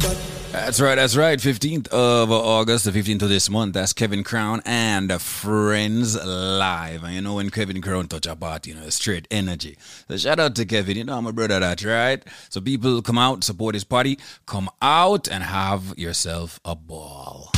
That's 0.53 0.81
right, 0.81 0.95
that's 0.95 1.15
right. 1.15 1.39
15th 1.39 1.89
of 1.89 2.31
August, 2.31 2.87
the 2.87 2.91
15th 2.91 3.23
of 3.23 3.29
this 3.29 3.51
month. 3.51 3.75
That's 3.75 3.93
Kevin 3.93 4.25
Crown 4.25 4.63
and 4.65 5.13
Friends 5.21 6.17
Live. 6.25 7.05
And 7.05 7.15
you 7.15 7.21
know, 7.21 7.35
when 7.35 7.51
Kevin 7.51 7.83
Crown 7.83 8.09
touch 8.09 8.27
a 8.27 8.35
you 8.67 8.75
know, 8.75 8.83
it's 8.83 8.97
straight 8.97 9.29
energy. 9.31 9.77
So 10.09 10.17
shout 10.17 10.41
out 10.41 10.57
to 10.57 10.65
Kevin. 10.65 10.97
You 10.97 11.05
know, 11.05 11.19
I'm 11.19 11.27
a 11.27 11.33
brother 11.33 11.61
that, 11.61 11.85
right? 11.85 12.23
So 12.49 12.61
people 12.61 13.03
come 13.03 13.19
out, 13.19 13.45
support 13.45 13.75
his 13.75 13.85
party. 13.85 14.19
Come 14.47 14.71
out 14.81 15.29
and 15.29 15.45
have 15.45 15.97
yourself 15.99 16.61
a 16.65 16.75
ball. 16.75 17.53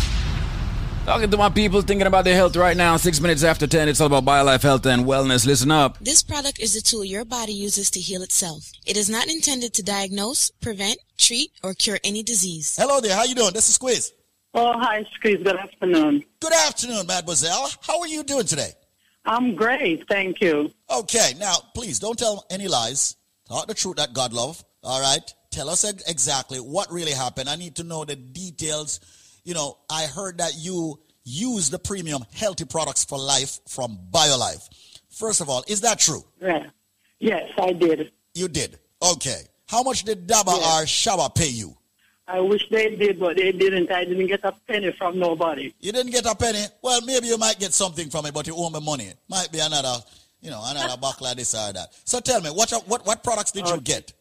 Talking 1.11 1.31
to 1.33 1.37
my 1.37 1.49
people 1.49 1.83
thinking 1.83 2.07
about 2.07 2.25
their 2.25 2.37
health 2.37 2.55
right 2.55 2.77
now. 2.77 2.97
Six 2.97 3.21
minutes 3.21 3.43
after 3.43 3.67
10, 3.67 3.89
it's 3.89 4.01
all 4.01 4.07
about 4.07 4.25
BioLife 4.25 4.63
Health 4.63 4.87
and 4.87 5.07
Wellness. 5.07 5.45
Listen 5.45 5.73
up. 5.73 5.99
This 5.99 6.23
product 6.23 6.61
is 6.61 6.75
the 6.75 6.81
tool 6.81 7.05
your 7.05 7.25
body 7.25 7.53
uses 7.53 7.91
to 7.91 8.01
heal 8.01 8.23
itself. 8.23 8.71
It 8.87 8.97
is 8.97 9.11
not 9.11 9.27
intended 9.27 9.75
to 9.75 9.83
diagnose, 9.83 10.53
prevent, 10.53 10.99
treat, 11.19 11.51
or 11.65 11.75
cure 11.75 11.99
any 12.05 12.23
disease. 12.23 12.77
Hello 12.79 13.01
there. 13.01 13.17
How 13.17 13.25
you 13.25 13.35
doing? 13.35 13.53
This 13.53 13.69
is 13.69 13.75
Squeeze. 13.75 14.13
Oh, 14.55 14.73
hi, 14.79 15.05
Squeeze. 15.15 15.43
Good 15.43 15.57
afternoon. 15.57 16.23
Good 16.39 16.53
afternoon, 16.53 17.09
mademoiselle. 17.09 17.73
How 17.81 17.99
are 17.99 18.07
you 18.07 18.23
doing 18.23 18.47
today? 18.47 18.71
I'm 19.25 19.57
great, 19.57 20.07
thank 20.07 20.41
you. 20.41 20.71
Okay, 20.89 21.33
now 21.41 21.57
please 21.75 21.99
don't 21.99 22.21
tell 22.21 22.47
any 22.51 22.69
lies. 22.69 23.17
Talk 23.49 23.67
the 23.67 23.75
truth 23.75 23.97
that 23.97 24.13
God 24.13 24.33
love. 24.33 24.65
All 24.85 25.01
right. 25.01 25.35
Tell 25.51 25.69
us 25.71 25.83
exactly 25.83 26.59
what 26.59 26.93
really 26.93 27.11
happened. 27.11 27.49
I 27.49 27.57
need 27.57 27.75
to 27.75 27.83
know 27.83 28.05
the 28.05 28.15
details. 28.15 29.01
You 29.45 29.55
know, 29.55 29.78
I 29.88 30.07
heard 30.07 30.38
that 30.38 30.53
you 30.57 31.01
use 31.24 31.70
the 31.70 31.78
premium 31.78 32.24
healthy 32.32 32.64
products 32.64 33.05
for 33.05 33.18
life 33.18 33.61
from 33.68 33.99
BioLife. 34.11 34.68
First 35.11 35.41
of 35.41 35.49
all, 35.49 35.64
is 35.68 35.80
that 35.82 35.99
true? 35.99 36.22
Yeah. 36.41 36.66
Yes, 37.18 37.51
I 37.59 37.72
did. 37.72 38.12
You 38.34 38.49
did. 38.49 38.78
Okay. 39.03 39.43
How 39.66 39.82
much 39.82 40.05
did 40.05 40.26
Daba 40.26 40.55
or 40.55 40.84
Shaba 40.84 41.34
pay 41.34 41.49
you? 41.49 41.76
I 42.26 42.41
wish 42.41 42.68
they 42.70 42.95
did, 42.95 43.18
but 43.18 43.36
they 43.36 43.51
didn't. 43.51 43.91
I 43.91 44.05
didn't 44.05 44.26
get 44.26 44.45
a 44.45 44.53
penny 44.68 44.93
from 44.93 45.18
nobody. 45.18 45.74
You 45.80 45.91
didn't 45.91 46.12
get 46.12 46.26
a 46.26 46.34
penny. 46.34 46.64
Well, 46.80 47.01
maybe 47.03 47.26
you 47.26 47.37
might 47.37 47.58
get 47.58 47.72
something 47.72 48.08
from 48.08 48.26
it, 48.26 48.34
but 48.34 48.46
you 48.46 48.54
owe 48.57 48.71
me 48.71 48.80
money. 48.80 49.12
Might 49.29 49.50
be 49.50 49.58
another, 49.58 49.96
you 50.41 50.50
know, 50.50 50.62
another 50.64 50.96
buckle 50.96 51.26
of 51.26 51.37
this 51.37 51.54
or 51.54 51.72
that. 51.72 51.92
So 52.04 52.21
tell 52.21 52.41
me, 52.41 52.50
what 52.50 52.71
what 52.87 53.04
what 53.04 53.25
products 53.25 53.50
did 53.50 53.68
you 53.68 53.80
get? 53.80 54.12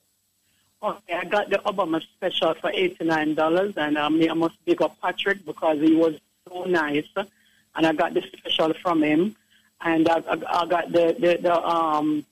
Okay, 0.82 1.14
I 1.14 1.26
got 1.26 1.50
the 1.50 1.58
Obama 1.58 2.02
special 2.02 2.54
for 2.54 2.72
eighty-nine 2.74 3.36
dollars, 3.36 3.74
and 3.76 3.98
um, 3.98 4.22
I 4.22 4.34
must 4.34 4.56
big 4.66 4.82
up 4.82 5.00
Patrick 5.02 5.46
because 5.46 5.80
he 5.80 5.94
was 5.94 6.16
so 6.48 6.64
nice, 6.64 7.08
and 7.18 7.86
I 7.86 7.92
got 7.92 8.14
the 8.14 8.22
special 8.22 8.74
from 8.82 9.04
him, 9.04 9.36
and 9.82 10.08
I, 10.08 10.20
I, 10.20 10.62
I 10.62 10.66
got 10.68 10.92
the 10.92 11.16
the, 11.20 11.40
the 11.42 11.62
um 11.62 12.26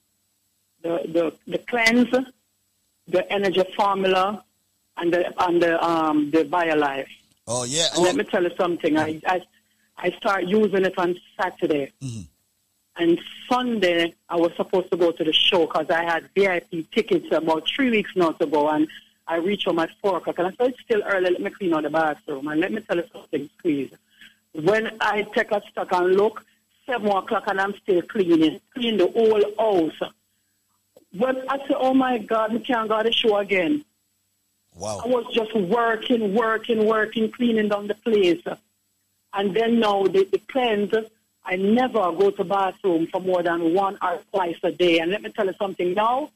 the 0.81 1.01
the 1.11 1.33
the 1.51 1.57
cleanse, 1.57 2.09
the 3.09 3.31
energy 3.31 3.63
formula, 3.75 4.45
and 4.95 5.13
the 5.13 5.43
and 5.43 5.61
the 5.61 5.85
um 5.85 6.31
the 6.31 6.45
BioLife. 6.45 7.07
Oh 7.47 7.65
yeah. 7.65 7.87
And 7.95 8.03
let 8.03 8.15
me 8.15 8.23
tell 8.23 8.43
you 8.43 8.51
something. 8.57 8.97
I 8.97 9.21
I 9.27 9.41
I 9.97 10.11
start 10.11 10.45
using 10.45 10.85
it 10.85 10.97
on 10.97 11.19
Saturday. 11.37 11.91
And 12.99 13.19
Sunday, 13.47 14.15
I 14.27 14.35
was 14.37 14.51
supposed 14.55 14.89
to 14.91 14.97
go 14.97 15.11
to 15.11 15.23
the 15.23 15.33
show 15.33 15.67
because 15.67 15.89
I 15.89 16.03
had 16.03 16.29
VIP 16.35 16.89
tickets 16.91 17.27
about 17.31 17.67
three 17.67 17.91
weeks 17.91 18.11
now 18.15 18.31
to 18.31 18.45
go. 18.45 18.69
And 18.69 18.87
I 19.27 19.37
reached 19.37 19.65
home 19.65 19.79
at 19.79 19.91
4 20.01 20.17
o'clock. 20.17 20.39
And 20.39 20.47
I 20.47 20.51
said, 20.51 20.69
it's 20.71 20.81
still 20.81 21.03
early. 21.03 21.29
Let 21.29 21.41
me 21.41 21.49
clean 21.51 21.73
out 21.73 21.83
the 21.83 21.89
bathroom. 21.89 22.47
And 22.47 22.59
let 22.59 22.71
me 22.71 22.81
tell 22.81 22.97
you 22.97 23.03
something, 23.13 23.49
please. 23.61 23.93
When 24.53 24.97
I 24.99 25.21
take 25.21 25.51
a 25.51 25.61
stock 25.69 25.89
and 25.91 26.15
look, 26.15 26.43
7 26.87 27.05
o'clock 27.07 27.43
and 27.47 27.61
I'm 27.61 27.75
still 27.77 28.01
cleaning. 28.01 28.59
Clean 28.73 28.97
the 28.97 29.07
whole 29.07 29.43
house. 29.59 30.11
When 31.15 31.37
I 31.49 31.57
said, 31.59 31.75
oh 31.77 31.93
my 31.93 32.17
God, 32.17 32.53
we 32.53 32.59
can't 32.59 32.89
go 32.89 32.97
to 32.97 33.03
the 33.03 33.11
show 33.11 33.37
again. 33.37 33.85
Wow. 34.73 35.01
I 35.03 35.07
was 35.07 35.25
just 35.33 35.55
working, 35.55 36.33
working, 36.33 36.85
working, 36.85 37.31
cleaning 37.31 37.69
down 37.69 37.87
the 37.87 37.95
place. 37.95 38.41
And 39.33 39.55
then 39.55 39.79
now 39.79 40.03
the, 40.03 40.23
the 40.23 40.39
cleanse, 40.47 40.93
I 41.47 41.55
never 41.55 42.11
go 42.11 42.29
to 42.29 42.43
bathroom 42.43 43.07
for 43.07 43.21
more 43.21 43.41
than 43.41 43.73
one 43.73 43.97
or 44.01 44.19
twice 44.33 44.57
a 44.63 44.71
day. 44.71 44.99
And 44.99 45.11
let 45.11 45.21
me 45.21 45.29
tell 45.29 45.45
you 45.45 45.53
something 45.57 45.93
now. 45.93 46.29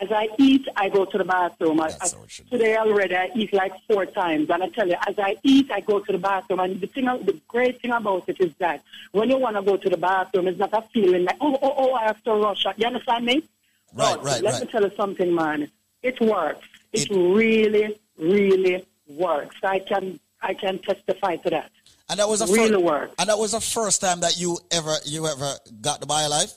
As 0.00 0.10
I 0.10 0.28
eat, 0.38 0.66
I 0.76 0.88
go 0.88 1.04
to 1.04 1.18
the 1.18 1.24
bathroom. 1.24 1.80
I, 1.80 1.92
I, 2.00 2.08
today 2.50 2.76
already, 2.76 3.16
I 3.16 3.30
eat 3.34 3.52
like 3.52 3.72
four 3.88 4.06
times. 4.06 4.50
And 4.50 4.62
I 4.62 4.68
tell 4.68 4.88
you, 4.88 4.96
as 5.08 5.16
I 5.18 5.36
eat, 5.42 5.70
I 5.72 5.80
go 5.80 5.98
to 6.00 6.12
the 6.12 6.18
bathroom. 6.18 6.60
And 6.60 6.80
the 6.80 6.86
thing, 6.86 7.04
the 7.04 7.40
great 7.48 7.80
thing 7.80 7.90
about 7.90 8.28
it 8.28 8.40
is 8.40 8.52
that 8.58 8.82
when 9.12 9.28
you 9.30 9.38
want 9.38 9.56
to 9.56 9.62
go 9.62 9.76
to 9.76 9.88
the 9.88 9.96
bathroom, 9.96 10.48
it's 10.48 10.58
not 10.58 10.72
a 10.72 10.82
feeling 10.92 11.24
like, 11.24 11.36
oh, 11.40 11.58
oh, 11.60 11.74
oh, 11.76 11.94
I 11.94 12.04
have 12.04 12.22
to 12.24 12.32
rush. 12.34 12.64
You 12.76 12.86
understand 12.86 13.26
me? 13.26 13.34
Right, 13.92 14.16
But 14.16 14.24
right, 14.24 14.42
Let 14.42 14.54
right. 14.54 14.62
me 14.62 14.70
tell 14.70 14.82
you 14.82 14.92
something, 14.96 15.34
man. 15.34 15.70
It 16.02 16.20
works. 16.20 16.66
It, 16.92 17.08
really, 17.10 17.98
really 18.18 18.86
works. 19.08 19.56
I 19.64 19.80
can, 19.80 20.20
I 20.42 20.54
can 20.54 20.78
testify 20.78 21.36
to 21.36 21.50
that. 21.50 21.70
And 22.08 22.20
that 22.20 22.28
was 22.28 22.40
the 22.40 22.46
really 22.46 22.70
first, 22.70 22.84
works. 22.84 23.14
And 23.18 23.28
that 23.28 23.38
was 23.38 23.52
the 23.52 23.60
first 23.60 24.00
time 24.00 24.20
that 24.20 24.38
you 24.38 24.58
ever 24.70 24.94
you 25.04 25.26
ever 25.26 25.54
got 25.80 26.00
the 26.00 26.06
bio 26.06 26.28
life. 26.28 26.52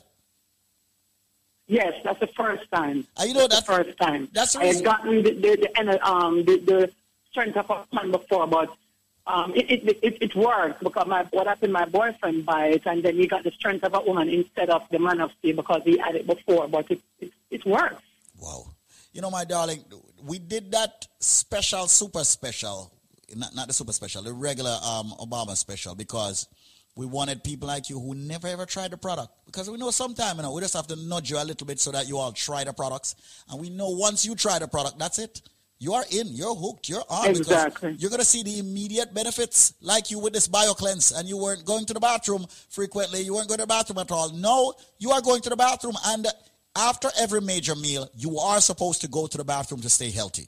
Yes, 1.67 1.93
that's 2.03 2.19
the 2.19 2.27
first 2.27 2.69
time. 2.71 3.05
Uh, 3.17 3.23
you 3.23 3.33
know 3.33 3.47
that's 3.47 3.65
the 3.65 3.73
first 3.73 3.97
time. 3.97 4.27
That's 4.33 4.53
the 4.53 4.59
I 4.59 4.65
had 4.65 4.83
gotten 4.83 5.23
the 5.23 5.31
the, 5.31 5.69
the, 5.83 6.07
um, 6.07 6.43
the, 6.45 6.57
the 6.57 6.91
strength 7.29 7.57
of 7.57 7.69
a 7.69 7.85
plan 7.91 8.11
before, 8.11 8.47
but 8.47 8.69
um, 9.27 9.53
it, 9.55 9.69
it, 9.69 9.99
it, 10.01 10.17
it 10.21 10.35
worked 10.35 10.81
because 10.81 11.05
my, 11.05 11.23
what 11.31 11.47
happened, 11.47 11.73
my 11.73 11.85
boyfriend 11.85 12.45
buy 12.45 12.67
it, 12.67 12.83
and 12.85 13.03
then 13.03 13.15
he 13.15 13.27
got 13.27 13.43
the 13.43 13.51
strength 13.51 13.83
of 13.83 13.93
a 13.93 13.99
woman 13.99 14.29
instead 14.29 14.69
of 14.69 14.87
the 14.89 14.99
man 14.99 15.19
of 15.19 15.31
steel 15.39 15.57
because 15.57 15.81
he 15.83 15.97
had 15.97 16.15
it 16.15 16.25
before, 16.25 16.67
but 16.67 16.89
it, 16.89 17.01
it, 17.19 17.31
it 17.51 17.65
works. 17.65 18.01
Wow. 18.39 18.73
You 19.11 19.21
know, 19.21 19.29
my 19.29 19.43
darling, 19.43 19.83
we 20.23 20.39
did 20.39 20.71
that 20.71 21.07
special, 21.19 21.87
super 21.87 22.23
special, 22.23 22.93
not, 23.35 23.55
not 23.55 23.67
the 23.67 23.73
super 23.73 23.93
special, 23.93 24.23
the 24.23 24.33
regular 24.33 24.77
um, 24.83 25.13
Obama 25.19 25.55
special, 25.55 25.95
because 25.95 26.47
we 26.95 27.05
wanted 27.05 27.43
people 27.43 27.67
like 27.67 27.89
you 27.89 27.99
who 27.99 28.15
never 28.15 28.47
ever 28.47 28.65
tried 28.65 28.91
the 28.91 28.97
product. 28.97 29.29
Because 29.45 29.69
we 29.69 29.77
know 29.77 29.91
sometime, 29.91 30.37
you 30.37 30.43
know, 30.43 30.53
we 30.53 30.61
just 30.61 30.73
have 30.73 30.87
to 30.87 30.95
nudge 30.95 31.29
you 31.29 31.37
a 31.37 31.43
little 31.43 31.67
bit 31.67 31.79
so 31.79 31.91
that 31.91 32.07
you 32.07 32.17
all 32.17 32.31
try 32.31 32.63
the 32.63 32.73
products. 32.73 33.15
And 33.49 33.61
we 33.61 33.69
know 33.69 33.89
once 33.89 34.25
you 34.25 34.35
try 34.35 34.57
the 34.59 34.67
product, 34.67 34.97
that's 34.97 35.19
it. 35.19 35.41
You 35.79 35.93
are 35.93 36.03
in, 36.09 36.27
you're 36.29 36.55
hooked, 36.55 36.89
you're 36.89 37.03
on. 37.07 37.27
because 37.27 37.39
Exactly. 37.39 37.95
You're 37.99 38.09
going 38.09 38.19
to 38.19 38.25
see 38.25 38.41
the 38.41 38.57
immediate 38.57 39.13
benefits, 39.13 39.75
like 39.79 40.09
you 40.09 40.17
with 40.17 40.33
this 40.33 40.47
BioCleanse, 40.47 41.17
and 41.19 41.29
you 41.29 41.37
weren't 41.37 41.65
going 41.65 41.85
to 41.85 41.93
the 41.93 41.99
bathroom 41.99 42.47
frequently, 42.69 43.21
you 43.21 43.35
weren't 43.35 43.47
going 43.47 43.59
to 43.59 43.63
the 43.63 43.67
bathroom 43.67 43.99
at 43.99 44.11
all. 44.11 44.31
No, 44.31 44.73
you 44.97 45.11
are 45.11 45.21
going 45.21 45.41
to 45.41 45.49
the 45.49 45.55
bathroom, 45.55 45.95
and 46.07 46.25
after 46.75 47.09
every 47.19 47.41
major 47.41 47.75
meal, 47.75 48.09
you 48.15 48.39
are 48.39 48.59
supposed 48.59 49.01
to 49.01 49.07
go 49.07 49.27
to 49.27 49.37
the 49.37 49.43
bathroom 49.43 49.81
to 49.81 49.89
stay 49.89 50.09
healthy. 50.09 50.47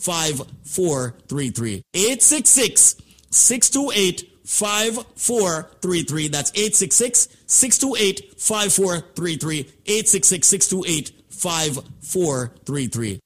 5433. 0.00 1.82
866 1.94 2.96
628 3.30 4.30
5433. 4.44 6.28
That's 6.28 6.50
866 6.50 7.28
628 7.46 8.40
5433. 8.40 9.58
866 9.60 10.46
628 10.48 11.12
5433. 11.28 13.20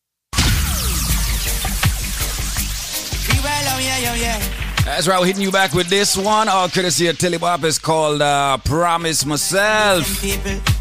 We 3.29 3.41
well 3.43 3.81
yo, 3.81 3.87
yeah, 3.87 3.99
yo, 3.99 4.15
yeah. 4.15 4.43
That's 4.85 5.09
right, 5.09 5.19
we're 5.19 5.27
hitting 5.27 5.43
you 5.43 5.51
back 5.51 5.73
with 5.73 5.89
this 5.89 6.15
one. 6.17 6.49
All 6.49 6.69
courtesy 6.69 7.07
of 7.07 7.17
Tilly 7.19 7.39
Bop 7.39 7.65
is 7.65 7.79
called 7.79 8.21
uh, 8.21 8.59
Promise 8.59 9.25
Myself. 9.25 10.74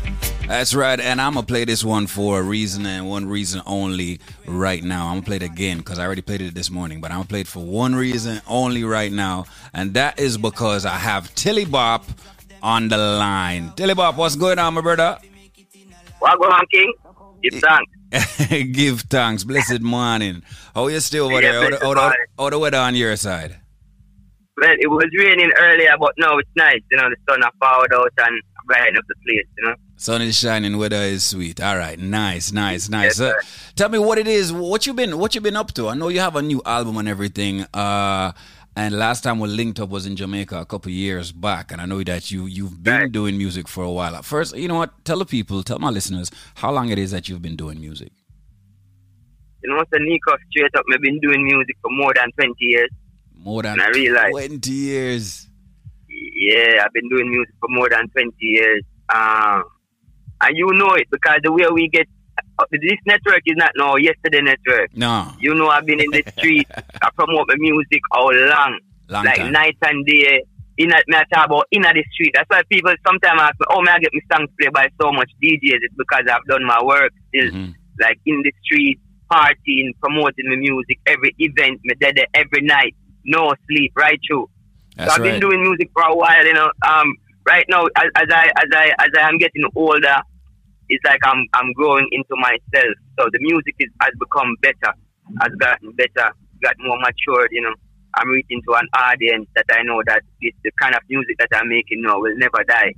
That's 0.54 0.76
right, 0.76 1.00
and 1.00 1.20
I'm 1.20 1.34
gonna 1.34 1.48
play 1.48 1.66
this 1.66 1.84
one 1.84 2.06
for 2.06 2.40
a 2.40 2.44
reason 2.44 2.86
and 2.86 3.10
one 3.10 3.26
reason 3.26 3.64
only 3.66 4.20
right 4.46 4.84
now. 4.84 5.08
I'm 5.08 5.16
gonna 5.16 5.26
play 5.26 5.38
it 5.38 5.42
again 5.42 5.80
because 5.80 5.98
I 5.98 6.06
already 6.06 6.22
played 6.22 6.42
it 6.42 6.54
this 6.54 6.70
morning, 6.70 7.02
but 7.02 7.10
I'm 7.10 7.18
gonna 7.18 7.28
play 7.28 7.42
it 7.42 7.48
for 7.48 7.66
one 7.66 7.96
reason 7.96 8.40
only 8.48 8.84
right 8.84 9.12
now, 9.12 9.46
and 9.74 9.96
that 9.96 10.20
is 10.20 10.38
because 10.38 10.86
I 10.86 10.98
have 10.98 11.34
Tilly 11.34 11.66
Bop 11.66 12.06
on 12.62 12.88
the 12.88 13.00
line. 13.00 13.74
Tilly 13.76 13.96
Bop, 13.96 14.16
what's 14.16 14.36
going 14.36 14.60
on, 14.60 14.76
my 14.76 14.82
brother? 14.82 15.18
What 16.20 16.38
going 16.40 16.54
on, 16.54 16.66
King? 16.72 16.94
Give 17.42 17.54
thanks. 17.60 18.48
Give 18.78 19.02
thanks. 19.02 19.44
Blessed 19.44 19.82
morning. 19.82 20.44
How 20.76 20.86
you 20.88 21.00
still 21.00 21.26
over 21.26 21.42
Yeah, 21.42 21.54
there? 21.54 21.64
How 21.64 21.70
the, 21.72 21.80
how, 21.82 21.94
the, 21.96 22.02
morning. 22.02 22.18
how 22.38 22.50
the 22.52 22.60
weather 22.60 22.78
on 22.78 22.94
your 22.96 23.16
side? 23.16 23.58
Well, 24.62 24.76
it 24.80 24.88
was 24.88 25.10
raining 25.18 25.52
earlier, 25.60 25.94
but 26.00 26.14
now 26.20 26.38
it's 26.38 26.50
nice. 26.56 26.82
You 26.92 26.98
know, 26.98 27.10
the 27.10 27.18
sun 27.28 27.42
has 27.42 27.52
powered 27.60 27.92
out 27.92 28.12
and 28.20 28.42
brighten 28.68 28.98
up 28.98 29.04
the 29.08 29.16
place, 29.26 29.48
you 29.58 29.64
know. 29.68 29.76
Sun 30.04 30.22
is 30.22 30.38
shining, 30.38 30.78
weather 30.78 30.98
is 30.98 31.24
sweet. 31.24 31.62
All 31.62 31.78
right, 31.78 31.98
nice, 31.98 32.52
nice, 32.52 32.90
nice. 32.90 33.22
Uh, 33.22 33.32
tell 33.78 33.88
me 33.88 33.98
what 33.98 34.18
it 34.18 34.28
is. 34.28 34.52
What 34.52 34.86
you 34.86 34.94
been? 34.94 35.18
What 35.18 35.34
you 35.34 35.40
been 35.40 35.56
up 35.56 35.72
to? 35.76 35.88
I 35.88 35.94
know 35.94 36.10
you 36.10 36.20
have 36.20 36.36
a 36.36 36.42
new 36.42 36.62
album 36.66 36.98
and 36.98 37.08
everything. 37.08 37.62
Uh, 37.74 38.34
and 38.76 39.00
last 39.00 39.22
time 39.24 39.40
we 39.40 39.48
linked 39.48 39.80
up 39.80 39.88
was 39.88 40.06
in 40.06 40.18
Jamaica 40.18 40.60
a 40.60 40.66
couple 40.66 40.92
years 40.92 41.32
back, 41.32 41.72
and 41.72 41.80
I 41.80 41.86
know 41.86 42.04
that 42.04 42.32
you 42.32 42.48
you've 42.48 42.84
been 42.84 43.12
doing 43.12 43.38
music 43.38 43.70
for 43.70 43.86
a 43.86 43.90
while. 43.90 44.22
First, 44.24 44.58
you 44.58 44.68
know 44.68 44.76
what? 44.76 44.92
Tell 45.06 45.20
the 45.20 45.26
people, 45.26 45.64
tell 45.64 45.80
my 45.80 45.90
listeners, 45.90 46.30
how 46.56 46.74
long 46.74 46.90
it 46.90 47.00
is 47.00 47.12
that 47.12 47.30
you've 47.30 47.42
been 47.42 47.56
doing 47.56 47.80
music. 47.80 48.12
You 49.64 49.70
know, 49.70 49.82
so 49.90 49.98
Nico 50.00 50.36
straight 50.52 50.76
up, 50.76 50.84
I've 50.94 51.00
been 51.00 51.22
doing 51.22 51.46
music 51.46 51.78
for 51.82 51.90
more 51.92 52.14
than 52.14 52.30
20 52.36 52.54
years. 52.60 52.90
More 53.38 53.64
than 53.64 53.80
And 53.80 53.82
I 53.84 53.90
realize, 53.92 54.32
twenty 54.32 54.72
years. 54.74 55.48
yeah, 56.10 56.84
I've 56.84 56.92
been 56.92 57.08
doing 57.08 57.30
music 57.32 57.56
for 57.62 57.70
more 57.70 57.88
than 57.88 58.10
20 58.10 58.34
years. 58.42 58.84
Um, 59.08 59.64
and 60.44 60.58
you 60.58 60.68
know 60.74 60.94
it 60.94 61.08
because 61.12 61.40
the 61.44 61.52
way 61.52 61.66
we 61.72 61.88
get, 61.90 62.08
this 62.72 63.00
network 63.06 63.42
is 63.46 63.56
not 63.58 63.72
no 63.76 63.96
yesterday 63.98 64.42
network. 64.42 64.96
No, 64.96 65.32
You 65.40 65.54
know, 65.56 65.68
I've 65.70 65.86
been 65.86 66.00
in 66.00 66.12
the 66.12 66.24
street, 66.38 66.68
I 67.02 67.10
promote 67.16 67.46
my 67.48 67.56
music 67.58 68.02
all 68.12 68.34
long, 68.34 68.80
Long 69.10 69.26
like 69.26 69.38
time. 69.38 69.52
night 69.52 69.78
and 69.84 70.06
day. 70.06 70.44
In 70.78 70.92
a, 70.92 70.96
me 71.08 71.18
I 71.18 71.24
talk 71.32 71.46
about 71.46 71.68
in 71.72 71.84
the 71.84 72.04
street. 72.14 72.32
That's 72.34 72.50
why 72.50 72.64
people 72.68 72.94
sometimes 73.06 73.40
ask 73.40 73.60
me, 73.60 73.66
"Oh, 73.70 73.82
may 73.84 73.92
I 73.92 74.00
get 74.00 74.12
my 74.12 74.36
songs 74.36 74.50
played 74.60 74.74
by 74.74 74.88
so 75.00 75.12
much 75.12 75.30
DJs?" 75.44 75.60
It's 75.86 75.94
because 75.96 76.24
I've 76.28 76.44
done 76.46 76.66
my 76.66 76.82
work 76.84 77.12
still, 77.30 77.52
Mm-hmm. 77.52 77.72
like 78.02 78.20
in 78.26 78.42
the 78.42 78.52
street, 78.64 79.00
partying, 79.32 79.92
promoting 80.02 80.50
my 80.50 80.56
music, 80.56 80.98
every 81.06 81.36
event, 81.38 81.80
me 81.84 81.94
dead 82.02 82.18
every 82.34 82.62
night, 82.62 82.96
no 83.24 83.54
sleep, 83.70 83.92
right 83.96 84.20
through. 84.28 84.50
That's 84.96 85.12
so 85.12 85.16
I've 85.16 85.22
right. 85.22 85.32
been 85.34 85.42
doing 85.42 85.62
music 85.62 85.90
for 85.94 86.02
a 86.04 86.16
while, 86.16 86.44
you 86.44 86.54
know. 86.54 86.72
Um, 86.88 87.14
right 87.46 87.66
now, 87.70 87.86
as, 87.96 88.10
as 88.16 88.28
I 88.32 88.46
as 88.58 88.70
I 88.74 88.86
as 88.98 89.10
I 89.16 89.30
am 89.30 89.38
getting 89.38 89.66
older, 89.76 90.16
it's 90.94 91.04
like 91.06 91.20
I'm 91.26 91.46
I'm 91.54 91.74
growing 91.74 92.08
into 92.12 92.36
myself. 92.38 92.94
So 93.18 93.26
the 93.32 93.40
music 93.42 93.76
is 93.80 93.90
has 94.02 94.14
become 94.20 94.56
better, 94.62 94.94
has 95.42 95.54
gotten 95.58 95.92
better, 95.94 96.30
got 96.62 96.76
more 96.80 96.98
matured. 97.00 97.50
You 97.52 97.62
know, 97.62 97.74
I'm 98.16 98.30
reaching 98.30 98.62
to 98.68 98.76
an 98.76 98.88
audience 98.94 99.48
that 99.56 99.66
I 99.72 99.82
know 99.84 100.02
that 100.06 100.22
it's 100.42 100.58
the 100.64 100.72
kind 100.80 100.94
of 100.94 101.02
music 101.10 101.38
that 101.40 101.50
I'm 101.54 101.68
making 101.68 102.04
now 102.04 102.20
will 102.20 102.38
never 102.38 102.64
die. 102.68 102.94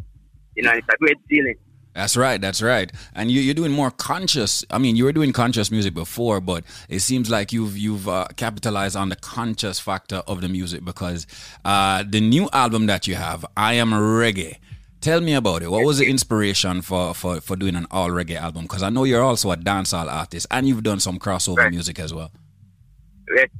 You 0.56 0.64
know, 0.64 0.72
it's 0.72 0.88
a 0.90 0.98
great 0.98 1.18
feeling. 1.30 1.56
That's 1.94 2.18
right. 2.18 2.42
That's 2.42 2.62
right. 2.62 2.92
And 3.14 3.32
you, 3.32 3.40
you're 3.40 3.54
doing 3.54 3.72
more 3.72 3.90
conscious. 3.90 4.66
I 4.70 4.80
mean, 4.80 4.98
you 4.98 5.06
were 5.06 5.14
doing 5.14 5.32
conscious 5.32 5.72
music 5.72 5.94
before, 5.94 6.42
but 6.42 6.66
it 6.90 7.00
seems 7.00 7.30
like 7.30 7.54
you've 7.54 7.78
you've 7.78 8.10
uh, 8.10 8.28
capitalized 8.36 8.98
on 8.98 9.08
the 9.08 9.16
conscious 9.16 9.80
factor 9.80 10.18
of 10.28 10.42
the 10.42 10.50
music 10.50 10.84
because 10.84 11.26
uh, 11.64 12.04
the 12.06 12.20
new 12.20 12.50
album 12.52 12.88
that 12.88 13.08
you 13.08 13.16
have, 13.16 13.46
I 13.56 13.76
Am 13.76 13.92
Reggae. 13.92 14.58
Tell 15.06 15.22
me 15.22 15.36
about 15.36 15.62
it. 15.62 15.70
What 15.70 15.86
was 15.86 16.00
the 16.00 16.08
inspiration 16.08 16.82
for 16.82 17.14
for, 17.14 17.40
for 17.40 17.56
doing 17.56 17.76
an 17.76 17.86
all 17.92 18.10
reggae 18.10 18.42
album? 18.42 18.64
Because 18.64 18.82
I 18.82 18.90
know 18.90 19.04
you're 19.04 19.22
also 19.22 19.52
a 19.52 19.56
dancehall 19.56 20.12
artist 20.12 20.48
and 20.50 20.68
you've 20.68 20.82
done 20.82 21.00
some 21.00 21.20
crossover 21.20 21.70
music 21.70 22.00
as 22.00 22.12
well. 22.12 22.32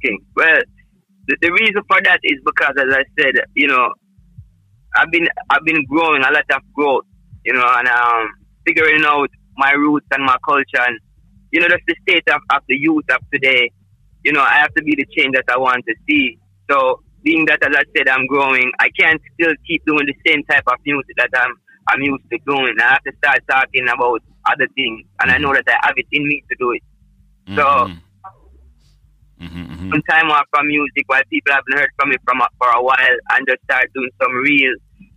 King. 0.02 0.18
Well, 0.34 0.58
the, 1.28 1.36
the 1.40 1.52
reason 1.52 1.82
for 1.88 2.02
that 2.02 2.18
is 2.24 2.40
because, 2.44 2.74
as 2.76 2.92
I 2.92 3.04
said, 3.16 3.34
you 3.54 3.68
know, 3.68 3.92
I've 4.96 5.12
been 5.12 5.28
I've 5.48 5.64
been 5.64 5.84
growing 5.84 6.24
a 6.24 6.32
lot 6.32 6.50
of 6.50 6.62
growth, 6.74 7.04
you 7.44 7.52
know, 7.52 7.68
and 7.76 7.86
um, 7.86 8.28
figuring 8.66 9.04
out 9.04 9.30
my 9.56 9.70
roots 9.70 10.08
and 10.10 10.24
my 10.24 10.38
culture, 10.44 10.82
and 10.84 10.98
you 11.52 11.60
know, 11.60 11.68
that's 11.68 11.84
the 11.86 11.94
state 12.08 12.28
of, 12.28 12.40
of 12.50 12.62
the 12.66 12.76
youth 12.76 13.04
of 13.10 13.20
today. 13.32 13.70
You 14.24 14.32
know, 14.32 14.42
I 14.42 14.54
have 14.54 14.74
to 14.74 14.82
be 14.82 14.96
the 14.96 15.06
change 15.16 15.36
that 15.36 15.44
I 15.48 15.58
want 15.58 15.84
to 15.86 15.94
see. 16.08 16.40
So, 16.68 17.04
being 17.26 17.44
that, 17.46 17.58
as 17.66 17.74
I 17.74 17.82
said, 17.90 18.08
I'm 18.08 18.24
growing, 18.26 18.70
I 18.78 18.88
can't 18.94 19.20
still 19.34 19.52
keep 19.66 19.84
doing 19.84 20.06
the 20.06 20.14
same 20.24 20.44
type 20.44 20.62
of 20.68 20.78
music 20.86 21.10
that 21.18 21.30
I'm 21.34 21.52
I'm 21.88 22.02
used 22.02 22.24
to 22.30 22.38
doing. 22.46 22.74
I 22.80 22.94
have 22.94 23.02
to 23.02 23.12
start 23.18 23.42
talking 23.50 23.86
about 23.90 24.22
other 24.46 24.66
things, 24.74 25.02
and 25.20 25.30
I 25.30 25.38
know 25.38 25.52
that 25.52 25.66
I 25.66 25.86
have 25.86 25.98
it 25.98 26.06
in 26.12 26.26
me 26.26 26.42
to 26.48 26.56
do 26.58 26.70
it. 26.70 26.82
So 27.54 27.62
mm-hmm. 27.62 27.98
Mm-hmm, 29.44 29.64
mm-hmm. 29.70 29.90
some 29.90 30.02
time 30.08 30.30
off 30.30 30.46
from 30.50 30.66
music 30.66 31.04
while 31.06 31.22
people 31.30 31.52
haven't 31.52 31.78
heard 31.78 31.90
from 31.98 32.10
me 32.10 32.16
from 32.24 32.38
for 32.58 32.70
a 32.70 32.82
while 32.82 33.18
and 33.34 33.46
just 33.46 33.62
start 33.64 33.90
doing 33.94 34.10
some 34.22 34.32
real, 34.42 34.74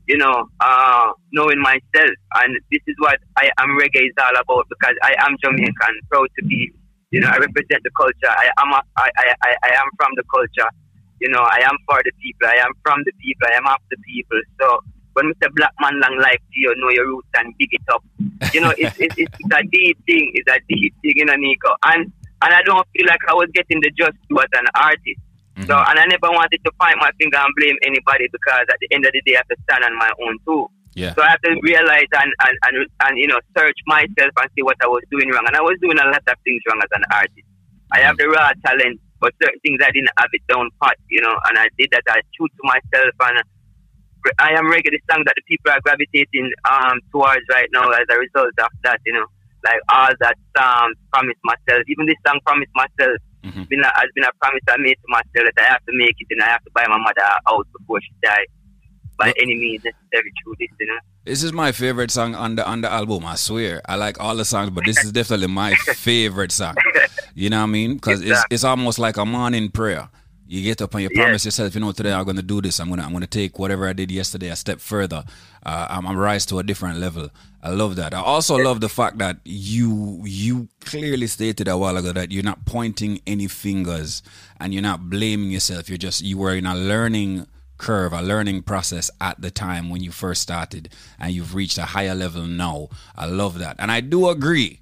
you 0.08 0.18
know, 0.18 0.46
uh, 0.60 1.14
knowing 1.32 1.62
myself. 1.62 2.14
And 2.42 2.58
this 2.70 2.82
is 2.86 2.96
what 3.00 3.18
I 3.38 3.50
am 3.58 3.78
reggae 3.78 4.10
is 4.10 4.18
all 4.18 4.34
about 4.34 4.66
because 4.70 4.98
I 5.02 5.14
am 5.26 5.38
Jamaican, 5.42 5.96
proud 6.10 6.30
to 6.38 6.46
be, 6.46 6.70
you 7.12 7.22
know, 7.22 7.30
I 7.30 7.38
represent 7.38 7.82
the 7.82 7.94
culture. 7.98 8.30
I 8.30 8.50
am, 8.62 8.74
a, 8.74 8.82
I, 8.98 9.10
I, 9.18 9.26
I, 9.42 9.52
I 9.64 9.72
am 9.78 9.90
from 9.98 10.12
the 10.18 10.26
culture. 10.30 10.70
You 11.20 11.30
know, 11.30 11.42
I 11.42 11.62
am 11.64 11.78
for 11.88 12.00
the 12.04 12.12
people. 12.22 12.48
I 12.48 12.60
am 12.64 12.72
from 12.84 13.04
the 13.06 13.12
people. 13.20 13.48
I 13.52 13.58
am 13.58 13.68
of 13.68 13.80
the 13.90 13.98
people. 14.08 14.40
So 14.60 14.80
when 15.14 15.34
say 15.42 15.50
black 15.56 15.74
man 15.82 16.00
long 16.00 16.20
life 16.22 16.40
to 16.40 16.56
you, 16.56 16.74
know 16.78 16.90
your 16.90 17.08
roots 17.08 17.28
and 17.36 17.54
big 17.58 17.70
it 17.74 17.82
up. 17.92 18.04
You 18.54 18.62
know, 18.62 18.74
it's, 18.78 18.96
it's, 19.00 19.16
it's 19.18 19.52
a 19.52 19.64
deep 19.68 19.98
thing. 20.06 20.32
It's 20.34 20.50
a 20.50 20.60
deep 20.68 20.94
thing, 21.02 21.14
you 21.16 21.26
know, 21.26 21.36
Nico. 21.36 21.76
And 21.84 22.12
and 22.42 22.54
I 22.54 22.64
don't 22.64 22.88
feel 22.96 23.06
like 23.08 23.20
I 23.28 23.34
was 23.34 23.50
getting 23.54 23.82
the 23.82 23.92
just 23.92 24.16
as 24.16 24.52
an 24.56 24.68
artist. 24.76 25.20
So, 25.68 25.76
mm-hmm. 25.76 25.92
and 25.92 26.00
I 26.00 26.06
never 26.08 26.32
wanted 26.32 26.64
to 26.64 26.72
point 26.80 26.96
my 27.04 27.12
finger 27.20 27.36
and 27.36 27.52
blame 27.60 27.76
anybody 27.84 28.32
because 28.32 28.64
at 28.72 28.80
the 28.80 28.88
end 28.96 29.04
of 29.04 29.12
the 29.12 29.20
day, 29.28 29.36
I 29.36 29.44
have 29.44 29.52
to 29.52 29.58
stand 29.68 29.84
on 29.84 29.92
my 30.00 30.08
own 30.24 30.40
too. 30.48 30.72
Yeah. 30.96 31.14
So 31.16 31.22
I 31.22 31.36
have 31.36 31.42
to 31.42 31.60
realize 31.62 32.08
and, 32.16 32.32
and, 32.48 32.56
and, 32.64 32.76
and, 33.04 33.18
you 33.20 33.28
know, 33.28 33.40
search 33.58 33.76
myself 33.86 34.32
and 34.40 34.50
see 34.56 34.64
what 34.64 34.78
I 34.82 34.88
was 34.88 35.04
doing 35.12 35.30
wrong. 35.30 35.44
And 35.48 35.56
I 35.56 35.62
was 35.62 35.76
doing 35.82 36.00
a 36.00 36.08
lot 36.08 36.24
of 36.24 36.38
things 36.48 36.64
wrong 36.64 36.80
as 36.80 36.90
an 36.96 37.04
artist. 37.12 37.48
I 37.92 38.00
have 38.00 38.16
the 38.18 38.30
raw 38.30 38.52
talent, 38.66 39.00
but 39.20 39.34
certain 39.42 39.60
things 39.62 39.80
I 39.84 39.92
didn't 39.92 40.12
have 40.18 40.32
it 40.32 40.42
down 40.48 40.70
pat, 40.82 40.98
you 41.10 41.22
know, 41.22 41.36
and 41.48 41.58
I 41.58 41.68
did 41.78 41.90
that. 41.92 42.04
I 42.08 42.22
true 42.36 42.48
to 42.48 42.64
myself 42.64 43.14
and 43.20 43.44
I 44.40 44.52
am 44.52 44.68
reggae 44.68 44.92
the 44.92 45.00
song 45.10 45.24
that 45.26 45.36
the 45.36 45.46
people 45.48 45.72
are 45.72 45.80
gravitating 45.82 46.52
um 46.70 47.00
towards 47.12 47.46
right 47.52 47.70
now 47.72 47.90
as 47.90 48.08
a 48.10 48.18
result 48.20 48.56
of 48.60 48.72
that, 48.84 49.00
you 49.06 49.14
know. 49.14 49.26
Like 49.64 49.80
all 49.92 50.12
that 50.20 50.40
um 50.60 50.92
promise 51.12 51.40
myself. 51.44 51.84
Even 51.88 52.06
this 52.06 52.20
song 52.26 52.40
promise 52.46 52.70
myself 52.76 53.20
been 53.70 53.80
a, 53.80 53.92
has 53.96 54.10
been 54.16 54.26
a 54.26 54.34
promise 54.42 54.66
I 54.68 54.76
made 54.78 54.98
to 55.00 55.08
myself 55.08 55.48
that 55.56 55.64
I 55.64 55.72
have 55.78 55.86
to 55.86 55.94
make 55.96 56.18
it 56.20 56.28
and 56.32 56.42
I 56.42 56.50
have 56.50 56.64
to 56.66 56.72
buy 56.74 56.84
my 56.90 56.98
mother 56.98 57.24
a 57.24 57.40
house 57.48 57.66
before 57.78 58.02
she 58.02 58.12
dies. 58.22 58.50
By 59.20 59.34
any 59.42 59.56
means 59.56 59.84
necessary 59.84 60.32
through 60.44 60.56
this, 60.60 60.70
you 60.80 60.88
know. 60.88 60.98
This 61.26 61.44
is 61.44 61.52
my 61.52 61.72
favorite 61.74 62.10
song 62.10 62.36
on 62.36 62.56
the 62.56 62.66
on 62.68 62.82
the 62.82 62.92
album. 62.92 63.26
I 63.26 63.36
swear, 63.36 63.82
I 63.86 63.96
like 63.96 64.20
all 64.20 64.36
the 64.36 64.46
songs, 64.46 64.70
but 64.70 64.86
this 64.86 65.04
is 65.04 65.12
definitely 65.12 65.48
my 65.48 65.74
favorite 65.76 66.52
song. 66.54 66.76
You 67.36 67.50
know 67.50 67.58
what 67.58 67.64
I 67.64 67.68
mean? 67.68 67.96
Because 67.96 68.22
it's 68.22 68.44
it's 68.50 68.64
almost 68.64 68.98
like 68.98 69.18
a 69.18 69.26
morning 69.26 69.70
prayer. 69.70 70.10
You 70.48 70.64
get 70.64 70.82
up 70.82 70.96
and 70.96 71.04
you 71.04 71.10
promise 71.12 71.46
yourself, 71.46 71.76
you 71.76 71.82
know, 71.82 71.92
today 71.92 72.12
I'm 72.12 72.26
gonna 72.26 72.42
do 72.42 72.60
this. 72.60 72.80
I'm 72.80 72.90
gonna 72.90 73.04
I'm 73.04 73.14
gonna 73.14 73.28
take 73.28 73.60
whatever 73.60 73.88
I 73.88 73.94
did 73.94 74.10
yesterday 74.10 74.48
a 74.48 74.56
step 74.56 74.80
further. 74.80 75.24
Uh, 75.64 75.88
I'm, 75.92 76.08
I'm 76.08 76.18
rise 76.18 76.46
to 76.48 76.58
a 76.58 76.64
different 76.64 76.98
level. 76.98 77.30
I 77.62 77.70
love 77.70 77.98
that. 77.98 78.16
I 78.16 78.22
also 78.22 78.56
love 78.56 78.82
the 78.82 78.90
fact 78.90 79.20
that 79.20 79.38
you 79.46 80.24
you 80.26 80.70
clearly 80.80 81.28
stated 81.28 81.68
a 81.68 81.78
while 81.78 81.98
ago 81.98 82.14
that 82.14 82.32
you're 82.32 82.42
not 82.42 82.66
pointing 82.66 83.22
any 83.28 83.48
fingers 83.48 84.24
and 84.60 84.74
you're 84.74 84.82
not 84.82 85.08
blaming 85.10 85.52
yourself. 85.52 85.88
You're 85.88 86.00
just 86.00 86.24
you 86.24 86.38
were 86.40 86.56
in 86.56 86.66
a 86.66 86.74
learning 86.74 87.46
curve, 87.80 88.14
a 88.14 88.22
learning 88.22 88.62
process 88.62 89.10
at 89.20 89.42
the 89.42 89.50
time 89.50 89.90
when 89.90 90.04
you 90.04 90.12
first 90.12 90.44
started, 90.44 90.90
and 91.20 91.34
you've 91.34 91.56
reached 91.56 91.80
a 91.80 91.86
higher 91.86 92.14
level 92.14 92.46
now. 92.46 92.90
I 93.16 93.26
love 93.26 93.58
that, 93.58 93.78
and 93.80 93.92
I 93.92 94.02
do 94.02 94.30
agree. 94.30 94.82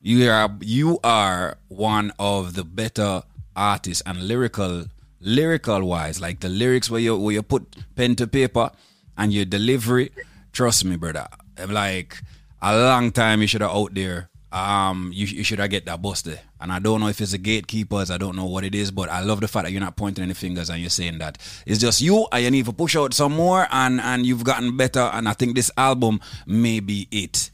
You 0.00 0.30
are 0.30 0.50
you 0.60 1.00
are 1.02 1.58
one 1.66 2.12
of 2.20 2.54
the 2.54 2.62
better 2.62 3.22
artists 3.56 4.02
and 4.06 4.28
lyrical 4.28 4.84
lyrical 5.20 5.82
wise, 5.82 6.20
like 6.20 6.38
the 6.40 6.48
lyrics 6.48 6.88
where 6.88 7.00
you 7.00 7.16
where 7.16 7.34
you 7.34 7.42
put 7.42 7.74
pen 7.96 8.14
to 8.16 8.26
paper 8.28 8.70
and 9.18 9.32
your 9.32 9.44
delivery. 9.44 10.12
Trust 10.52 10.84
me, 10.84 10.96
brother. 10.96 11.26
Like 11.68 12.22
a 12.62 12.76
long 12.76 13.10
time 13.10 13.40
you 13.40 13.48
should 13.48 13.62
have 13.62 13.70
out 13.74 13.94
there. 13.94 14.30
Um, 14.56 15.10
you, 15.12 15.26
you 15.26 15.44
should 15.44 15.58
have 15.58 15.68
get 15.68 15.84
that 15.84 16.00
busted. 16.00 16.40
And 16.62 16.72
I 16.72 16.78
don't 16.78 17.00
know 17.00 17.08
if 17.08 17.20
it's 17.20 17.32
the 17.32 17.38
gatekeepers. 17.38 18.10
I 18.10 18.16
don't 18.16 18.34
know 18.34 18.46
what 18.46 18.64
it 18.64 18.74
is, 18.74 18.90
but 18.90 19.10
I 19.10 19.20
love 19.20 19.42
the 19.42 19.48
fact 19.48 19.66
that 19.66 19.70
you're 19.70 19.82
not 19.82 19.96
pointing 19.96 20.24
any 20.24 20.32
fingers 20.32 20.70
and 20.70 20.80
you're 20.80 20.88
saying 20.88 21.18
that 21.18 21.36
it's 21.66 21.78
just 21.78 22.00
you 22.00 22.26
and 22.32 22.42
you 22.42 22.50
need 22.50 22.64
to 22.64 22.72
push 22.72 22.96
out 22.96 23.12
some 23.12 23.34
more 23.34 23.66
and 23.70 24.00
and 24.00 24.24
you've 24.24 24.44
gotten 24.44 24.74
better. 24.74 25.10
And 25.12 25.28
I 25.28 25.34
think 25.34 25.56
this 25.56 25.70
album 25.76 26.20
may 26.46 26.80
be 26.80 27.06
it. 27.10 27.50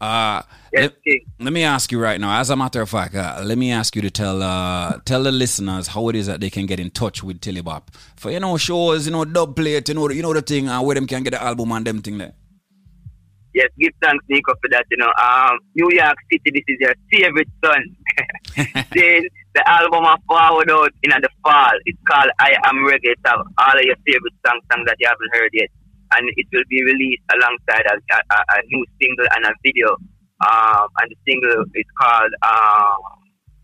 Uh, 0.00 0.40
let, 0.72 0.94
let 1.40 1.52
me 1.52 1.62
ask 1.62 1.92
you 1.92 2.00
right 2.00 2.18
now, 2.18 2.40
as 2.40 2.48
a 2.48 2.56
matter 2.56 2.80
of 2.80 2.88
fact, 2.88 3.14
uh, 3.14 3.42
let 3.44 3.58
me 3.58 3.70
ask 3.70 3.94
you 3.94 4.00
to 4.00 4.10
tell 4.10 4.42
uh, 4.42 4.98
tell 5.04 5.22
the 5.22 5.32
listeners 5.32 5.88
how 5.88 6.08
it 6.08 6.16
is 6.16 6.26
that 6.26 6.40
they 6.40 6.48
can 6.48 6.64
get 6.64 6.80
in 6.80 6.90
touch 6.90 7.22
with 7.22 7.38
Tillybop 7.40 7.82
for 8.16 8.30
you 8.30 8.40
know 8.40 8.56
shows, 8.56 9.04
you 9.06 9.12
know 9.12 9.26
dub 9.26 9.54
plate, 9.56 9.90
you 9.90 9.94
know 9.94 10.08
you 10.08 10.22
know 10.22 10.32
the 10.32 10.40
thing, 10.40 10.70
uh, 10.70 10.80
where 10.80 10.94
them 10.94 11.06
can 11.06 11.22
get 11.22 11.32
the 11.32 11.42
album 11.42 11.70
and 11.72 11.86
them 11.86 12.00
thing 12.00 12.16
there. 12.16 12.32
Yes, 13.56 13.72
give 13.80 13.96
thanks, 14.04 14.20
Nico, 14.28 14.52
for 14.60 14.68
that. 14.68 14.84
You 14.92 15.00
know, 15.00 15.08
um, 15.16 15.56
New 15.72 15.88
York 15.88 16.20
City, 16.28 16.52
this 16.52 16.68
is 16.68 16.76
your 16.76 16.92
favorite 17.08 17.48
son. 17.64 17.80
then 18.92 19.24
the 19.56 19.64
album 19.64 20.04
I 20.04 20.20
forward 20.28 20.68
out 20.68 20.92
in 21.00 21.08
the 21.16 21.30
fall. 21.40 21.72
It's 21.88 21.96
called 22.04 22.28
I 22.38 22.52
Am 22.68 22.84
Reggae. 22.84 23.16
It's 23.16 23.24
all 23.24 23.72
of 23.72 23.80
your 23.80 23.96
favorite 24.04 24.36
songs, 24.44 24.60
songs 24.68 24.84
that 24.84 25.00
you 25.00 25.08
haven't 25.08 25.32
heard 25.32 25.48
yet. 25.56 25.72
And 26.12 26.28
it 26.36 26.46
will 26.52 26.68
be 26.68 26.84
released 26.84 27.24
alongside 27.32 27.88
a, 27.88 27.96
a, 27.96 28.38
a 28.44 28.56
new 28.68 28.84
single 29.00 29.24
and 29.32 29.46
a 29.48 29.52
video. 29.64 29.96
Um, 30.44 30.86
and 31.00 31.08
the 31.08 31.16
single 31.24 31.64
is 31.72 31.88
called 31.96 32.32
um, 32.44 33.00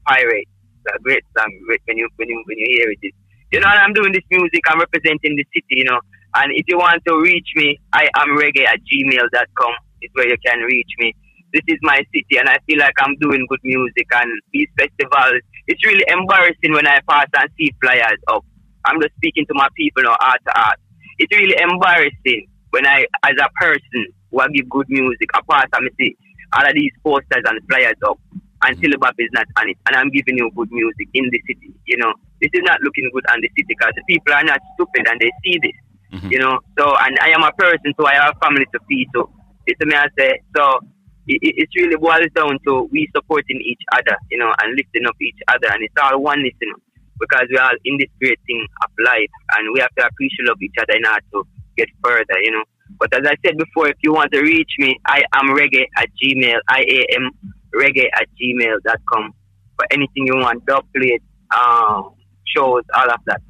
Pirate. 0.08 0.48
It's 0.48 0.88
a 0.88 1.02
great 1.04 1.24
song 1.36 1.52
when 1.68 1.98
you, 2.00 2.08
when 2.16 2.32
you, 2.32 2.42
when 2.48 2.56
you 2.56 2.80
hear 2.80 2.88
it. 2.96 3.12
You 3.52 3.60
know, 3.60 3.68
I'm 3.68 3.92
doing 3.92 4.16
this 4.16 4.24
music, 4.30 4.64
I'm 4.72 4.80
representing 4.80 5.36
the 5.36 5.44
city, 5.52 5.84
you 5.84 5.84
know. 5.84 6.00
And 6.34 6.52
if 6.54 6.64
you 6.68 6.78
want 6.78 7.02
to 7.06 7.20
reach 7.20 7.48
me, 7.56 7.78
I 7.92 8.08
am 8.16 8.36
reggae 8.36 8.66
at 8.66 8.80
gmail.com 8.80 9.72
is 10.02 10.10
where 10.14 10.28
you 10.28 10.36
can 10.44 10.60
reach 10.60 10.90
me. 10.98 11.14
This 11.52 11.62
is 11.68 11.78
my 11.82 11.98
city 12.14 12.38
and 12.38 12.48
I 12.48 12.56
feel 12.66 12.78
like 12.78 12.94
I'm 12.98 13.14
doing 13.20 13.46
good 13.48 13.60
music 13.62 14.06
and 14.12 14.30
these 14.52 14.68
festivals, 14.78 15.42
it's 15.68 15.84
really 15.86 16.04
embarrassing 16.08 16.72
when 16.72 16.86
I 16.86 17.00
pass 17.08 17.26
and 17.36 17.50
see 17.58 17.70
flyers 17.82 18.18
up. 18.28 18.44
I'm 18.86 19.00
just 19.00 19.14
speaking 19.16 19.46
to 19.46 19.54
my 19.54 19.68
people 19.76 20.02
now, 20.02 20.16
art 20.20 20.40
to 20.46 20.58
art. 20.58 20.78
It's 21.18 21.36
really 21.36 21.54
embarrassing 21.60 22.48
when 22.70 22.86
I, 22.86 23.04
as 23.22 23.36
a 23.38 23.48
person 23.60 24.06
who 24.30 24.40
I 24.40 24.48
give 24.48 24.68
good 24.70 24.88
music, 24.88 25.28
I 25.34 25.40
pass 25.48 25.68
and 25.74 25.90
see 26.00 26.16
all 26.56 26.66
of 26.66 26.74
these 26.74 26.92
posters 27.04 27.44
and 27.44 27.60
flyers 27.68 28.00
up 28.08 28.18
and 28.64 28.78
Tillybop 28.78 29.14
is 29.18 29.28
not 29.32 29.46
on 29.58 29.70
it. 29.70 29.76
And 29.86 29.96
I'm 29.96 30.10
giving 30.10 30.38
you 30.38 30.50
good 30.56 30.70
music 30.70 31.08
in 31.14 31.28
the 31.30 31.40
city, 31.46 31.74
you 31.86 31.96
know. 31.98 32.14
This 32.40 32.50
is 32.54 32.62
not 32.64 32.80
looking 32.82 33.10
good 33.12 33.24
on 33.30 33.40
the 33.40 33.48
city 33.50 33.66
because 33.68 33.92
the 33.94 34.02
people 34.08 34.32
are 34.32 34.44
not 34.44 34.60
stupid 34.74 35.06
and 35.08 35.20
they 35.20 35.30
see 35.44 35.58
this. 35.62 35.76
Mm-hmm. 36.12 36.28
You 36.30 36.38
know, 36.38 36.60
so 36.78 36.94
and 37.00 37.18
I 37.20 37.30
am 37.30 37.42
a 37.42 37.52
person, 37.52 37.94
so 37.98 38.06
I 38.06 38.14
have 38.14 38.36
family 38.42 38.66
to 38.72 38.78
feed. 38.88 39.08
So 39.14 39.30
it's 39.66 39.80
me 39.80 39.94
I 39.94 40.06
say. 40.18 40.40
So 40.54 40.78
it, 41.26 41.40
it 41.40 41.68
really 41.76 41.96
boils 41.96 42.28
down 42.34 42.58
to 42.66 42.88
we 42.92 43.08
supporting 43.14 43.60
each 43.64 43.80
other, 43.92 44.16
you 44.30 44.38
know, 44.38 44.52
and 44.62 44.76
lifting 44.76 45.06
up 45.06 45.16
each 45.20 45.40
other, 45.48 45.72
and 45.72 45.82
it's 45.82 45.94
all 46.02 46.20
one 46.20 46.40
you 46.40 46.52
know, 46.60 46.76
because 47.18 47.46
we 47.50 47.56
are 47.56 47.72
in 47.84 47.96
this 47.98 48.10
great 48.20 48.38
thing 48.46 48.66
of 48.82 48.90
life, 49.04 49.30
and 49.56 49.72
we 49.72 49.80
have 49.80 49.94
to 49.98 50.06
appreciate 50.06 50.48
each 50.60 50.76
other 50.80 50.96
in 50.96 51.06
order 51.06 51.24
to 51.32 51.46
get 51.76 51.88
further, 52.04 52.38
you 52.42 52.50
know. 52.50 52.64
But 52.98 53.14
as 53.14 53.26
I 53.26 53.36
said 53.44 53.56
before, 53.56 53.88
if 53.88 53.96
you 54.02 54.12
want 54.12 54.32
to 54.32 54.40
reach 54.40 54.72
me, 54.78 54.98
I 55.06 55.22
am 55.34 55.56
reggae 55.56 55.86
at 55.96 56.08
gmail, 56.22 56.58
I 56.68 56.80
A 56.80 57.06
M 57.16 57.30
reggae 57.74 58.08
at 58.14 58.28
gmail.com 58.36 59.34
for 59.76 59.86
anything 59.90 60.26
you 60.26 60.36
want, 60.36 60.66
dub 60.66 60.84
plate, 60.94 61.22
um, 61.56 62.14
shows, 62.44 62.82
all 62.94 63.10
of 63.10 63.20
that. 63.26 63.40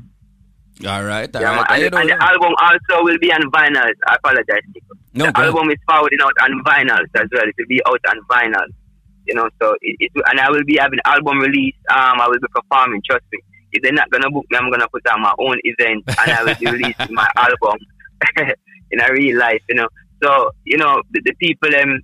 All 0.86 1.04
right, 1.04 1.34
all 1.36 1.42
Yeah, 1.42 1.56
right. 1.56 1.82
And, 1.84 1.94
and 1.94 2.08
the 2.10 2.22
album 2.22 2.52
also 2.60 3.04
will 3.04 3.18
be 3.20 3.30
on 3.32 3.42
vinyl. 3.52 3.92
I 4.08 4.16
apologize. 4.16 4.62
No, 5.14 5.26
the 5.26 5.30
ahead. 5.38 5.46
album 5.46 5.70
is 5.70 5.78
forwarding 5.86 6.18
out 6.22 6.32
on 6.42 6.64
vinyl 6.64 7.02
as 7.14 7.28
well. 7.32 7.44
It 7.46 7.54
will 7.58 7.68
be 7.68 7.80
out 7.86 8.00
on 8.08 8.18
vinyl. 8.30 8.66
You 9.26 9.34
know, 9.34 9.48
so 9.60 9.76
it, 9.80 9.96
it 10.00 10.10
and 10.26 10.40
I 10.40 10.50
will 10.50 10.64
be 10.64 10.78
having 10.80 10.98
album 11.04 11.38
release. 11.38 11.76
Um, 11.90 12.20
I 12.20 12.26
will 12.26 12.40
be 12.40 12.48
performing. 12.54 13.02
Trust 13.08 13.24
me. 13.32 13.38
If 13.72 13.82
they're 13.82 13.92
not 13.92 14.10
gonna 14.10 14.30
book 14.30 14.44
me, 14.50 14.58
I'm 14.58 14.70
gonna 14.70 14.88
put 14.88 15.06
on 15.08 15.22
my 15.22 15.34
own 15.38 15.58
event 15.62 16.04
and 16.08 16.30
I 16.30 16.42
will 16.44 16.54
be 16.56 16.66
releasing 16.78 17.14
my 17.14 17.28
album 17.36 17.78
in 18.90 19.00
a 19.00 19.12
real 19.12 19.38
life. 19.38 19.62
You 19.68 19.76
know, 19.76 19.88
so 20.22 20.50
you 20.64 20.76
know 20.78 21.02
the, 21.12 21.20
the 21.24 21.34
people 21.34 21.68
um 21.80 22.00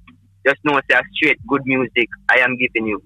just 0.47 0.65
know 0.65 0.81
say 0.91 1.01
straight 1.15 1.39
good 1.49 1.63
music. 1.65 2.09
I 2.29 2.39
am 2.41 2.57
giving 2.57 2.87
you. 2.87 3.03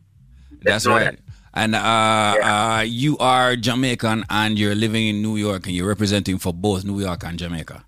That's 0.63 0.85
know 0.87 0.97
right. 0.97 1.19
And 1.55 1.75
uh, 1.75 1.79
uh, 1.79 2.85
you 2.87 3.19
are 3.19 3.57
Jamaican 3.57 4.25
and 4.31 4.59
you're 4.59 4.75
living 4.75 5.07
in 5.09 5.23
New 5.23 5.37
York 5.37 5.67
and 5.67 5.75
you're 5.77 5.89
representing 5.89 6.39
for 6.39 6.53
both 6.53 6.85
New 6.85 7.01
York 7.01 7.25
and 7.25 7.39
Jamaica. 7.39 7.85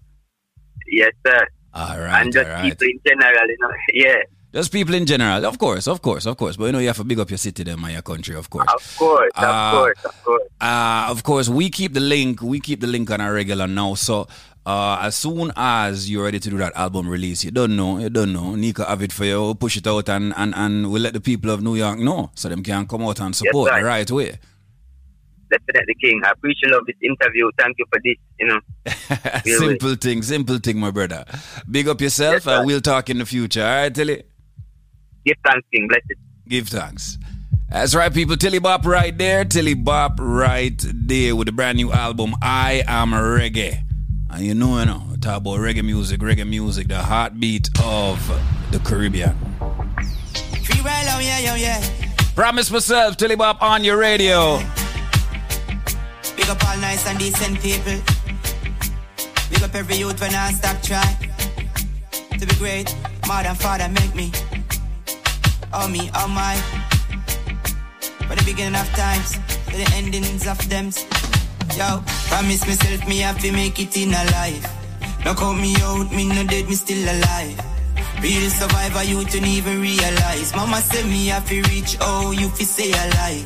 Yes, 0.87 1.13
sir. 1.27 1.47
All 1.73 1.99
right, 1.99 2.23
and 2.23 2.33
just 2.33 2.49
right. 2.49 2.63
people 2.63 2.87
in 2.87 3.01
general, 3.07 3.49
you 3.49 3.57
know. 3.61 3.71
Yeah. 3.95 4.17
Just 4.53 4.71
people 4.71 4.95
in 4.95 5.05
general, 5.05 5.45
of 5.47 5.59
course, 5.59 5.89
of 5.89 6.01
course, 6.01 6.27
of 6.27 6.37
course. 6.37 6.57
But 6.57 6.67
you 6.67 6.73
know, 6.73 6.79
you 6.79 6.87
have 6.87 6.99
to 6.99 7.03
big 7.05 7.19
up 7.19 7.29
your 7.29 7.39
city, 7.39 7.65
them, 7.65 7.83
and 7.83 7.93
your 7.95 8.03
country, 8.03 8.37
of 8.37 8.49
course. 8.49 8.69
Of 8.73 8.97
course, 8.97 9.31
of 9.35 9.43
Uh, 9.43 9.73
course, 9.73 10.05
of 10.05 10.25
course. 10.25 10.43
Uh, 10.61 11.07
of 11.11 11.23
course, 11.25 11.49
we 11.49 11.71
keep 11.71 11.93
the 11.93 11.99
link. 12.01 12.41
We 12.41 12.61
keep 12.61 12.81
the 12.81 12.87
link 12.87 13.11
on 13.11 13.21
a 13.21 13.33
regular 13.33 13.67
now. 13.67 13.95
So 13.95 14.29
uh, 14.67 14.99
as 15.03 15.15
soon 15.15 15.53
as 15.57 16.11
you're 16.11 16.25
ready 16.25 16.41
to 16.41 16.51
do 16.51 16.57
that 16.59 16.75
album 16.75 17.09
release, 17.09 17.45
you 17.45 17.51
don't 17.51 17.77
know, 17.77 17.99
you 17.99 18.09
don't 18.09 18.33
know. 18.33 18.55
Nika 18.55 18.85
have 18.87 19.03
it 19.03 19.13
for 19.13 19.25
you. 19.25 19.41
We'll 19.41 19.55
push 19.55 19.77
it 19.77 19.87
out, 19.87 20.09
and 20.09 20.33
and 20.37 20.55
and 20.55 20.91
we'll 20.91 21.03
let 21.03 21.13
the 21.13 21.21
people 21.21 21.51
of 21.51 21.63
New 21.63 21.75
York 21.77 21.99
know, 21.99 22.31
so 22.35 22.49
them 22.49 22.63
can 22.63 22.87
come 22.87 23.03
out 23.03 23.21
and 23.21 23.37
support 23.37 23.71
sir. 23.71 23.81
the 23.81 23.85
right 23.85 24.11
way. 24.11 24.39
Definitely, 25.51 25.95
King. 26.01 26.23
I 26.25 26.31
appreciate 26.31 26.73
love 26.73 26.87
this 26.87 26.97
interview. 27.03 27.51
Thank 27.59 27.77
you 27.79 27.85
for 27.93 28.01
this. 28.03 28.17
You 28.41 28.47
know. 28.47 28.61
Simple 29.45 29.95
thing, 29.97 30.23
simple 30.23 30.59
thing, 30.59 30.79
my 30.79 30.91
brother. 30.91 31.25
Big 31.71 31.87
up 31.87 32.01
yourself, 32.01 32.47
and 32.49 32.67
we'll 32.67 32.81
talk 32.81 33.11
in 33.11 33.19
the 33.19 33.27
future. 33.27 33.63
All 33.63 33.69
right, 33.69 33.95
Tilly. 33.95 34.23
Give 35.27 35.37
thanks, 35.45 35.67
King. 35.73 35.89
Blessed. 35.89 36.21
Give 36.49 36.69
thanks. 36.69 37.19
That's 37.71 37.95
right, 37.95 38.13
people. 38.13 38.37
Tilly 38.37 38.61
Bop 38.61 38.87
right 38.87 39.17
there. 39.17 39.45
Tilly 39.45 39.75
Bop 39.75 40.19
right 40.19 40.83
there 40.95 41.37
with 41.37 41.47
the 41.47 41.53
brand 41.53 41.77
new 41.77 41.93
album, 41.93 42.35
I 42.41 42.83
Am 42.87 43.11
Reggae. 43.11 43.83
And 44.35 44.45
you 44.45 44.53
know, 44.53 44.81
you 44.81 44.87
know, 44.87 45.01
talk 45.21 45.37
about 45.37 45.61
reggae 45.61 45.85
music, 45.85 46.19
reggae 46.19 46.45
music, 46.45 46.89
the 46.89 46.99
heartbeat 46.99 47.69
of 47.85 48.19
the 48.73 48.81
Caribbean. 48.81 49.33
Free 50.65 50.81
well, 50.83 51.17
oh 51.17 51.21
yeah, 51.21 51.39
yo, 51.39 51.55
yeah. 51.55 51.81
Promise 52.35 52.73
myself, 52.73 53.17
Tilly 53.17 53.37
Bop 53.37 53.63
on 53.63 53.85
your 53.85 53.97
radio. 53.97 54.59
Big 56.35 56.49
up 56.49 56.69
all 56.69 56.77
nice 56.79 57.07
and 57.07 57.17
decent 57.17 57.61
people. 57.61 57.95
Big 59.51 59.63
up 59.63 59.73
every 59.73 59.99
youth 59.99 60.21
when 60.21 60.35
I 60.35 60.51
stop 60.51 60.83
try 60.83 61.17
to 62.37 62.45
be 62.45 62.55
great. 62.57 62.93
Mother 63.29 63.55
father 63.55 63.89
make 63.89 64.17
me. 64.17 64.33
Oh 65.73 65.87
me, 65.87 66.11
oh 66.13 66.27
my. 66.27 66.57
For 68.27 68.35
the 68.35 68.43
beginning 68.45 68.81
of 68.81 68.89
times, 68.97 69.35
to 69.71 69.77
the 69.77 69.89
endings 69.95 70.49
of 70.49 70.59
them. 70.69 70.91
Yo, 71.73 72.03
promise 72.29 72.67
myself 72.67 73.09
me 73.09 73.19
have 73.19 73.39
to 73.41 73.51
make 73.51 73.81
it 73.81 73.97
in 73.97 74.11
a 74.11 74.25
life. 74.37 74.65
No 75.25 75.35
count 75.35 75.59
me 75.61 75.75
out, 75.81 76.13
me 76.13 76.29
no 76.29 76.45
dead, 76.45 76.69
me 76.69 76.75
still 76.75 77.03
alive. 77.03 77.59
Real 78.23 78.51
survivor, 78.51 79.03
you 79.03 79.25
don't 79.25 79.47
even 79.47 79.81
realize. 79.81 80.55
Mama 80.55 80.77
said 80.77 81.07
me 81.07 81.27
have 81.29 81.49
to 81.49 81.63
reach, 81.71 81.97
oh, 82.01 82.31
you 82.31 82.49
fi 82.51 82.65
say 82.65 82.91
a 82.93 83.05
lie. 83.17 83.45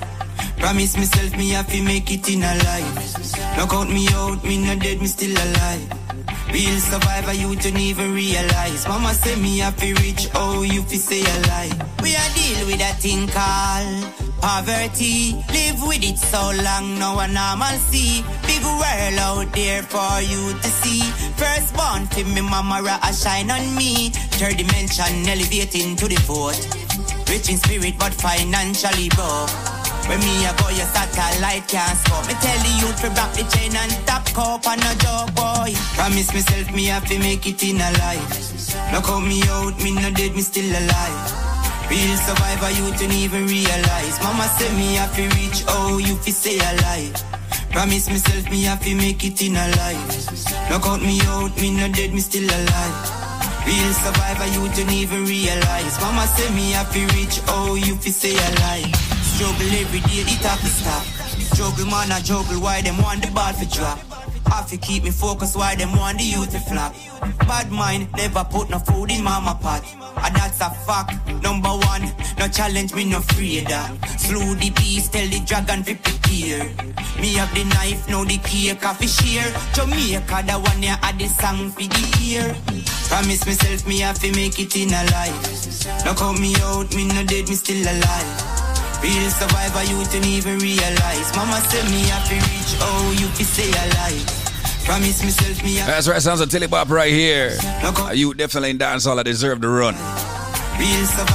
Promise 0.59 0.97
myself 0.97 1.37
me 1.37 1.51
have 1.51 1.69
to 1.69 1.83
make 1.83 2.11
it 2.11 2.29
in 2.29 2.43
a 2.43 2.55
life. 2.69 3.57
No 3.57 3.67
count 3.67 3.91
me 3.91 4.09
out, 4.11 4.43
me 4.45 4.59
no 4.59 4.75
dead, 4.79 5.01
me 5.01 5.07
still 5.07 5.33
alive. 5.33 6.08
Real 6.53 6.79
survivor, 6.81 7.33
you 7.33 7.55
don't 7.57 7.79
even 7.79 8.15
realize. 8.15 8.87
Mama 8.89 9.15
say 9.15 9.37
me 9.37 9.61
to 9.61 9.95
reach, 10.03 10.29
oh, 10.35 10.63
you 10.63 10.83
fi 10.83 10.97
say 10.97 11.21
a 11.21 11.37
lie. 11.47 11.73
We 12.03 12.17
are 12.17 12.31
deal 12.35 12.67
with 12.67 12.81
a 12.81 12.93
thing 13.01 13.29
called 13.29 14.29
poverty. 14.41 15.35
Live 15.53 15.83
with 15.87 16.03
it 16.03 16.19
so 16.19 16.53
long, 16.65 16.99
no 16.99 17.15
one 17.15 17.35
normal 17.35 17.77
see. 17.91 18.25
Big 18.47 18.63
world 18.65 19.19
out 19.19 19.53
there 19.53 19.83
for 19.83 20.21
you 20.23 20.53
to 20.59 20.69
see. 20.69 21.03
First 21.37 21.75
born 21.77 22.07
for 22.07 22.25
me, 22.25 22.41
mama 22.41 22.83
a 23.03 23.13
shine 23.13 23.51
on 23.51 23.75
me. 23.77 24.11
Third 24.39 24.57
dimension 24.57 25.29
elevating 25.29 25.97
to 25.97 26.09
the 26.09 26.17
fourth. 26.17 26.61
Rich 27.29 27.51
in 27.51 27.59
spirit, 27.59 27.95
but 27.99 28.15
financially 28.15 29.11
broke. 29.11 29.78
When 30.09 30.21
me 30.21 30.45
a 30.49 30.53
go, 30.57 30.69
your 30.73 30.89
satellite 30.89 31.69
can't 31.69 31.99
scope. 32.01 32.27
Me 32.27 32.35
tell 32.41 32.59
the 32.65 32.73
youth 32.81 32.97
to 33.03 33.09
rock 33.13 33.33
the 33.37 33.45
chain 33.53 33.77
and 33.77 33.93
top 34.07 34.25
cup 34.33 34.67
and 34.67 34.81
a 34.81 34.93
joke, 35.05 35.35
boy. 35.37 35.71
Promise 36.01 36.33
myself 36.33 36.73
me 36.75 36.87
have 36.87 37.07
to 37.09 37.19
make 37.19 37.47
it 37.47 37.63
in 37.63 37.77
a 37.77 37.91
life. 38.01 38.25
No 38.93 39.01
count 39.03 39.27
me 39.29 39.43
out, 39.53 39.77
me 39.85 39.93
no 39.95 40.11
dead, 40.11 40.33
me 40.35 40.41
still 40.41 40.65
alive. 40.65 41.21
Real 41.91 42.17
survivor, 42.17 42.71
you 42.73 42.89
don't 42.97 43.13
even 43.13 43.47
realize. 43.47 44.17
Mama 44.23 44.45
say 44.57 44.71
me 44.77 44.95
have 44.97 45.15
to 45.17 45.23
reach, 45.37 45.65
oh, 45.69 45.99
you 45.99 46.17
fi 46.17 46.31
say 46.31 46.57
alive. 46.57 47.13
Promise 47.71 48.09
myself 48.09 48.51
me 48.51 48.63
have 48.65 48.81
to 48.85 48.95
make 48.95 49.25
it 49.25 49.41
in 49.43 49.57
a 49.57 49.69
life. 49.77 50.71
No 50.71 50.79
count 50.81 51.03
me 51.03 51.21
out, 51.29 51.53
me 51.61 51.77
no 51.77 51.87
dead, 51.93 52.13
me 52.13 52.21
still 52.21 52.49
alive. 52.49 52.97
Real 53.67 53.93
survivor, 53.93 54.47
you 54.57 54.69
don't 54.73 54.93
even 54.93 55.25
realize. 55.27 56.01
Mama 56.01 56.27
say 56.27 56.49
me 56.55 56.73
have 56.73 56.91
to 56.93 57.01
reach, 57.17 57.41
oh, 57.49 57.75
you 57.75 57.97
fi 57.97 58.11
say 58.11 58.33
alive. 58.33 59.18
Struggle 59.39 59.71
every 59.79 60.01
day, 60.01 60.27
it 60.27 60.43
have 60.43 60.59
to 60.59 60.67
stop. 60.67 61.07
Juggle 61.55 61.87
man, 61.87 62.11
I 62.11 62.19
juggle, 62.21 62.61
why 62.61 62.83
them 62.83 63.01
want 63.01 63.23
the 63.23 63.31
ball 63.31 63.53
for 63.53 63.67
drop? 63.67 64.01
Have 64.51 64.67
to 64.71 64.77
keep 64.77 65.05
me 65.05 65.13
focused 65.13 65.55
why 65.55 65.77
them 65.77 65.97
want 65.97 66.19
the 66.19 66.25
youth 66.25 66.51
to 66.51 66.59
flop. 66.59 66.93
Bad 67.47 67.71
mind 67.71 68.09
never 68.17 68.43
put 68.43 68.69
no 68.69 68.81
food 68.81 69.13
in 69.13 69.23
mama 69.23 69.57
pot. 69.63 69.87
And 70.25 70.35
that's 70.35 70.61
a 70.61 70.71
fact. 70.83 71.15
Number 71.41 71.69
one, 71.69 72.11
no 72.37 72.49
challenge 72.49 72.93
me 72.95 73.05
no 73.05 73.19
afraid 73.19 73.71
of. 73.71 73.87
Slew 74.19 74.57
the 74.57 74.71
beast, 74.71 75.13
tell 75.13 75.29
the 75.29 75.39
dragon 75.47 75.85
to 75.85 75.95
prepare. 75.95 76.67
Me 77.21 77.35
have 77.35 77.55
the 77.55 77.63
knife, 77.79 78.09
now 78.09 78.25
the 78.25 78.39
cake 78.39 78.85
of 78.85 78.99
share. 79.07 79.55
Jamaica, 79.73 80.43
the 80.51 80.59
one 80.59 80.83
ya 80.83 80.97
had 81.01 81.17
the 81.17 81.29
song 81.29 81.71
for 81.71 81.87
the 81.87 82.03
ear. 82.27 82.57
Promise 83.07 83.47
myself 83.47 83.87
me 83.87 84.01
have 84.01 84.19
to 84.19 84.33
make 84.33 84.59
it 84.59 84.75
in 84.75 84.89
a 84.89 85.05
life. 85.15 86.05
Look 86.05 86.19
how 86.19 86.33
me 86.33 86.57
out, 86.59 86.93
me 86.93 87.07
no 87.07 87.23
dead, 87.23 87.49
me 87.49 87.55
still 87.55 87.87
alive. 87.87 88.68
Real 89.03 89.31
survivor, 89.31 89.85
you 89.85 90.05
don't 90.05 90.27
even 90.27 90.59
realize. 90.59 91.37
Mama 91.37 91.61
said 91.71 91.85
me 91.91 92.03
have 92.09 92.27
to 92.29 92.35
reach, 92.35 92.73
oh, 92.83 93.15
you 93.19 93.27
fi 93.29 93.45
say 93.45 93.71
alive. 93.71 94.49
Promise 94.85 95.23
myself 95.23 95.63
me 95.63 95.77
That's 95.77 96.09
right, 96.09 96.21
sounds 96.21 96.41
of 96.41 96.51
Tilly 96.51 96.67
Bop 96.67 96.89
right 96.89 97.13
here. 97.13 97.57
You 98.15 98.35
definitely 98.35 98.71
in 98.71 98.79
dancehall 98.79 99.19
I 99.19 99.23
deserve 99.23 99.61
the 99.61 99.69
run. 99.69 99.95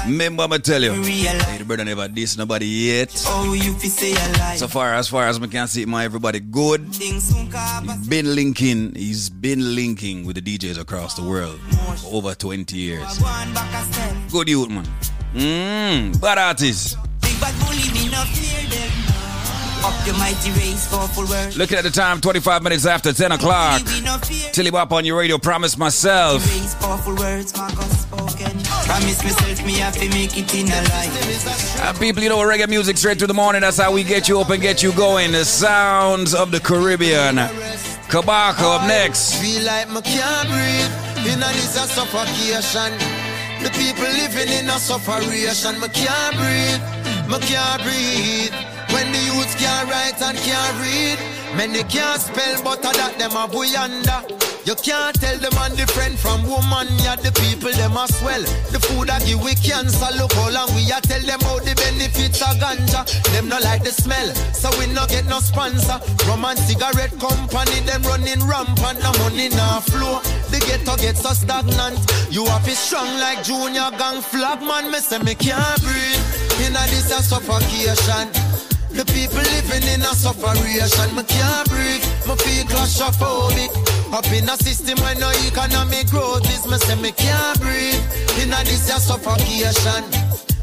Remember, 0.05 0.43
I'ma 0.43 0.57
tell 0.57 0.81
you, 0.81 0.91
the 1.03 1.63
brother 1.65 1.83
never 1.85 2.07
diss 2.07 2.37
nobody 2.37 2.65
yet. 2.65 3.23
Oh, 3.27 3.53
you 3.53 3.77
say 3.79 4.11
alive. 4.11 4.57
So 4.57 4.67
far 4.67 4.93
as 4.95 5.07
far 5.07 5.27
as 5.27 5.39
I 5.39 5.47
can 5.47 5.67
see, 5.67 5.85
my 5.85 6.05
everybody 6.05 6.39
good. 6.39 6.81
He's 6.93 7.33
been 8.07 8.35
linking, 8.35 8.95
he's 8.95 9.29
been 9.29 9.75
linking 9.75 10.25
with 10.25 10.35
the 10.35 10.41
DJs 10.41 10.79
across 10.79 11.15
the 11.15 11.23
world 11.23 11.59
for 11.99 12.15
over 12.15 12.33
20 12.33 12.75
years. 12.75 13.21
A. 13.21 14.31
Good 14.31 14.49
youth, 14.49 14.69
man. 14.69 14.87
Mmm, 15.33 16.21
bad 16.21 16.37
artist. 16.37 16.97
Big 17.43 17.51
bad 17.51 17.59
bully, 17.65 17.91
me 17.93 18.09
not 18.09 18.27
fear 18.27 18.69
them. 18.69 19.03
Up 19.83 20.07
your 20.07 20.15
mighty 20.15 20.51
race, 20.51 20.87
powerful 20.87 21.25
word. 21.25 21.57
Looking 21.57 21.77
at 21.77 21.83
the 21.83 21.89
time, 21.89 22.21
25 22.21 22.63
minutes 22.63 22.85
after 22.85 23.11
10 23.11 23.33
o'clock. 23.33 23.81
We 23.85 24.01
no 24.01 24.17
fear. 24.19 24.49
Tilly 24.53 24.71
Bop 24.71 24.93
on 24.93 25.03
your 25.03 25.17
radio, 25.17 25.37
promise 25.37 25.77
myself. 25.77 26.45
Raise 26.47 26.75
powerful 26.75 27.15
words, 27.15 27.53
Marcus 27.57 28.01
spoken. 28.01 28.63
Promise 28.63 29.23
myself 29.23 29.65
me 29.65 29.73
have 29.73 29.93
to 29.95 30.07
make 30.09 30.37
it 30.37 30.55
in 30.55 30.67
a 30.67 30.81
life. 30.87 31.81
Uh, 31.81 31.91
people, 31.99 32.23
you 32.23 32.29
know, 32.29 32.37
reggae 32.39 32.69
music 32.69 32.97
straight 32.97 33.17
through 33.17 33.27
the 33.27 33.33
morning. 33.33 33.61
That's 33.61 33.77
how 33.77 33.91
we 33.91 34.03
get 34.03 34.29
you 34.29 34.39
up 34.39 34.49
and 34.49 34.61
get 34.61 34.81
you 34.81 34.93
going. 34.93 35.33
The 35.33 35.43
sounds 35.43 36.33
of 36.33 36.51
the 36.51 36.61
Caribbean. 36.61 37.35
Kabaka 38.07 38.79
up 38.79 38.87
next. 38.87 39.41
Feel 39.41 39.63
like 39.63 39.89
me 39.89 40.01
can't 40.01 40.47
breathe. 40.47 41.33
In 41.33 41.41
a 41.41 41.51
suffocation. 41.53 42.93
The 43.63 43.69
people 43.71 44.03
living 44.03 44.49
in 44.59 44.67
a 44.67 44.79
sufferation. 44.79 45.79
Me 45.81 45.87
can't 45.89 46.35
breathe. 46.37 47.02
Me 47.29 47.39
can't 47.39 47.81
breathe. 47.83 48.53
When 48.93 49.11
the 49.11 49.19
youth 49.19 49.57
can't 49.57 49.89
write 49.89 50.21
and 50.21 50.37
can't 50.37 50.75
read. 50.81 51.19
Many 51.57 51.83
can't 51.83 52.21
spell, 52.21 52.61
but 52.63 52.85
I 52.85 52.93
that 52.93 53.17
them 53.17 53.31
a 53.31 53.47
buyanda. 53.47 54.43
You 54.65 54.75
can't 54.75 55.13
tell 55.19 55.37
the 55.37 55.51
man 55.59 55.75
different 55.75 56.17
from 56.17 56.47
woman. 56.47 56.87
Yeah, 57.03 57.15
the 57.15 57.35
people 57.35 57.71
them 57.75 57.97
a 57.97 58.07
swell. 58.07 58.41
The 58.71 58.79
food 58.79 59.09
I 59.09 59.19
give 59.25 59.43
we 59.43 59.55
cancer. 59.55 60.07
Look 60.15 60.31
how 60.33 60.49
long 60.49 60.71
we 60.73 60.87
a 60.87 61.01
tell 61.03 61.19
them 61.19 61.41
how 61.41 61.59
the 61.59 61.75
benefits 61.75 62.41
of 62.41 62.55
ganja. 62.63 63.03
Them 63.35 63.49
no 63.49 63.59
like 63.59 63.83
the 63.83 63.91
smell, 63.91 64.33
so 64.55 64.71
we 64.79 64.87
no 64.87 65.05
get 65.07 65.25
no 65.25 65.39
sponsor. 65.39 65.99
Rum 66.27 66.45
and 66.45 66.57
cigarette 66.57 67.11
company 67.19 67.79
them 67.83 68.03
running 68.03 68.39
rampant. 68.47 69.03
No 69.03 69.11
money 69.19 69.49
no 69.49 69.83
flow. 69.83 70.23
The 70.47 70.63
ghetto 70.63 70.95
get 70.95 71.17
so 71.17 71.35
stagnant. 71.35 71.99
You 72.31 72.45
have 72.45 72.67
it 72.67 72.79
strong 72.79 73.19
like 73.19 73.43
junior 73.43 73.91
gang 73.99 74.21
flag 74.21 74.61
man. 74.63 74.91
Me 74.91 74.99
say 74.99 75.19
me 75.19 75.35
can't 75.35 75.81
breathe. 75.83 76.42
Inna 76.61 76.83
this 76.91 77.09
a 77.11 77.21
suffocation. 77.23 78.29
The 78.93 79.05
people 79.09 79.41
living 79.41 79.87
in 79.89 80.01
a 80.01 80.13
sufferation. 80.13 81.09
Me 81.15 81.23
can't 81.23 81.69
breathe. 81.69 82.05
Me 82.29 82.35
feel 82.37 82.65
claustrophobic. 82.69 83.73
Up 84.13 84.25
in 84.31 84.47
a 84.49 84.55
system 84.57 84.99
where 85.01 85.15
no 85.15 85.31
economic 85.47 86.07
growth 86.07 86.45
is. 86.45 86.65
Me 86.69 86.77
say 86.77 86.95
me 86.95 87.11
can't 87.11 87.59
breathe. 87.59 87.97
Inna 88.37 88.61
this 88.65 88.89
a 88.93 88.99
suffocation. 88.99 90.03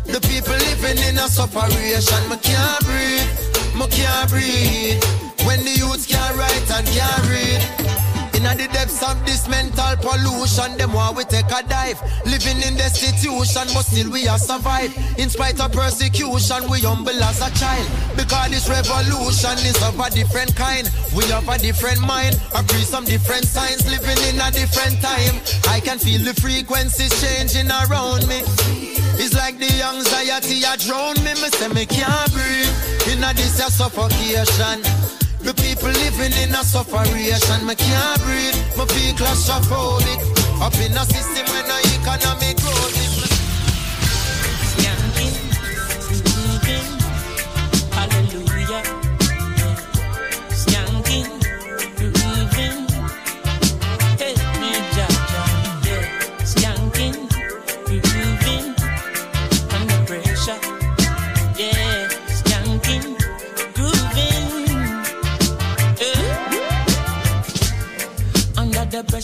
The 0.06 0.20
people 0.30 0.54
living 0.54 1.02
in 1.08 1.18
a 1.18 1.26
sufferation. 1.26 2.22
Me 2.30 2.36
can't 2.38 2.80
breathe. 2.86 3.30
Me 3.74 3.86
can't 3.90 4.30
breathe. 4.30 5.02
When 5.46 5.58
the 5.64 5.74
youths 5.74 6.06
can't 6.06 6.36
write 6.36 6.70
and 6.70 6.86
can't 6.86 7.24
read. 7.26 7.99
Inna 8.40 8.56
the 8.56 8.72
depths 8.72 9.02
of 9.04 9.20
this 9.26 9.46
mental 9.48 10.00
pollution, 10.00 10.72
them 10.78 10.94
want 10.94 11.14
we 11.14 11.24
take 11.24 11.52
a 11.52 11.60
dive. 11.68 12.00
Living 12.24 12.56
in 12.64 12.72
destitution, 12.72 13.68
but 13.76 13.84
still 13.84 14.10
we 14.10 14.26
are 14.28 14.38
survive. 14.38 14.88
In 15.18 15.28
spite 15.28 15.60
of 15.60 15.72
persecution, 15.72 16.64
we 16.72 16.80
humble 16.80 17.12
as 17.20 17.44
a 17.44 17.52
child. 17.52 17.84
Because 18.16 18.48
this 18.48 18.64
revolution 18.64 19.60
is 19.60 19.76
of 19.84 20.00
a 20.00 20.08
different 20.08 20.56
kind. 20.56 20.88
We 21.12 21.28
have 21.28 21.52
a 21.52 21.58
different 21.58 22.00
mind, 22.00 22.40
agree 22.56 22.80
some 22.80 23.04
different 23.04 23.44
signs. 23.44 23.84
Living 23.84 24.16
in 24.32 24.40
a 24.40 24.50
different 24.50 24.96
time. 25.04 25.36
I 25.68 25.80
can 25.84 25.98
feel 25.98 26.24
the 26.24 26.32
frequencies 26.40 27.12
changing 27.20 27.68
around 27.68 28.24
me. 28.24 28.40
It's 29.20 29.36
like 29.36 29.60
the 29.60 29.68
anxiety 29.84 30.64
a 30.64 30.80
drown 30.80 31.20
me. 31.20 31.36
Me 31.44 31.48
say 31.60 31.68
me 31.68 31.84
can't 31.84 32.32
breathe. 32.32 32.72
Inna 33.12 33.36
this 33.36 33.60
a 33.60 33.68
suffocation. 33.68 34.80
The 35.42 35.54
people 35.54 35.88
living 35.88 36.36
in 36.42 36.52
a 36.52 36.62
sufferation, 36.62 37.66
me 37.66 37.74
can't 37.74 38.20
breathe, 38.22 38.58
me 38.76 38.84
feel 38.92 39.14
claustrophobic. 39.16 40.20
Up 40.60 40.74
in 40.84 40.92
a 40.92 41.04
system 41.08 41.46
when 41.48 41.66
no 41.66 41.78
economic 41.96 42.56
growth 42.60 43.09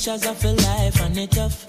pressures 0.07 0.27
of 0.27 0.45
a 0.45 0.53
life 0.63 1.01
and 1.01 1.19
it 1.19 1.31
tough. 1.33 1.67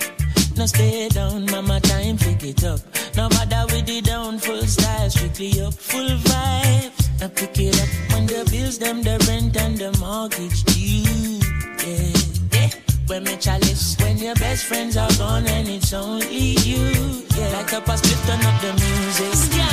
No 0.57 0.65
stay 0.65 1.09
down, 1.09 1.45
mama, 1.47 1.80
time 1.80 2.18
pick 2.18 2.43
it 2.43 2.64
up. 2.64 2.80
No 3.15 3.30
bother 3.30 3.65
with 3.73 3.85
the 3.85 4.01
down, 4.01 4.38
full 4.38 4.61
style, 4.61 5.09
strictly 5.09 5.61
up, 5.61 5.73
full 5.73 6.07
vibes. 6.07 7.19
Now 7.19 7.30
pick 7.30 7.57
it 7.57 7.81
up 7.81 7.89
when 8.11 8.26
the 8.27 8.47
bills, 8.51 8.77
them, 8.77 9.01
the 9.01 9.18
rent 9.27 9.57
and 9.57 9.77
the 9.77 9.91
mortgage 9.99 10.64
due. 10.65 11.39
Yeah, 11.85 12.14
yeah. 12.53 12.69
When 13.07 13.23
me 13.23 13.38
chalice, 13.38 13.95
when 14.01 14.18
your 14.18 14.35
best 14.35 14.65
friends 14.65 14.97
are 14.97 15.14
gone 15.18 15.47
and 15.47 15.68
it's 15.68 15.93
only 15.93 16.57
you. 16.68 17.23
Yeah, 17.35 17.49
like 17.53 17.72
a 17.72 17.97
split, 17.97 18.19
turn 18.27 18.45
up 18.45 18.61
the 18.61 18.73
music. 18.73 19.66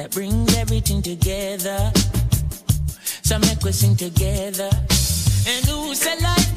That 0.00 0.12
brings 0.12 0.56
everything 0.56 1.02
together. 1.02 1.92
So 3.22 3.38
make 3.38 3.62
we 3.62 3.70
sing 3.70 3.94
together. 3.96 4.70
And 5.46 5.66
who 5.66 5.94
say 5.94 6.18
life 6.22 6.49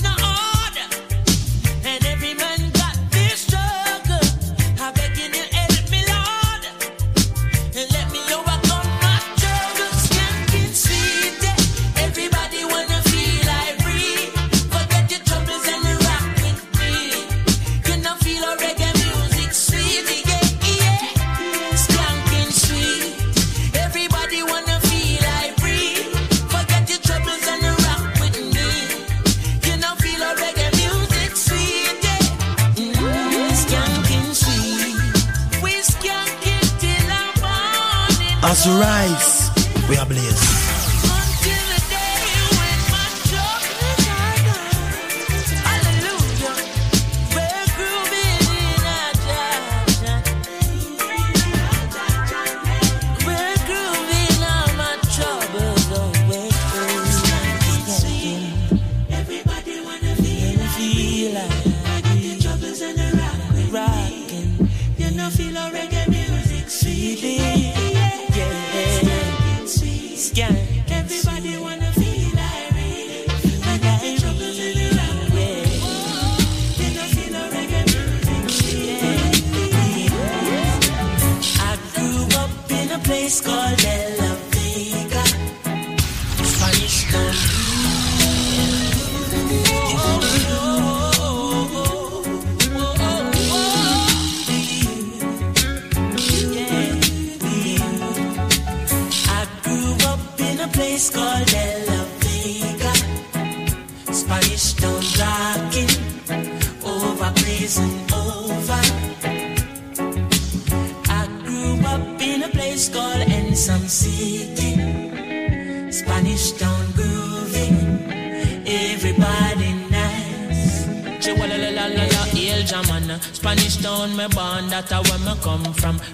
rise, 38.68 39.33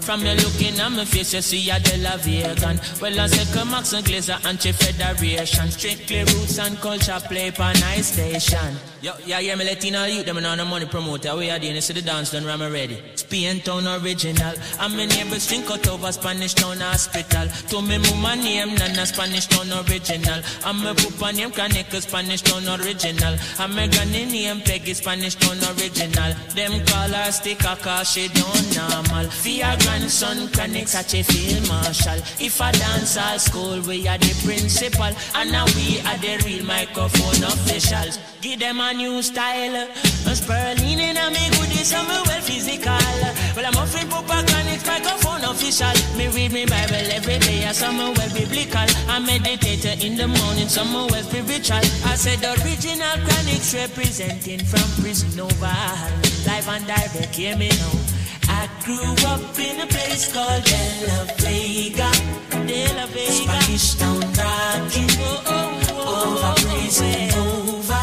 from. 0.10 0.20
From 0.20 0.28
you 0.28 0.34
looking 0.34 0.80
at 0.80 0.92
me 0.92 1.06
face, 1.06 1.34
you 1.36 1.42
see 1.42 1.70
a 1.70 1.80
De 1.80 1.98
La 1.98 2.18
Vegan. 2.18 2.80
Well, 3.00 3.20
I 3.20 3.28
say 3.28 3.46
come 3.54 3.70
Max 3.70 3.94
and 3.94 4.04
Glazer, 4.04 4.44
anti-federation. 4.44 5.70
Strictly 5.70 6.20
roots 6.20 6.58
and 6.58 6.78
culture 6.82 7.20
play 7.28 7.52
for 7.52 7.72
nice 7.80 8.14
station. 8.14 8.76
Yo, 9.02 9.14
yeah, 9.26 9.40
yeah, 9.40 9.56
me 9.56 9.66
Latino 9.66 10.06
youth, 10.06 10.26
them 10.26 10.38
on 10.38 10.58
the 10.58 10.66
money 10.66 10.88
promoter. 10.88 11.36
We 11.36 11.52
are 11.52 11.60
doing 11.60 11.76
this 11.76 11.90
the 11.90 12.02
dance 12.02 12.32
done, 12.32 12.44
ram 12.44 12.62
ready. 12.62 13.02
Spain 13.30 13.62
Town 13.62 13.86
original. 14.02 14.56
And 14.80 14.98
my 14.98 15.06
neighbors 15.06 15.48
drink 15.48 15.70
out 15.70 15.88
over 15.88 16.12
Spanish 16.12 16.56
Town 16.56 16.78
hospital. 16.78 17.48
To 17.70 17.82
me 17.82 18.00
mama 18.00 18.36
name, 18.36 18.74
Nana 18.74 19.06
Spanish 19.06 19.46
Town 19.46 19.70
original. 19.86 20.42
And 20.66 20.80
my 20.82 20.94
papa 20.98 21.32
name, 21.38 21.52
Kaneka 21.52 22.02
Spanish 22.02 22.42
Town 22.42 22.66
original. 22.82 23.38
And 23.60 23.76
my 23.76 23.86
granny 23.88 24.26
name, 24.26 24.62
Peggy 24.62 24.96
Spanish 24.96 25.36
Town 25.36 25.58
original. 25.78 26.34
Them 26.58 26.84
call 26.88 27.10
her 27.10 27.32
sticker 27.32 27.78
cause 27.86 28.12
she 28.12 28.30
don't 28.30 28.68
normal. 28.76 29.30
Your 29.46 29.78
grandson, 29.78 30.48
Kaneka 30.50 30.88
such 30.88 31.14
a 31.14 31.24
field 31.24 31.68
marshal. 31.68 32.18
If 32.42 32.60
I 32.60 32.72
dance 32.72 33.16
all 33.16 33.38
school, 33.38 33.80
we 33.82 34.08
are 34.08 34.18
the 34.18 34.34
principal. 34.44 35.14
And 35.36 35.52
now 35.52 35.66
we 35.78 36.02
are 36.02 36.18
the 36.18 36.42
real 36.46 36.66
microphone 36.66 37.44
officials. 37.44 38.18
Give 38.42 38.60
them 38.60 38.80
a 38.80 38.92
new 38.92 39.22
style. 39.22 39.88
A 40.26 40.36
Sperling 40.36 41.00
in 41.00 41.18
a 41.18 41.30
me 41.30 41.50
goodies, 41.52 41.94
I'm 41.94 42.08
well 42.08 42.42
physical. 42.42 43.19
Well, 43.56 43.66
I'm 43.66 43.76
offering 43.76 44.10
Papa 44.10 44.44
Chronics 44.48 44.86
microphone 44.86 45.44
official. 45.44 45.94
Me 46.18 46.28
read 46.30 46.52
me 46.52 46.66
Bible 46.66 47.08
every 47.12 47.40
day, 47.40 47.66
I 47.66 47.72
some 47.72 47.98
well 47.98 48.14
biblical. 48.34 48.88
I 49.08 49.20
meditate 49.20 50.04
in 50.04 50.16
the 50.16 50.28
morning, 50.28 50.70
some 50.70 50.94
well 50.94 51.10
spiritual. 51.10 51.84
I 52.06 52.16
said 52.16 52.44
original 52.44 53.18
Chronics 53.26 53.74
representing 53.76 54.60
from 54.66 54.88
prison 55.02 55.40
over. 55.40 55.78
Live 56.48 56.68
and 56.68 56.86
direct, 56.88 57.36
hear 57.36 57.58
me 57.58 57.70
now. 57.70 58.20
I 58.50 58.68
grew 58.84 59.14
up 59.28 59.60
in 59.60 59.80
a 59.82 59.88
place 59.88 60.32
called 60.34 60.64
De 60.64 60.82
La 61.08 61.24
Vega. 61.38 62.12
De 62.68 62.88
La 62.96 63.06
Vega. 63.08 63.32
Spanish 63.32 63.94
Town 63.96 64.20
rocking. 64.20 65.10
Oh, 65.20 65.44
oh, 65.46 65.70
oh, 65.92 66.34
over 66.34 66.54
blazing 66.66 67.34
over. 67.38 68.02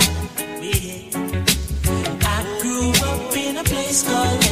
I 2.23 2.59
grew 2.63 2.91
up 3.11 3.37
in 3.37 3.57
a 3.57 3.65
place 3.65 4.03
called 4.07 4.46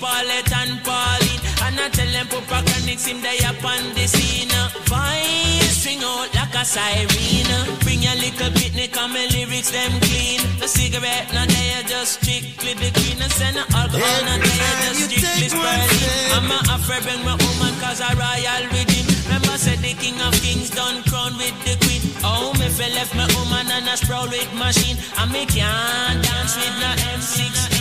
Paulette 0.00 0.52
and 0.52 0.82
Pauline. 0.84 1.40
And 1.62 1.80
I 1.80 1.88
tell 1.90 2.10
them 2.10 2.26
Papa 2.28 2.62
Chronics 2.66 3.06
him 3.06 3.20
they 3.20 3.38
up 3.44 3.64
on 3.64 3.94
the 3.94 4.06
scene. 4.06 4.48
Voice 4.86 5.47
string 5.98 6.10
out 6.10 6.34
like 6.34 6.54
a 6.54 6.64
siren. 6.64 7.08
Bring 7.80 8.02
your 8.02 8.14
little 8.16 8.50
picnic 8.52 8.96
and 8.96 9.12
my 9.12 9.26
lyrics 9.32 9.70
them 9.70 10.00
clean. 10.00 10.40
The 10.58 10.68
cigarette 10.68 11.32
now 11.32 11.46
they 11.46 11.74
are 11.78 11.86
just 11.86 12.22
strictly 12.22 12.74
the 12.74 12.90
green. 12.94 13.20
And 13.22 13.32
send 13.32 13.56
no 13.56 13.64
alcohol 13.74 14.20
now 14.24 14.38
they 14.38 14.58
are 14.58 14.78
just 14.86 15.10
strictly 15.10 15.48
spreading. 15.48 16.32
I'm 16.34 16.50
a 16.50 16.58
afraid 16.74 17.02
bring 17.02 17.24
my 17.24 17.34
woman 17.34 17.74
cause 17.80 18.00
I 18.00 18.14
royal 18.14 18.64
rhythm. 18.70 19.06
Remember 19.26 19.58
said 19.58 19.78
the 19.78 19.94
king 19.94 20.18
of 20.22 20.34
kings 20.40 20.70
done 20.70 21.02
crown 21.04 21.36
with 21.36 21.56
the 21.66 21.74
queen. 21.84 22.02
Oh, 22.24 22.52
me 22.58 22.68
fell 22.68 22.90
left 22.94 23.14
my 23.14 23.26
woman 23.34 23.66
and 23.70 23.88
I 23.88 23.94
sprout 23.96 24.30
with 24.30 24.50
machine. 24.54 24.96
And 25.18 25.32
me 25.32 25.46
can't 25.46 26.22
dance 26.22 26.54
with 26.56 26.74
no 26.78 26.90
M16. 27.14 27.76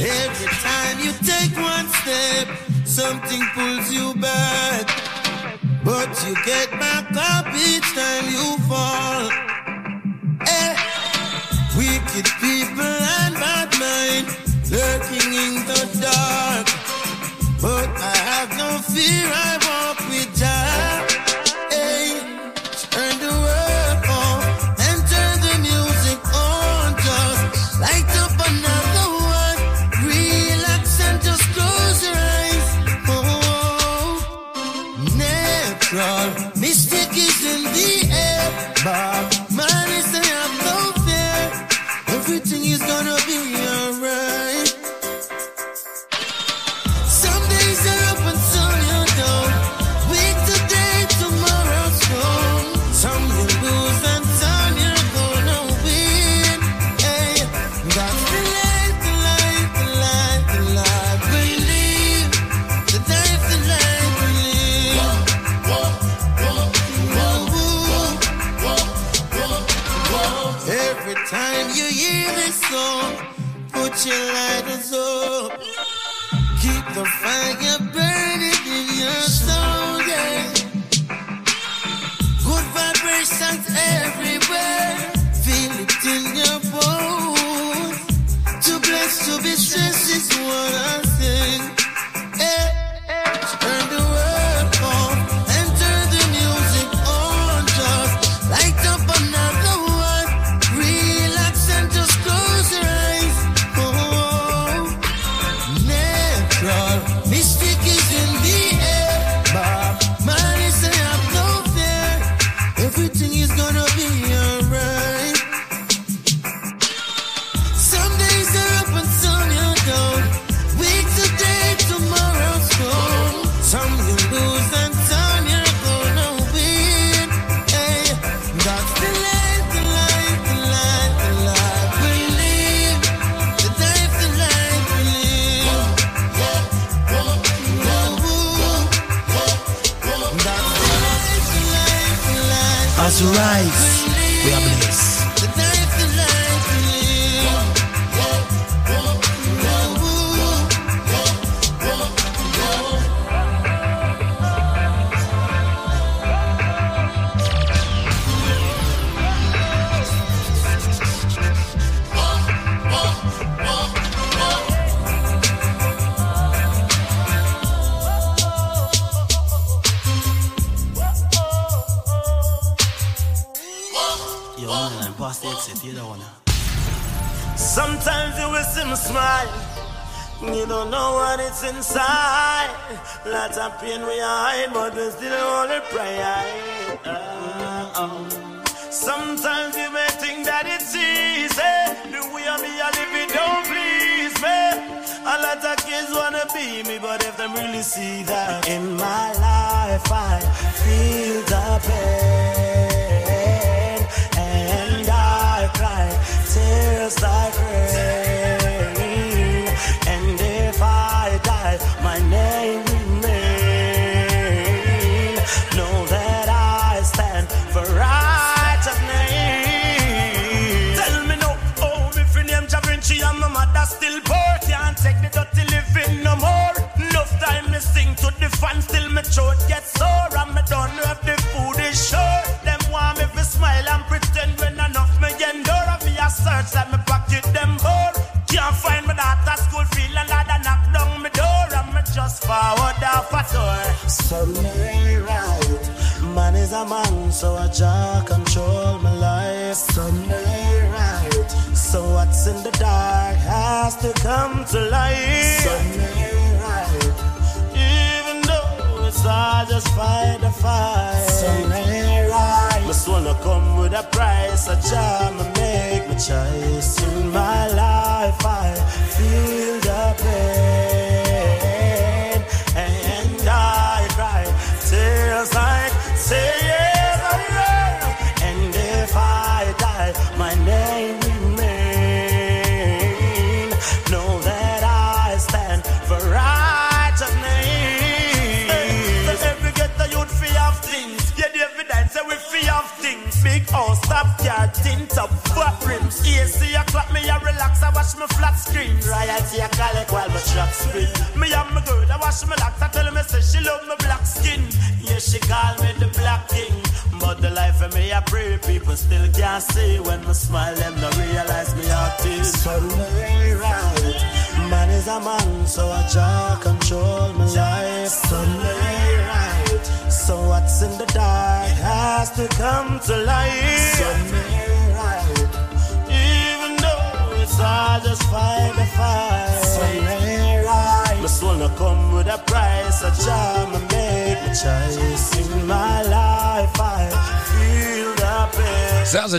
Every 0.00 0.48
time 0.64 0.96
you 0.98 1.12
take 1.20 1.52
one 1.60 1.86
step, 2.00 2.48
something 2.84 3.42
pulls 3.54 3.92
you 3.92 4.14
back. 4.14 5.19
But 5.84 6.08
you 6.26 6.34
get 6.44 6.70
back 6.70 7.10
up 7.16 7.46
each 7.54 7.88
time 7.94 8.24
you 8.30 8.56
fall. 8.68 9.28
Eh. 10.46 10.76
Wicked 11.76 12.26
people 12.40 12.94
and 13.20 13.34
bad 13.34 13.68
mind 13.78 14.26
lurking 14.70 15.32
in 15.32 15.54
the 15.66 15.82
dark. 16.00 16.66
But 17.60 17.88
I 18.00 18.16
have 18.16 18.50
no 18.56 18.78
fear, 18.78 19.26
I 19.32 19.58
walk 19.68 19.98
with 20.08 20.34
Jah. 20.38 21.09
Your 74.06 74.32
lighters 74.32 74.92
up. 74.92 75.60
Keep 76.62 76.84
the 76.94 77.04
fire 77.20 77.78
burning 77.92 78.62
in 78.66 78.86
your 78.98 79.22
soul, 79.28 80.00
yeah. 80.08 80.52
Good 82.44 82.66
vibrations 82.76 83.66
everywhere. 83.98 84.96
Feel 85.44 85.72
it 85.84 86.04
in 86.14 86.24
your 86.40 86.58
bones. 86.72 87.98
Too 88.64 88.78
blessed 88.80 89.20
to 89.26 89.42
be 89.42 89.54
stressed 89.56 90.10
is 90.16 90.28
what 90.38 90.74
I 90.74 91.09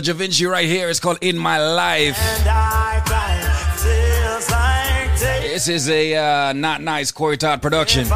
Da 0.02 0.14
Vinci 0.14 0.46
right 0.46 0.66
here. 0.66 0.90
It's 0.90 0.98
called 0.98 1.18
In 1.20 1.38
My 1.38 1.64
Life. 1.64 2.18
Like 2.44 3.04
this 5.42 5.68
is 5.68 5.88
a 5.88 6.16
uh, 6.16 6.52
not 6.54 6.80
nice 6.80 7.12
Corey 7.12 7.36
Todd 7.36 7.62
production. 7.62 8.08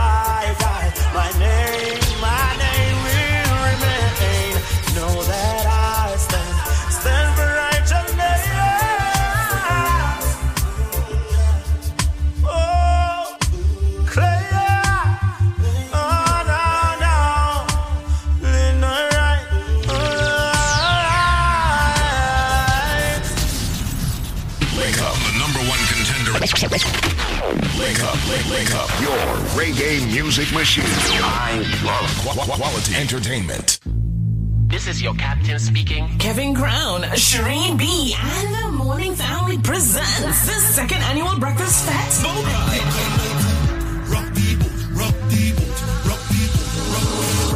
I 30.68 31.62
love 31.86 32.34
qu- 32.44 32.52
quality 32.56 32.97
entertainment. 32.97 33.78
This 34.66 34.88
is 34.88 35.01
your 35.01 35.14
captain 35.14 35.60
speaking. 35.60 36.09
Kevin 36.18 36.56
Crown, 36.56 37.02
Shireen 37.14 37.78
B, 37.78 38.16
and 38.18 38.52
the 38.52 38.72
Morning 38.76 39.14
Family 39.14 39.59
presents 39.59 40.44
the 40.47 40.55
second 40.74 41.02
annual 41.05 41.38
Breakfast 41.38 41.84
Fest. 41.86 42.24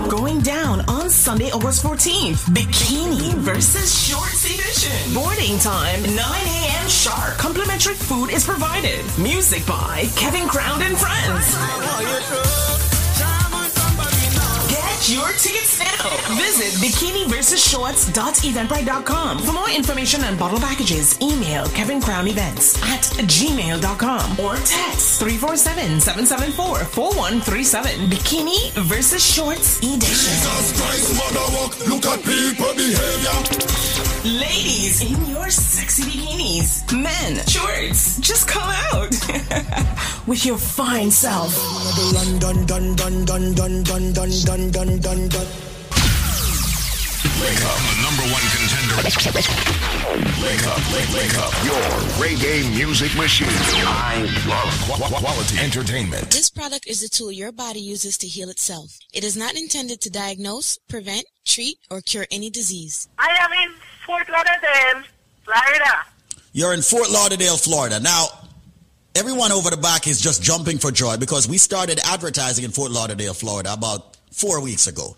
Going 0.09 0.41
down 0.41 0.81
on 0.89 1.09
Sunday, 1.11 1.51
August 1.51 1.83
14th. 1.85 2.45
Bikini 2.55 3.35
versus 3.35 3.91
Shorts 4.09 4.45
Edition. 4.45 5.15
Boarding 5.15 5.59
time, 5.59 6.03
9 6.03 6.15
a.m. 6.17 6.89
sharp. 6.89 7.37
Complimentary 7.39 7.95
food 7.95 8.31
is 8.31 8.45
provided. 8.45 9.05
Music 9.19 9.65
by 9.67 10.09
Kevin 10.17 10.49
Crown 10.49 10.83
and 10.83 10.97
Friends. 10.99 12.70
Your 15.11 15.27
tickets 15.33 15.81
now. 15.81 16.09
Visit 16.37 16.79
bikiniversusshorts.eventbrite.com. 16.79 19.39
For 19.41 19.53
more 19.53 19.69
information 19.69 20.23
on 20.23 20.37
bottle 20.37 20.61
packages, 20.61 21.21
email 21.21 21.65
kevincrownevents 21.67 22.81
at 22.85 23.03
gmail.com 23.27 24.39
or 24.39 24.55
text 24.55 25.21
347-774-4137. 25.21 28.09
Bikini 28.09 28.71
versus 28.83 29.21
shorts 29.25 29.79
edition. 29.79 30.01
Jesus 30.07 30.73
Christ, 30.81 31.17
mother 31.19 31.45
walk. 31.59 31.77
Look 31.89 32.07
at 32.07 32.23
people 32.25 32.73
behavior. 32.77 33.43
Ladies 34.39 35.03
in 35.03 35.27
your 35.29 35.51
sexy 35.51 36.05
bikinis. 36.05 36.85
Men, 36.97 37.45
shorts, 37.49 38.17
just 38.21 38.47
come 38.47 38.71
out. 38.93 39.11
with 40.27 40.45
your 40.45 40.59
fine 40.59 41.11
self. 41.11 41.57
Wake 47.41 47.65
up, 47.65 47.81
the 47.89 47.97
number 48.03 48.23
one 48.33 48.45
contender. 48.53 48.97
Wake 49.01 50.67
up, 50.67 50.79
wake, 50.93 51.09
wake 51.15 51.39
up. 51.39 51.53
Your 51.65 51.81
reggae 52.21 52.71
music 52.77 53.15
machine. 53.17 53.49
I 53.51 54.21
love 54.47 54.73
qu- 55.01 55.17
quality 55.17 55.59
entertainment. 55.59 56.31
This 56.31 56.51
product 56.51 56.87
is 56.87 57.03
a 57.03 57.09
tool 57.09 57.33
your 57.33 57.53
body 57.53 57.81
uses 57.81 58.19
to 58.19 58.27
heal 58.27 58.51
itself. 58.51 58.99
It 59.13 59.25
is 59.25 59.37
not 59.37 59.55
intended 59.57 60.01
to 60.03 60.11
diagnose, 60.11 60.79
prevent, 60.89 61.25
treat, 61.47 61.79
or 61.91 62.01
cure 62.03 62.27
any 62.31 62.51
disease. 62.51 63.09
I 63.19 63.29
am 63.41 63.53
in 63.53 63.75
Fort 64.07 64.29
Lauderdale, 64.31 65.03
Florida. 65.45 66.05
You're 66.53 66.75
in 66.75 66.83
Fort 66.83 67.11
Lauderdale, 67.11 67.57
Florida. 67.57 68.01
Now, 68.01 68.27
everyone 69.15 69.53
over 69.53 69.71
the 69.71 69.77
back 69.77 70.07
is 70.07 70.21
just 70.21 70.43
jumping 70.43 70.79
for 70.79 70.91
joy 70.91 71.17
because 71.17 71.49
we 71.49 71.59
started 71.59 72.01
advertising 72.05 72.65
in 72.65 72.71
Fort 72.71 72.91
Lauderdale, 72.91 73.35
Florida 73.35 73.73
about 73.73 74.17
four 74.33 74.61
weeks 74.61 74.87
ago. 74.87 75.17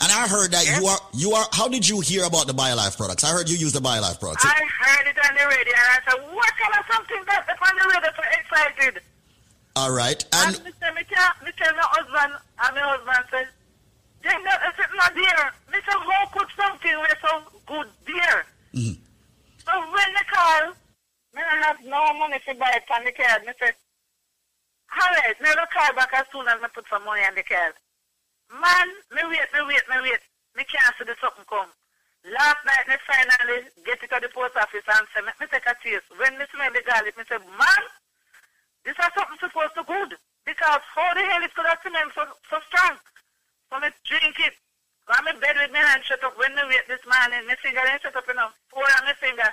And 0.00 0.10
I 0.10 0.26
heard 0.26 0.50
that 0.52 0.66
you 0.66 0.86
are 0.86 0.98
you 1.14 1.32
are 1.32 1.46
how 1.52 1.68
did 1.68 1.88
you 1.88 2.00
hear 2.00 2.24
about 2.24 2.46
the 2.46 2.52
BioLife 2.52 2.96
products? 2.96 3.22
I 3.24 3.28
heard 3.30 3.48
you 3.48 3.56
use 3.56 3.72
the 3.72 3.80
BioLife 3.80 4.18
products. 4.18 4.44
I 4.44 4.50
heard 4.80 5.06
it 5.06 5.16
on 5.28 5.34
the 5.34 5.46
radio 5.46 5.72
and 5.74 5.90
I 5.94 6.00
said, 6.10 6.34
what 6.34 6.52
kind 6.58 6.74
of 6.78 6.84
something 6.92 7.22
that's 7.26 7.48
on 7.48 7.76
the 7.78 7.86
radio 7.94 8.10
so 8.10 8.22
excited? 8.38 9.02
All 9.76 9.92
right. 9.92 10.22
And, 10.32 10.56
and 10.56 10.64
Mr. 10.66 10.94
Me 10.94 11.02
tell 11.08 11.74
my 11.74 11.86
husband, 11.94 12.34
and 12.62 12.74
my 12.74 12.80
husband 12.82 13.24
said, 13.30 13.48
then 14.22 14.42
that 14.44 14.60
is 14.72 14.78
it 14.82 14.90
not 14.96 15.14
there. 15.14 15.52
Say, 15.70 15.80
how 15.90 16.26
could 16.32 16.48
something 16.56 16.90
be 16.90 17.14
so 17.22 17.42
good 17.66 17.88
there? 18.06 18.46
Mhm. 18.74 18.96
So 19.64 19.72
when 19.78 20.08
they 20.14 20.26
call, 20.30 20.72
don't 21.42 21.66
have 21.66 21.80
no 21.82 22.00
money 22.14 22.38
to 22.46 22.54
buy 22.54 22.78
it 22.78 22.86
on 22.90 23.04
the 23.04 23.12
card. 23.12 23.42
Me 23.42 23.52
say, 23.58 23.74
right, 23.74 25.38
me 25.40 25.50
will 25.50 25.70
call 25.72 25.92
back 25.94 26.12
as 26.14 26.26
soon 26.30 26.46
as 26.46 26.60
me 26.62 26.68
put 26.70 26.86
some 26.86 27.04
money 27.04 27.26
on 27.26 27.34
the 27.34 27.42
card. 27.42 27.74
Man, 28.52 28.86
me 29.10 29.22
wait, 29.30 29.50
me 29.50 29.60
wait, 29.66 29.86
me 29.90 29.98
wait. 30.04 30.22
Me 30.54 30.62
can't 30.68 30.94
see 30.94 31.04
the 31.04 31.16
something 31.18 31.42
come. 31.50 31.70
Last 32.24 32.62
night, 32.64 32.86
me 32.88 32.96
finally 33.04 33.68
get 33.84 34.00
it 34.00 34.08
to 34.08 34.18
the 34.22 34.30
post 34.32 34.56
office 34.56 34.86
and 34.86 35.06
say, 35.12 35.20
me, 35.20 35.32
me 35.42 35.46
take 35.50 35.66
a 35.66 35.74
taste. 35.82 36.08
When 36.16 36.38
me 36.38 36.46
smell 36.54 36.72
the 36.72 36.80
garlic, 36.86 37.18
me 37.18 37.24
say, 37.26 37.36
man, 37.36 37.82
this 38.86 38.96
is 38.96 39.10
something 39.12 39.40
supposed 39.42 39.74
to 39.76 39.84
good. 39.84 40.16
Because 40.44 40.82
how 40.92 41.12
the 41.16 41.24
hell 41.24 41.42
it 41.42 41.52
could 41.56 41.66
have 41.66 41.80
smelled 41.80 42.12
so, 42.14 42.24
so 42.52 42.56
strong? 42.68 42.96
So 43.72 43.80
me 43.80 43.88
drink 44.04 44.36
it. 44.44 44.54
I'm 45.08 45.28
in 45.28 45.40
bed 45.40 45.56
with 45.60 45.72
my 45.72 45.84
hand 45.84 46.04
shut 46.04 46.24
up. 46.24 46.36
When 46.40 46.54
me 46.56 46.64
wait 46.68 46.88
this 46.88 47.04
morning, 47.04 47.44
my 47.44 47.56
finger 47.60 47.84
ain't 47.84 48.00
shut 48.00 48.16
up 48.16 48.28
enough. 48.28 48.56
Four 48.72 48.88
on 48.88 49.04
my 49.04 49.12
finger, 49.20 49.48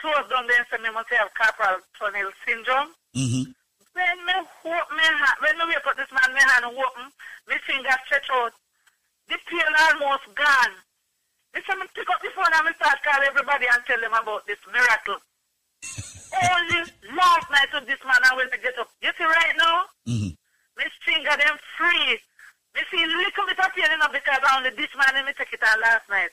close 0.00 0.26
down 0.32 0.48
there 0.48 0.58
and 0.58 0.68
say 0.72 0.80
me 0.82 0.90
must 0.90 1.12
have 1.12 1.28
carpal 1.36 1.78
tunnel 1.96 2.32
syndrome. 2.48 2.90
Mm-hmm. 3.14 3.44
When 3.92 4.16
me 4.24 4.34
open 4.64 4.96
my 4.96 5.04
hand, 5.04 5.38
when 5.44 5.54
me 5.60 5.74
wake 5.76 5.86
up 5.86 5.96
this 5.96 6.10
man, 6.10 6.32
my 6.32 6.40
hand 6.40 6.64
open, 6.72 7.06
my 7.46 7.58
finger 7.68 7.94
stretch 8.06 8.28
out. 8.32 8.52
The 9.28 9.36
pain 9.46 9.72
almost 9.90 10.26
gone. 10.34 10.74
This 11.54 11.66
time 11.66 11.82
I 11.82 11.86
pick 11.94 12.08
up 12.08 12.22
the 12.22 12.30
phone 12.34 12.50
and 12.50 12.66
I 12.66 12.72
start 12.78 13.02
call 13.02 13.20
everybody 13.22 13.66
and 13.66 13.82
tell 13.86 14.00
them 14.00 14.14
about 14.14 14.46
this 14.46 14.58
miracle. 14.70 15.18
Only 16.30 16.80
last 17.14 17.46
night 17.50 17.72
of 17.74 17.86
this 17.86 17.98
man 18.06 18.22
I 18.22 18.34
will 18.38 18.46
get 18.50 18.78
up. 18.78 18.88
You 19.02 19.10
see 19.18 19.24
right 19.26 19.56
now, 19.58 19.76
Mm-hmm. 20.08 20.32
my 20.78 20.86
finger 21.04 21.34
them 21.36 21.58
free. 21.76 22.18
Me 22.74 22.80
see 22.90 23.02
little 23.02 23.46
bit 23.50 23.58
of 23.58 23.70
pain 23.74 23.90
enough 23.90 24.14
because 24.14 24.38
only 24.54 24.70
this 24.78 24.94
man 24.94 25.10
and 25.18 25.26
me 25.26 25.32
take 25.36 25.52
it 25.52 25.62
out 25.66 25.78
last 25.82 26.06
night. 26.08 26.30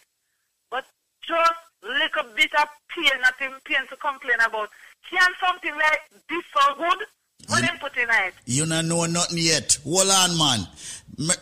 But 0.69 0.85
just 1.25 1.61
little 1.83 2.33
bit 2.35 2.51
of 2.61 2.67
pain, 2.89 3.21
nothing 3.21 3.53
pain 3.65 3.85
to 3.89 3.95
complain 3.97 4.37
about. 4.45 4.69
Can 5.09 5.29
something 5.39 5.73
like 5.73 6.01
this 6.29 6.43
so 6.53 6.75
good? 6.75 7.07
What 7.47 7.61
them 7.61 7.77
put 7.79 7.95
in 7.95 8.09
it? 8.09 8.33
You 8.45 8.65
not 8.65 8.85
know 8.85 9.05
nothing 9.05 9.37
yet. 9.37 9.77
Hold 9.83 10.09
on, 10.09 10.37
man. 10.37 10.67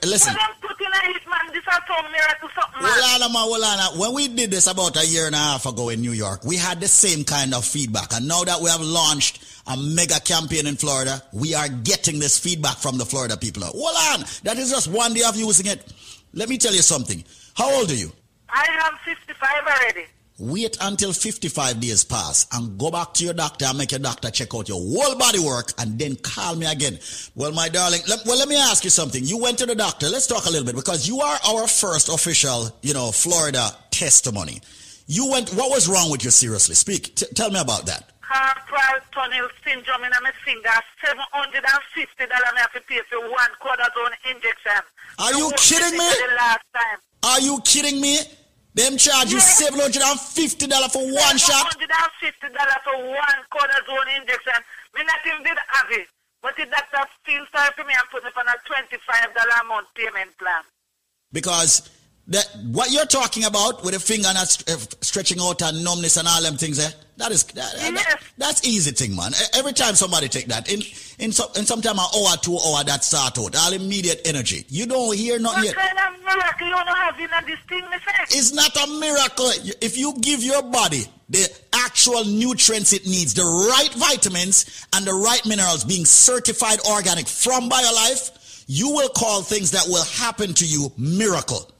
Listen. 0.03 0.34
What 0.34 0.41
them 0.41 0.56
put 0.62 0.80
in 0.82 1.16
it, 1.16 1.24
man? 1.28 1.53
This 1.53 1.64
is 1.64 1.80
some 1.88 2.12
miracle 2.12 2.49
something, 2.53 2.82
man. 2.84 2.91
Hold 2.94 3.24
on, 3.24 3.34
man, 3.34 3.41
hold 3.41 3.64
on. 3.64 3.99
When 3.99 4.14
we 4.14 4.28
did 4.28 4.52
this 4.52 4.68
about 4.68 5.02
a 5.02 5.06
year 5.06 5.26
and 5.26 5.36
a 5.36 5.40
half 5.40 5.66
ago 5.66 5.90
in 5.90 6.02
New 6.02 6.12
York, 6.12 6.44
we 6.44 6.57
had 6.57 6.80
the 6.80 6.88
same 6.88 7.24
kind 7.24 7.53
of 7.53 7.66
feedback. 7.66 8.14
And 8.14 8.28
now 8.28 8.44
that 8.44 8.62
we 8.62 8.70
have 8.70 8.82
launched 8.82 9.44
a 9.68 9.78
mega 9.78 10.20
campaign 10.20 10.68
in 10.68 10.76
Florida, 10.76 11.24
we 11.34 11.56
are 11.56 11.70
getting 11.70 12.20
this 12.20 12.38
feedback 12.38 12.78
from 12.78 12.98
the 12.98 13.06
Florida 13.06 13.36
people. 13.38 13.64
Hold 13.64 14.20
on. 14.20 14.26
That 14.44 14.57
is 14.57 14.70
just 14.70 14.88
one 14.90 15.14
day 15.14 15.24
of 15.24 15.36
using 15.36 15.66
it. 15.66 15.91
Let 16.34 16.49
me 16.49 16.57
tell 16.57 16.74
you 16.74 16.82
something. 16.82 17.24
How 17.56 17.74
old 17.74 17.90
are 17.90 17.95
you? 17.95 18.12
I 18.49 18.68
am 18.86 18.94
55 19.06 19.66
already. 19.66 20.06
Wait 20.38 20.76
until 20.82 21.14
55 21.14 21.80
days 21.80 22.03
pass 22.03 22.45
and 22.52 22.78
go 22.78 22.91
back 22.91 23.14
to 23.14 23.24
your 23.24 23.34
doctor 23.34 23.64
and 23.66 23.78
make 23.78 23.91
your 23.91 24.02
doctor 24.02 24.30
check 24.30 24.53
out 24.53 24.68
your 24.68 24.78
whole 24.78 25.18
body 25.18 25.40
work 25.40 25.72
and 25.80 25.98
then 25.98 26.18
call 26.18 26.57
me 26.57 26.66
again. 26.66 26.99
Well, 27.36 27.53
my 27.53 27.70
darling, 27.70 28.02
let, 28.10 28.20
well, 28.26 28.38
let 28.38 28.49
me 28.49 28.57
ask 28.57 28.84
you 28.84 28.90
something. 28.90 29.24
You 29.24 29.38
went 29.38 29.57
to 29.60 29.66
the 29.66 29.76
doctor. 29.76 30.10
Let's 30.10 30.28
talk 30.28 30.45
a 30.45 30.49
little 30.49 30.66
bit 30.66 30.76
because 30.76 31.07
you 31.07 31.22
are 31.22 31.40
our 31.48 31.68
first 31.68 32.10
official, 32.10 32.68
you 32.82 32.94
know, 32.94 33.12
Florida 33.12 33.70
testimony. 33.91 34.60
You 35.07 35.32
went, 35.32 35.52
what 35.52 35.70
was 35.70 35.88
wrong 35.88 36.12
with 36.12 36.26
you 36.26 36.32
seriously? 36.32 36.76
Speak. 36.76 37.16
T- 37.16 37.28
tell 37.34 37.49
me 37.49 37.62
about 37.62 37.86
that. 37.86 38.12
Carpal 38.22 38.99
tunnel 39.14 39.48
syndrome 39.64 40.03
in 40.03 40.12
my 40.22 40.32
finger. 40.44 40.68
$750 41.02 42.28
I 42.30 42.60
have 42.60 42.74
to 42.74 42.82
pay 42.82 42.99
for 43.10 43.22
one 43.22 43.52
cortisone 43.62 44.12
injection. 44.30 44.84
Are 45.18 45.34
you 45.34 45.49
kidding 45.56 45.91
me 45.91 45.99
me? 45.99 46.14
The 46.28 46.36
last 46.36 46.66
time. 46.74 46.99
Are 47.24 47.40
you 47.40 47.62
kidding 47.64 48.02
me? 48.02 48.20
Them 48.76 48.97
charge 48.97 49.31
you 49.31 49.39
$750 49.39 50.91
for 50.91 51.07
one 51.07 51.38
shot? 51.39 51.72
$750 51.80 52.52
for 52.84 52.97
one 53.07 53.39
cortisone 53.47 54.19
injection. 54.19 54.60
Me 54.93 55.02
not 55.07 55.23
even 55.26 55.43
did 55.43 55.57
have 55.72 55.88
it. 55.91 56.07
But 56.43 56.57
the 56.57 56.65
doctor 56.65 57.10
feel 57.26 57.45
sorry 57.56 57.72
for 57.76 57.85
me 57.85 57.93
and 57.95 58.03
put 58.11 58.23
me 58.23 58.30
on 58.35 58.47
a 58.47 58.56
$25 58.68 59.61
a 59.61 59.64
month 59.64 59.88
payment 59.95 60.38
plan. 60.38 60.64
Because 61.31 61.89
that 62.27 62.47
what 62.72 62.91
you're 62.91 63.06
talking 63.06 63.43
about 63.45 63.84
with 63.84 63.93
a 63.93 63.99
finger 63.99 64.30
not 64.34 64.47
st- 64.47 64.69
uh, 64.76 64.80
stretching 65.02 65.39
out 65.39 65.61
and 65.61 65.84
numbness 65.84 66.18
and 66.18 66.27
all 66.27 66.41
them 66.41 66.57
things 66.57 66.77
there, 66.77 66.91
that 67.18 67.31
is 67.31 67.43
that, 67.43 67.72
that- 67.77 68.19
that's 68.38 68.68
easy 68.68 68.91
thing, 68.91 69.15
man. 69.15 69.31
Every 69.53 69.73
time 69.73 69.95
somebody 69.95 70.27
take 70.27 70.47
that 70.47 70.72
in 70.72 70.81
in 71.19 71.31
some 71.31 71.47
in 71.56 71.65
sometime 71.65 71.97
an 71.99 72.06
hour, 72.15 72.35
two 72.41 72.57
hour 72.57 72.84
that 72.84 73.03
start 73.03 73.38
out, 73.38 73.56
all 73.56 73.73
immediate 73.73 74.22
energy. 74.26 74.65
You 74.69 74.85
don't 74.88 75.15
hear 75.15 75.39
nothing 75.39 75.65
What 75.65 75.65
yet. 75.65 75.76
kind 75.76 75.97
of 75.99 76.23
miracle 76.26 76.68
you 76.68 76.73
don't 76.73 76.88
have 76.88 77.19
in 77.19 77.30
this 77.45 77.60
thing. 77.69 77.84
It's 78.31 78.52
not 78.53 78.76
a 78.76 78.88
miracle. 78.99 79.49
If 79.81 79.97
you 79.97 80.14
give 80.19 80.43
your 80.43 80.64
body 80.64 81.06
the 81.30 81.47
actual 81.73 82.26
nutrients 82.26 82.91
it 82.91 83.06
needs, 83.06 83.34
the 83.35 83.43
right 83.45 83.93
vitamins 83.93 84.85
and 84.93 85.06
the 85.06 85.14
right 85.14 85.45
minerals 85.45 85.84
being 85.84 86.06
certified 86.06 86.80
organic 86.89 87.27
from 87.27 87.69
BioLife, 87.69 88.64
you 88.68 88.89
will 88.89 89.10
call 89.10 89.41
things 89.41 89.72
that 89.72 89.85
will 89.88 90.03
happen 90.03 90.53
to 90.56 90.65
you 90.65 90.91
miracle. 90.97 91.72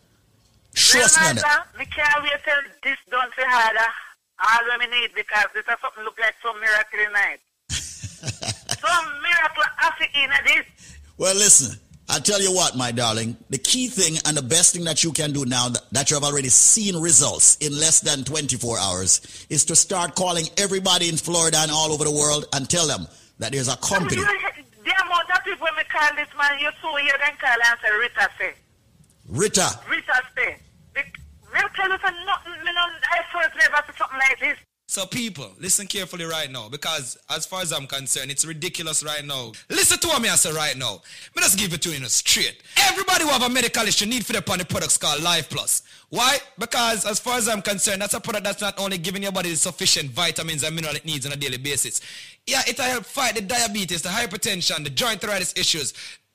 Trust 0.76 1.20
me 1.20 1.28
on 1.28 1.38
it. 1.38 1.42
Master, 1.42 1.80
me 1.80 1.86
can't 1.86 2.24
wait 2.24 2.40
till 2.44 2.62
this 2.84 2.98
done 3.10 3.32
for 3.32 3.44
harder. 3.48 3.92
All 4.38 4.78
me 4.78 4.86
need 4.88 5.16
because 5.16 5.46
this 5.54 5.64
is 5.64 5.76
something 5.82 6.04
look 6.04 6.20
like 6.20 6.36
some 6.44 6.60
miracle 6.60 7.00
it. 7.00 7.40
some 7.72 9.06
miracle 9.24 9.64
after 9.80 10.06
in 10.14 10.30
this. 10.46 10.98
Well, 11.18 11.36
listen, 11.36 11.80
I'll 12.10 12.20
tell 12.20 12.42
you 12.42 12.54
what, 12.54 12.76
my 12.76 12.92
darling. 12.92 13.38
The 13.50 13.58
key 13.58 13.88
thing 13.88 14.18
and 14.26 14.36
the 14.36 14.42
best 14.42 14.76
thing 14.76 14.84
that 14.84 15.04
you 15.04 15.14
can 15.14 15.32
do 15.32 15.46
now 15.46 15.70
that, 15.70 15.82
that 15.92 16.12
you 16.12 16.16
have 16.16 16.24
already 16.24 16.50
seen 16.50 16.98
results 16.98 17.56
in 17.58 17.72
less 17.72 18.02
than 18.02 18.24
24 18.26 18.78
hours 18.78 19.48
is 19.50 19.64
to 19.66 19.76
start 19.76 20.16
calling 20.16 20.46
everybody 20.58 21.08
in 21.08 21.16
Florida 21.16 21.58
and 21.60 21.72
all 21.72 21.94
over 21.94 22.04
the 22.04 22.12
world 22.12 22.46
and 22.54 22.70
tell 22.70 22.88
them 22.88 23.08
that 23.40 23.54
there's 23.54 23.70
a 23.70 23.78
company. 23.78 24.22
The 24.22 24.94
amount 25.02 25.32
of 25.32 25.44
people 25.44 25.68
me 25.78 25.84
call 25.90 26.16
this 26.16 26.28
man, 26.38 26.60
you 26.60 26.70
so 26.82 26.96
here 26.98 27.14
then 27.20 27.34
call 27.40 27.50
and 27.50 27.80
say 27.82 27.98
Rita 27.98 28.30
say. 28.38 28.54
Rita, 29.28 29.80
Rita 29.90 30.22
say. 30.36 30.58
Tell 30.96 31.90
nothing, 31.90 32.14
no, 32.26 32.32
I 32.32 33.22
first 33.34 33.56
never 33.60 33.84
see 33.86 33.98
something 33.98 34.18
like 34.18 34.40
this. 34.40 34.58
So 34.88 35.06
people, 35.06 35.52
listen 35.60 35.88
carefully 35.88 36.26
right 36.26 36.50
now 36.50 36.70
because 36.70 37.18
as 37.30 37.46
far 37.46 37.62
as 37.62 37.74
I'm 37.74 37.88
concerned, 37.88 38.30
it's 38.30 38.46
ridiculous 38.46 39.04
right 39.04 39.26
now. 39.26 39.52
Listen 39.70 39.98
to 40.00 40.08
what 40.08 40.22
me 40.22 40.30
I 40.30 40.36
say 40.36 40.54
right 40.54 40.78
now. 40.78 41.02
Me 41.36 41.42
just 41.42 41.58
give 41.58 41.74
it 41.74 41.82
to 41.82 41.90
you 41.90 41.98
in 41.98 42.04
a 42.04 42.10
straight. 42.10 42.62
Everybody 42.78 43.24
who 43.24 43.30
have 43.32 43.42
a 43.42 43.50
medical 43.50 43.84
issue 43.84 44.06
need 44.06 44.26
for 44.26 44.34
the 44.34 44.40
upon 44.40 44.60
the 44.60 44.66
products 44.66 44.98
called 44.98 45.24
Life 45.24 45.50
Plus. 45.50 45.82
Why? 46.10 46.38
Because 46.60 47.06
as 47.06 47.20
far 47.20 47.38
as 47.38 47.50
I'm 47.50 47.64
concerned, 47.64 48.02
that's 48.04 48.14
a 48.14 48.22
product 48.22 48.46
that's 48.46 48.62
not 48.62 48.80
only 48.80 49.00
giving 49.00 49.24
your 49.24 49.32
body 49.32 49.50
the 49.50 49.56
sufficient 49.56 50.12
vitamins 50.12 50.64
and 50.64 50.76
mineral 50.76 50.96
it 50.96 51.04
needs 51.04 51.26
on 51.26 51.32
a 51.32 51.36
daily 51.36 51.58
basis. 51.58 52.00
Yeah, 52.46 52.62
it'll 52.68 52.86
help 52.86 53.06
fight 53.06 53.36
the 53.36 53.42
diabetes, 53.42 54.04
the 54.04 54.10
hypertension, 54.10 54.84
the 54.84 54.92
joint 54.92 55.24
arthritis 55.24 55.54
issues, 55.58 55.94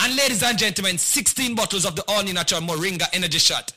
And 0.00 0.14
ladies 0.16 0.44
and 0.44 0.56
gentlemen, 0.56 0.96
16 0.96 1.56
bottles 1.56 1.84
of 1.84 1.96
the 1.96 2.04
all-new 2.06 2.32
natural 2.32 2.60
Moringa 2.60 3.06
energy 3.12 3.38
shot. 3.38 3.72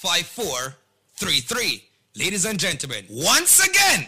1-800-875-5433. 0.03 1.81
Ladies 2.17 2.45
and 2.45 2.59
gentlemen, 2.59 3.05
once 3.09 3.59
again, 3.65 4.07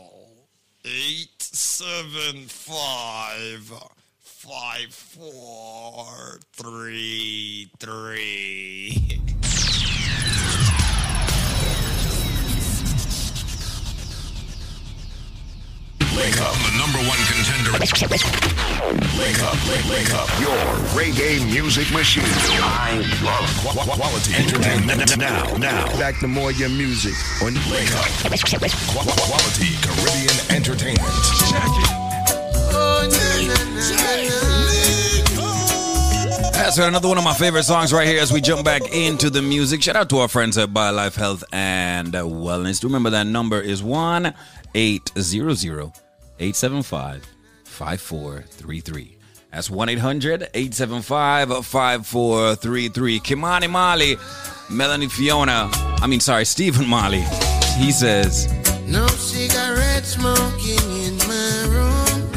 eight 0.85 1.41
seven 1.41 2.47
five 2.47 3.71
five 4.19 4.93
four 4.93 6.39
three 6.53 7.69
three. 7.79 9.21
Become 16.11 16.57
the 16.67 16.71
number 16.77 16.99
one 17.07 17.17
contender. 17.23 17.71
Wake 17.79 19.39
up, 19.43 19.55
wake, 19.87 20.11
up 20.13 20.27
your 20.41 20.57
reggae 20.91 21.39
music 21.49 21.89
machine. 21.93 22.23
I 22.25 22.97
love 23.23 23.47
qu- 23.63 23.91
quality 23.95 24.35
entertainment. 24.35 25.17
Now, 25.17 25.45
now. 25.55 25.85
Back 25.97 26.19
to 26.19 26.27
more 26.27 26.51
your 26.51 26.67
music 26.69 27.13
on 27.41 27.53
Wake 27.71 27.91
Up. 27.95 28.07
quality 28.19 29.71
Caribbean 29.81 30.35
entertainment. 30.51 31.13
Check 31.49 31.63
it. 31.79 31.89
Oh, 32.73 33.07
na, 33.09 33.17
na, 33.47 33.55
na, 33.79 33.91
That's 36.51 36.77
right, 36.77 36.87
another 36.89 37.07
one 37.07 37.17
of 37.17 37.23
my 37.23 37.33
favorite 37.33 37.63
songs 37.63 37.93
right 37.93 38.07
here 38.07 38.21
as 38.21 38.31
we 38.33 38.41
jump 38.41 38.65
back 38.65 38.81
into 38.93 39.29
the 39.29 39.41
music. 39.41 39.81
Shout 39.81 39.95
out 39.95 40.09
to 40.09 40.17
our 40.19 40.27
friends 40.27 40.57
at 40.57 40.69
BioLife 40.69 41.15
Health 41.15 41.43
and 41.53 42.13
Wellness. 42.13 42.83
Remember 42.83 43.09
that 43.11 43.27
number 43.27 43.59
is 43.61 43.81
1 43.81 44.33
800 44.73 45.91
875 46.39 47.27
5433. 47.65 49.17
That's 49.51 49.69
1 49.69 49.89
800 49.89 50.49
875 50.53 51.65
5433. 51.65 53.19
Ky-Mani 53.19 53.67
Marley, 53.67 54.17
Melanie 54.69 55.07
Fiona, 55.09 55.69
I 56.01 56.07
mean, 56.07 56.19
sorry, 56.19 56.45
Stephen 56.45 56.87
Marley. 56.87 57.25
He 57.77 57.91
says, 57.91 58.47
No 58.87 59.05
cigarette 59.07 60.05
smoking 60.05 60.79
in 61.03 61.17
my 61.27 61.65
room. 61.67 62.31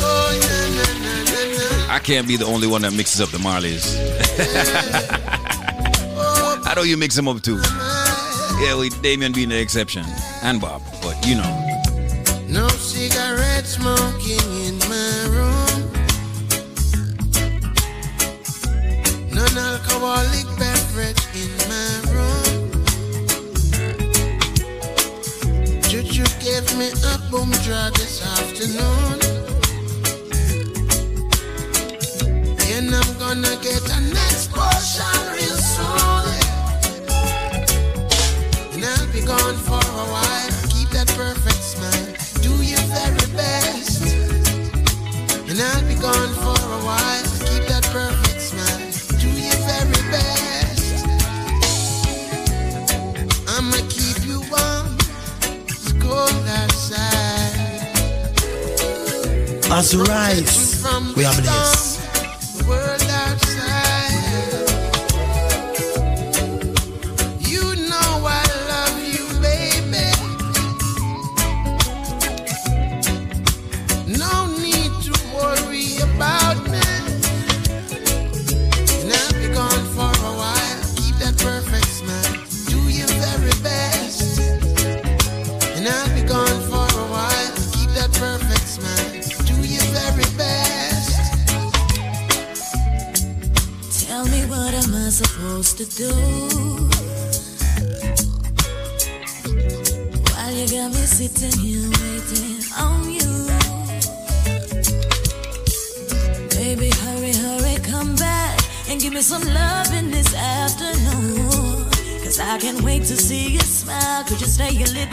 Oh, 0.00 0.38
na, 0.40 0.68
na, 0.76 1.86
na, 1.88 1.94
I 1.94 1.98
can't 1.98 2.28
be 2.28 2.36
the 2.36 2.46
only 2.46 2.68
one 2.68 2.82
that 2.82 2.92
mixes 2.92 3.20
up 3.20 3.30
the 3.30 3.38
Marleys. 3.38 3.96
How 6.64 6.74
do 6.74 6.88
you 6.88 6.96
mix 6.96 7.16
them 7.16 7.26
up 7.26 7.42
too? 7.42 7.60
Yeah, 8.60 8.74
with 8.74 9.00
Damian 9.02 9.32
being 9.32 9.50
the 9.50 9.60
exception. 9.60 10.04
And 10.42 10.60
Bob, 10.60 10.82
but 11.00 11.24
you 11.24 11.36
know. 11.36 11.68
No 12.48 12.66
cigarette 12.68 13.66
smoking 13.66 14.48
in 14.66 14.76
my 14.90 15.26
room. 15.30 15.92
Non 19.30 19.56
alcoholic 19.56 20.46
beverage 20.58 21.22
in 21.38 21.54
my 21.70 22.00
room. 22.10 22.70
Juju 25.82 26.24
gave 26.42 26.66
me 26.76 26.90
a 26.90 27.18
boom 27.30 27.50
draw 27.62 27.90
this 27.90 28.20
afternoon. 28.26 29.20
And 32.74 32.92
I'm 32.92 33.18
gonna 33.18 33.56
get 33.62 33.88
a 33.88 34.00
next 34.00 34.50
portion. 34.50 35.37
gone 39.28 39.58
for 39.68 39.74
a 39.76 40.06
while. 40.14 40.50
Keep 40.72 40.88
that 40.96 41.08
perfect 41.14 41.62
smile. 41.62 42.08
Do 42.40 42.50
your 42.64 42.80
very 42.96 43.26
best. 43.36 44.00
And 45.48 45.60
I'll 45.60 45.86
be 45.86 45.96
gone 46.00 46.32
for 46.42 46.56
a 46.56 46.80
while. 46.88 47.26
Keep 47.48 47.64
that 47.68 47.84
perfect 47.92 48.40
smile. 48.40 48.80
Do 49.20 49.28
your 49.28 49.58
very 49.68 50.02
best. 50.14 51.04
I'ma 53.52 53.76
keep 53.96 54.18
you 54.24 54.40
warm. 54.48 54.96
It's 55.68 55.92
cold 56.00 56.46
outside. 56.60 57.56
As 59.70 59.92
you 59.92 60.04
rise, 60.04 60.82
we 61.14 61.26
are 61.26 61.34
blessed. 61.34 61.67
to 95.78 95.84
do. 95.96 96.10
While 100.34 100.52
you 100.52 100.66
got 100.66 100.90
me 100.90 101.04
sitting 101.06 101.56
here 101.60 101.88
waiting 102.02 102.64
on 102.76 103.04
you. 103.08 103.30
Baby, 106.50 106.90
hurry, 106.98 107.32
hurry, 107.32 107.76
come 107.84 108.16
back 108.16 108.58
and 108.88 109.00
give 109.00 109.12
me 109.12 109.20
some 109.20 109.44
love 109.54 109.94
in 109.94 110.10
this 110.10 110.34
afternoon. 110.34 111.84
Cause 112.24 112.40
I 112.40 112.58
can't 112.58 112.82
wait 112.82 113.04
to 113.04 113.16
see 113.16 113.50
you 113.50 113.60
smile. 113.60 114.24
Could 114.24 114.40
you 114.40 114.48
stay 114.48 114.74
a 114.82 114.86
little? 114.86 115.07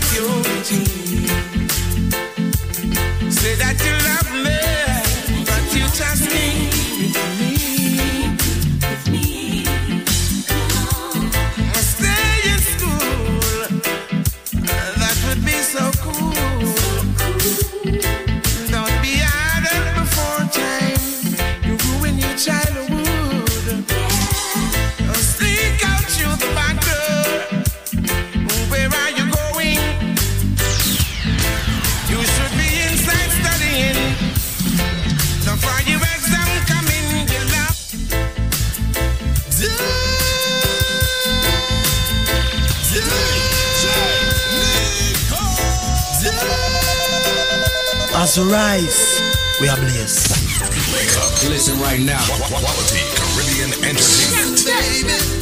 that 0.00 0.70
you're. 0.70 0.90
Say 3.30 3.54
that 3.56 3.76
you 3.84 3.92
love 4.08 4.29
As 48.30 48.38
we 48.38 48.44
rise, 48.44 49.20
we 49.60 49.68
are 49.68 49.76
blessed. 49.76 50.30
Wake 50.94 51.16
up. 51.18 51.50
Listen 51.50 51.76
right 51.80 51.98
now. 51.98 52.24
Quality 52.46 53.02
Caribbean 53.16 53.72
entertainment. 53.82 55.39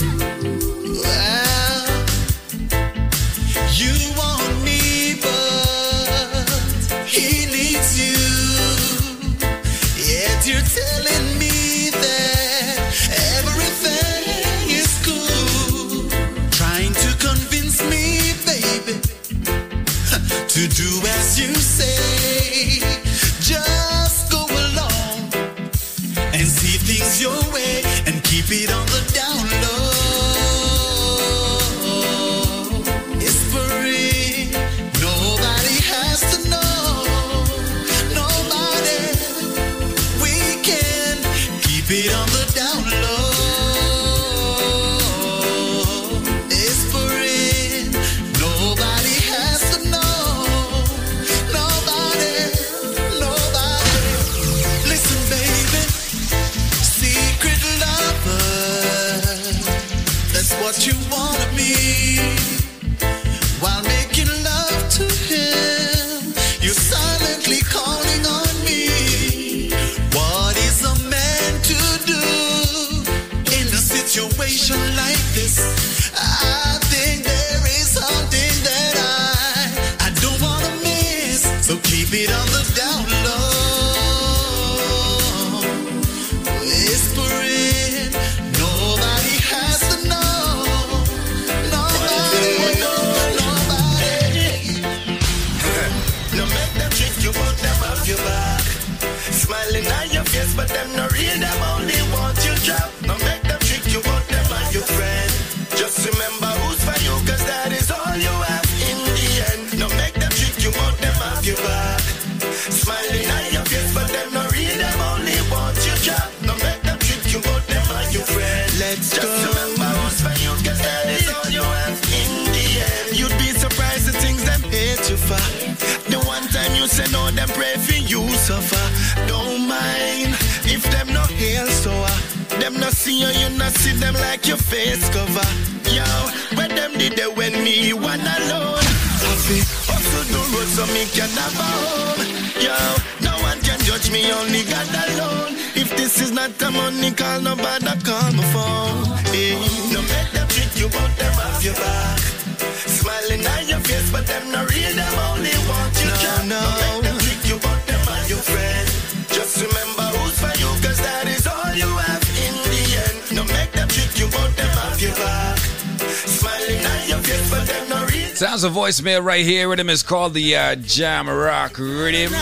Voicemail 168.98 169.22
right 169.24 169.44
here. 169.44 169.68
Rhythm 169.68 169.90
is 169.90 170.02
called 170.02 170.34
the 170.34 170.56
uh, 170.56 170.74
Jam 170.74 171.28
Rock 171.28 171.78
Rhythm. 171.78 172.32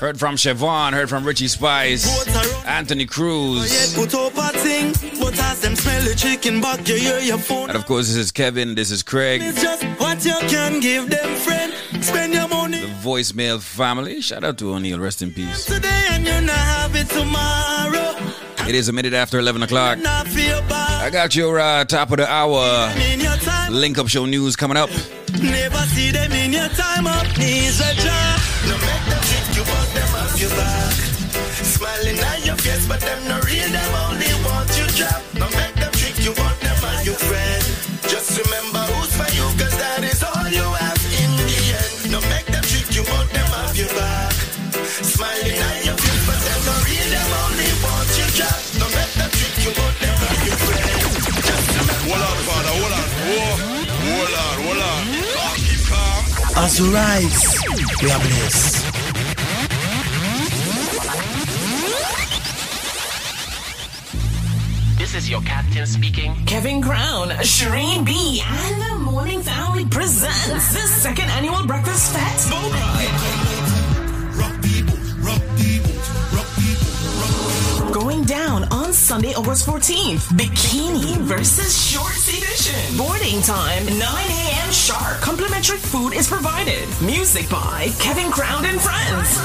Heard 0.00 0.18
from 0.18 0.36
Chevaughn, 0.36 0.92
heard 0.92 1.08
from 1.08 1.24
Richie 1.24 1.48
Spice, 1.48 2.06
Anthony 2.66 3.06
Cruz. 3.06 3.96
And 7.68 7.76
of 7.76 7.86
course, 7.86 8.08
this 8.08 8.16
is 8.16 8.30
Kevin, 8.32 8.74
this 8.74 8.90
is 8.90 9.02
Craig. 9.02 9.40
The 12.80 12.88
voicemail 13.02 13.62
family. 13.62 14.20
Shout 14.20 14.44
out 14.44 14.58
to 14.58 14.74
O'Neill, 14.74 14.98
rest 15.00 15.22
in 15.22 15.32
peace. 15.32 15.70
It 18.68 18.74
is 18.76 18.88
a 18.88 18.92
minute 18.92 19.12
after 19.14 19.38
11 19.38 19.62
o'clock. 19.64 19.98
I 21.02 21.10
got 21.10 21.34
your 21.34 21.58
uh, 21.58 21.84
top 21.84 22.10
of 22.12 22.18
the 22.18 22.30
hour 22.30 22.60
link 23.72 23.98
up 23.98 24.08
show 24.08 24.26
news 24.26 24.56
coming 24.56 24.76
up. 24.76 24.90
Never 25.40 25.82
see 25.94 26.10
them 26.10 26.32
in 26.32 26.52
your 26.52 26.68
time 26.68 27.06
a. 27.06 28.36
No 28.68 28.76
them 29.08 29.22
trick 29.28 29.56
you, 29.56 29.64
but 29.64 29.88
them 29.94 30.14
off 30.20 30.40
your 30.40 30.50
back. 30.50 30.92
Smiling 31.64 32.16
your 32.44 32.56
face, 32.56 32.86
but 32.86 33.00
them 33.00 33.28
not 33.28 33.44
real, 33.44 33.68
them 33.68 33.94
As 56.54 56.80
we 56.80 56.88
rise, 56.92 57.56
we 58.02 58.10
are 58.10 58.18
blessed. 58.20 58.84
This 64.98 65.14
is 65.14 65.30
your 65.30 65.40
captain 65.42 65.86
speaking. 65.86 66.34
Kevin 66.46 66.82
Crown, 66.82 67.30
Shireen 67.40 68.04
B, 68.04 68.42
and 68.44 68.82
the 68.82 68.98
Morning 69.10 69.42
Family 69.42 69.86
presents 69.86 70.72
the 70.72 70.86
second 70.86 71.30
annual 71.30 71.66
Breakfast 71.66 72.12
Fest. 72.12 72.50
Going 77.92 78.24
down 78.24 78.64
on 78.72 78.92
Sunday, 78.92 79.34
August 79.34 79.66
14th. 79.66 80.28
Bikini 80.38 81.16
versus 81.18 81.76
Shorts 81.90 82.28
Edition. 82.28 82.96
Boarding 82.96 83.40
time, 83.42 83.84
9 83.86 83.98
a.m. 83.98 84.41
sharp. 84.72 85.20
Complimentary 85.20 85.76
food 85.78 86.12
is 86.14 86.28
provided. 86.28 86.88
Music 87.00 87.48
by 87.50 87.90
Kevin 87.98 88.30
Crown 88.30 88.64
and 88.64 88.80
Friends. 88.80 89.38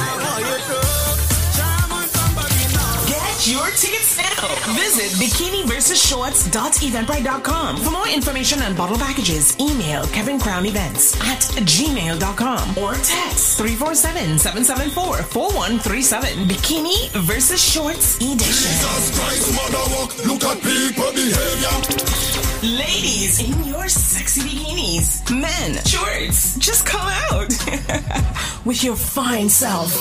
Get 3.08 3.48
your 3.48 3.66
tickets 3.72 4.18
now. 4.18 4.48
Visit 4.74 5.12
bikiniversusshorts.eventbrite.com. 5.20 7.78
For 7.78 7.92
more 7.92 8.08
information 8.08 8.62
on 8.62 8.76
bottle 8.76 8.98
packages, 8.98 9.56
email 9.60 10.06
Kevin 10.08 10.40
Crown 10.40 10.66
Events 10.66 11.16
at 11.22 11.40
gmail.com 11.66 12.78
or 12.78 12.94
text 12.96 13.60
347-774-4137. 13.60 16.48
Bikini 16.48 17.10
versus 17.12 17.62
Shorts 17.62 18.16
Edition. 18.18 18.38
Jesus 18.40 19.12
Christ, 19.18 19.54
mother 19.56 19.84
look 20.28 20.44
at 20.44 20.62
people 20.62 21.12
behavior. 21.12 22.37
Ladies 22.64 23.40
in 23.40 23.66
your 23.66 23.88
sexy 23.88 24.42
bikinis. 24.42 25.22
Men, 25.30 25.78
shorts, 25.86 26.58
just 26.58 26.88
come 26.88 27.08
out 27.30 27.54
with 28.66 28.84
your 28.84 28.96
fine 28.96 29.48
self. 29.48 29.94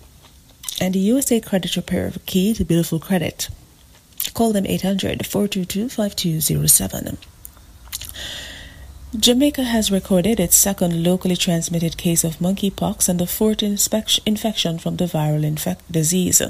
And 0.81 0.95
the 0.95 0.99
USA 0.99 1.39
Credit 1.39 1.75
Repair 1.75 2.11
Key 2.25 2.55
to 2.55 2.65
Beautiful 2.65 2.97
Credit. 2.97 3.47
Call 4.33 4.53
them 4.53 4.63
800-422-5207. 4.63 7.17
Jamaica 9.19 9.63
has 9.63 9.91
recorded 9.91 10.39
its 10.39 10.55
second 10.55 11.03
locally 11.03 11.35
transmitted 11.35 11.97
case 11.97 12.23
of 12.23 12.37
monkeypox 12.37 13.09
and 13.09 13.19
the 13.19 13.27
fourth 13.27 13.61
infection 13.61 14.79
from 14.79 14.95
the 14.95 15.03
viral 15.03 15.43
infect 15.43 15.91
disease. 15.91 16.41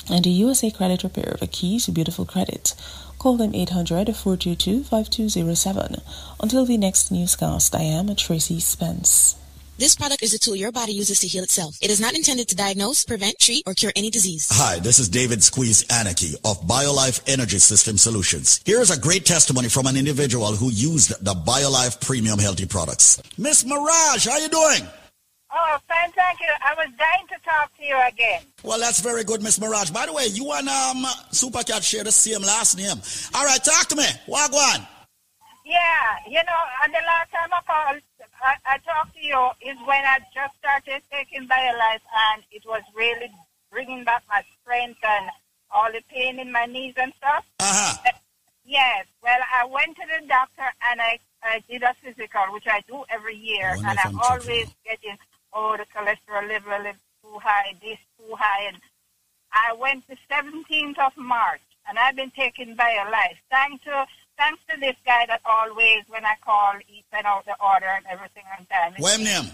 And 0.09 0.23
the 0.23 0.29
USA 0.29 0.71
Credit 0.71 1.03
Repair, 1.03 1.35
the 1.39 1.47
key 1.47 1.79
to 1.79 1.91
beautiful 1.91 2.25
credit. 2.25 2.73
Call 3.19 3.35
them 3.35 3.51
800-422-5207. 3.51 6.01
Until 6.39 6.65
the 6.65 6.77
next 6.77 7.11
newscast, 7.11 7.75
I 7.75 7.81
am 7.81 8.15
Tracy 8.15 8.59
Spence. 8.59 9.35
This 9.79 9.95
product 9.95 10.23
is 10.23 10.33
a 10.33 10.39
tool 10.39 10.55
your 10.55 10.71
body 10.71 10.91
uses 10.91 11.19
to 11.19 11.27
heal 11.27 11.43
itself. 11.43 11.77
It 11.83 11.91
is 11.91 12.01
not 12.01 12.15
intended 12.15 12.47
to 12.47 12.55
diagnose, 12.55 13.05
prevent, 13.05 13.37
treat, 13.37 13.61
or 13.67 13.75
cure 13.75 13.91
any 13.95 14.09
disease. 14.09 14.49
Hi, 14.51 14.79
this 14.79 14.97
is 14.97 15.07
David 15.07 15.43
Squeeze 15.43 15.85
Anarchy 15.91 16.33
of 16.43 16.59
BioLife 16.61 17.21
Energy 17.31 17.59
System 17.59 17.95
Solutions. 17.95 18.59
Here 18.65 18.81
is 18.81 18.89
a 18.89 18.99
great 18.99 19.23
testimony 19.23 19.69
from 19.69 19.85
an 19.85 19.95
individual 19.95 20.47
who 20.47 20.71
used 20.71 21.23
the 21.23 21.35
BioLife 21.35 22.01
Premium 22.01 22.39
Healthy 22.39 22.65
products. 22.65 23.21
Miss 23.37 23.65
Maragh, 23.65 24.27
how 24.27 24.39
you 24.39 24.49
doing? 24.49 24.81
Oh, 25.53 25.77
fine, 25.87 26.11
thank 26.13 26.39
you. 26.39 26.49
I 26.59 26.73
was 26.73 26.87
dying 26.97 27.27
to 27.27 27.35
talk 27.45 27.71
to 27.77 27.83
you 27.83 28.01
again. 28.07 28.41
Well, 28.63 28.79
that's 28.79 28.99
very 28.99 29.23
good, 29.23 29.43
Miss 29.43 29.59
Maragh. 29.59 29.93
By 29.93 30.07
the 30.07 30.13
way, 30.13 30.25
you 30.25 30.51
and 30.53 30.67
um, 30.67 31.03
Supercat 31.29 31.83
share 31.83 32.03
the 32.03 32.11
same 32.11 32.41
last 32.41 32.79
name. 32.79 32.97
All 33.35 33.45
right, 33.45 33.63
talk 33.63 33.85
to 33.89 33.95
me. 33.95 34.07
Wagwan. 34.27 34.87
Yeah, 35.63 36.17
you 36.27 36.41
know, 36.41 36.61
and 36.83 36.91
the 36.91 37.03
last 37.05 37.29
time 37.29 37.49
I 37.53 37.61
called, 37.67 38.01
I, 38.43 38.55
I 38.65 38.77
talked 38.79 39.15
to 39.15 39.21
you 39.21 39.49
is 39.61 39.77
when 39.85 40.03
I 40.05 40.19
just 40.33 40.55
started 40.59 41.01
taking 41.11 41.47
BioLife 41.47 42.05
and 42.33 42.43
it 42.51 42.63
was 42.65 42.81
really 42.95 43.29
bringing 43.71 44.03
back 44.03 44.23
my 44.29 44.43
strength 44.61 44.99
and 45.03 45.29
all 45.71 45.91
the 45.91 46.01
pain 46.09 46.39
in 46.39 46.51
my 46.51 46.65
knees 46.65 46.93
and 46.97 47.13
stuff. 47.17 47.45
Uh-huh. 47.59 48.11
Yes, 48.63 49.05
well, 49.23 49.39
I 49.55 49.65
went 49.65 49.95
to 49.95 50.03
the 50.07 50.27
doctor 50.27 50.63
and 50.89 50.99
I, 51.01 51.19
I 51.41 51.63
did 51.69 51.83
a 51.83 51.93
physical, 52.03 52.41
which 52.51 52.67
I 52.67 52.83
do 52.87 53.05
every 53.09 53.35
year, 53.35 53.75
and 53.77 53.85
I'm 53.87 53.97
I'm 54.03 54.19
always 54.19 54.67
getting, 54.85 55.17
oh, 55.53 55.77
the 55.77 55.85
cholesterol 55.95 56.47
level 56.47 56.85
is 56.85 56.97
too 57.23 57.39
high, 57.39 57.73
this 57.81 57.97
too 58.17 58.35
high. 58.35 58.67
And 58.67 58.77
I 59.53 59.73
went 59.73 60.05
the 60.07 60.17
17th 60.29 60.97
of 60.99 61.13
March, 61.17 61.61
and 61.87 61.97
I've 61.97 62.17
been 62.17 62.31
taking 62.31 62.75
BioLife. 62.75 63.37
Thanks 63.49 63.83
to 63.85 64.05
thanks 64.37 64.61
to 64.69 64.79
this 64.79 64.95
guy 65.05 65.25
that 65.27 65.41
always, 65.45 66.03
when 66.07 66.25
I 66.25 66.35
call, 66.43 66.73
he 66.85 67.03
send 67.11 67.25
out 67.25 67.45
the 67.45 67.55
order 67.61 67.87
and 67.87 68.05
everything 68.09 68.43
on 68.57 68.65
time. 68.67 68.93
What 68.97 69.19
name? 69.19 69.51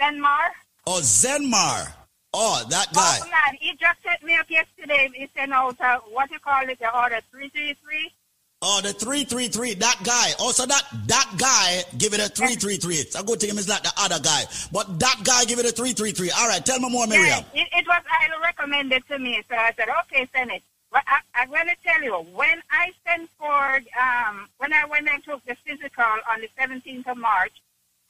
Denmar. 0.00 0.50
Oh, 0.86 1.00
Zenmar. 1.02 1.92
Oh, 2.34 2.64
that 2.68 2.92
guy. 2.92 3.18
Oh, 3.22 3.24
man, 3.24 3.56
he 3.58 3.72
just 3.72 4.02
set 4.02 4.22
me 4.22 4.36
up 4.36 4.50
yesterday. 4.50 5.10
He 5.14 5.28
sent 5.34 5.52
out, 5.52 5.80
uh, 5.80 5.98
what 6.10 6.30
you 6.30 6.38
call 6.38 6.68
it, 6.68 6.78
the 6.78 6.94
order 6.94 7.20
333. 7.30 8.12
Oh, 8.60 8.80
the 8.82 8.92
333, 8.92 9.74
that 9.74 10.00
guy. 10.02 10.32
Also, 10.40 10.66
that 10.66 10.82
that 11.06 11.32
guy 11.38 11.84
give 11.96 12.12
it 12.12 12.18
a 12.20 12.28
333. 12.28 12.96
It's 12.96 13.14
a 13.14 13.22
good 13.22 13.38
thing 13.38 13.50
it's 13.50 13.68
not 13.68 13.84
the 13.84 13.92
other 13.96 14.18
guy. 14.18 14.42
But 14.72 14.98
that 14.98 15.20
guy 15.22 15.44
give 15.44 15.60
it 15.60 15.66
a 15.66 15.70
333. 15.70 16.32
All 16.32 16.48
right, 16.48 16.64
tell 16.66 16.80
me 16.80 16.90
more, 16.90 17.06
Miriam. 17.06 17.44
Yeah, 17.54 17.62
it, 17.62 17.68
it 17.72 17.86
was 17.86 18.02
highly 18.04 18.42
recommended 18.42 19.06
to 19.06 19.18
me, 19.18 19.40
so 19.48 19.54
I 19.54 19.72
said, 19.76 19.88
okay, 20.02 20.28
send 20.34 20.50
it. 20.50 20.62
I, 20.92 21.20
I'm 21.34 21.50
going 21.50 21.66
to 21.66 21.76
tell 21.84 22.02
you, 22.02 22.14
when 22.34 22.62
I 22.70 22.92
sent 23.06 23.28
for, 23.38 23.76
um, 24.00 24.48
when 24.58 24.72
I 24.72 24.84
went 24.86 25.08
and 25.08 25.22
took 25.22 25.44
the 25.44 25.56
physical 25.66 26.04
on 26.04 26.40
the 26.40 26.48
17th 26.58 27.06
of 27.06 27.18
March, 27.18 27.52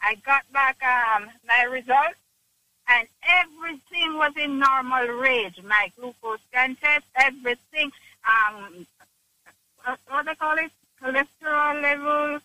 I 0.00 0.14
got 0.24 0.50
back 0.52 0.78
um, 0.82 1.28
my 1.46 1.64
results, 1.64 2.18
and 2.88 3.06
everything 3.40 4.14
was 4.14 4.32
in 4.36 4.58
normal 4.58 5.06
range. 5.08 5.60
My 5.62 5.90
glucose 5.98 6.38
scan 6.50 6.76
test, 6.76 7.04
everything, 7.16 7.90
um, 8.26 8.86
what 10.08 10.26
they 10.26 10.34
call 10.36 10.56
it, 10.58 10.70
cholesterol 11.02 11.82
levels, 11.82 12.42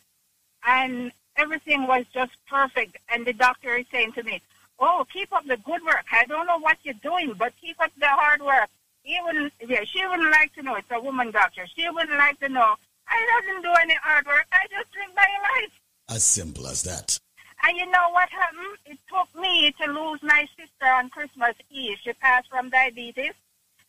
and 0.65 1.11
everything 1.37 1.87
was 1.87 2.05
just 2.13 2.31
perfect. 2.49 2.97
And 3.09 3.25
the 3.25 3.33
doctor 3.33 3.77
is 3.77 3.85
saying 3.91 4.13
to 4.13 4.23
me, 4.23 4.41
"Oh, 4.79 5.05
keep 5.11 5.31
up 5.31 5.45
the 5.45 5.57
good 5.57 5.83
work. 5.83 6.05
I 6.11 6.25
don't 6.25 6.47
know 6.47 6.59
what 6.59 6.77
you're 6.83 6.95
doing, 6.95 7.33
but 7.33 7.53
keep 7.61 7.79
up 7.79 7.91
the 7.97 8.07
hard 8.07 8.41
work." 8.41 8.69
He 9.03 9.19
wouldn't, 9.23 9.53
yeah, 9.67 9.83
she 9.83 10.05
wouldn't 10.07 10.31
like 10.31 10.53
to 10.55 10.63
know. 10.63 10.75
It's 10.75 10.87
a 10.91 10.99
woman 10.99 11.31
doctor. 11.31 11.65
She 11.75 11.89
wouldn't 11.89 12.17
like 12.17 12.39
to 12.39 12.49
know. 12.49 12.75
I 13.07 13.41
doesn't 13.41 13.61
do 13.61 13.73
any 13.81 13.95
hard 14.01 14.25
work. 14.25 14.45
I 14.51 14.65
just 14.71 14.91
drink 14.91 15.11
my 15.15 15.27
life. 15.41 15.71
As 16.09 16.23
simple 16.23 16.67
as 16.67 16.83
that. 16.83 17.19
And 17.63 17.77
you 17.77 17.85
know 17.85 18.09
what 18.11 18.29
happened? 18.29 18.77
It 18.85 18.97
took 19.09 19.27
me 19.39 19.73
to 19.81 19.91
lose 19.91 20.19
my 20.23 20.47
sister 20.57 20.85
on 20.85 21.09
Christmas 21.09 21.55
Eve. 21.69 21.97
She 22.03 22.13
passed 22.13 22.49
from 22.49 22.69
diabetes. 22.69 23.33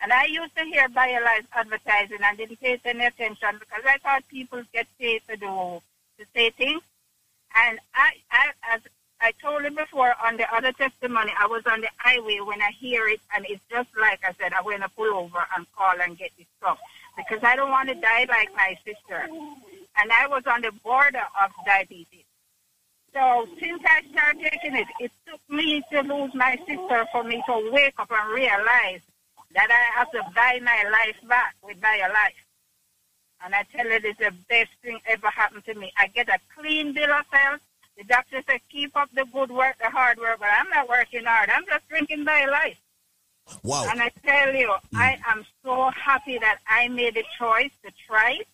And 0.01 0.12
I 0.12 0.24
used 0.27 0.55
to 0.57 0.65
hear 0.65 0.89
BioLife 0.89 1.47
advertising 1.53 2.19
and 2.23 2.36
didn't 2.36 2.61
pay 2.61 2.78
any 2.85 3.07
attention 3.07 3.59
because 3.59 3.82
I 3.86 3.99
thought 3.99 4.28
people 4.28 4.62
get 4.73 4.86
paid 4.99 5.23
to 5.28 5.36
do 5.36 5.81
to 6.19 6.27
say 6.35 6.51
things. 6.51 6.82
And 7.57 7.78
I, 7.95 8.11
I, 8.31 8.51
as 8.74 8.81
I 9.24 9.32
told 9.40 9.64
him 9.64 9.74
before 9.74 10.14
on 10.22 10.36
the 10.36 10.44
other 10.55 10.70
testimony, 10.72 11.32
I 11.40 11.46
was 11.46 11.62
on 11.64 11.80
the 11.80 11.88
highway 11.96 12.40
when 12.40 12.60
I 12.60 12.70
hear 12.78 13.09
it, 13.09 13.20
and 13.34 13.46
it's 13.48 13.62
just 13.70 13.88
like 13.98 14.20
I 14.22 14.34
said, 14.38 14.52
I'm 14.52 14.64
going 14.64 14.82
to 14.82 14.88
pull 14.90 15.14
over 15.14 15.38
and 15.56 15.66
call 15.74 15.98
and 15.98 16.18
get 16.18 16.30
this 16.36 16.46
stuff 16.59 16.78
because 17.16 17.38
I 17.42 17.56
don't 17.56 17.70
want 17.70 17.88
to 17.88 17.94
die 17.94 18.26
like 18.28 18.55
my 18.55 18.76
sister. 18.84 19.26
And 19.96 20.12
I 20.12 20.26
was 20.26 20.42
on 20.46 20.60
the 20.60 20.72
border 20.84 21.24
of 21.42 21.51
diabetes. 21.64 22.26
So 23.14 23.48
since 23.59 23.82
I 23.86 24.02
started 24.12 24.42
taking 24.42 24.76
it, 24.76 24.88
it 25.01 25.10
took 25.26 25.40
me 25.48 25.82
to 25.90 26.02
lose 26.02 26.34
my 26.34 26.59
sister 26.68 27.06
for 27.10 27.24
me 27.24 27.42
to 27.46 27.70
wake 27.72 27.94
up 27.96 28.10
and 28.12 28.30
realize 28.30 29.01
that 29.55 29.70
I 29.70 29.98
have 29.98 30.10
to 30.10 30.20
buy 30.34 30.60
my 30.62 30.84
life 30.90 31.16
back 31.26 31.55
with 31.62 31.80
my 31.80 31.96
life. 32.09 32.44
And 33.42 33.55
I 33.55 33.64
tell 33.74 33.86
you, 33.86 34.01
it's 34.05 34.18
the 34.18 34.32
best 34.51 34.72
thing 34.82 35.01
ever 35.06 35.28
happened 35.28 35.64
to 35.64 35.74
me. 35.74 35.94
I 35.98 36.09
get 36.09 36.28
a 36.28 36.38
clean 36.55 36.92
bill 36.92 37.10
of 37.10 37.24
health. 37.30 37.60
The 37.97 38.05
doctor 38.05 38.43
said, 38.49 38.61
keep 38.71 38.97
up 38.97 39.09
the 39.15 39.25
good 39.33 39.51
work, 39.51 39.77
the 39.81 39.91
hard 39.91 40.19
work, 40.19 40.39
but 40.41 40.49
I'm 40.51 40.69
not 40.71 40.89
working 40.89 41.25
hard. 41.25 41.51
I'm 41.51 41.65
just 41.66 41.89
drinking 41.89 42.25
BioLife. 42.25 42.77
Wow. 43.62 43.87
And 43.89 44.01
I 44.01 44.11
tell 44.25 44.55
you, 44.55 44.69
mm. 44.69 44.99
I 44.99 45.19
am 45.27 45.45
so 45.62 45.91
happy 45.91 46.39
that 46.39 46.59
I 46.69 46.89
made 46.89 47.16
a 47.16 47.25
choice 47.39 47.71
to 47.85 47.93
try 48.07 48.39
it. 48.41 48.49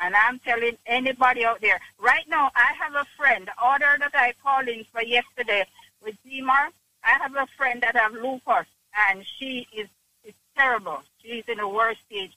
And 0.00 0.14
I'm 0.14 0.38
telling 0.40 0.76
anybody 0.86 1.44
out 1.44 1.60
there, 1.60 1.80
right 1.98 2.24
now, 2.28 2.50
I 2.54 2.72
have 2.78 2.94
a 2.94 3.06
friend, 3.16 3.46
the 3.46 3.64
order 3.66 3.96
that 3.98 4.14
I 4.14 4.34
called 4.42 4.68
in 4.68 4.84
for 4.92 5.02
yesterday 5.02 5.64
with 6.02 6.16
Zimar, 6.26 6.68
I 7.02 7.18
have 7.22 7.34
a 7.36 7.46
friend 7.56 7.82
that 7.82 7.96
have 7.96 8.12
lupus, 8.12 8.66
and 9.08 9.24
she 9.38 9.66
is 9.72 9.88
it's 10.24 10.36
terrible. 10.56 11.02
She's 11.22 11.44
in 11.46 11.58
the 11.58 11.68
worst 11.68 12.00
stage. 12.06 12.36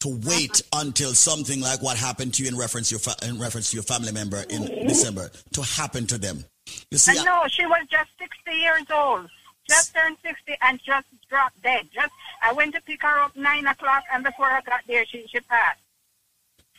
to 0.00 0.20
wait 0.26 0.62
until 0.74 1.12
something 1.14 1.60
like 1.60 1.82
what 1.82 1.96
happened 1.96 2.34
to 2.34 2.42
you 2.42 2.48
in 2.48 2.56
reference 2.56 2.88
to 2.88 2.94
your, 2.94 3.00
fa- 3.00 3.26
in 3.26 3.38
reference 3.38 3.70
to 3.70 3.76
your 3.76 3.82
family 3.82 4.12
member 4.12 4.42
in 4.48 4.64
December 4.86 5.30
to 5.52 5.62
happen 5.62 6.06
to 6.06 6.18
them. 6.18 6.44
You 6.90 6.98
see, 6.98 7.18
I 7.18 7.24
know 7.24 7.44
she 7.48 7.66
was 7.66 7.86
just 7.90 8.10
60 8.18 8.50
years 8.52 8.84
old, 8.92 9.28
just 9.68 9.94
turned 9.94 10.16
60 10.24 10.56
and 10.62 10.80
just 10.84 11.06
dropped 11.28 11.60
dead. 11.62 11.88
Just 11.92 12.12
I 12.42 12.52
went 12.52 12.74
to 12.74 12.80
pick 12.82 13.02
her 13.02 13.20
up 13.20 13.36
nine 13.36 13.66
o'clock, 13.66 14.04
and 14.12 14.24
before 14.24 14.46
I 14.46 14.60
got 14.62 14.80
there, 14.86 15.04
she 15.06 15.26
she 15.28 15.40
passed. 15.40 15.80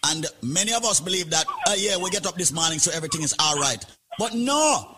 And 0.04 0.26
many 0.42 0.74
of 0.74 0.84
us 0.84 1.00
believe 1.00 1.30
that, 1.30 1.46
uh, 1.68 1.76
yeah, 1.78 1.96
we 1.98 2.10
get 2.10 2.26
up 2.26 2.36
this 2.36 2.52
morning 2.52 2.80
so 2.80 2.92
everything 2.92 3.22
is 3.22 3.36
all 3.38 3.56
right. 3.60 3.86
But 4.18 4.34
no, 4.34 4.98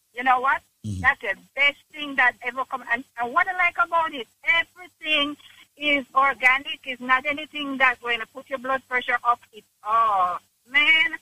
you 0.21 0.25
know 0.25 0.39
what? 0.39 0.61
That's 0.83 1.19
the 1.19 1.35
best 1.55 1.77
thing 1.91 2.15
that 2.15 2.33
ever 2.43 2.63
come. 2.65 2.83
And, 2.91 3.03
and 3.19 3.33
what 3.33 3.47
I 3.47 3.53
like 3.53 3.75
about 3.83 4.13
it, 4.13 4.27
everything 4.45 5.35
is 5.75 6.05
organic. 6.13 6.79
It's 6.85 7.01
not 7.01 7.25
anything 7.25 7.79
that's 7.79 7.99
going 7.99 8.19
to 8.19 8.27
put 8.27 8.47
your 8.47 8.59
blood 8.59 8.83
pressure 8.87 9.17
up. 9.23 9.39
It's, 9.51 9.65
oh, 9.83 10.37
man, 10.71 11.17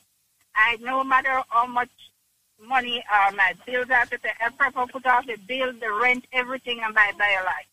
I 0.54 0.78
no 0.82 1.06
matter 1.06 1.42
how 1.48 1.66
much 1.66 1.90
money 2.62 3.02
uh, 3.10 3.32
my 3.38 3.54
bills 3.66 3.88
have 3.88 4.10
to 4.10 4.20
pay, 4.20 4.32
I 4.46 4.50
prefer 4.50 4.86
put 4.88 5.06
off 5.06 5.26
the 5.26 5.38
bill, 5.48 5.72
the 5.72 5.94
rent, 5.94 6.26
everything 6.34 6.82
and 6.84 6.94
buy 6.94 7.14
BioLife. 7.18 7.68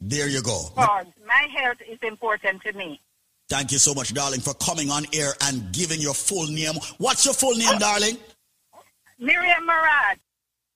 There 0.00 0.28
you 0.28 0.42
go. 0.42 0.70
Because 0.74 1.06
my 1.24 1.46
health 1.56 1.78
is 1.88 1.98
important 2.02 2.62
to 2.62 2.72
me. 2.72 3.00
Thank 3.48 3.70
you 3.70 3.78
so 3.78 3.94
much, 3.94 4.12
darling, 4.12 4.40
for 4.40 4.54
coming 4.54 4.90
on 4.90 5.04
air 5.12 5.34
and 5.44 5.70
giving 5.72 6.00
your 6.00 6.14
full 6.14 6.48
name. 6.48 6.74
What's 6.98 7.24
your 7.24 7.34
full 7.34 7.54
name, 7.54 7.78
darling? 7.78 8.18
Miriam 9.20 9.68
Maragh. 9.68 10.18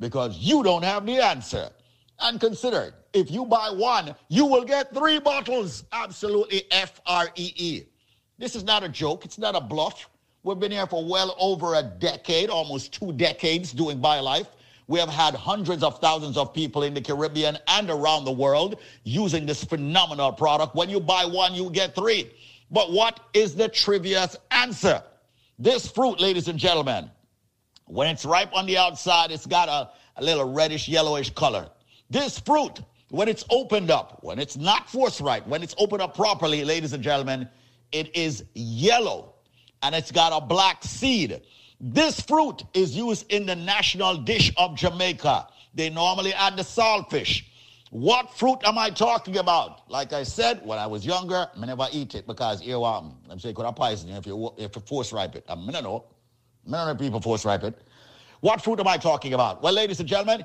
Because 0.00 0.38
you 0.38 0.62
don't 0.62 0.84
have 0.84 1.06
the 1.06 1.18
answer. 1.18 1.70
And 2.20 2.40
consider, 2.40 2.94
if 3.12 3.30
you 3.30 3.44
buy 3.44 3.70
one, 3.70 4.14
you 4.28 4.46
will 4.46 4.64
get 4.64 4.94
three 4.94 5.18
bottles. 5.18 5.84
Absolutely 5.92 6.64
F 6.70 7.00
R 7.06 7.28
E 7.36 7.52
E. 7.56 7.82
This 8.38 8.54
is 8.54 8.64
not 8.64 8.84
a 8.84 8.88
joke, 8.88 9.24
it's 9.24 9.38
not 9.38 9.54
a 9.56 9.60
bluff. 9.60 10.08
We've 10.44 10.58
been 10.58 10.72
here 10.72 10.86
for 10.86 11.04
well 11.04 11.36
over 11.38 11.74
a 11.74 11.82
decade, 11.82 12.48
almost 12.48 12.92
two 12.92 13.12
decades 13.12 13.72
doing 13.72 14.00
BioLife. 14.00 14.46
We 14.86 14.98
have 14.98 15.10
had 15.10 15.34
hundreds 15.34 15.82
of 15.82 16.00
thousands 16.00 16.36
of 16.38 16.54
people 16.54 16.82
in 16.84 16.94
the 16.94 17.02
Caribbean 17.02 17.58
and 17.66 17.90
around 17.90 18.24
the 18.24 18.32
world 18.32 18.80
using 19.04 19.44
this 19.44 19.62
phenomenal 19.62 20.32
product. 20.32 20.74
When 20.74 20.88
you 20.88 21.00
buy 21.00 21.26
one, 21.26 21.54
you 21.54 21.68
get 21.70 21.94
three. 21.94 22.32
But 22.70 22.92
what 22.92 23.20
is 23.34 23.54
the 23.54 23.68
trivia's 23.68 24.38
answer? 24.50 25.02
This 25.58 25.90
fruit, 25.90 26.20
ladies 26.20 26.48
and 26.48 26.58
gentlemen, 26.58 27.10
when 27.88 28.08
it's 28.08 28.24
ripe 28.24 28.54
on 28.54 28.66
the 28.66 28.78
outside, 28.78 29.30
it's 29.30 29.46
got 29.46 29.68
a, 29.68 29.90
a 30.20 30.22
little 30.22 30.52
reddish, 30.52 30.88
yellowish 30.88 31.30
color. 31.30 31.68
This 32.10 32.38
fruit, 32.38 32.80
when 33.10 33.28
it's 33.28 33.44
opened 33.50 33.90
up, 33.90 34.18
when 34.22 34.38
it's 34.38 34.56
not 34.56 34.88
force 34.88 35.20
ripe, 35.20 35.46
when 35.46 35.62
it's 35.62 35.74
opened 35.78 36.02
up 36.02 36.14
properly, 36.14 36.64
ladies 36.64 36.92
and 36.92 37.02
gentlemen, 37.02 37.48
it 37.92 38.14
is 38.16 38.44
yellow 38.54 39.34
and 39.82 39.94
it's 39.94 40.10
got 40.10 40.32
a 40.32 40.44
black 40.44 40.82
seed. 40.82 41.40
This 41.80 42.20
fruit 42.20 42.64
is 42.74 42.96
used 42.96 43.30
in 43.32 43.46
the 43.46 43.56
national 43.56 44.18
dish 44.18 44.52
of 44.56 44.76
Jamaica. 44.76 45.48
They 45.74 45.90
normally 45.90 46.34
add 46.34 46.56
the 46.56 46.62
saltfish. 46.62 47.44
What 47.90 48.36
fruit 48.36 48.58
am 48.64 48.76
I 48.76 48.90
talking 48.90 49.38
about? 49.38 49.90
Like 49.90 50.12
I 50.12 50.22
said, 50.22 50.60
when 50.64 50.78
I 50.78 50.86
was 50.86 51.06
younger, 51.06 51.46
I 51.56 51.66
never 51.66 51.86
eat 51.90 52.14
it 52.14 52.26
because 52.26 52.62
earworm. 52.62 52.98
Um, 52.98 53.16
I'm 53.30 53.38
saying 53.38 53.54
could 53.54 53.64
have 53.64 53.76
poison 53.76 54.10
if 54.10 54.26
you 54.26 54.52
if 54.58 54.76
you 54.76 54.82
force 54.82 55.12
ripe 55.12 55.36
it. 55.36 55.44
Um, 55.48 55.62
I 55.62 55.66
mean, 55.66 55.76
I 55.76 55.80
know. 55.80 56.04
I 56.72 56.94
people 56.94 57.20
force 57.20 57.44
ripe 57.44 57.64
it. 57.64 57.78
What 58.40 58.62
fruit 58.62 58.78
am 58.80 58.86
I 58.86 58.96
talking 58.96 59.34
about? 59.34 59.62
Well, 59.62 59.72
ladies 59.72 60.00
and 60.00 60.08
gentlemen, 60.08 60.44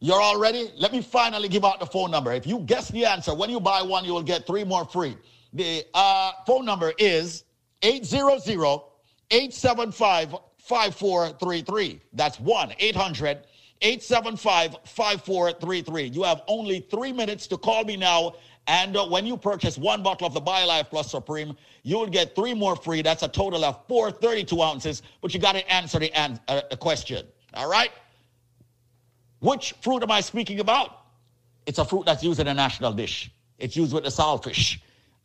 you're 0.00 0.20
all 0.20 0.38
ready? 0.38 0.70
Let 0.76 0.92
me 0.92 1.02
finally 1.02 1.48
give 1.48 1.64
out 1.64 1.80
the 1.80 1.86
phone 1.86 2.10
number. 2.10 2.32
If 2.32 2.46
you 2.46 2.60
guess 2.60 2.90
the 2.90 3.04
answer, 3.04 3.34
when 3.34 3.50
you 3.50 3.60
buy 3.60 3.82
one, 3.82 4.04
you 4.04 4.12
will 4.12 4.22
get 4.22 4.46
three 4.46 4.64
more 4.64 4.84
free. 4.84 5.16
The 5.52 5.84
uh, 5.94 6.32
phone 6.46 6.64
number 6.64 6.92
is 6.98 7.44
800 7.82 8.80
875 9.30 10.36
5433. 10.58 12.00
That's 12.12 12.40
1 12.40 12.74
800 12.78 13.46
875 13.82 14.76
5433. 14.84 16.04
You 16.04 16.22
have 16.22 16.42
only 16.48 16.80
three 16.90 17.12
minutes 17.12 17.46
to 17.48 17.58
call 17.58 17.84
me 17.84 17.96
now. 17.96 18.34
And 18.66 18.96
uh, 18.96 19.06
when 19.06 19.26
you 19.26 19.36
purchase 19.36 19.76
one 19.76 20.02
bottle 20.02 20.26
of 20.26 20.32
the 20.32 20.40
BioLife 20.40 20.88
Plus 20.88 21.10
Supreme, 21.10 21.56
you 21.82 21.98
will 21.98 22.06
get 22.06 22.34
three 22.34 22.54
more 22.54 22.76
free. 22.76 23.02
That's 23.02 23.22
a 23.22 23.28
total 23.28 23.64
of 23.64 23.86
432 23.88 24.62
ounces, 24.62 25.02
but 25.20 25.34
you 25.34 25.40
got 25.40 25.52
to 25.52 25.72
answer 25.72 25.98
the, 25.98 26.12
an- 26.18 26.40
uh, 26.48 26.62
the 26.70 26.76
question. 26.76 27.26
All 27.52 27.68
right? 27.68 27.90
Which 29.40 29.74
fruit 29.82 30.02
am 30.02 30.10
I 30.10 30.22
speaking 30.22 30.60
about? 30.60 31.00
It's 31.66 31.78
a 31.78 31.84
fruit 31.84 32.06
that's 32.06 32.24
used 32.24 32.40
in 32.40 32.48
a 32.48 32.54
national 32.54 32.92
dish. 32.92 33.30
It's 33.58 33.76
used 33.76 33.92
with 33.92 34.04
the 34.04 34.10
saltfish. 34.10 34.78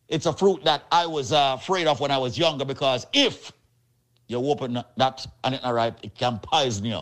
It's 0.09 0.25
a 0.25 0.33
fruit 0.33 0.63
that 0.65 0.83
I 0.91 1.05
was 1.05 1.31
uh, 1.31 1.55
afraid 1.59 1.87
of 1.87 1.99
when 1.99 2.11
I 2.11 2.17
was 2.17 2.37
younger 2.37 2.65
because 2.65 3.07
if 3.13 3.51
you 4.27 4.37
open 4.37 4.83
that 4.97 5.25
and 5.43 5.55
it's 5.55 5.63
not 5.63 5.73
ripe, 5.73 5.99
it 6.03 6.15
can 6.15 6.39
poison 6.39 6.85
you. 6.85 7.01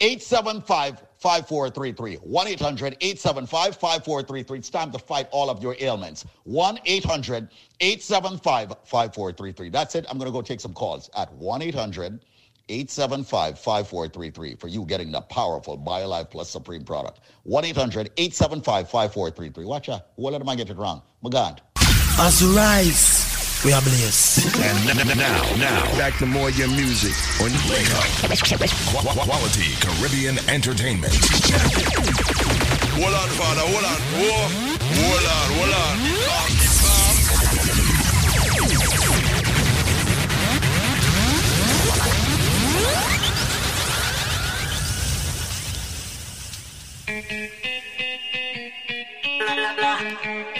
875 0.00 1.02
5433. 1.18 2.16
1 2.16 2.46
800 2.46 2.96
875 3.00 3.76
5433. 3.76 4.58
It's 4.58 4.70
time 4.70 4.92
to 4.92 4.98
fight 4.98 5.28
all 5.32 5.50
of 5.50 5.62
your 5.62 5.76
ailments. 5.80 6.24
1 6.44 6.78
800 6.84 7.48
875 7.80 8.68
5433. 8.84 9.68
That's 9.70 9.94
it. 9.94 10.06
I'm 10.08 10.18
going 10.18 10.30
to 10.30 10.32
go 10.32 10.42
take 10.42 10.60
some 10.60 10.72
calls 10.72 11.10
at 11.16 11.32
1 11.32 11.62
800 11.62 12.20
875 12.68 13.58
5433 13.58 14.54
for 14.56 14.68
you 14.68 14.84
getting 14.84 15.10
the 15.10 15.22
powerful 15.22 15.78
BioLife 15.78 16.30
Plus 16.30 16.50
Supreme 16.50 16.84
product. 16.84 17.20
1 17.44 17.64
800 17.64 18.10
875 18.16 18.90
5433. 18.90 19.64
Watch 19.64 19.88
out. 19.88 20.08
What 20.16 20.34
am 20.34 20.48
I 20.48 20.54
getting 20.54 20.76
wrong? 20.76 21.02
My 21.22 21.30
God. 21.30 21.62
As 22.20 22.42
rise, 22.44 23.27
we 23.64 23.72
are 23.72 23.82
blessed. 23.82 24.44
And 24.56 24.78
n- 24.90 24.98
n- 25.08 25.18
now, 25.18 25.42
now, 25.56 25.82
back 25.98 26.16
to 26.18 26.26
more 26.26 26.50
your 26.50 26.68
music 26.68 27.14
on 27.42 27.50
Wake 27.68 27.90
Up. 27.94 28.04
Qu- 28.30 28.56
qu- 28.56 29.20
Quality 29.24 29.74
Caribbean 29.80 30.38
Entertainment. 30.48 31.14
Hold 32.98 33.14
on, 33.14 33.28
father, 33.34 33.62
hold 33.62 33.84
on. 33.84 34.00
Whoa. 34.18 34.48
Hold 34.98 35.26
on, 35.36 35.48
hold 35.58 35.72
on. 35.74 35.98
Calm, 36.28 36.52
calm. 36.78 38.18
London 49.80 50.57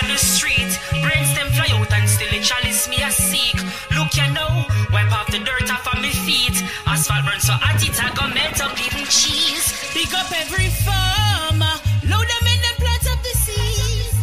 on 0.00 0.08
the 0.08 0.16
street, 0.16 0.72
brains 1.02 1.34
them 1.36 1.48
fly 1.52 1.68
out 1.76 1.92
and 1.92 2.08
still 2.08 2.30
the 2.30 2.40
chalice 2.40 2.88
me 2.88 3.02
a 3.02 3.10
seek. 3.10 3.56
Look 3.96 4.16
you 4.16 4.28
know, 4.32 4.64
wipe 4.92 5.12
off 5.12 5.28
the 5.30 5.38
dirt 5.38 5.68
off 5.70 5.86
of 5.92 6.00
my 6.00 6.10
feet. 6.24 6.56
Asphalt 6.86 7.24
burn 7.24 7.40
so 7.40 7.52
hot 7.52 7.82
it 7.82 7.98
a 8.00 8.06
go 8.16 8.26
melt 8.32 8.60
up 8.60 8.76
cheese. 9.12 9.68
Pick 9.92 10.12
up 10.16 10.32
every 10.32 10.72
farmer, 10.88 11.74
load 12.08 12.24
them 12.24 12.46
in 12.48 12.60
the 12.64 12.74
plant 12.80 13.04
of 13.12 13.18
the 13.20 13.34
seas. 13.44 14.16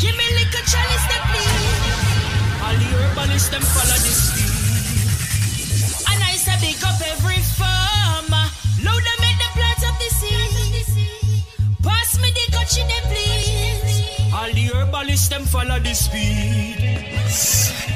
Give 0.00 0.12
me 0.12 0.26
little 0.36 0.64
chalice 0.68 1.06
them 1.08 1.24
please. 1.32 2.60
All 2.60 2.76
the 2.76 2.88
herbalists 2.92 3.48
them 3.48 3.64
follow 3.64 3.98
the 4.04 4.12
speed. 4.12 4.52
And 6.12 6.20
I 6.20 6.36
say 6.36 6.56
big 6.60 6.84
up 6.84 7.00
every 7.00 7.40
farmer. 7.56 8.46
Load 8.84 9.02
them 9.08 9.22
in 9.24 9.36
the 9.40 9.50
plant 9.56 9.82
of 9.88 9.94
the 9.96 10.10
seas. 10.20 10.88
Pass 11.80 12.20
me 12.20 12.28
the 12.36 12.44
coach 12.52 12.76
in 12.76 12.88
please. 13.08 13.53
All 14.44 14.52
the 14.52 14.68
herbalists 14.76 15.28
them 15.28 15.40
follow 15.48 15.80
the 15.80 15.94
speed. 15.94 16.76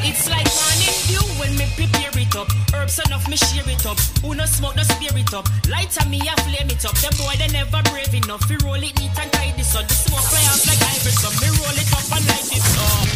It's 0.00 0.24
like 0.32 0.48
morning 0.48 0.96
dew 1.04 1.20
when 1.36 1.52
me 1.60 1.68
prepare 1.76 2.08
it 2.16 2.32
up. 2.40 2.48
Herbs 2.72 2.98
enough 3.04 3.28
me 3.28 3.36
share 3.36 3.68
it 3.68 3.84
up. 3.84 4.00
Who 4.24 4.32
no 4.32 4.46
smoke 4.46 4.74
no 4.74 4.82
spear 4.82 5.12
it 5.12 5.28
up. 5.34 5.44
Lighter 5.68 6.08
me 6.08 6.24
a 6.24 6.32
flame 6.48 6.72
it 6.72 6.80
up. 6.88 6.96
Them 7.04 7.12
boy 7.20 7.36
they 7.36 7.52
never 7.52 7.84
brave 7.92 8.14
enough. 8.16 8.48
We 8.48 8.56
roll 8.64 8.80
it 8.80 8.96
neat 8.96 9.12
and 9.20 9.28
tidy 9.28 9.60
so 9.60 9.84
the 9.84 9.92
smoke 9.92 10.24
fly 10.24 10.40
off 10.48 10.64
like 10.64 10.80
ivory. 10.88 11.12
So 11.20 11.28
me 11.36 11.52
roll 11.52 11.76
it 11.76 11.90
up 11.92 12.08
and 12.16 12.24
light 12.32 12.48
it 12.48 12.64
up. 12.80 13.08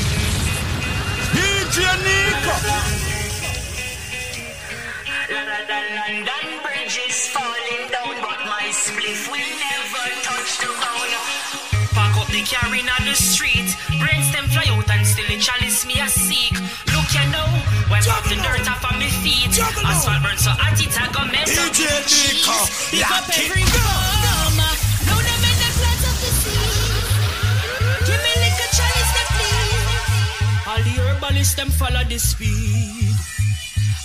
DJ 1.33 1.89
Nico. 2.05 2.53
London 5.33 6.49
Bridge 6.61 7.01
is 7.09 7.33
falling 7.33 7.89
down, 7.89 8.13
but 8.21 8.45
my 8.45 8.69
spliff 8.77 9.25
will 9.33 9.53
never 9.57 10.05
touch 10.21 10.53
the 10.61 10.69
ground. 10.69 11.02
Park 12.53 12.69
up 12.69 12.69
the 12.69 12.69
car 12.69 12.75
in 12.77 12.89
on 12.89 13.05
the 13.09 13.15
street, 13.15 13.77
brains 13.99 14.31
them 14.33 14.45
fly 14.53 14.65
out 14.69 14.91
and 14.91 15.07
still 15.07 15.25
the 15.27 15.39
chalice 15.39 15.87
me 15.87 16.01
a 16.01 16.09
seek. 16.09 16.53
Look 16.93 17.09
you 17.17 17.25
know, 17.33 17.49
wipe 17.89 18.05
off 18.13 18.29
the 18.29 18.37
dirt 18.37 18.69
off 18.69 18.85
of 18.85 18.97
my 19.01 19.09
feet. 19.25 19.57
Asphalt 19.57 20.21
burn 20.23 20.37
so 20.37 20.51
hot 20.53 20.77
it 20.77 20.93
a 20.93 21.05
go 21.13 21.25
melt 21.33 21.49
up 21.49 21.73
the. 21.73 21.89
Nico, 22.13 22.57
Pick 22.93 23.09
up 23.09 23.25
every 23.33 23.65
farmer, 23.73 24.73
load 25.09 25.25
them 25.25 25.43
in 25.49 25.57
the 25.65 25.71
plant 25.81 26.03
of 26.05 26.17
the 26.21 26.31
sea. 26.45 26.61
Give 28.05 28.21
me 28.21 28.33
little 28.37 28.71
chalice 28.77 29.13
them 29.17 29.29
please. 29.33 30.69
All 30.69 30.83
the 30.85 30.95
herbalists 31.01 31.55
them 31.55 31.71
follow 31.71 32.05
the 32.05 32.19
speed. 32.19 33.17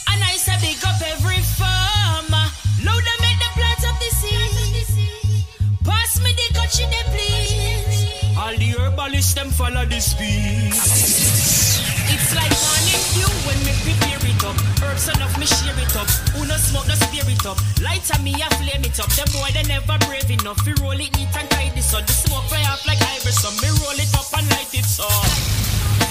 And 0.08 0.24
I 0.24 0.40
say 0.40 0.56
big 0.64 0.80
up 0.88 1.02
every 1.04 1.44
farmer. 1.60 2.48
Load 2.80 3.04
them 3.04 3.22
in 3.28 3.38
the 3.44 3.50
plant 3.60 3.84
of 3.92 3.96
the 4.00 4.10
sea. 4.16 5.44
Pass 5.84 6.22
me 6.24 6.32
the 6.32 6.48
coach 6.56 6.80
in 6.80 6.90
the 6.90 7.04
please. 7.12 7.97
All 8.38 8.54
the 8.54 8.70
herbalists 8.78 9.34
them 9.34 9.50
follow 9.50 9.84
the 9.86 10.00
speed. 10.00 10.70
It's 10.70 12.30
like 12.38 12.54
morning 12.54 13.02
dew 13.18 13.34
when 13.50 13.58
me 13.66 13.74
prepare 13.82 14.22
it 14.22 14.44
up. 14.46 14.54
Herbs 14.86 15.10
enough 15.10 15.34
me 15.42 15.50
share 15.50 15.74
it 15.74 15.96
up. 15.98 16.06
Who 16.38 16.46
no 16.46 16.54
smoke 16.56 16.88
no 16.88 16.94
spear 16.94 17.26
it 17.26 17.46
up. 17.50 17.58
Lighter 17.82 18.22
me 18.22 18.38
a 18.38 18.48
flame 18.62 18.86
it 18.86 19.00
up. 19.02 19.10
Them 19.18 19.26
boy 19.34 19.50
they 19.58 19.66
never 19.66 19.98
brave 20.06 20.30
enough. 20.30 20.62
We 20.70 20.78
roll 20.78 20.94
it 20.94 21.10
neat 21.18 21.34
and 21.34 21.50
tidy 21.50 21.82
so 21.82 21.98
the 21.98 22.14
smoke 22.14 22.46
fly 22.46 22.62
off 22.70 22.86
like 22.86 23.02
ivory. 23.02 23.34
So 23.34 23.50
me 23.58 23.74
roll 23.82 23.98
it 23.98 24.14
up 24.14 24.30
and 24.38 24.46
light 24.54 24.70
it 24.70 24.86
up. 25.02 25.28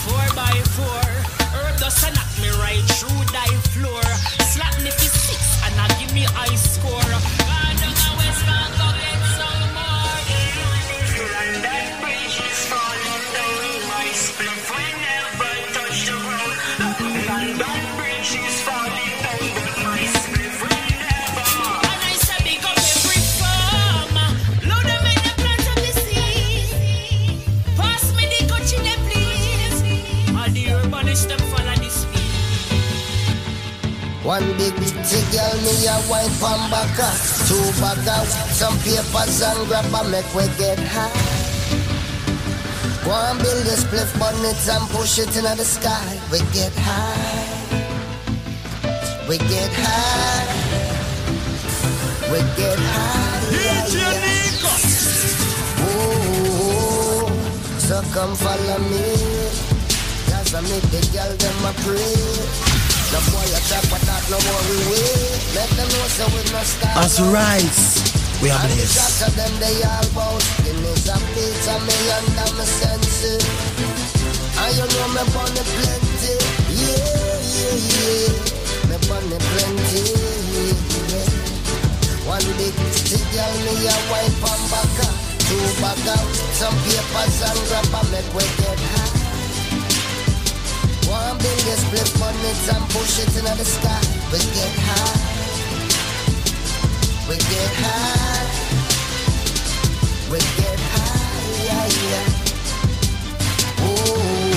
Four 0.03 0.27
by 0.35 0.51
four. 0.75 1.07
Herb 1.55 1.79
and 1.79 2.15
knock 2.19 2.31
me 2.43 2.51
right 2.59 2.83
through 2.99 3.23
die 3.31 3.55
floor. 3.71 4.03
Slap 4.51 4.75
me 4.83 4.91
for 4.91 5.11
six 5.15 5.41
and 5.63 5.79
I 5.79 5.87
give 6.03 6.13
me 6.13 6.27
high 6.27 6.59
score. 6.59 7.36
One 34.27 34.43
big 34.59 34.75
pretty 34.75 35.23
girl, 35.31 35.55
me 35.63 35.87
a 35.87 35.95
wine 36.11 36.29
from 36.43 36.59
backa. 36.67 37.07
Two 37.47 37.63
bagga, 37.79 38.27
some 38.51 38.77
papers 38.83 39.41
and 39.41 39.69
grab 39.69 39.87
a 39.95 40.03
make 40.11 40.27
we 40.35 40.43
get 40.59 40.81
high. 40.83 41.15
One 43.07 43.39
build 43.39 43.67
a 43.71 43.77
spliff 43.79 44.19
bonnet 44.19 44.59
and 44.69 44.91
push 44.91 45.21
it 45.21 45.29
into 45.29 45.43
the 45.43 45.65
sky. 45.65 46.19
We 46.33 46.41
get 46.51 46.73
high. 46.75 47.77
We 49.29 49.39
get 49.39 49.71
high. 49.79 50.47
We 52.33 52.39
get 52.59 52.81
high. 52.83 53.47
DJ 53.55 53.95
Nico. 54.27 54.75
Ooh, 55.87 57.31
so 57.79 58.03
come 58.13 58.35
follow 58.35 58.81
me. 58.91 59.07
Cause 60.27 60.53
I 60.53 60.61
make 60.63 60.83
the 60.91 61.01
girl 61.15 61.33
them 61.37 61.65
a 61.65 61.73
pray. 61.85 62.76
The 63.07 63.21
boy 63.31 63.47
a 63.55 63.61
but 63.87 64.03
that 64.03 64.25
no 64.31 64.39
worry 64.39 64.79
we. 64.91 64.99
Let 65.55 65.71
them 65.79 65.89
know 65.95 66.07
so 66.11 66.27
we 66.35 66.43
no 66.51 66.63
stop. 66.67 66.97
As 67.07 67.23
rights. 67.23 68.03
we 68.43 68.51
are 68.51 68.59
And 68.67 69.23
of 69.23 69.33
them 69.39 69.53
they 69.63 69.81
all 69.87 70.07
bout 70.13 70.45
Guinness 70.61 71.09
a 71.09 71.17
beat 71.33 71.67
and 71.73 71.83
me 71.87 71.97
And 72.13 72.29
know 74.93 75.09
me 75.17 75.23
plenty 75.73 76.35
Yeah, 76.77 77.41
yeah, 77.57 77.77
yeah 77.89 78.91
Me 78.91 78.97
plenty. 79.41 80.05
One 82.29 82.49
big 82.59 82.75
me 83.65 83.87
a 83.87 83.97
from 84.43 84.61
backa 84.69 85.09
Two 85.47 85.63
bagga, 85.81 86.17
some 86.59 86.77
papers 86.85 87.39
and 87.41 87.61
we 88.35 88.43
get 88.61 88.81
high 88.81 89.16
One 91.37 91.45
biggest 91.45 91.85
split 91.87 92.23
on 92.23 92.35
it 92.49 92.69
and 92.73 92.85
push 92.91 93.19
it 93.21 93.29
into 93.29 93.43
the 93.43 93.65
sky 93.65 94.01
We 94.33 94.39
get 94.57 94.73
high 94.89 95.21
We 97.29 97.37
get 97.37 97.73
high. 97.77 98.47
We 100.31 100.39
get 100.39 100.81
high. 100.81 101.67
Yeah, 101.67 101.89
yeah. 102.09 102.29
Ooh, 103.85 104.57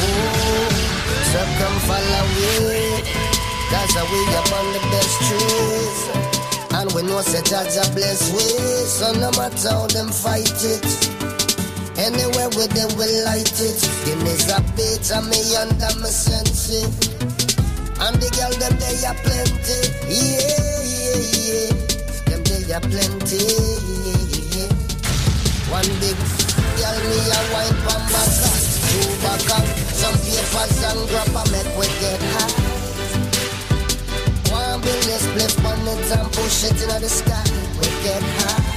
so 1.31 1.41
come 1.59 1.77
follow 1.89 2.23
me. 2.37 3.03
Cause 3.71 3.95
we 4.11 4.19
up 4.39 4.49
on 4.59 4.65
the 4.71 4.81
best 4.91 5.15
trees. 5.27 5.99
And 6.75 6.87
we 6.93 7.01
know 7.03 7.21
say 7.21 7.41
Jaja 7.41 7.83
bless 7.93 8.31
we. 8.31 8.45
So 8.87 9.11
no 9.13 9.31
matter 9.31 9.69
how 9.69 9.87
them 9.87 10.09
fight 10.09 10.63
it. 10.63 11.38
Anywhere 11.99 12.47
with 12.55 12.71
them 12.71 12.87
we 12.95 13.11
light 13.27 13.59
it. 13.59 13.79
Guinea's 14.07 14.47
a 14.47 14.63
bit 14.79 15.03
and 15.11 15.27
me 15.27 15.39
under 15.59 15.91
my 15.99 16.07
sense 16.07 16.71
it. 16.71 16.87
And 17.99 18.15
the 18.15 18.29
girl 18.39 18.55
them 18.55 18.71
they 18.79 19.03
are 19.03 19.19
plenty. 19.19 19.79
Yeah, 20.07 20.79
yeah, 20.79 21.19
yeah. 21.43 21.75
Them 22.23 22.41
they 22.47 22.71
are 22.71 22.79
plenty. 22.79 23.43
Yeah, 23.43 24.31
yeah. 24.55 24.71
One 25.67 25.91
big 25.99 26.15
girl 26.79 26.97
me 27.03 27.19
a 27.35 27.39
wine 27.51 27.77
from 27.83 28.01
back 28.07 28.31
Two 28.87 29.11
back 29.19 29.43
up. 29.59 29.67
Some 29.91 30.15
papers 30.23 30.79
and 30.87 31.03
grab 31.11 31.35
a 31.35 31.43
make 31.51 31.67
we 31.75 31.87
get 31.99 32.21
high. 32.31 32.79
One 34.55 34.79
billion 34.79 35.19
split 35.19 35.53
on 35.67 35.83
it 35.83 36.11
and 36.15 36.31
push 36.31 36.63
it 36.63 36.79
into 36.79 36.95
the 36.95 37.09
sky. 37.09 37.43
We 37.75 37.87
get 38.07 38.23
high. 38.23 38.68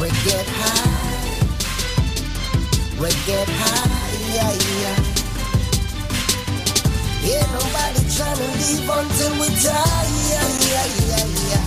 We 0.00 0.08
get 0.28 0.46
high. 0.46 1.40
We 3.00 3.08
get 3.26 3.48
high. 3.48 3.88
Yeah, 4.36 4.52
yeah. 4.80 4.98
Ain't 7.26 7.50
nobody 7.52 8.02
trying 8.16 8.36
to 8.36 8.48
leave 8.60 8.88
until 8.88 9.32
we 9.40 9.48
die. 9.64 10.08
Yeah, 10.30 10.48
yeah, 10.70 10.86
yeah, 11.08 11.26
yeah. 11.48 11.64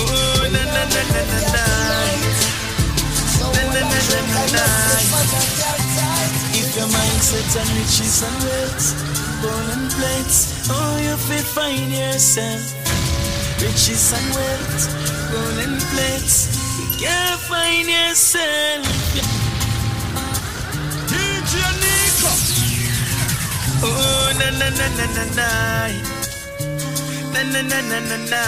Oh, 0.00 0.48
na 0.52 0.62
na 0.64 0.82
na 0.92 1.02
na 1.12 1.22
na 1.30 1.38
na. 1.54 1.64
Na 3.40 3.48
na 3.52 3.80
na 3.80 4.00
na 4.10 4.20
na 4.32 4.42
na. 4.56 4.64
If 6.56 6.68
your 6.76 6.88
mindset 6.88 7.52
and 7.60 7.70
riches 7.76 8.22
and 8.24 8.38
wealth, 8.44 8.88
golden 9.42 9.82
plates, 9.90 10.38
oh, 10.70 10.96
you 11.04 11.16
fit 11.16 11.44
find 11.44 11.92
yourself. 11.92 12.75
Riches 13.60 14.12
and 14.12 14.34
wealth, 14.34 14.84
golden 15.32 15.78
plates, 15.90 16.36
you 16.78 16.86
can't 17.06 17.40
find 17.40 17.88
yourself. 17.88 18.84
DJ 21.08 21.54
Nico. 21.82 22.32
Oh, 23.82 24.32
na 24.38 24.50
na 24.60 24.68
na 24.70 24.86
na 24.98 25.06
na 25.16 25.24
na. 25.38 25.48
Na 27.32 27.42
na 27.52 27.60
na 27.62 27.80
na 27.80 27.98
na 28.00 28.16
na. 28.30 28.42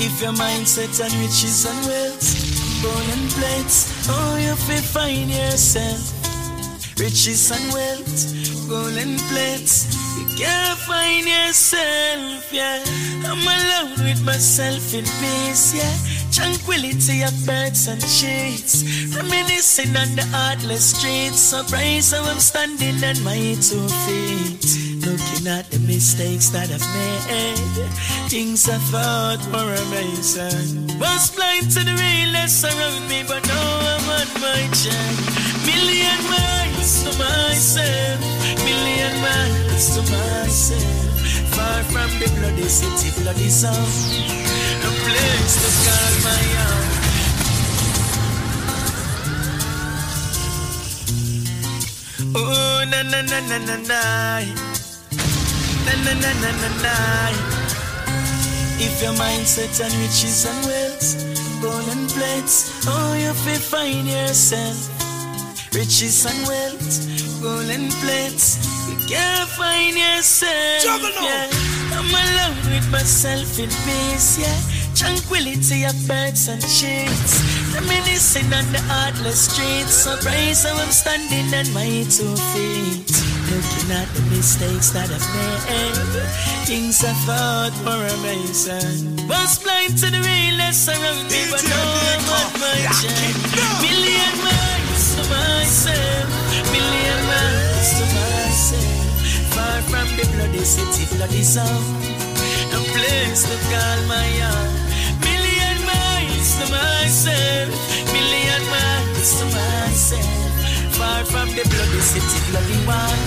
If 0.00 0.22
your 0.22 0.32
mindset 0.32 0.98
and 1.04 1.12
riches 1.20 1.66
and 1.66 1.86
wealth, 1.86 2.82
golden 2.82 3.28
plates, 3.36 4.08
oh, 4.08 4.36
you 4.36 4.54
fit 4.56 4.84
find 4.84 5.30
yourself. 5.30 6.00
Riches 6.98 7.50
and 7.50 7.72
wealth, 7.72 8.68
golden 8.68 9.18
plates, 9.28 9.86
can't 10.38 10.78
find 10.78 11.26
yourself, 11.26 12.52
yeah. 12.52 12.80
I'm 13.26 13.42
alone 13.42 14.06
with 14.06 14.24
myself 14.24 14.94
in 14.94 15.04
peace, 15.18 15.74
yeah. 15.74 16.27
Tranquility 16.32 17.22
of 17.22 17.34
birds 17.46 17.88
and 17.88 18.02
sheets, 18.02 18.84
reminiscing 19.16 19.96
on 19.96 20.14
the 20.14 20.24
heartless 20.30 20.94
streets. 20.94 21.38
Surprised 21.38 22.14
how 22.14 22.22
I'm 22.24 22.38
standing 22.38 23.02
on 23.02 23.22
my 23.24 23.56
two 23.60 23.88
feet. 24.06 24.64
Looking 25.04 25.46
at 25.48 25.70
the 25.70 25.80
mistakes 25.86 26.50
that 26.50 26.70
I've 26.70 26.84
made, 26.94 27.88
things 28.28 28.68
I 28.68 28.76
thought 28.92 29.40
were 29.52 29.74
amazing. 29.88 30.98
Was 30.98 31.30
blind 31.34 31.70
to 31.72 31.80
the 31.80 31.94
realness 31.96 32.64
around 32.64 33.08
me, 33.08 33.24
but 33.26 33.42
now 33.48 33.68
I'm 33.92 34.06
on 34.20 34.28
my 34.44 34.62
journey. 34.76 35.48
Million 35.64 36.20
miles 36.28 36.92
to 37.04 37.10
myself, 37.18 38.20
million 38.62 39.14
miles 39.24 39.86
to 39.96 40.02
myself. 40.12 41.08
Far 41.56 41.82
from 41.84 42.10
the 42.20 42.28
bloody 42.38 42.68
city, 42.68 43.10
bloody 43.22 43.48
sound, 43.48 43.88
a 45.08 45.14
place 45.14 45.56
to 45.62 45.70
call 45.84 46.12
my 46.28 46.44
own. 46.66 46.86
Oh, 52.36 52.84
na 52.90 53.02
na 53.02 53.20
na 53.22 53.40
na 53.40 53.58
na 53.58 53.76
na. 53.88 54.02
Na 55.86 55.94
na 56.04 56.12
na 56.14 56.30
na 56.42 56.50
na 56.60 56.68
na. 56.82 56.94
If 58.80 59.02
your 59.02 59.14
mindset 59.14 59.80
and 59.80 59.94
riches 59.94 60.46
and 60.46 60.66
wealth, 60.66 61.08
golden 61.62 62.06
plates, 62.08 62.86
oh, 62.86 63.14
you 63.14 63.32
feel 63.34 63.60
find 63.60 64.06
yourself. 64.06 64.76
Riches 65.74 66.26
and 66.26 66.46
wealth, 66.46 67.42
golden 67.42 67.90
plates, 68.00 68.58
you 68.88 68.96
can't 69.06 69.48
find 69.50 69.96
yourself. 69.96 71.02
Yeah. 71.22 71.48
I'm 71.98 72.10
alone 72.14 72.56
with 72.72 72.88
myself 72.90 73.58
in 73.58 73.70
peace, 73.84 74.38
yeah. 74.38 74.77
Tranquility 74.98 75.84
of 75.84 75.94
birds 76.08 76.48
and 76.48 76.60
sheets. 76.60 77.38
Reminiscing 77.70 78.50
on 78.50 78.66
the 78.74 78.82
heartless 78.90 79.46
streets. 79.46 79.94
Surprised 79.94 80.66
how 80.66 80.74
I'm 80.74 80.90
standing 80.90 81.46
on 81.54 81.70
my 81.70 82.02
two 82.10 82.34
feet. 82.50 83.06
Looking 83.46 83.94
at 83.94 84.10
the 84.18 84.26
mistakes 84.34 84.90
that 84.90 85.06
I've 85.06 85.22
made. 85.38 86.26
Things 86.66 86.98
I 87.06 87.14
thought 87.22 87.78
were 87.86 88.10
amazing. 88.18 89.22
Was 89.30 89.62
blind 89.62 90.02
to 90.02 90.10
the 90.10 90.18
realness 90.18 90.90
around 90.90 91.30
me, 91.30 91.46
but 91.46 91.62
now 91.62 91.86
I'm 92.10 92.26
on 92.34 92.50
my 92.58 92.78
journey. 92.98 93.38
Million 93.78 94.34
miles 94.42 95.14
to 95.14 95.22
myself. 95.30 96.26
Million 96.74 97.20
miles 97.22 97.90
to 98.02 98.04
myself. 98.18 99.54
Far 99.54 99.78
from 99.94 100.10
the 100.18 100.26
bloody 100.34 100.66
city, 100.66 101.06
bloody 101.14 101.46
sound. 101.46 101.86
A 102.74 102.80
place 102.98 103.46
to 103.46 103.56
call 103.70 103.98
my 104.10 104.26
own. 104.42 104.87
Million 107.08 107.24
miles 107.24 107.40
to 107.40 107.64
myself. 107.64 108.12
Million 108.12 108.62
miles 108.68 109.30
to 109.40 109.44
myself. 109.48 110.52
Far 110.92 111.24
from 111.24 111.48
the 111.56 111.64
bloody 111.64 112.00
city, 112.04 112.38
bloody 112.52 112.76
one. 112.84 113.24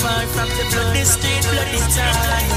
Far 0.00 0.24
from 0.32 0.48
the 0.48 0.64
bloody 0.72 1.04
street, 1.04 1.44
bloody 1.44 1.76
town. 1.92 2.48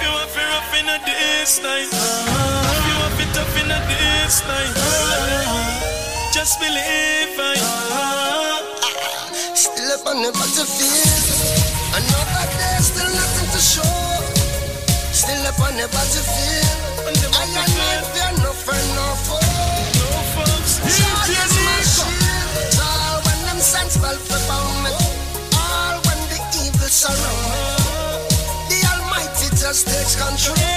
You 0.00 0.08
want 0.08 0.32
to 0.32 0.40
rough 0.40 0.72
in 0.72 0.88
a 0.88 0.96
this 1.04 1.60
night. 1.60 1.84
Uh-huh. 1.92 2.88
You 2.88 2.94
want 2.96 3.12
to 3.20 3.26
tough 3.36 3.56
in 3.60 3.68
a 3.68 3.78
this 3.92 4.40
night. 4.48 4.72
Uh-huh. 4.72 6.32
Just 6.32 6.56
believe 6.58 7.36
I. 7.36 7.52
Uh-huh. 7.60 8.56
Still 9.54 9.92
up 9.92 10.06
on 10.08 10.22
the 10.24 10.32
battlefield. 10.32 11.28
Another 11.92 12.46
day, 12.56 12.80
still 12.80 13.10
nothing 13.20 13.48
to 13.52 13.60
show. 13.60 14.00
Still 15.12 15.44
up 15.44 15.60
on 15.60 15.76
the 15.76 15.88
battlefield. 15.92 16.78
I 17.04 17.44
am 17.44 17.54
not 17.54 18.14
there, 18.14 18.32
no 18.44 18.52
friend, 18.52 18.88
no 18.94 19.14
foe. 19.26 19.41
Takes 29.84 30.16
control. 30.16 30.71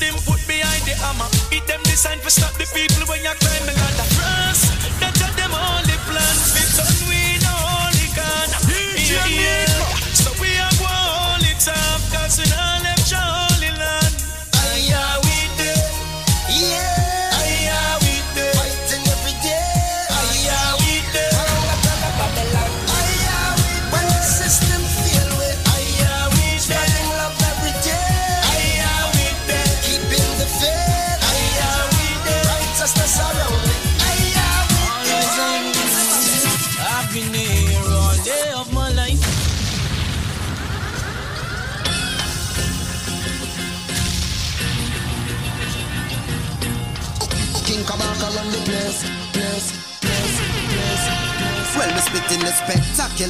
You 0.00 0.12
the 0.12 0.22
put 0.24 0.40
behind 0.46 0.84
the 0.86 0.94
hammer. 0.96 1.28
It 1.50 1.66
them 1.66 1.82
design 1.84 2.18
for 2.20 2.30
stop 2.30 2.54
the 2.54 2.66
people 2.72 3.04
when 3.08 3.20
you 3.20 3.34
climb 3.42 3.64
the 3.66 3.74
ladder. 3.74 4.08
Trust 4.16 4.72
that 5.00 5.16
are 5.20 5.34
them 5.36 5.52
only 5.52 5.96
plan. 6.08 6.36
We 6.54 6.62
turn 6.72 6.96
we 7.08 7.20
no 7.44 7.52
only 7.52 8.08
can. 8.16 8.48
Yeah, 8.96 9.26
yeah. 9.28 9.84
So 10.16 10.30
we 10.40 10.56
are 10.56 10.74
go 10.80 10.88
hold 10.88 11.44
it 11.44 11.60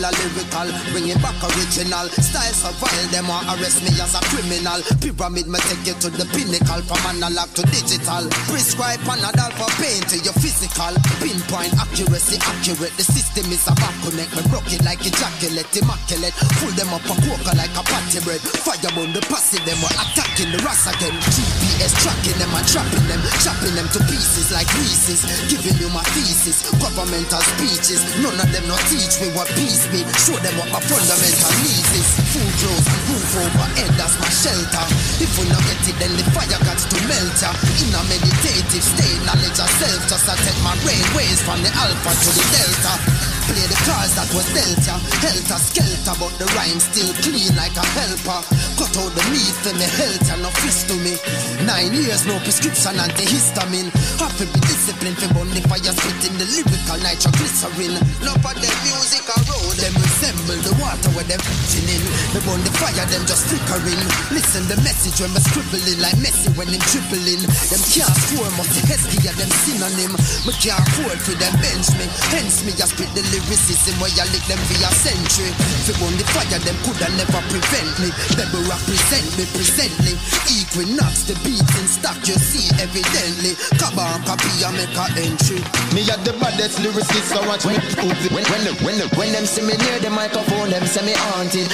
spectacular 0.02 0.10
lyrical, 0.18 0.68
bringing 0.90 1.20
back 1.22 1.39
original 1.55 2.08
style. 2.18 2.55
So 2.55 2.70
vile, 2.82 3.08
them 3.14 3.28
want 3.28 3.47
arrest 3.55 3.82
me 3.82 3.94
as 4.00 4.14
a 4.14 4.20
criminal. 4.31 4.81
Pyramid 4.98 5.47
me 5.47 5.58
take 5.70 5.86
you 5.86 5.97
to 6.02 6.10
the 6.10 6.26
pinnacle, 6.34 6.82
from 6.82 7.02
analog 7.06 7.50
to 7.55 7.62
digital. 7.70 8.26
Prescribe 8.50 8.98
Panadol 9.06 9.52
for 9.55 9.70
pain 9.78 10.02
to 10.10 10.16
your 10.26 10.34
physical. 10.42 10.94
Pinpoint 11.22 11.74
accuracy, 11.78 12.39
accurate. 12.42 12.94
The 12.98 13.06
system 13.06 13.47
is 13.52 13.62
a 13.70 13.74
back 13.78 13.94
connect. 14.02 14.34
Me 14.34 14.42
broke 14.50 14.70
it 14.72 14.82
like 14.82 15.02
ejaculate, 15.06 15.70
immaculate. 15.70 16.34
Pull 16.58 16.72
them 16.74 16.90
up 16.90 17.06
a 17.06 17.14
quokka 17.22 17.52
like 17.55 17.74
a 17.78 17.82
patty 17.86 18.20
bread. 18.26 18.42
Firebomb 18.42 19.14
the 19.14 19.22
passive, 19.31 19.62
them 19.62 19.78
were 19.82 19.94
attacking 19.94 20.50
the 20.50 20.58
ras 20.66 20.90
again. 20.90 21.14
GPS 21.31 21.94
tracking 22.02 22.39
them 22.42 22.50
and 22.50 22.66
trapping 22.66 23.06
them, 23.06 23.20
chopping 23.42 23.74
them 23.78 23.86
to 23.94 24.00
pieces 24.10 24.50
like 24.50 24.68
pieces. 24.74 25.22
Giving 25.47 25.78
you 25.78 25.89
my 25.94 26.02
thesis, 26.16 26.66
governmental 26.82 27.42
speeches. 27.55 28.02
None 28.18 28.34
of 28.34 28.48
them 28.50 28.66
not 28.66 28.82
teach 28.90 29.20
me 29.22 29.31
what 29.36 29.48
peace 29.55 29.91
be. 29.92 30.00
Show 30.16 30.36
them 30.40 30.56
what 30.56 30.72
my 30.72 30.80
fundamental 30.80 31.52
needs 31.60 31.92
is. 31.92 32.08
Food 32.32 32.52
clothes, 32.64 32.88
roof 33.12 33.32
over 33.36 33.68
head, 33.76 33.92
that's 34.00 34.16
my 34.16 34.30
shelter. 34.32 34.84
If 35.20 35.30
we 35.36 35.44
not 35.52 35.60
get 35.68 35.84
it, 35.84 35.96
then 36.00 36.16
the 36.16 36.24
fire 36.32 36.48
got 36.64 36.80
to 36.80 36.98
melt 37.04 37.36
ya. 37.36 37.52
In 37.84 37.92
a 37.92 38.00
meditative 38.08 38.82
state, 38.82 39.20
knowledge 39.28 39.60
of 39.60 39.70
self, 39.76 40.00
just 40.08 40.26
I 40.26 40.34
take 40.40 40.60
my 40.64 40.74
brain 40.80 41.04
waves 41.12 41.44
from 41.44 41.60
the 41.60 41.70
alpha 41.76 42.10
to 42.10 42.28
the 42.32 42.44
delta. 42.56 43.32
Play 43.52 43.68
the 43.68 43.76
cards 43.84 44.16
that 44.16 44.32
was 44.32 44.48
dealt 44.56 44.81
ya. 44.81 44.97
Helter 45.20 45.60
skelter, 45.60 46.16
but 46.16 46.32
the 46.40 46.48
rhyme 46.56 46.81
still 46.81 47.12
clean 47.20 47.52
like 47.52 47.76
a 47.76 47.84
helper. 47.84 48.40
Cut 48.81 48.97
out 48.97 49.12
the 49.12 49.24
meat 49.28 49.56
for 49.60 49.76
me 49.76 49.84
health 49.84 50.32
and 50.32 50.40
no 50.40 50.48
fist 50.64 50.89
to 50.89 50.97
me. 51.05 51.20
Nine 51.68 51.92
years, 51.92 52.24
no 52.24 52.40
prescription, 52.40 52.97
antihistamine. 52.97 53.92
To 54.40 54.48
be 54.48 54.60
disciplined 54.64 55.20
for 55.20 55.28
burn 55.36 55.52
the 55.52 55.60
fire, 55.68 55.92
spitting 55.92 56.34
the 56.40 56.48
lyrical 56.48 56.98
nitroglycerin. 57.05 57.94
No 58.24 58.32
for 58.40 58.56
them 58.56 58.76
music 58.89 59.28
a 59.28 59.36
road, 59.44 59.76
them 59.76 59.92
resemble 60.23 60.62
the 60.62 60.75
water 60.78 61.10
where 61.18 61.26
them 61.26 61.42
fishing 61.42 61.91
in. 61.91 62.02
They 62.31 62.39
burn 62.47 62.62
the 62.62 62.70
fire, 62.78 62.94
them 62.94 63.26
just 63.26 63.51
flickering. 63.51 63.99
Listen 64.31 64.62
the 64.70 64.78
message 64.86 65.18
when 65.18 65.34
me 65.34 65.42
scribbling 65.42 65.99
like 65.99 66.15
Messi 66.23 66.47
when 66.55 66.70
them 66.70 66.78
dribbling. 66.94 67.42
Them 67.42 67.83
can't 67.91 68.15
score, 68.31 68.47
must 68.55 68.70
be 68.70 68.86
Heskey 68.86 69.18
them 69.18 69.51
synonym. 69.67 70.15
Me 70.47 70.55
can't 70.62 70.78
afford 70.78 71.18
for 71.18 71.34
them 71.34 71.51
bench 71.59 71.91
me. 71.99 72.07
Hence 72.31 72.62
me 72.62 72.70
just 72.70 72.94
spit 72.94 73.10
the 73.18 73.26
lyricism 73.34 73.99
where 73.99 74.15
you 74.15 74.23
lick 74.31 74.47
them 74.47 74.62
via 74.70 74.91
century. 74.94 75.51
Fi 75.91 75.92
burn 75.99 76.15
the 76.15 76.25
fire, 76.31 76.60
them 76.62 76.78
coulda 76.86 77.10
never 77.18 77.42
prevent 77.51 77.91
me. 77.99 78.15
They 78.39 78.47
will 78.55 78.67
represent 78.70 79.26
me 79.34 79.44
presently. 79.51 80.15
Equinox, 80.47 81.26
the 81.26 81.34
beats 81.42 81.75
in 81.83 81.86
stock 81.91 82.18
you 82.31 82.39
see 82.39 82.70
evidently. 82.78 83.59
Cover 83.75 84.07
and 84.07 84.23
copy 84.23 84.55
and 84.62 84.78
make 84.78 84.94
a 84.94 85.07
entry. 85.18 85.59
Me 85.91 86.07
at 86.07 86.23
the 86.23 86.31
baddest 86.39 86.78
lyricist, 86.78 87.34
so 87.34 87.42
watch 87.51 87.67
me 87.67 87.75
prove 87.99 88.15
it. 88.23 88.31
When, 88.31 88.47
when, 88.47 88.62
the, 88.62 88.73
when, 88.86 88.97
the, 89.02 89.07
when 89.18 89.34
them 89.34 89.47
see 89.51 89.67
me 89.67 89.75
near 89.75 89.99
the 89.99 90.11
microphone, 90.12 90.70
them 90.70 90.84
say 90.86 91.05
me 91.05 91.15
haunted. 91.16 91.68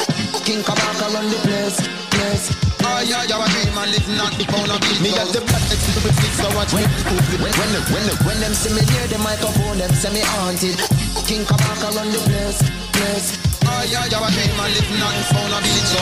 King 0.47 0.63
Kabaka 0.63 1.11
run 1.13 1.27
the 1.29 1.39
place, 1.43 1.79
place. 2.15 2.47
Oh 2.87 3.03
yeah, 3.03 3.27
yeah, 3.27 3.43
I 3.43 3.47
dream 3.51 3.75
and 3.77 3.91
live 3.91 4.09
not 4.17 4.33
the 4.39 4.45
pound 4.47 4.71
of 4.71 4.81
beat. 4.81 4.99
Me 5.03 5.11
at 5.19 5.29
the 5.35 5.43
baddest 5.43 5.83
lyricist, 5.93 6.39
so 6.39 6.49
watch 6.55 6.73
me 6.73 6.87
prove 7.03 7.29
it. 7.35 7.41
When, 7.43 7.53
when, 7.59 7.71
when, 7.93 8.07
when 8.25 8.39
them 8.41 8.55
see 8.55 8.73
me 8.73 8.83
near 8.95 9.07
the 9.11 9.19
microphone, 9.19 9.79
them 9.79 9.91
say 9.93 10.11
me 10.15 10.23
haunted. 10.23 10.79
King 11.27 11.43
Kabaka 11.45 11.99
run 11.99 12.09
the 12.15 12.21
place, 12.31 12.59
place. 12.95 13.29
Oh 13.67 13.83
yeah, 13.91 14.07
yeah, 14.07 14.23
I 14.23 14.31
dream 14.31 14.55
and 14.55 14.71
live 14.73 14.91
not 15.03 15.13
the 15.19 15.25
pound 15.35 15.53
of 15.59 15.63
beat. 15.67 15.87
So 15.91 15.99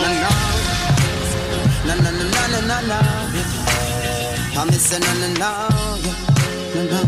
na 1.89 1.95
na 1.97 2.11
na 2.11 2.25
na 2.29 2.43
na 2.53 2.61
na 2.61 2.77
na. 2.85 2.99
I 4.57 4.65
miss 4.69 4.93
a 4.93 4.99
na 5.01 5.13
na 5.21 5.29
na, 5.41 5.51
na 6.75 6.83
na 6.85 7.01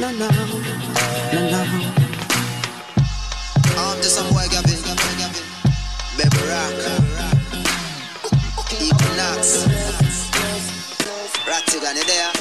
na 0.00 0.08
na 0.12 0.28
na 1.32 1.40
na. 1.50 1.87
Rock, 6.48 6.72
Equinox, 8.80 9.66
Ratigan, 11.44 11.96
you 11.96 12.04
there? 12.04 12.37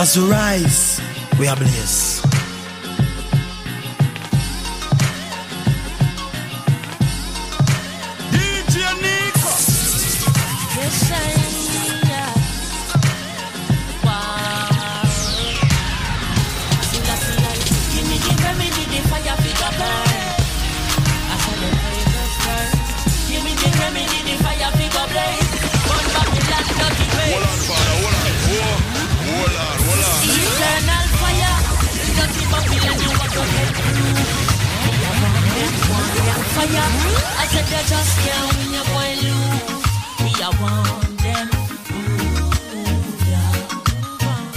As 0.00 0.16
we 0.16 0.30
rise, 0.30 1.00
we 1.40 1.48
are 1.48 1.56
blessed. 1.56 2.17
Fire, 36.58 36.90
I 37.38 37.46
said 37.52 37.66
they 37.70 37.84
just 37.86 38.18
can't 38.18 38.50
win, 38.50 38.68
you're 38.74 38.88
going 38.90 39.18
lose. 39.22 39.86
Me, 40.24 40.32
I 40.42 40.50
want 40.58 41.14
them. 41.22 41.46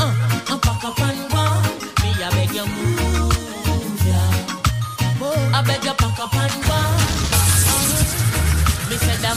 Uh, 0.02 0.10
uh, 0.50 0.58
pack 0.66 0.84
up 0.84 1.00
and 1.00 1.22
run. 1.32 1.62
Me, 2.02 2.10
I 2.26 2.30
beg 2.34 2.56
you 2.58 2.66
move, 2.66 4.02
yeah. 4.08 5.54
I 5.54 5.62
beg 5.62 5.86
pack 5.94 6.20
up 6.26 6.34
and 6.34 6.56
run. 6.66 6.92
Uh, 7.38 7.54
said 8.98 9.20
the 9.22 9.34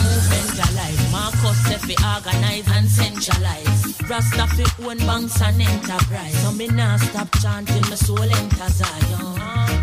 alive. 0.64 1.02
Marcus 1.12 1.58
said 1.66 1.82
fi 1.82 1.94
organize 2.16 2.66
and 2.72 2.88
centralize. 2.88 3.63
Rasta 4.08 4.46
fi 4.48 4.64
own 4.84 4.98
banks 4.98 5.40
and 5.40 5.60
enterprise. 5.60 6.36
So 6.42 6.52
me 6.52 6.66
nah 6.68 6.96
stop 6.98 7.28
chanting, 7.40 7.82
my 7.88 7.96
soul 7.96 8.20
enter 8.20 8.68
Zion. 8.68 9.34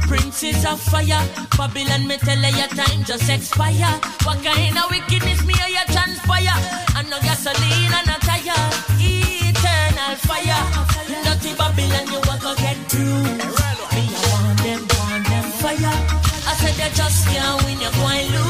Princes 0.07 0.63
of 0.65 0.79
fire, 0.79 1.23
Babylon 1.57 2.07
me 2.07 2.17
tell 2.17 2.37
you 2.37 2.55
your 2.55 2.67
time 2.67 3.03
just 3.03 3.29
expire. 3.29 3.93
What 4.23 4.43
kind 4.43 4.77
of 4.77 4.91
wickedness 4.91 5.43
me 5.45 5.53
hear 5.53 5.69
you 5.69 5.85
transpire? 5.93 6.57
And 6.97 7.09
no 7.09 7.17
gasoline 7.19 7.93
and 7.97 8.09
a 8.13 8.17
tire. 8.21 8.61
Eternal 8.99 10.15
fire, 10.27 10.63
dirty 11.23 11.55
Babylon 11.57 12.07
you 12.13 12.21
walk 12.27 12.41
go 12.41 12.53
get 12.55 12.77
through. 12.91 13.23
Me 13.95 14.03
I 14.05 14.21
want 14.29 14.59
them, 14.61 14.81
want 14.97 15.25
them 15.25 15.47
fire. 15.61 15.95
I 16.45 16.53
said 16.59 16.75
they 16.77 16.93
just 16.95 17.27
can't 17.27 17.63
win, 17.65 17.79
you're 17.81 17.91
going 17.91 18.31
lose. 18.31 18.40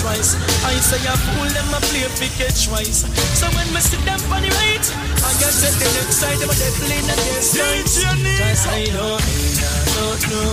Twice. 0.00 0.34
I 0.64 0.74
say 0.82 1.02
a 1.06 1.14
fool 1.14 1.48
them 1.50 1.70
a 1.74 1.80
play 1.90 2.06
fi 2.18 2.28
get 2.38 2.54
twice. 2.56 3.06
So 3.38 3.46
when 3.54 3.68
me 3.72 3.80
see 3.80 4.00
them 4.02 4.20
on 4.32 4.42
the 4.42 4.50
right, 4.50 4.86
I 5.22 5.30
guess 5.38 5.62
that 5.62 5.74
the 5.78 5.88
next 5.94 6.18
side 6.18 6.38
them 6.38 6.50
a 6.50 6.56
devil 6.56 6.90
in 6.90 7.04
the 7.06 7.14
guest 7.14 7.54
Cause 7.54 8.66
I 8.66 8.84
know 8.90 9.18
in 9.18 9.60
a 9.62 9.72
don't 9.94 10.22
know. 10.30 10.50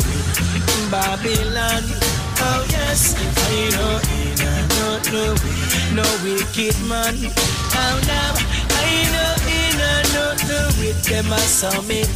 Babylon. 0.91 1.83
Oh 2.43 2.65
yes, 2.69 3.15
I 3.17 3.69
know 3.73 3.95
in 4.19 4.41
a 4.41 4.53
don't 4.77 5.05
know. 5.13 5.31
No 5.97 6.05
wicked 6.23 6.77
man. 6.87 7.15
Oh 7.73 7.95
now 8.05 8.31
I 8.77 8.91
know 9.13 9.33
in 9.49 9.79
a 9.79 9.93
don't 10.13 10.41
know. 10.49 10.67
With 10.79 11.01
them 11.05 11.31
a 11.31 11.39
summit 11.39 12.09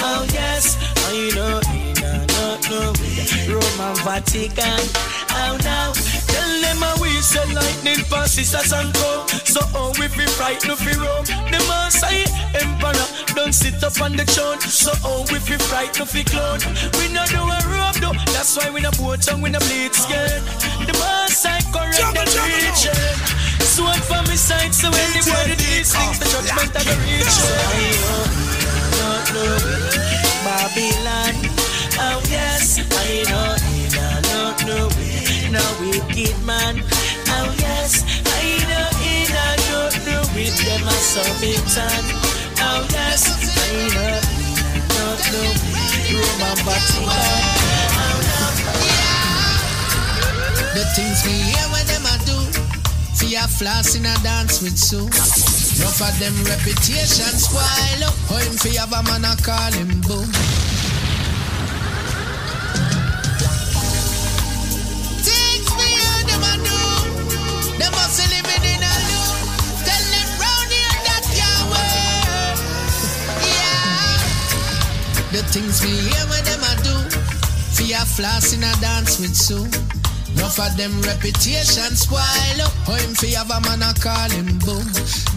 Oh 0.00 0.26
yes, 0.32 0.76
I 1.08 1.30
know 1.34 1.60
in 1.72 1.98
a 2.02 2.26
don't 2.26 2.62
know. 2.70 2.92
Roman 3.48 3.96
Vatican. 4.04 4.82
Oh 5.36 5.58
now, 5.64 5.92
tell 6.34 6.52
them 6.60 6.78
how 6.82 6.96
we 7.00 7.10
say 7.22 7.46
lightning 7.54 8.02
passes 8.10 8.54
us 8.54 8.72
and 8.72 8.92
come. 8.94 9.22
So 9.46 9.60
how 9.72 9.88
we 9.98 10.06
fi 10.08 10.26
fright 10.36 10.66
no 10.66 10.74
fi 10.76 10.92
roam. 10.98 11.24
Oh. 11.24 11.48
The 11.52 11.60
Maasai 11.70 12.26
Emperor 12.60 13.08
don't 13.34 13.54
sit 13.54 13.82
up 13.82 14.00
on 14.02 14.16
the 14.16 14.26
throne. 14.26 14.60
So 14.60 14.92
how 15.06 15.22
we 15.30 15.38
fi 15.38 15.56
fright 15.68 15.98
no 15.98 16.04
fi 16.04 16.22
clone. 16.24 16.60
We 16.98 17.08
no 17.14 17.24
do 17.30 17.40
a 17.40 17.58
rope 17.72 17.98
though. 18.02 18.16
That's 18.34 18.56
why 18.56 18.70
we 18.70 18.80
no 18.80 18.90
boast 18.90 19.02
road 19.14 19.20
down 19.22 19.42
with 19.42 19.54
a 19.54 19.62
bleed 19.66 19.94
skirt. 19.94 20.42
The 20.86 20.94
boss 20.98 21.44
I 21.46 21.60
correct 21.72 22.14
the 22.18 22.24
region. 22.44 23.34
Sword 23.74 24.02
for 24.04 24.22
me 24.28 24.36
side, 24.36 24.74
so 24.74 24.90
word 24.90 25.58
these 25.58 25.90
things, 25.94 26.18
the 26.18 26.26
judgment 26.30 26.74
of 26.76 26.84
the 26.84 26.94
region. 27.02 28.14
Not 28.98 29.24
know 29.34 30.03
them 41.14 41.22
a 41.22 41.34
submitan. 41.34 42.04
Oh 42.58 42.86
yes, 42.90 43.22
know, 43.54 43.94
I 43.94 44.80
don't 44.88 45.20
know, 45.32 45.50
Roman 46.18 46.58
Vatican. 46.66 47.64
The 50.74 50.84
things 50.96 51.24
me 51.24 51.32
hear 51.32 51.66
when 51.70 51.86
them 51.86 52.06
a 52.06 52.14
do. 52.26 52.38
Fear 53.14 53.46
floss 53.46 53.94
in 53.94 54.06
a 54.06 54.14
dance 54.22 54.60
with 54.60 54.76
Sue. 54.76 55.06
Enough 55.06 56.02
of 56.02 56.18
them 56.18 56.34
reputation 56.44 57.38
spoil 57.38 58.04
up. 58.04 58.14
Oh, 58.30 58.38
him 58.38 58.56
fi 58.56 58.74
have 58.76 58.92
a 58.92 59.02
man 59.04 59.24
a 59.24 59.36
call 59.42 59.72
him 59.72 60.00
boom. 60.00 60.53
Things 75.54 75.86
me 75.86 75.94
hear 75.94 76.26
what 76.26 76.42
them 76.42 76.66
a 76.66 76.74
do. 76.82 76.96
Fear 77.78 78.02
floss 78.02 78.50
in 78.58 78.66
a 78.66 78.74
dance 78.82 79.22
with 79.22 79.38
Sue. 79.38 79.62
Enough 80.34 80.58
of 80.58 80.74
them 80.74 80.90
reputation 81.06 81.94
spoil 81.94 82.58
up. 82.58 82.74
Oh, 82.90 82.98
him 82.98 83.14
fi 83.14 83.38
have 83.38 83.54
a 83.54 83.62
man 83.62 83.86
a 83.86 83.94
call 83.94 84.26
him 84.34 84.58
boom. 84.66 84.82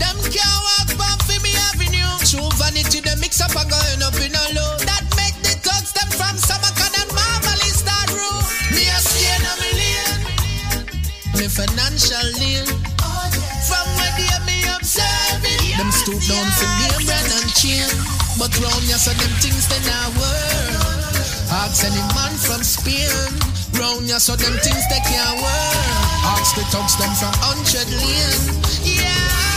Them 0.01 0.17
can't 0.33 0.61
walk 0.65 0.89
back 0.97 1.21
fi 1.21 1.37
me 1.45 1.53
avenue. 1.69 2.09
True 2.25 2.49
vanity, 2.57 3.05
them 3.05 3.21
mix 3.21 3.37
up 3.45 3.53
and 3.53 3.69
go 3.69 3.77
end 3.93 4.01
up 4.01 4.17
in 4.17 4.33
a 4.33 4.43
low. 4.57 4.73
That 4.89 5.05
make 5.13 5.37
the 5.45 5.53
thugs 5.61 5.93
them 5.93 6.09
from 6.09 6.33
Samarkand 6.33 6.97
and 6.97 7.11
Marvelous 7.13 7.85
start 7.85 8.09
rule. 8.09 8.41
Me 8.73 8.89
a 8.89 8.97
stay 8.97 9.21
in 9.21 9.45
a 9.45 9.53
million. 9.61 10.17
Me 11.37 11.45
financial 11.45 12.25
lane. 12.41 12.65
Oh, 13.05 13.29
from 13.69 13.85
where 14.01 14.13
they 14.17 14.33
a 14.33 14.39
me 14.49 14.65
observe 14.65 15.45
it. 15.45 15.77
Them 15.77 15.93
stoop 15.93 16.25
down 16.25 16.49
for 16.57 16.69
name 16.81 17.05
brand 17.05 17.29
and 17.37 17.53
chain. 17.53 18.16
But 18.37 18.53
round 18.61 18.85
ya 18.85 19.01
so 19.01 19.09
them 19.17 19.33
things 19.41 19.65
they 19.65 19.81
not 19.89 20.13
work. 20.13 20.77
Ask 21.49 21.81
any 21.81 21.97
man 22.13 22.37
from 22.37 22.61
Spain. 22.61 23.09
Round 23.73 24.05
ya 24.05 24.21
so 24.21 24.37
them 24.37 24.53
things 24.61 24.85
they 24.93 25.01
can't 25.09 25.41
work. 25.41 26.37
Ask 26.37 26.53
the 26.53 26.61
thugs 26.69 26.93
them 27.01 27.09
from 27.17 27.33
hundred 27.41 27.89
lane. 27.97 28.45
Yeah. 28.85 29.09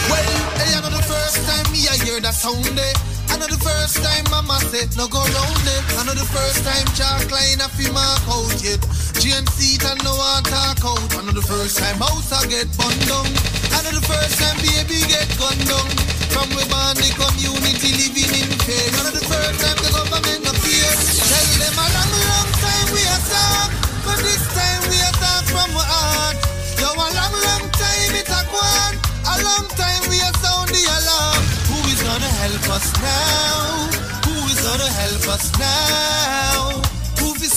Well, 0.08 0.32
hey, 0.56 0.72
I 0.72 0.80
know 0.80 0.96
the 0.96 1.04
first 1.04 1.44
time 1.44 1.68
me 1.68 1.84
I 1.92 2.00
hear 2.00 2.24
that 2.24 2.32
sound 2.32 2.72
eh. 2.72 2.94
I 3.28 3.36
know 3.36 3.46
the 3.52 3.60
first 3.60 4.00
time 4.00 4.24
mama 4.32 4.56
said 4.72 4.96
no 4.96 5.06
go 5.12 5.20
round 5.20 5.66
it. 5.76 5.84
I 6.00 6.08
know 6.08 6.16
the 6.16 6.24
first 6.32 6.64
time 6.64 6.88
Jack 6.96 7.28
line 7.28 7.60
a 7.60 7.68
mark 7.92 8.24
out 8.32 8.56
yet. 8.64 8.80
Seat 9.20 9.84
and 9.84 10.02
no 10.02 10.16
one 10.16 10.42
talk 10.44 10.80
out. 10.88 11.04
I 11.14 11.20
know 11.20 11.36
the 11.36 11.44
first 11.44 11.76
time 11.76 12.00
house 12.00 12.32
I 12.32 12.48
get 12.48 12.66
bun 12.80 12.96
down. 13.04 13.28
I 13.76 13.84
know 13.84 13.92
the 13.92 14.04
first 14.08 14.40
time 14.40 14.56
baby 14.64 15.04
get 15.04 15.28
gunned 15.36 15.68
down. 15.68 16.19
From 16.32 16.48
we 16.56 16.64
born 16.70 16.94
the 16.96 17.08
community 17.18 17.90
living 17.98 18.32
in 18.40 18.50
fear. 18.64 18.86
I 18.94 19.00
know 19.04 19.12
the 19.14 19.24
first 19.26 19.56
time 19.62 19.78
the 19.82 19.90
government 19.92 20.40
no 20.46 20.52
fear. 20.62 20.90
Tell 21.30 21.48
them 21.60 21.76
a 21.78 21.86
long, 21.96 22.12
long 22.30 22.50
time 22.64 22.88
we 22.94 23.02
are 23.04 23.22
talk, 23.30 23.70
but 24.06 24.18
this 24.24 24.44
time 24.54 24.82
we 24.90 24.98
are 25.02 25.16
talk 25.22 25.44
from 25.50 25.70
our 25.76 25.86
heart. 25.86 26.36
Yo, 26.80 26.88
a 26.94 27.06
long, 27.18 27.34
long 27.46 27.64
time 27.74 28.12
it 28.14 28.28
a 28.30 28.40
gone. 28.52 28.96
A 29.26 29.34
long 29.42 29.66
time 29.74 30.02
we 30.10 30.18
are 30.22 30.36
sound 30.42 30.68
the 30.70 30.82
alarm. 30.98 31.42
Who 31.70 31.78
is 31.92 32.00
gonna 32.02 32.32
help 32.44 32.64
us 32.78 32.86
now? 33.02 33.90
Who 34.26 34.34
is 34.50 34.60
gonna 34.62 34.90
help 35.02 35.24
us 35.34 35.44
now? 35.58 36.99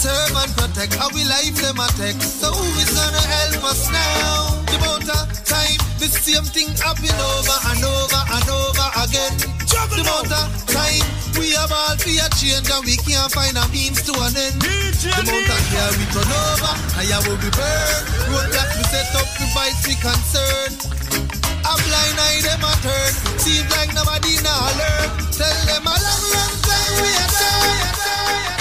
Serve 0.04 0.36
and 0.36 0.52
protect? 0.60 1.00
How 1.00 1.08
we 1.16 1.24
life 1.24 1.56
them 1.64 1.80
attack? 1.80 2.20
So 2.20 2.52
who 2.52 2.68
is 2.84 2.92
gonna 2.92 3.24
help 3.24 3.64
us 3.72 3.88
now? 3.88 4.52
The 4.68 4.76
amount 4.76 5.08
of 5.08 5.32
time 5.48 5.80
the 5.96 6.12
same 6.12 6.44
thing 6.44 6.76
happen 6.76 7.08
over 7.08 7.58
and 7.72 7.80
over 7.88 8.22
and 8.36 8.48
over 8.52 8.88
again. 9.00 9.32
The 9.64 10.04
amount 10.04 10.28
of 10.28 10.52
time 10.68 11.08
we 11.40 11.56
have 11.56 11.72
all 11.72 11.96
fear 12.04 12.28
change 12.36 12.68
and 12.68 12.84
we 12.84 13.00
can't 13.00 13.32
find 13.32 13.56
a 13.56 13.64
means 13.72 14.04
to 14.04 14.12
an 14.28 14.36
end. 14.36 14.60
The 14.60 15.08
amount 15.24 15.48
of 15.48 15.62
care 15.72 15.96
we 15.96 16.04
turn 16.12 16.28
over 16.28 16.74
yeah 17.08 17.24
will 17.24 17.40
be 17.40 17.48
burned. 17.56 18.04
Roadblock 18.28 18.76
we 18.76 18.84
set 18.92 19.08
up 19.16 19.28
to 19.40 19.46
fight 19.56 19.72
we 19.88 19.96
concern. 20.04 20.84
A 21.64 21.74
blind 21.80 22.20
eye 22.20 22.44
them 22.44 22.60
a 22.60 22.76
turn. 22.84 23.40
Seems 23.40 23.72
like 23.72 23.96
nobody 23.96 24.36
now 24.44 24.68
learn. 24.68 25.16
Tell 25.32 25.60
them 25.64 25.88
a 25.88 25.96
long, 25.96 26.24
long 26.36 26.56
time 26.60 26.92
we 27.00 27.08
are 27.08 27.32
tired. 27.40 28.53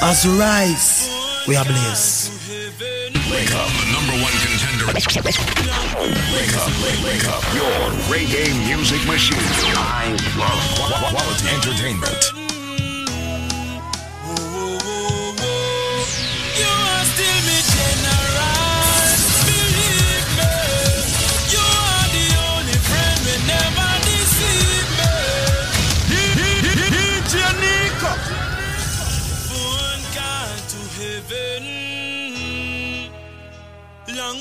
As 0.00 0.24
we 0.24 0.38
rise, 0.38 1.10
we 1.48 1.56
are 1.56 1.64
blessed. 1.64 2.30
Wake 3.30 3.50
up, 3.52 3.66
the 3.66 3.86
number 3.92 4.14
one 4.22 4.32
contender. 4.46 4.86
Wake 4.94 5.16
up, 5.16 5.24
wake, 5.24 7.02
wake 7.04 7.24
up. 7.26 7.42
Your 7.52 7.90
reggae 8.06 8.54
music 8.68 9.04
machine. 9.06 9.38
I 9.74 10.16
love 10.38 11.10
quality 11.10 11.48
entertainment. 11.48 12.37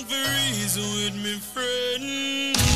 For 0.08 0.16
reason 0.16 0.84
with 0.95 1.16
me 1.16 1.34
friend. 1.34 2.67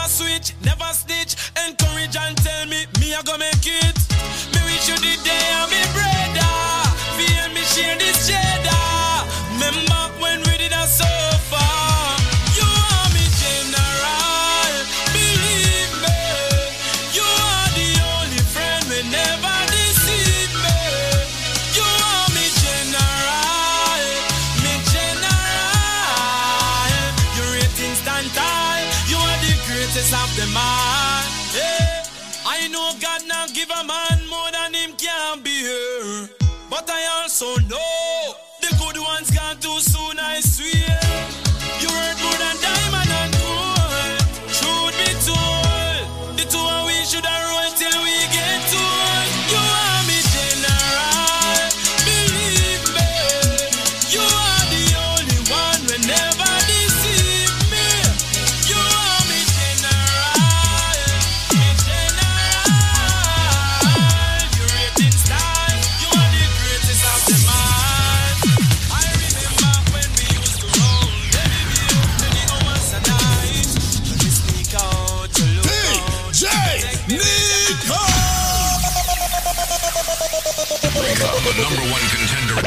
Never 0.00 0.08
switch, 0.08 0.54
never 0.64 0.92
snitch. 0.92 1.36
Encourage 1.68 2.16
and 2.16 2.36
tell 2.38 2.66
me, 2.66 2.86
me 3.00 3.14
I 3.14 3.22
go 3.22 3.36
make 3.36 3.66
it. 3.66 3.99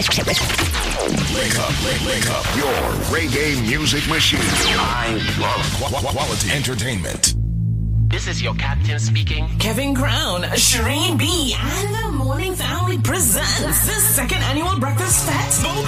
Wake 0.10 1.58
up, 1.60 1.70
wake, 1.86 2.02
wake 2.06 2.30
up. 2.30 2.46
Your 2.58 2.74
reggae 3.10 3.56
music 3.66 4.06
machine. 4.10 4.40
I 4.42 5.14
love 5.40 5.64
qu- 6.02 6.08
quality 6.08 6.52
entertainment. 6.52 7.36
This 8.10 8.28
is 8.28 8.42
your 8.42 8.54
captain 8.56 9.00
speaking. 9.00 9.48
Kevin 9.60 9.96
Crown, 9.96 10.44
Shireen 10.60 11.18
B, 11.18 11.56
and 11.58 11.96
the 11.96 12.12
Morning 12.18 12.54
Family 12.54 12.98
presents 13.00 13.86
the 13.86 13.94
second 14.02 14.44
annual 14.44 14.78
Breakfast 14.78 15.26
Fest 15.26 15.64
Boat 15.64 15.86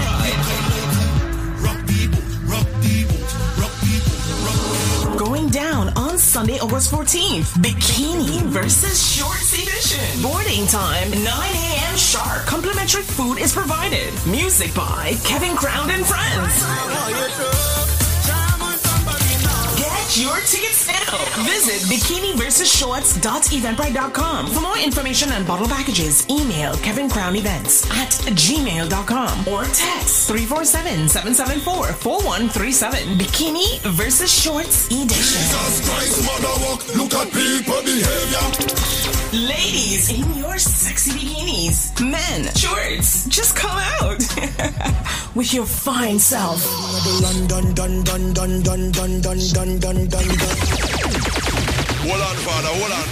down 5.55 5.87
on 5.95 6.17
Sunday, 6.17 6.59
August 6.59 6.91
14th. 6.91 7.55
Bikini 7.63 8.41
versus 8.47 9.01
Shorts 9.01 9.53
Edition. 9.53 10.21
Boarding 10.21 10.67
time, 10.67 11.09
9 11.11 11.23
a.m. 11.23 11.95
sharp. 11.95 12.45
Complimentary 12.45 13.03
food 13.03 13.37
is 13.37 13.53
provided. 13.53 14.13
Music 14.27 14.75
by 14.75 15.15
Kevin 15.23 15.55
Crown 15.55 15.89
and 15.91 16.05
Friends. 16.05 16.51
Oh, 16.59 17.94
Your 20.17 20.37
tickets 20.37 20.87
now. 20.87 21.17
Visit 21.43 21.81
bikiniversusshorts.eventbrite.com. 21.91 24.47
For 24.47 24.61
more 24.61 24.77
information 24.77 25.29
on 25.33 25.43
bottle 25.45 25.67
packages, 25.67 26.25
email 26.29 26.73
Kevin 26.77 27.09
Crown 27.09 27.35
Events 27.35 27.83
at 27.91 28.11
gmail.com 28.31 29.45
or 29.45 29.65
text 29.65 30.29
347-774-4137. 30.29 33.17
Bikini 33.17 33.81
versus 33.91 34.31
Shorts 34.31 34.85
Edition. 34.87 35.09
Jesus 35.09 35.81
Christ, 35.89 36.23
mother 36.25 36.55
walk, 36.65 36.87
look 36.95 37.13
at 37.13 37.29
people 37.33 37.81
behavior. 37.83 39.24
Ladies 39.35 40.09
in 40.11 40.33
your 40.35 40.57
sexy 40.57 41.11
bikinis. 41.11 41.91
Men, 41.99 42.55
shorts, 42.55 43.27
just 43.27 43.53
come 43.53 43.77
out 43.99 44.23
with 45.35 45.53
your 45.53 45.65
fine 45.65 46.19
self. 46.19 46.63
Hold 51.99 52.21
on, 52.21 52.35
father, 52.47 52.71
hold 52.79 52.91
on. 52.95 53.05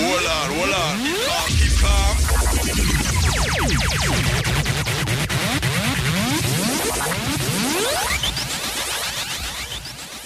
Hold 0.00 0.26
on, 0.32 0.48
hold 0.56 0.72
on. 0.72 1.18
Calm. 1.78 2.27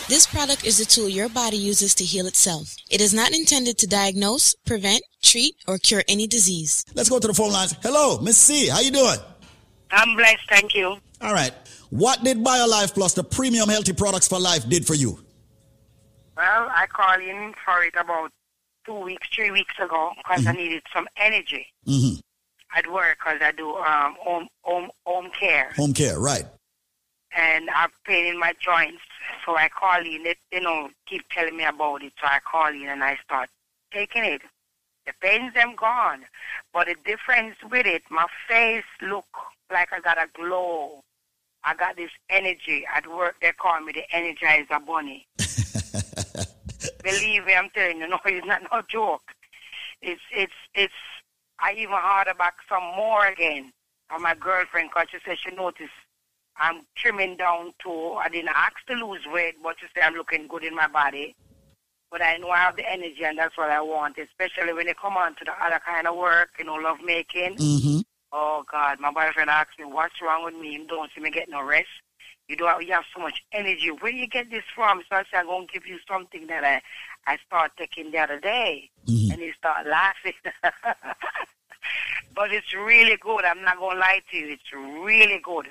This 0.09 0.27
product 0.27 0.65
is 0.67 0.79
a 0.81 0.85
tool 0.85 1.09
your 1.09 1.29
body 1.29 1.57
uses 1.57 1.95
to 1.97 2.05
heal 2.05 2.27
itself. 2.27 2.75
It 2.91 3.01
is 3.01 3.15
not 3.15 3.33
intended 3.33 3.79
to 3.79 3.87
diagnose, 3.87 4.55
prevent, 4.67 5.03
treat, 5.23 5.55
or 5.67 5.79
cure 5.79 6.03
any 6.09 6.27
disease. 6.27 6.85
Let's 6.95 7.09
go 7.09 7.19
to 7.19 7.27
the 7.27 7.33
phone 7.35 7.53
lines. 7.53 7.75
Hello, 7.83 8.19
Miss 8.21 8.37
C. 8.37 8.69
How 8.69 8.81
you 8.81 8.91
doing? 8.91 9.19
I'm 9.91 10.15
blessed, 10.17 10.49
thank 10.49 10.75
you. 10.75 10.97
All 11.21 11.33
right. 11.33 11.53
What 11.91 12.23
did 12.25 12.39
BioLife 12.39 12.95
Plus, 12.95 13.15
the 13.15 13.25
premium 13.25 13.69
healthy 13.69 13.93
products 13.93 14.29
for 14.29 14.39
life, 14.41 14.69
did 14.69 14.87
for 14.87 14.95
you? 14.95 15.19
Well, 16.37 16.69
I 16.75 16.87
called 16.89 17.23
in 17.23 17.55
for 17.65 17.83
it 17.83 17.95
about 17.99 18.31
two 18.85 18.99
weeks, 19.01 19.29
three 19.35 19.51
weeks 19.51 19.75
ago 19.83 20.11
because 20.17 20.47
I 20.47 20.53
needed 20.53 20.83
some 20.93 21.07
energy 21.17 21.67
Mm-hmm. 21.87 22.21
at 22.79 22.91
work 22.93 23.19
because 23.19 23.41
I 23.43 23.53
do 23.53 23.77
um, 23.77 24.17
home, 24.21 24.49
home, 24.63 24.91
home 25.07 25.31
care. 25.39 25.73
Home 25.77 25.95
care, 25.95 26.19
right? 26.19 26.45
and 27.35 27.71
I've 27.71 27.89
pain 28.05 28.27
in 28.27 28.39
my 28.39 28.53
joints. 28.61 29.01
So 29.45 29.57
I 29.57 29.69
call 29.69 30.01
in. 30.01 30.25
They, 30.25 30.37
you 30.53 30.61
know, 30.61 30.91
keep 31.07 31.29
telling 31.31 31.57
me 31.57 31.65
about 31.65 32.03
it. 32.03 32.13
So 32.21 32.27
I 32.27 32.39
call 32.41 32.69
in 32.69 32.89
and 32.89 33.03
I 33.03 33.19
start 33.25 33.49
taking 33.93 34.25
it. 34.25 34.43
The 35.07 35.13
pains 35.21 35.53
them 35.55 35.75
gone, 35.77 36.27
but 36.73 36.87
the 36.87 36.95
difference 37.05 37.57
with 37.69 37.87
it, 37.87 38.03
my 38.09 38.27
face 38.49 38.85
look 39.01 39.27
like 39.73 39.89
I 39.93 39.99
got 39.99 40.17
a 40.17 40.29
glow. 40.33 41.03
I 41.65 41.75
got 41.75 41.97
this 41.97 42.11
energy 42.31 42.85
at 42.95 43.11
work. 43.11 43.37
They 43.41 43.51
call 43.53 43.81
me 43.81 43.93
the 43.93 44.05
Energizer 44.15 44.85
Bunny. 44.87 45.27
Believe 47.03 47.47
me, 47.47 47.55
I'm 47.55 47.71
telling 47.71 47.99
you, 47.99 48.09
no, 48.09 48.19
it's 48.25 48.47
not 48.47 48.63
no 48.73 48.83
joke. 48.89 49.33
It's 50.01 50.21
it's 50.33 50.53
it's. 50.75 50.93
I 51.59 51.73
even 51.73 51.95
heard 51.95 52.27
back 52.39 52.55
some 52.69 52.85
more 52.97 53.27
again. 53.27 53.73
And 54.11 54.23
my 54.23 54.35
girlfriend, 54.35 54.91
cause 54.93 55.07
she 55.11 55.19
said 55.25 55.39
she 55.39 55.55
noticed 55.55 55.91
I'm 56.57 56.83
trimming 56.97 57.37
down 57.37 57.73
too. 57.83 58.13
I 58.15 58.29
didn't 58.29 58.51
ask 58.55 58.75
to 58.89 58.95
lose 58.95 59.27
weight, 59.27 59.57
but 59.63 59.77
you 59.81 59.89
say 59.95 60.03
I'm 60.03 60.15
looking 60.15 60.47
good 60.47 60.65
in 60.65 60.75
my 60.75 60.87
body. 60.87 61.35
But 62.11 62.23
I 62.23 62.37
know 62.37 62.51
I 62.51 62.59
have 62.59 62.77
the 62.77 62.91
energy, 62.91 63.25
and 63.25 63.39
that's 63.39 63.57
what 63.57 63.71
I 63.71 63.81
want, 63.81 64.19
especially 64.19 64.75
when 64.75 64.87
they 64.87 64.95
come 64.95 65.17
on 65.17 65.35
to 65.37 65.45
the 65.47 65.53
other 65.53 65.81
kind 65.85 66.07
of 66.07 66.17
work, 66.17 66.51
you 66.59 66.65
know, 66.67 66.75
love 66.75 66.99
making. 67.03 67.57
Mm-hmm. 67.57 68.01
Oh, 68.33 68.65
God, 68.71 69.01
my 69.01 69.11
boyfriend 69.11 69.49
asked 69.49 69.79
me, 69.79 69.87
what's 69.87 70.21
wrong 70.21 70.45
with 70.45 70.55
me? 70.55 70.75
You 70.75 70.87
don't 70.87 71.11
see 71.15 71.23
me 71.23 71.31
get 71.31 71.49
no 71.49 71.63
rest. 71.63 71.89
You 72.49 72.57
don't 72.57 72.69
have, 72.69 72.83
you 72.83 72.93
have 72.93 73.05
so 73.15 73.23
much 73.23 73.43
energy. 73.53 73.89
Where 73.89 74.13
do 74.13 74.19
you 74.19 74.27
get 74.27 74.51
this 74.51 74.65
from? 74.75 75.03
So 75.09 75.17
I 75.17 75.25
said, 75.31 75.41
I'm 75.41 75.47
going 75.47 75.67
to 75.67 75.73
give 75.73 75.87
you 75.87 75.99
something 76.07 76.47
that 76.49 76.65
I, 76.65 76.83
I 77.27 77.39
started 77.47 77.73
taking 77.79 78.11
the 78.11 78.19
other 78.19 78.39
day. 78.39 78.91
And 79.33 79.41
he 79.41 79.53
started 79.53 79.89
laughing. 79.89 80.35
but 82.35 82.53
it's 82.53 82.75
really 82.75 83.17
good. 83.17 83.45
I'm 83.45 83.63
not 83.63 83.79
going 83.79 83.97
to 83.97 84.01
lie 84.01 84.21
to 84.31 84.37
you. 84.37 84.49
It's 84.49 84.73
really 84.73 85.41
good. 85.43 85.71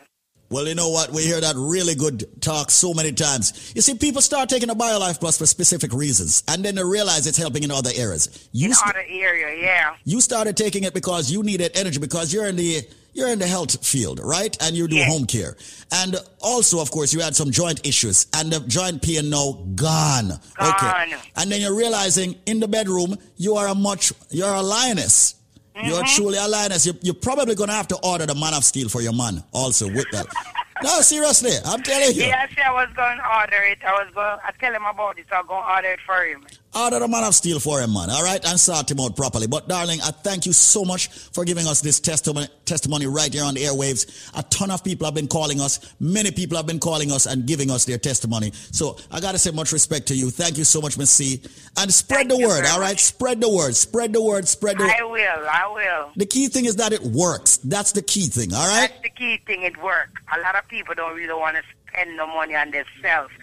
Well, 0.51 0.67
you 0.67 0.75
know 0.75 0.89
what? 0.89 1.11
We 1.11 1.23
hear 1.23 1.39
that 1.39 1.55
really 1.55 1.95
good 1.95 2.41
talk 2.41 2.71
so 2.71 2.93
many 2.93 3.13
times. 3.13 3.71
You 3.73 3.81
see, 3.81 3.95
people 3.95 4.21
start 4.21 4.49
taking 4.49 4.69
a 4.69 4.75
BioLife 4.75 5.17
Plus 5.17 5.37
for 5.37 5.45
specific 5.45 5.93
reasons, 5.93 6.43
and 6.49 6.63
then 6.63 6.75
they 6.75 6.83
realize 6.83 7.25
it's 7.25 7.37
helping 7.37 7.63
in 7.63 7.71
other 7.71 7.89
areas. 7.95 8.49
You 8.51 8.67
in 8.67 8.73
st- 8.73 8.89
other 8.89 9.05
area, 9.09 9.63
yeah. 9.63 9.95
you 10.03 10.19
started 10.19 10.57
taking 10.57 10.83
it 10.83 10.93
because 10.93 11.31
you 11.31 11.41
needed 11.41 11.71
energy 11.73 11.99
because 11.99 12.33
you're 12.33 12.47
in 12.47 12.57
the 12.57 12.81
you're 13.13 13.29
in 13.29 13.39
the 13.39 13.47
health 13.47 13.85
field, 13.85 14.19
right? 14.21 14.55
And 14.61 14.75
you 14.75 14.89
do 14.89 15.01
home 15.03 15.25
care, 15.25 15.55
and 15.89 16.17
also, 16.41 16.81
of 16.81 16.91
course, 16.91 17.13
you 17.13 17.21
had 17.21 17.33
some 17.33 17.51
joint 17.51 17.87
issues, 17.87 18.27
and 18.33 18.51
the 18.51 18.59
joint 18.59 19.01
pain 19.01 19.29
now 19.29 19.53
gone. 19.75 20.33
Okay, 20.61 21.15
and 21.37 21.49
then 21.49 21.61
you're 21.61 21.75
realizing 21.75 22.35
in 22.45 22.59
the 22.59 22.67
bedroom 22.67 23.15
you 23.37 23.55
are 23.55 23.67
a 23.67 23.75
much 23.75 24.11
you're 24.29 24.53
a 24.53 24.61
lioness. 24.61 25.35
You're 25.75 26.03
mm-hmm. 26.03 26.15
truly 26.15 26.37
a 26.37 26.47
lioness. 26.47 26.85
You, 26.85 26.93
you're 27.01 27.13
probably 27.13 27.55
gonna 27.55 27.73
have 27.73 27.87
to 27.89 27.97
order 28.03 28.25
the 28.25 28.35
Man 28.35 28.53
of 28.53 28.63
Steel 28.63 28.89
for 28.89 29.01
your 29.01 29.13
man 29.13 29.43
also 29.53 29.87
with 29.87 30.09
that. 30.11 30.27
no, 30.83 31.01
seriously, 31.01 31.51
I'm 31.65 31.81
telling 31.81 32.15
you. 32.15 32.23
Yeah, 32.23 32.45
I 32.57 32.69
I 32.69 32.73
was 32.73 32.93
going 32.95 33.17
to 33.17 33.37
order 33.37 33.63
it. 33.63 33.79
I 33.85 33.91
was 34.03 34.13
going. 34.13 34.37
I 34.43 34.51
tell 34.59 34.73
him 34.73 34.85
about 34.85 35.19
it. 35.19 35.25
So 35.29 35.35
I'm 35.35 35.47
going 35.47 35.63
to 35.63 35.69
order 35.69 35.87
it 35.89 35.99
for 36.05 36.23
him. 36.23 36.45
Oh, 36.73 36.85
Order 36.85 36.99
the 36.99 37.07
man 37.07 37.23
of 37.25 37.35
steel 37.35 37.59
for 37.59 37.81
him, 37.81 37.93
man. 37.93 38.09
All 38.09 38.23
right, 38.23 38.43
and 38.45 38.59
sort 38.59 38.89
him 38.89 38.99
out 38.99 39.15
properly. 39.15 39.45
But 39.47 39.67
darling, 39.67 39.99
I 40.01 40.11
thank 40.11 40.45
you 40.45 40.53
so 40.53 40.85
much 40.85 41.09
for 41.09 41.43
giving 41.43 41.67
us 41.67 41.81
this 41.81 41.99
testimony, 41.99 42.47
testimony 42.65 43.07
right 43.07 43.33
here 43.33 43.43
on 43.43 43.55
the 43.55 43.61
airwaves. 43.61 44.31
A 44.37 44.43
ton 44.43 44.71
of 44.71 44.83
people 44.83 45.05
have 45.05 45.13
been 45.13 45.27
calling 45.27 45.59
us. 45.59 45.93
Many 45.99 46.31
people 46.31 46.55
have 46.55 46.65
been 46.65 46.79
calling 46.79 47.11
us 47.11 47.25
and 47.25 47.45
giving 47.45 47.69
us 47.71 47.83
their 47.85 47.97
testimony. 47.97 48.51
So 48.71 48.97
I 49.11 49.19
gotta 49.19 49.37
say 49.37 49.51
much 49.51 49.73
respect 49.73 50.07
to 50.07 50.15
you. 50.15 50.29
Thank 50.29 50.57
you 50.57 50.63
so 50.63 50.79
much, 50.79 50.97
Miss 50.97 51.09
C. 51.09 51.41
And 51.77 51.93
spread 51.93 52.29
the 52.29 52.37
word. 52.37 52.65
All 52.65 52.79
right, 52.79 52.99
spread 52.99 53.41
the 53.41 53.49
word. 53.49 53.75
Spread 53.75 54.13
the 54.13 54.21
word. 54.21 54.47
Spread 54.47 54.77
the. 54.77 54.85
I 54.85 55.03
will. 55.03 55.19
I 55.19 55.71
will. 55.73 56.11
The 56.15 56.25
key 56.25 56.47
thing 56.47 56.65
is 56.65 56.77
that 56.77 56.93
it 56.93 57.01
works. 57.01 57.57
That's 57.57 57.91
the 57.91 58.01
key 58.01 58.27
thing. 58.27 58.53
All 58.53 58.67
right. 58.67 58.89
That's 58.89 59.01
the 59.03 59.09
key 59.09 59.41
thing. 59.45 59.63
It 59.63 59.81
works. 59.83 60.21
A 60.35 60.39
lot 60.39 60.55
of 60.55 60.67
people 60.69 60.95
don't 60.95 61.15
really 61.15 61.33
want 61.33 61.57
to 61.57 61.63
spend 61.89 62.15
no 62.15 62.27
money 62.27 62.55
on 62.55 62.71
themselves, 62.71 63.33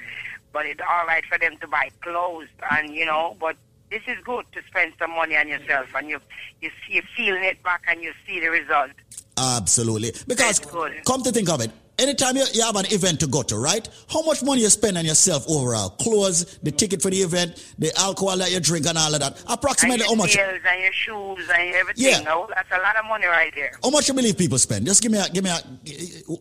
but 0.52 0.66
it's 0.66 0.80
all 0.80 1.06
right 1.06 1.24
for 1.26 1.38
them 1.38 1.56
to 1.58 1.66
buy 1.66 1.90
clothes 2.00 2.48
and 2.70 2.94
you 2.94 3.06
know. 3.06 3.36
But 3.40 3.56
this 3.90 4.02
is 4.06 4.18
good 4.24 4.44
to 4.52 4.62
spend 4.68 4.92
some 4.98 5.10
money 5.12 5.36
on 5.36 5.48
yourself, 5.48 5.88
and 5.94 6.08
you 6.08 6.20
you 6.60 6.70
see 6.86 6.94
you 6.94 7.02
feeling 7.16 7.44
it 7.44 7.62
back, 7.62 7.82
and 7.88 8.02
you 8.02 8.12
see 8.26 8.40
the 8.40 8.50
result. 8.50 8.92
Absolutely. 9.36 10.12
Because 10.26 10.60
come 11.06 11.22
to 11.22 11.30
think 11.30 11.48
of 11.48 11.60
it, 11.60 11.70
anytime 11.98 12.36
you, 12.36 12.44
you 12.52 12.62
have 12.62 12.76
an 12.76 12.86
event 12.92 13.20
to 13.20 13.26
go 13.26 13.42
to, 13.42 13.56
right? 13.56 13.88
How 14.10 14.22
much 14.22 14.42
money 14.42 14.62
you 14.62 14.68
spend 14.68 14.98
on 14.98 15.04
yourself 15.04 15.44
overall? 15.48 15.90
Clothes, 15.90 16.58
the 16.62 16.70
ticket 16.70 17.02
for 17.02 17.10
the 17.10 17.18
event, 17.18 17.74
the 17.78 17.96
alcohol 17.98 18.36
that 18.38 18.50
you 18.50 18.60
drink 18.60 18.86
and 18.86 18.96
all 18.96 19.12
of 19.12 19.20
that. 19.20 19.42
Approximately 19.48 20.04
how 20.04 20.10
your 20.10 20.16
much 20.16 20.36
and 20.36 20.82
your 20.82 20.92
shoes 20.92 21.48
and 21.52 21.74
everything. 21.74 22.04
Yeah. 22.04 22.24
Oh, 22.26 22.48
that's 22.54 22.70
a 22.70 22.78
lot 22.78 22.96
of 22.96 23.04
money 23.06 23.26
right 23.26 23.52
there. 23.54 23.72
how 23.82 23.90
much 23.90 24.08
you 24.08 24.14
believe 24.14 24.38
people 24.38 24.58
spend? 24.58 24.86
Just 24.86 25.02
give 25.02 25.12
me 25.12 25.18
a 25.18 25.28
give 25.28 25.44
me 25.44 25.50
a 25.50 25.60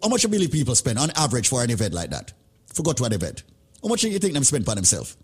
how 0.01 0.09
much 0.09 0.23
you 0.23 0.29
believe 0.29 0.51
people 0.51 0.75
spend 0.75 0.97
on 0.99 1.11
average 1.15 1.49
for 1.49 1.63
an 1.63 1.69
event 1.69 1.93
like 1.93 2.09
that? 2.11 2.33
Forgot 2.73 2.97
to 2.97 3.03
an 3.05 3.13
event. 3.13 3.43
How 3.81 3.89
much 3.89 4.01
do 4.01 4.09
you 4.09 4.19
think 4.19 4.33
them 4.33 4.43
spend 4.43 4.65
for 4.65 4.75
themselves? 4.75 5.17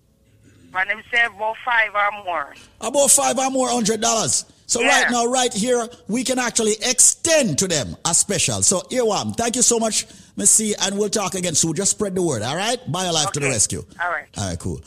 For 0.71 0.83
themselves, 0.85 1.35
about 1.35 1.55
five 1.63 1.91
or 1.93 2.23
more. 2.23 2.53
About 2.81 3.11
five 3.11 3.37
or 3.37 3.49
more 3.51 3.69
hundred 3.69 4.01
dollars. 4.01 4.45
So 4.65 4.81
Yeah. 4.81 5.01
right 5.03 5.11
now, 5.11 5.25
right 5.25 5.53
here, 5.53 5.87
we 6.07 6.23
can 6.23 6.39
actually 6.39 6.73
extend 6.81 7.59
to 7.59 7.67
them 7.67 7.95
a 8.05 8.13
special. 8.13 8.63
So 8.63 8.83
here. 8.89 9.03
Thank 9.37 9.55
you 9.55 9.61
so 9.61 9.77
much, 9.77 10.05
Miss 10.35 10.49
C, 10.49 10.73
and 10.81 10.97
we'll 10.97 11.09
talk 11.09 11.35
again 11.35 11.53
soon. 11.53 11.75
Just 11.75 11.91
spread 11.91 12.15
the 12.15 12.21
word, 12.21 12.41
all 12.41 12.55
right? 12.55 12.79
BioLife 12.91 13.31
to 13.33 13.39
the 13.39 13.49
rescue. 13.49 13.83
All 14.01 14.09
right. 14.09 14.25
All 14.37 14.49
right, 14.49 14.57
cool. 14.57 14.81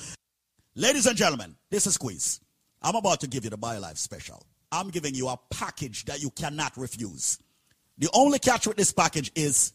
Ladies 0.75 1.07
and 1.07 1.17
gentlemen, 1.17 1.55
this 1.71 1.87
is 1.87 1.95
Squeeze. 1.95 2.41
I'm 2.83 2.97
about 2.97 3.21
to 3.21 3.27
give 3.27 3.45
you 3.45 3.51
the 3.51 3.59
BioLife 3.59 3.97
special. 3.97 4.43
I'm 4.73 4.89
giving 4.91 5.15
you 5.15 5.29
a 5.29 5.39
package 5.51 6.05
that 6.07 6.21
you 6.21 6.31
cannot 6.31 6.77
refuse. 6.77 7.39
The 7.99 8.09
only 8.13 8.39
catch 8.39 8.67
with 8.67 8.77
this 8.77 8.93
package 8.93 9.31
is 9.35 9.73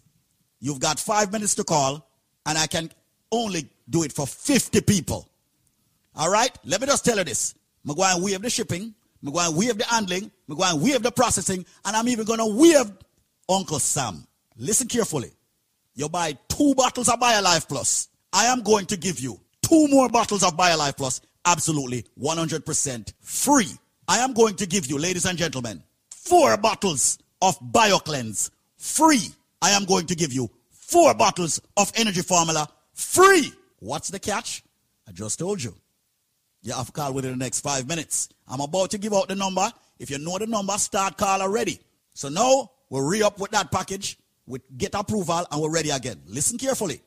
you've 0.60 0.80
got 0.80 1.00
five 1.00 1.32
minutes 1.32 1.56
to 1.56 1.64
call, 1.64 2.08
and 2.45 2.58
I 2.58 2.68
can 2.68 2.92
only 3.32 3.70
do 3.92 4.03
it 4.03 4.14
for 4.14 4.26
50 4.26 4.82
people. 4.82 5.30
All 6.16 6.32
right? 6.32 6.52
Let 6.66 6.82
me 6.82 6.88
just 6.88 7.06
tell 7.06 7.18
you 7.18 7.24
this. 7.24 7.56
I'm 7.88 7.95
going 7.95 8.18
to 8.18 8.24
waive 8.24 8.42
the 8.42 8.50
shipping. 8.50 8.94
I'm 9.24 9.32
going 9.32 9.52
to 9.52 9.58
waive 9.58 9.78
the 9.78 9.86
handling. 9.86 10.32
I'm 10.50 10.58
going 10.58 10.78
to 10.78 10.84
waive 10.84 11.03
the 11.03 11.11
processing. 11.11 11.66
And 11.86 11.95
I'm 11.95 12.08
even 12.08 12.26
going 12.26 12.40
to 12.40 12.48
waive 12.48 12.92
Uncle 13.50 13.80
Sam. 13.80 14.26
Listen 14.58 14.88
carefully. 14.88 15.32
You 15.94 16.10
buy 16.10 16.38
two 16.48 16.74
bottles 16.76 17.10
of 17.10 17.20
BioLife 17.20 17.68
Plus. 17.68 18.08
I 18.34 18.45
am 18.45 18.64
going 18.64 18.86
to 18.88 18.98
give 18.98 19.20
you 19.20 19.40
two 19.61 19.88
more 19.90 20.10
bottles 20.10 20.44
of 20.44 20.58
BioLife 20.58 20.98
Plus 20.98 21.22
absolutely 21.45 22.06
100% 22.20 23.14
free. 23.20 23.72
I 24.08 24.20
am 24.20 24.34
going 24.34 24.56
to 24.56 24.66
give 24.66 24.88
you, 24.88 24.98
ladies 24.98 25.26
and 25.26 25.38
gentlemen, 25.38 25.84
four 26.10 26.58
bottles 26.58 27.18
of 27.42 27.60
BioCleanse 27.60 28.52
free. 28.78 29.28
I 29.61 29.72
am 29.72 29.86
going 29.86 30.06
to 30.08 30.16
give 30.16 30.34
you 30.34 30.50
four 30.70 31.14
bottles 31.14 31.61
of 31.78 31.92
Energy 31.95 32.22
Formula 32.22 32.68
free. 32.94 33.52
What's 33.82 34.10
the 34.10 34.19
catch? 34.19 34.64
I 35.08 35.11
just 35.11 35.40
told 35.40 35.61
you. 35.61 35.76
You 36.61 36.74
have 36.74 36.85
to 36.85 36.92
call 36.92 37.14
within 37.14 37.32
the 37.32 37.38
next 37.38 37.61
five 37.61 37.88
minutes. 37.88 38.30
I'm 38.48 38.61
about 38.61 38.92
to 38.92 39.00
give 39.00 39.11
out 39.11 39.27
the 39.27 39.35
number. 39.35 39.68
If 39.98 40.11
you 40.11 40.19
know 40.19 40.38
the 40.38 40.45
number, 40.45 40.77
start 40.77 41.18
call 41.18 41.42
already. 41.42 41.80
So 42.14 42.30
now 42.30 42.69
we'll 42.92 43.01
re 43.01 43.24
up 43.24 43.40
with 43.40 43.50
that 43.51 43.72
package, 43.72 44.19
we 44.45 44.60
get 44.77 44.93
approval, 44.93 45.48
and 45.51 45.61
we're 45.61 45.72
ready 45.72 45.90
again. 45.90 46.22
Listen 46.27 46.60
carefully. 46.60 47.01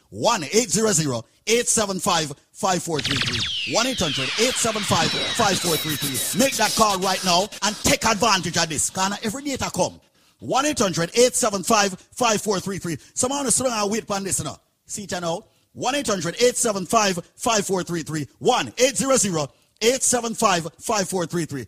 1 0.11 0.43
800 0.43 1.23
875 1.47 2.33
5433. 2.51 3.73
1 3.73 3.87
800 3.87 4.23
875 4.23 5.09
5433. 5.09 6.39
Make 6.39 6.53
that 6.57 6.75
call 6.75 6.99
right 6.99 7.23
now 7.25 7.47
and 7.63 7.75
take 7.83 8.05
advantage 8.05 8.57
of 8.57 8.69
this. 8.69 8.89
Because 8.89 9.17
every 9.23 9.43
data 9.43 9.71
come. 9.73 9.99
1 10.39 10.65
800 10.65 11.09
875 11.11 11.99
5433. 12.11 12.97
Someone 13.13 13.47
is 13.47 13.57
throwing 13.57 13.73
a 13.73 13.87
wait 13.87 14.09
on 14.11 14.23
this 14.23 14.43
now. 14.43 14.57
See 14.85 15.03
it 15.03 15.11
now. 15.11 15.43
1 15.73 15.95
800 15.95 16.35
875 16.35 17.15
5433. 17.35 18.27
1 18.39 18.73
800 18.77 19.49
875 19.81 20.63
5433. 20.77 21.65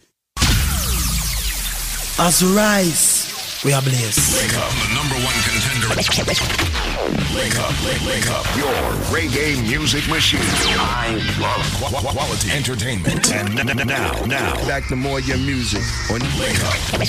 As 2.20 2.44
rise 2.44 3.33
We 3.64 3.72
are 3.72 3.82
blessed. 3.82 4.20
Wake 4.36 4.58
up, 4.60 4.70
the 4.76 4.88
number 4.94 5.16
one 5.24 5.36
contender. 5.48 5.88
Wake 5.96 7.56
up, 7.60 7.72
wake, 7.88 8.04
wake 8.06 8.30
up. 8.30 8.44
Your 8.58 8.76
reggae 9.08 9.56
music 9.66 10.06
machine. 10.10 10.42
I 10.44 11.16
love 11.40 11.64
qu- 11.80 11.96
qu- 11.96 12.12
quality 12.12 12.52
entertainment. 12.52 13.32
And 13.32 13.58
n- 13.58 13.70
n- 13.80 13.88
now, 13.88 14.12
now, 14.26 14.54
back 14.68 14.88
to 14.90 14.98
more 14.98 15.22
your 15.22 15.38
music 15.38 15.82
on 16.12 16.20
Wake 16.40 16.60
Up. 16.66 16.76
Qu- 16.92 17.08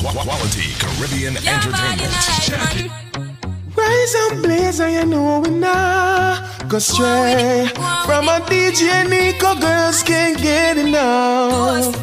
qu- 0.00 0.24
Quality 0.24 0.72
Caribbean 0.80 1.36
entertainment. 1.36 2.12
Rise 3.76 4.14
and 4.30 4.42
blaze, 4.42 4.80
and 4.80 4.92
you 4.94 5.04
know 5.06 5.40
we 5.40 5.50
nah 5.50 6.40
go 6.68 6.78
stray 6.78 7.68
from 8.06 8.28
a 8.28 8.40
DJ 8.48 9.04
Nico. 9.08 9.54
Girls 9.60 10.02
can't 10.02 10.40
get 10.40 10.78
enough. 10.78 11.94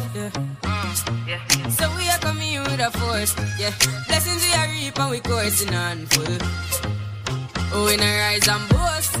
So 0.62 1.84
we 1.96 2.08
are 2.08 2.18
coming 2.18 2.52
in 2.54 2.62
with 2.62 2.80
a 2.80 2.90
force, 2.90 3.34
yeah. 3.58 3.72
Blessings 4.08 4.42
we 4.44 4.52
are 4.54 4.68
reap 4.68 4.98
and 4.98 5.10
we 5.10 5.20
coursing 5.20 5.74
on 5.74 6.06
full. 6.06 6.38
Oh, 7.72 7.86
we 7.86 7.96
not 7.96 8.04
rise 8.04 8.48
and 8.48 8.68
boast. 8.68 9.16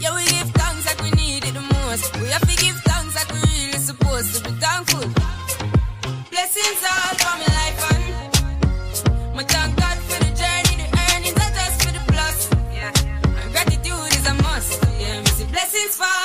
Yeah, 0.00 0.14
we 0.14 0.24
give 0.24 0.50
thanks 0.50 0.86
like 0.86 1.00
we 1.02 1.10
need 1.12 1.44
it 1.44 1.54
the 1.54 1.60
most. 1.60 2.14
We 2.20 2.28
have 2.28 2.46
to 2.48 2.56
give 2.62 2.76
thanks 2.84 3.14
like 3.16 3.30
we 3.32 3.40
really 3.40 3.78
supposed 3.78 4.34
to 4.34 4.40
be 4.44 4.50
thankful. 4.60 5.08
Blessings 6.30 6.82
all 6.92 7.14
for 7.22 7.34
my 7.40 7.48
life 7.58 7.78
and 7.92 8.04
my 9.36 9.42
thank 9.44 9.76
God 9.76 9.98
for 9.98 10.18
the 10.24 10.30
journey, 10.40 10.74
the 10.82 10.88
earnings 11.10 11.38
are 11.44 11.52
just 11.58 11.76
for 11.82 11.92
the 11.96 12.02
plus. 12.12 12.38
Yeah, 12.72 12.92
and 13.40 13.52
gratitude 13.52 14.12
is 14.18 14.26
a 14.28 14.34
must. 14.42 14.82
Yeah, 15.00 15.46
blessings 15.50 15.96
fall 15.96 16.23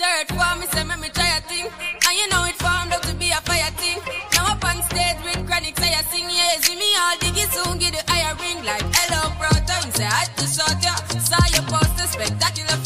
Third 0.00 0.28
form, 0.32 0.60
me 0.60 0.66
say 0.72 0.82
me 0.84 1.08
try 1.12 1.28
a 1.36 1.40
thing, 1.44 1.68
and 1.68 2.14
you 2.16 2.26
know 2.32 2.48
it 2.48 2.56
formed 2.56 2.90
out 2.90 3.02
to 3.02 3.14
be 3.16 3.28
a 3.36 3.40
fire 3.44 3.68
thing. 3.76 4.00
Now 4.32 4.56
up 4.56 4.64
on 4.64 4.80
stage 4.88 5.20
with 5.20 5.44
chronic 5.44 5.76
say 5.78 5.92
I 5.92 6.00
sing, 6.08 6.24
yeah, 6.24 6.56
see 6.64 6.72
me 6.72 6.88
all 6.96 7.16
diggy 7.20 7.44
soon 7.52 7.76
get 7.76 7.92
the 7.92 8.00
higher 8.10 8.32
ring 8.40 8.64
like 8.64 8.80
hello 8.96 9.28
brother. 9.36 9.76
You 9.84 9.92
say 9.92 10.08
I 10.08 10.24
had 10.24 10.32
to 10.40 10.44
ya, 10.80 10.96
saw 11.20 11.44
your 11.52 11.68
poster, 11.68 12.08
spectacular 12.08 12.79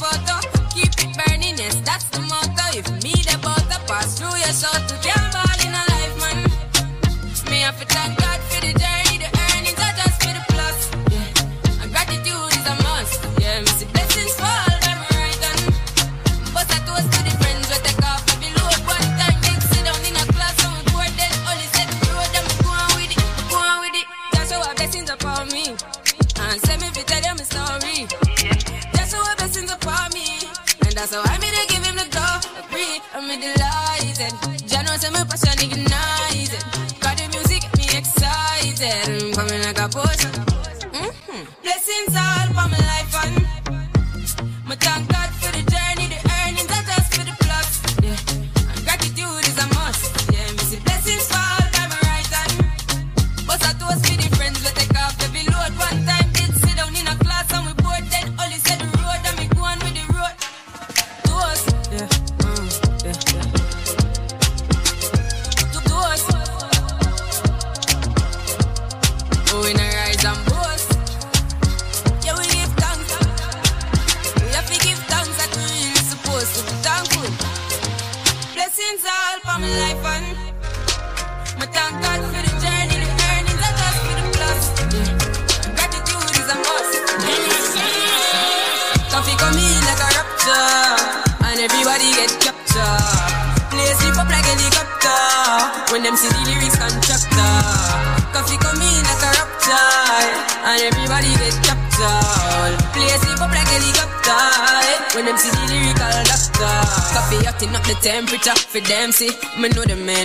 Jano 34.15 34.97
say 34.97 35.11
my 35.11 35.25
passion 35.25 35.59
ignited. 35.59 36.63
Got 37.01 37.17
the 37.19 37.29
music 37.33 37.63
get 37.63 37.77
me 37.77 37.99
excited. 37.99 39.25
I'm 39.25 39.33
coming 39.33 39.63
like 39.63 39.79
a 39.79 39.89
potion. 39.89 40.31
Mm-hmm. 40.93 41.43
Blessings 41.63 42.15
all 42.15 42.47
for 42.49 42.69
my 42.71 42.79
life 42.79 43.15
and 43.25 44.45
my 44.67 44.77
thank 44.77 45.14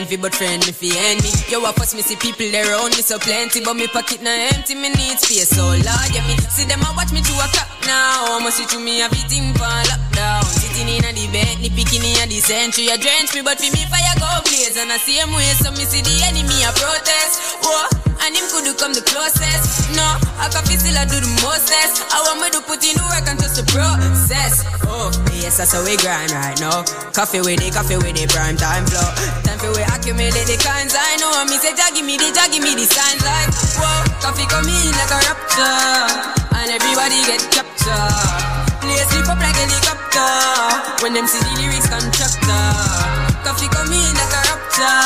the 0.09 0.17
fi 0.17 0.21
but 0.21 0.33
friend 0.33 0.65
me 0.65 0.73
fi 0.73 0.89
enemy. 1.13 1.29
Yo, 1.49 1.61
I 1.61 1.71
first 1.73 1.93
me 1.93 2.01
see 2.01 2.17
people 2.17 2.49
there 2.49 2.65
around 2.65 2.97
me 2.97 3.01
so 3.05 3.19
plenty, 3.19 3.61
but 3.61 3.75
me 3.75 3.88
pocket 3.88 4.21
na 4.21 4.33
empty. 4.49 4.73
Me 4.73 4.89
need 4.89 5.19
space 5.21 5.49
so 5.53 5.61
large. 5.85 6.13
Yeah, 6.13 6.25
me 6.25 6.33
see 6.49 6.65
them 6.65 6.81
a 6.81 6.89
watch 6.97 7.13
me 7.13 7.21
to 7.21 7.33
a 7.38 7.47
clock 7.53 7.69
now. 7.85 8.41
Must 8.41 8.57
see 8.57 8.65
to 8.73 8.79
me 8.81 9.01
everything 9.01 9.53
for 9.53 9.69
lockdown. 9.85 10.43
Sitting 10.49 10.89
in 10.89 11.05
a 11.05 11.11
the 11.13 11.25
bed, 11.29 11.61
ni 11.61 11.69
picking 11.69 12.01
in 12.01 12.17
a 12.17 12.25
the 12.25 12.41
century. 12.41 12.89
You 12.89 12.97
drench 12.97 13.38
me, 13.38 13.45
but 13.45 13.61
for 13.61 13.69
me 13.69 13.85
fire 13.85 14.17
go 14.17 14.29
blaze. 14.49 14.77
And 14.81 14.89
I 14.89 14.97
see 14.97 15.21
him 15.21 15.29
way, 15.29 15.53
so 15.61 15.69
me 15.77 15.85
see 15.85 16.01
the 16.01 16.15
enemy 16.25 16.57
a 16.65 16.71
protest. 16.73 17.61
Whoa, 17.61 18.09
and 18.25 18.33
him 18.33 18.45
could 18.49 18.65
come 18.81 18.93
the 18.97 19.05
closest. 19.05 19.93
No, 19.93 20.05
I 20.41 20.49
can 20.49 20.65
feel 20.65 20.79
still 20.81 20.97
I 20.97 21.05
do 21.05 21.21
the 21.21 21.31
mostest. 21.45 22.01
I 22.09 22.17
want 22.25 22.41
me 22.41 22.49
to 22.57 22.61
put 22.65 22.81
in 22.81 22.97
the 22.97 23.05
work 23.13 23.29
and 23.29 23.38
just 23.38 23.61
the 23.61 23.65
process. 23.69 24.65
Oh, 24.89 25.13
yes, 25.38 25.57
that's 25.57 25.73
how 25.73 25.85
we 25.85 25.97
grind 25.97 26.31
right 26.31 26.57
now. 26.59 26.81
Koffee 27.13 27.45
with 27.45 27.61
it, 27.61 27.73
Koffee 27.73 27.97
with 28.01 28.17
it, 28.17 28.29
prime 28.29 28.57
time 28.57 28.85
flow. 28.85 29.48
Time 29.69 29.75
for 29.75 29.77
we 29.77 29.85
accumulate 29.85 30.49
the 30.49 30.57
kinds 30.57 30.98
I 30.98 31.17
know. 31.22 31.45
Me 31.45 31.57
say, 31.61 31.77
jaggy 31.77 32.01
me 32.01 32.17
the, 32.17 32.33
jaggy 32.33 32.57
me 32.57 32.73
the 32.73 32.89
signs 32.89 33.22
like, 33.22 33.53
whoa, 33.77 34.01
Koffee 34.17 34.49
come 34.49 34.65
in 34.65 34.89
like 34.98 35.14
a 35.14 35.19
rapture. 35.30 36.09
And 36.57 36.73
everybody 36.73 37.22
get 37.30 37.43
captured. 37.53 38.65
Play 38.81 38.98
sleep 39.14 39.30
up 39.30 39.38
like 39.38 39.53
helicopter. 39.53 41.06
When 41.06 41.14
them 41.14 41.27
see 41.30 41.38
the 41.38 41.53
lyrics 41.61 41.85
constructor. 41.85 42.65
Koffee 43.45 43.69
come 43.69 43.93
in 43.93 44.14
like 44.17 44.33
a 44.33 44.41
rapture. 44.49 45.06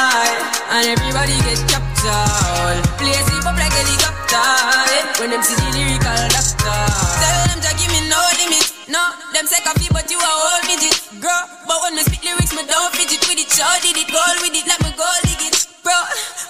And 0.71 0.95
everybody 0.95 1.35
get 1.43 1.59
captured. 1.67 2.79
Play 3.03 3.19
sleep 3.19 3.43
up 3.43 3.59
like 3.59 3.75
helicopter. 3.75 4.47
Eh, 4.95 5.03
when 5.19 5.29
them 5.35 5.43
see 5.43 5.59
the 5.59 5.67
lyrical 5.75 6.23
doctor. 6.31 6.79
Tell 7.19 7.39
them 7.51 7.59
to 7.67 7.71
give 7.75 7.91
me 7.91 8.07
no 8.07 8.19
limit. 8.39 8.72
No, 8.87 8.99
them 9.31 9.47
say 9.47 9.63
Koffee, 9.63 9.87
but 9.95 10.11
you 10.11 10.19
are 10.19 10.37
all 10.43 10.59
midget. 10.67 10.99
Girl, 11.23 11.43
but 11.63 11.79
when 11.87 11.95
me 11.95 12.03
spit 12.03 12.19
lyrics, 12.19 12.51
me 12.51 12.67
don't 12.67 12.91
fidget 12.91 13.23
with 13.31 13.39
it. 13.39 13.47
Sure 13.47 13.79
did 13.79 13.95
it, 13.95 14.11
goal 14.11 14.35
with 14.43 14.51
it, 14.51 14.67
like 14.67 14.83
me 14.83 14.91
goal 14.99 15.19
dig 15.23 15.39
it. 15.39 15.55
Bro, 15.79 15.95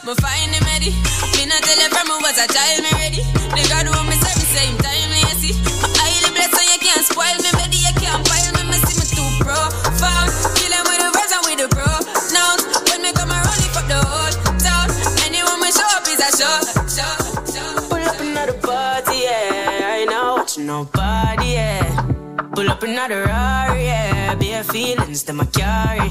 me 0.02 0.18
find 0.18 0.50
him 0.50 0.66
ready. 0.66 0.98
Me 1.38 1.46
not 1.46 1.62
tell 1.62 1.78
from 1.94 2.06
me 2.10 2.16
was 2.26 2.38
a 2.42 2.50
child, 2.50 2.82
me 2.82 2.90
ready. 2.98 3.22
The 3.54 3.62
God 3.70 3.86
who 3.86 3.98
me 4.10 4.18
serve, 4.18 4.34
me 4.42 4.46
same 4.50 4.78
time, 4.82 5.10
me 5.14 5.22
you 5.22 5.36
see. 5.46 5.54
I 6.02 6.10
highly 6.10 6.34
blessed, 6.34 6.58
so 6.58 6.62
you 6.66 6.78
can't 6.82 7.06
spoil 7.06 7.38
me, 7.38 7.50
baby. 7.54 7.78
You 7.86 7.94
can't 8.02 8.26
pile 8.26 8.50
me, 8.58 8.62
me 8.66 8.78
see 8.82 8.98
me 8.98 9.06
too 9.14 9.30
pro. 9.46 9.58
Found, 10.02 10.30
kill 10.58 10.74
him 10.74 10.86
with 10.90 11.02
the 11.06 11.10
verse 11.14 11.34
and 11.38 11.44
with 11.46 11.60
the 11.62 11.68
pro. 11.70 11.86
Now, 12.34 12.58
when 12.90 13.06
me 13.06 13.14
come 13.14 13.30
around, 13.30 13.58
lift 13.62 13.78
up 13.78 13.86
the 13.86 14.02
whole 14.02 14.34
town. 14.58 14.90
Anyone 15.22 15.62
me 15.62 15.70
show 15.70 15.86
up 15.94 16.06
is 16.10 16.18
a 16.18 16.30
show, 16.34 16.58
show, 16.90 17.14
show. 17.46 17.70
Pull 17.94 18.02
up 18.02 18.18
another 18.18 18.58
party, 18.58 19.30
yeah. 19.30 19.86
I 19.86 20.02
ain't 20.02 20.10
not 20.10 20.42
watching 20.42 20.66
nobody, 20.66 21.62
yeah. 21.62 22.13
Pull 22.56 22.70
up 22.70 22.84
another 22.84 23.24
Rari, 23.24 23.86
yeah. 23.86 24.36
Bare 24.36 24.64
feelings 24.64 25.24
that 25.24 25.34
my 25.34 25.46
carry. 25.46 26.10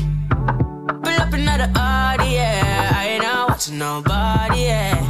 Pull 1.04 1.20
up 1.22 1.32
another 1.32 1.70
Audi, 1.76 2.32
yeah. 2.34 2.90
I 2.96 3.06
ain't 3.10 3.22
not 3.22 3.50
watching 3.50 3.78
nobody, 3.78 4.62
yeah. 4.62 5.06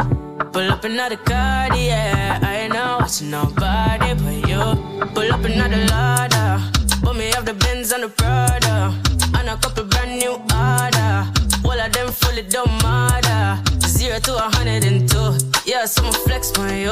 Pull 0.53 0.71
up 0.71 0.85
another 0.85 1.17
card, 1.17 1.75
yeah. 1.75 2.39
I 2.43 2.57
ain't 2.57 2.75
not 2.75 3.01
watching 3.01 3.31
nobody 3.31 4.13
but 4.13 4.47
you. 4.47 5.07
Pull 5.15 5.33
up 5.33 5.43
another 5.45 5.83
ladder. 5.87 6.71
But 7.03 7.17
me 7.17 7.31
have 7.31 7.47
the 7.47 7.55
Benz 7.55 7.93
and 7.93 8.03
the 8.03 8.11
Prada. 8.11 8.95
And 9.35 9.49
a 9.49 9.57
couple 9.57 9.85
brand 9.85 10.19
new 10.19 10.33
order. 10.33 11.13
All 11.65 11.81
of 11.81 11.93
them 11.93 12.09
fully 12.13 12.43
don't 12.43 12.71
matter. 12.83 13.72
Zero 14.03 14.19
to 14.19 14.35
a 14.35 14.51
hundred 14.57 14.83
and 14.85 15.09
two. 15.09 15.39
Yeah, 15.65 15.85
so 15.85 16.03
I'ma 16.03 16.11
flex 16.27 16.51
on 16.59 16.77
you. 16.77 16.91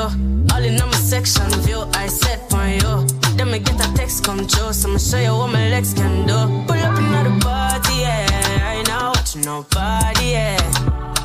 All 0.55 0.63
in 0.63 0.77
my 0.77 0.93
section 0.93 1.51
view, 1.67 1.83
I 1.95 2.07
set 2.07 2.55
on 2.55 2.71
you. 2.71 3.05
Then 3.37 3.51
me 3.51 3.59
get 3.59 3.85
a 3.85 3.93
text 3.97 4.23
come 4.23 4.49
so 4.49 4.71
I'ma 4.89 4.97
show 4.97 5.19
you 5.19 5.35
what 5.35 5.51
my 5.51 5.69
legs 5.71 5.93
can 5.93 6.25
do. 6.25 6.39
Pull 6.69 6.79
up 6.79 6.97
another 6.97 7.37
party, 7.41 7.95
yeah. 8.03 8.29
I 8.63 8.75
ain't 8.77 8.87
not 8.87 9.17
watching 9.17 9.43
nobody, 9.43 10.27
yeah. 10.39 10.57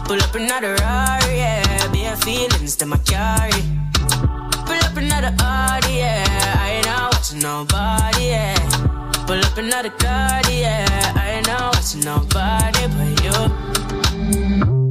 Pull 0.05 0.19
up 0.23 0.33
another 0.33 0.73
Rari, 0.73 1.37
yeah. 1.37 1.87
Bare 1.93 2.15
feelings 2.15 2.75
to 2.77 2.87
my 2.87 2.97
carry. 3.05 3.61
Pull 4.65 4.81
up 4.87 4.97
another 4.97 5.35
Audi, 5.39 5.97
yeah. 6.01 6.25
I 6.63 6.71
ain't 6.77 6.87
not 6.87 7.13
watching 7.13 7.41
nobody, 7.41 8.23
yeah. 8.33 8.57
Pull 9.27 9.37
up 9.37 9.55
another 9.55 9.91
card, 9.91 10.49
yeah. 10.49 11.13
I 11.15 11.33
ain't 11.37 11.47
not 11.47 11.75
watching 11.75 12.01
nobody 12.01 12.87
but 12.97 13.23
you. 13.23 14.84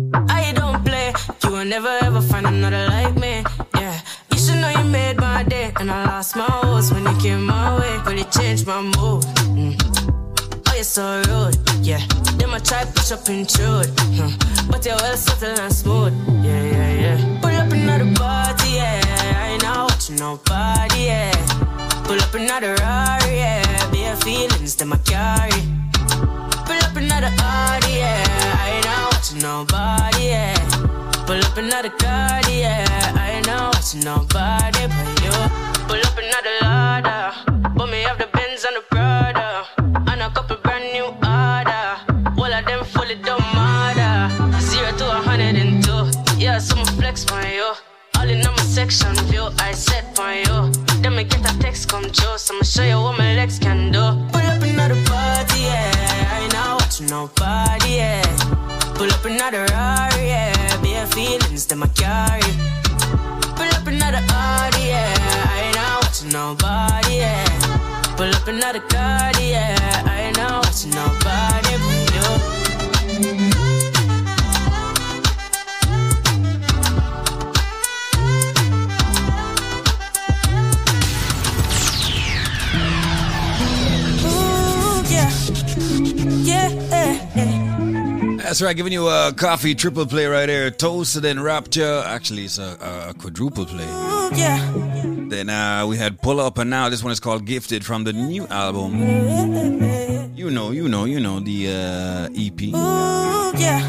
You 1.42 1.50
will 1.50 1.64
never 1.64 1.98
ever 2.02 2.20
find 2.20 2.46
another 2.46 2.86
like 2.88 3.16
me. 3.16 3.44
Yeah, 3.74 4.00
you 4.30 4.38
should 4.38 4.56
know 4.56 4.70
you 4.70 4.84
made 4.84 5.16
my 5.16 5.42
day, 5.42 5.72
and 5.78 5.90
I 5.90 6.04
lost 6.06 6.36
my 6.36 6.44
horse 6.44 6.92
when 6.92 7.04
you 7.04 7.16
came 7.18 7.44
my 7.46 7.78
way, 7.78 8.00
but 8.04 8.14
it 8.18 8.30
changed 8.30 8.66
my 8.66 8.80
mood. 8.80 9.24
Mm. 9.56 9.74
Oh, 10.68 10.74
you're 10.74 10.84
so 10.84 11.22
rude. 11.28 11.56
Yeah, 11.80 12.00
then 12.38 12.50
I 12.50 12.58
try 12.58 12.84
push 12.84 13.12
up 13.12 13.26
and 13.28 13.40
intrude, 13.40 13.90
huh. 14.18 14.30
but 14.70 14.84
you're 14.84 14.96
well 14.96 15.16
subtle 15.16 15.58
and 15.60 15.72
smooth. 15.72 16.14
Yeah, 16.44 16.62
yeah, 16.64 16.92
yeah. 17.04 17.40
Pull 17.40 17.50
up 17.50 17.72
another 17.72 18.12
party, 18.14 18.70
yeah. 18.72 19.00
I 19.40 19.48
ain't 19.52 19.64
out 19.64 19.90
watching 19.90 20.16
nobody, 20.16 21.04
yeah. 21.04 21.32
Pull 22.04 22.20
up 22.20 22.34
another 22.34 22.74
Rari, 22.76 23.36
yeah. 23.36 23.90
Bare 23.90 24.16
feelings 24.16 24.74
to 24.76 24.84
my 24.84 24.98
carry. 24.98 25.62
Pull 26.66 26.78
up 26.84 26.96
another 26.96 27.32
Audi, 27.40 27.92
yeah. 27.98 28.24
I 28.60 28.70
ain't 28.76 28.84
not 28.84 29.12
watching 29.12 29.40
nobody, 29.40 30.24
yeah. 30.24 30.54
Pull 31.26 31.38
up 31.38 31.56
another 31.56 31.90
car, 31.90 32.40
yeah. 32.50 33.12
I 33.16 33.32
ain't 33.36 33.46
not 33.46 33.74
watching 33.74 34.00
nobody 34.00 34.86
but 34.88 35.08
you. 35.22 35.34
Pull 35.88 36.00
up 36.00 36.16
another 36.16 36.54
Lada, 36.62 37.72
but 37.76 37.90
me 37.90 38.02
have 38.02 38.18
the 38.18 38.28
Benz 38.32 38.64
and 38.64 38.76
the 38.76 38.82
Prada, 38.90 39.66
and 40.10 40.22
a 40.22 40.30
couple 40.30 40.56
brand 40.56 40.84
new 40.92 41.06
order. 41.22 41.86
All 42.40 42.52
of 42.52 42.64
them 42.66 42.84
fully 42.84 43.16
don't 43.16 43.40
matter. 43.54 44.60
Zero 44.60 44.90
to 44.98 45.06
a 45.06 45.20
hundred 45.22 45.56
and 45.56 45.82
two, 45.84 46.10
yeah. 46.38 46.58
So 46.58 46.76
I'ma 46.76 46.84
flex 47.00 47.24
for 47.24 47.40
you. 47.46 47.72
All 48.16 48.28
in 48.28 48.46
on 48.46 48.54
my 48.56 48.62
section 48.62 49.14
view, 49.28 49.48
I 49.58 49.72
set 49.72 50.14
for 50.16 50.32
you. 50.32 50.72
Then 51.02 51.16
me 51.16 51.24
get 51.24 51.40
a 51.50 51.58
text 51.58 51.88
come 51.88 52.04
true, 52.10 52.38
so 52.38 52.54
I'ma 52.54 52.64
show 52.64 52.84
you 52.84 53.00
what 53.00 53.18
my 53.18 53.34
legs 53.34 53.58
can 53.58 53.90
do. 53.92 54.04
Pull 54.32 54.46
up 54.52 54.62
another 54.62 55.00
party, 55.04 55.53
nobody, 57.14 57.90
yeah. 58.02 58.22
Pull 58.96 59.10
up 59.16 59.24
another 59.24 59.64
Rari, 59.70 60.26
yeah. 60.26 60.82
Bare 60.82 61.06
feelings 61.06 61.64
to 61.66 61.76
my 61.76 61.88
carry. 62.02 62.50
Pull 63.58 63.70
up 63.76 63.86
another 63.86 64.22
Audi, 64.28 64.84
yeah. 64.92 65.14
I 65.52 65.56
ain't 65.64 65.76
not 65.76 66.02
watching 66.02 66.30
nobody, 66.40 67.14
yeah. 67.22 68.16
Pull 68.16 68.34
up 68.38 68.46
another 68.48 68.82
car, 68.92 69.30
yeah. 69.40 70.10
I 70.12 70.14
ain't 70.26 70.36
not 70.36 70.64
watching 70.64 70.90
nobody 70.90 72.03
That's 88.44 88.60
right, 88.60 88.76
giving 88.76 88.92
you 88.92 89.08
a 89.08 89.32
Koffee 89.32 89.76
triple 89.76 90.04
play 90.04 90.26
right 90.26 90.46
here. 90.46 90.70
Toasted 90.70 91.24
and 91.24 91.42
Rapture. 91.42 92.02
Actually, 92.04 92.44
it's 92.44 92.58
a, 92.58 92.76
a 93.08 93.14
quadruple 93.14 93.64
play. 93.64 93.86
Yeah. 94.38 94.70
Then 95.28 95.48
uh, 95.48 95.86
we 95.86 95.96
had 95.96 96.20
Pull 96.20 96.40
Up, 96.40 96.58
and 96.58 96.68
now 96.68 96.90
this 96.90 97.02
one 97.02 97.10
is 97.10 97.20
called 97.20 97.46
Gifted 97.46 97.86
from 97.86 98.04
the 98.04 98.12
new 98.12 98.46
album. 98.48 99.00
You 100.36 100.50
know, 100.50 100.72
you 100.72 100.88
know, 100.88 101.06
you 101.06 101.20
know, 101.20 101.40
the 101.40 101.68
uh, 101.68 102.28
EP. 102.36 102.60
Ooh, 102.64 103.58
yeah. 103.58 103.80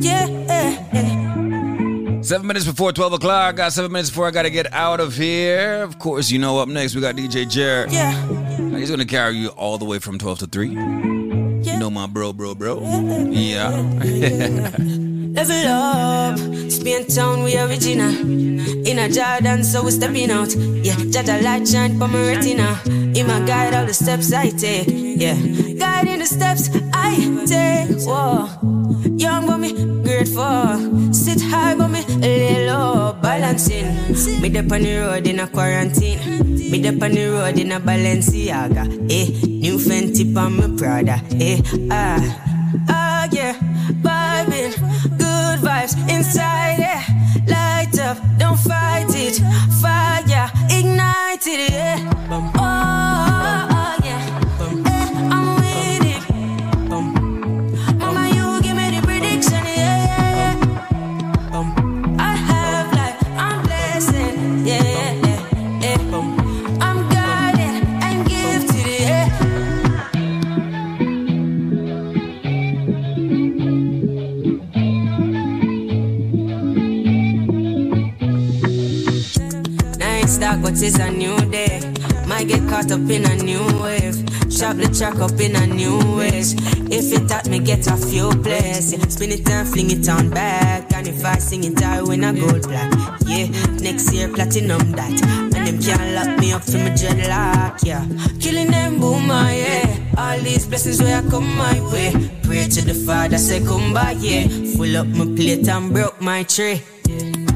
Yeah. 0.00 0.42
Seven 2.22 2.46
minutes 2.46 2.64
before 2.64 2.92
12 2.92 3.12
o'clock. 3.12 3.56
Got 3.56 3.74
seven 3.74 3.92
minutes 3.92 4.08
before 4.08 4.28
I 4.28 4.30
got 4.30 4.44
to 4.44 4.50
get 4.50 4.72
out 4.72 4.98
of 5.00 5.14
here. 5.14 5.82
Of 5.82 5.98
course, 5.98 6.30
you 6.30 6.38
know, 6.38 6.58
up 6.58 6.68
next 6.68 6.94
we 6.94 7.02
got 7.02 7.16
DJ 7.16 7.46
Jared. 7.46 7.92
Yeah. 7.92 8.12
He's 8.78 8.88
going 8.88 9.00
to 9.00 9.04
carry 9.04 9.34
you 9.36 9.48
all 9.48 9.76
the 9.76 9.84
way 9.84 9.98
from 9.98 10.18
12 10.18 10.38
to 10.38 10.46
3. 10.46 11.31
Know 11.82 11.90
my 11.90 12.06
bro, 12.06 12.32
bro, 12.32 12.54
bro. 12.54 12.78
Yeah. 13.32 13.70
Level 15.34 15.66
up, 15.66 16.38
Spain 16.70 17.04
town, 17.08 17.42
we 17.42 17.58
original. 17.58 18.14
In 18.86 19.00
a 19.00 19.08
Jordan, 19.08 19.64
so 19.64 19.82
we 19.82 19.90
stepping 19.90 20.30
out. 20.30 20.54
Yeah, 20.54 20.94
Jaja 20.94 21.42
light 21.42 21.66
shine 21.66 21.98
for 21.98 22.06
my 22.06 22.20
retina. 22.24 22.80
In 22.86 23.26
my 23.26 23.40
guide, 23.44 23.74
all 23.74 23.84
the 23.84 23.94
steps 23.94 24.32
I 24.32 24.50
take. 24.50 24.86
Yeah, 24.86 25.34
guiding 25.34 26.20
the 26.20 26.26
steps 26.26 26.70
I 26.94 27.16
take. 27.50 27.98
Whoa, 28.06 28.46
me 30.24 30.34
grateful. 30.34 31.12
Sit 31.12 31.40
high 31.40 31.74
but 31.74 31.88
me 31.88 32.02
lay 32.18 32.66
low, 32.66 33.16
balancing. 33.20 33.86
Me 34.40 34.48
dep 34.48 34.70
on 34.72 34.82
the 34.82 34.98
road 34.98 35.26
in 35.26 35.40
a 35.40 35.46
quarantine. 35.46 36.18
Me 36.70 36.80
dep 36.80 37.02
on 37.02 37.12
the 37.12 37.26
road 37.28 37.58
in 37.58 37.72
a 37.72 37.80
Balenciaga. 37.80 38.86
Eh, 39.10 39.46
new 39.46 39.78
Fenty 39.78 40.24
on 40.36 40.56
my 40.56 40.68
Prada. 40.78 41.20
Eh, 41.40 41.60
ah. 41.90 42.48
Ah, 42.88 43.28
yeah, 43.30 43.54
vibing, 44.00 44.72
good 45.18 45.58
vibes 45.60 45.94
inside, 46.08 46.78
yeah. 46.78 46.91
It's 80.84 80.98
a 80.98 81.10
new 81.12 81.36
day. 81.48 81.80
Might 82.26 82.48
get 82.48 82.68
caught 82.68 82.90
up 82.90 83.08
in 83.08 83.24
a 83.24 83.36
new 83.36 83.62
wave. 83.80 84.16
Sharp 84.50 84.78
the 84.78 84.92
track 84.92 85.14
up 85.20 85.38
in 85.38 85.54
a 85.54 85.64
new 85.64 85.96
ways. 86.16 86.54
If 86.90 87.12
it 87.12 87.28
taught 87.28 87.48
me 87.48 87.60
get 87.60 87.86
a 87.86 87.96
few 87.96 88.30
plays. 88.42 88.92
Yeah. 88.92 89.06
Spin 89.06 89.30
it 89.30 89.48
and 89.48 89.68
fling 89.68 89.92
it 89.92 90.08
on 90.08 90.30
back. 90.30 90.92
And 90.92 91.06
if 91.06 91.24
I 91.24 91.36
sing 91.38 91.62
it, 91.62 91.80
I 91.80 92.02
win 92.02 92.24
a 92.24 92.32
gold 92.32 92.64
plaque. 92.64 92.92
Yeah, 93.26 93.46
next 93.78 94.12
year 94.12 94.28
platinum 94.28 94.90
that. 94.98 95.22
And 95.22 95.52
them 95.52 95.78
can't 95.80 96.14
lock 96.16 96.40
me 96.40 96.52
up 96.52 96.64
from 96.64 96.80
a 96.80 96.90
dreadlock. 96.90 97.84
Yeah, 97.84 98.04
killing 98.40 98.72
them 98.72 98.98
boomer. 98.98 99.34
Ah, 99.34 99.50
yeah, 99.50 100.14
all 100.18 100.38
these 100.40 100.66
blessings 100.66 101.00
where 101.00 101.22
I 101.22 101.30
come 101.30 101.56
my 101.56 101.78
way. 101.92 102.10
Pray 102.42 102.66
to 102.66 102.84
the 102.84 102.94
Father, 103.06 103.38
say 103.38 103.64
come 103.64 103.94
back. 103.94 104.16
Yeah, 104.18 104.48
full 104.74 104.96
up 104.96 105.06
my 105.06 105.26
plate 105.26 105.68
and 105.68 105.92
broke 105.92 106.20
my 106.20 106.42
tray. 106.42 106.82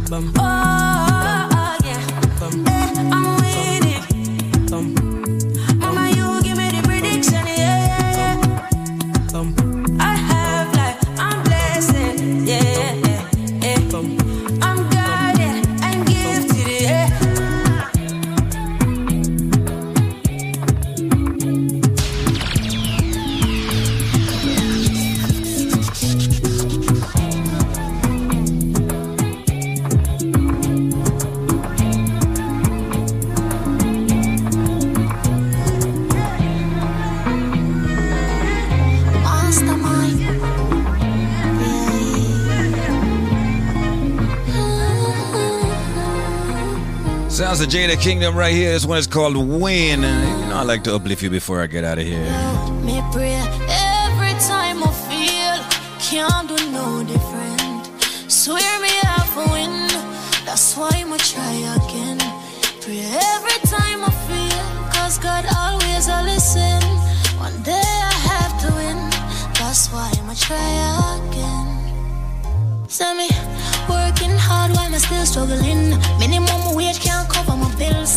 Bum. 0.08 0.32
Oh, 0.38 0.75
Sounds 47.66 47.74
Jada 47.74 48.00
Kingdom 48.00 48.36
right 48.36 48.54
here. 48.54 48.70
This 48.70 48.86
one 48.86 48.98
is 48.98 49.08
called 49.08 49.36
Win. 49.36 50.04
And, 50.04 50.40
You 50.40 50.46
know, 50.50 50.56
I 50.56 50.62
like 50.62 50.84
to 50.84 50.94
uplift 50.94 51.22
you 51.22 51.30
before 51.30 51.60
I 51.60 51.66
get 51.66 51.82
out 51.82 51.98
of 51.98 52.04
here. 52.04 52.22
Me 52.84 53.02
pray 53.10 53.34
every 53.68 54.34
time 54.46 54.84
I 54.84 54.92
feel 55.08 55.54
can't 55.98 56.46
do 56.46 56.54
no 56.70 57.02
different. 57.02 57.86
Swear 58.30 58.80
me 58.80 58.90
half 59.02 59.36
a 59.36 59.50
win. 59.52 59.88
That's 60.44 60.76
why 60.76 60.90
I'ma 60.94 61.16
try 61.16 61.54
again. 61.78 62.18
Pray 62.82 63.00
every 63.34 63.58
time 63.66 64.04
I 64.04 64.12
feel, 64.28 64.92
cause 64.94 65.18
God 65.18 65.44
always 65.58 66.06
a 66.06 66.22
listen. 66.22 66.80
One 67.38 67.60
day 67.64 67.90
I 68.12 68.14
have 68.30 68.52
to 68.62 68.68
win. 68.78 68.98
That's 69.58 69.88
why 69.92 70.12
I'ma 70.18 70.34
try 70.34 70.70
again. 71.18 71.76
Send 72.88 73.18
me 73.18 73.28
working 73.88 74.38
hard 74.38 74.70
while 74.70 74.86
I'm 74.86 74.98
still 75.00 75.26
struggling. 75.26 75.98
Minimum 76.20 76.76
wage 76.76 77.00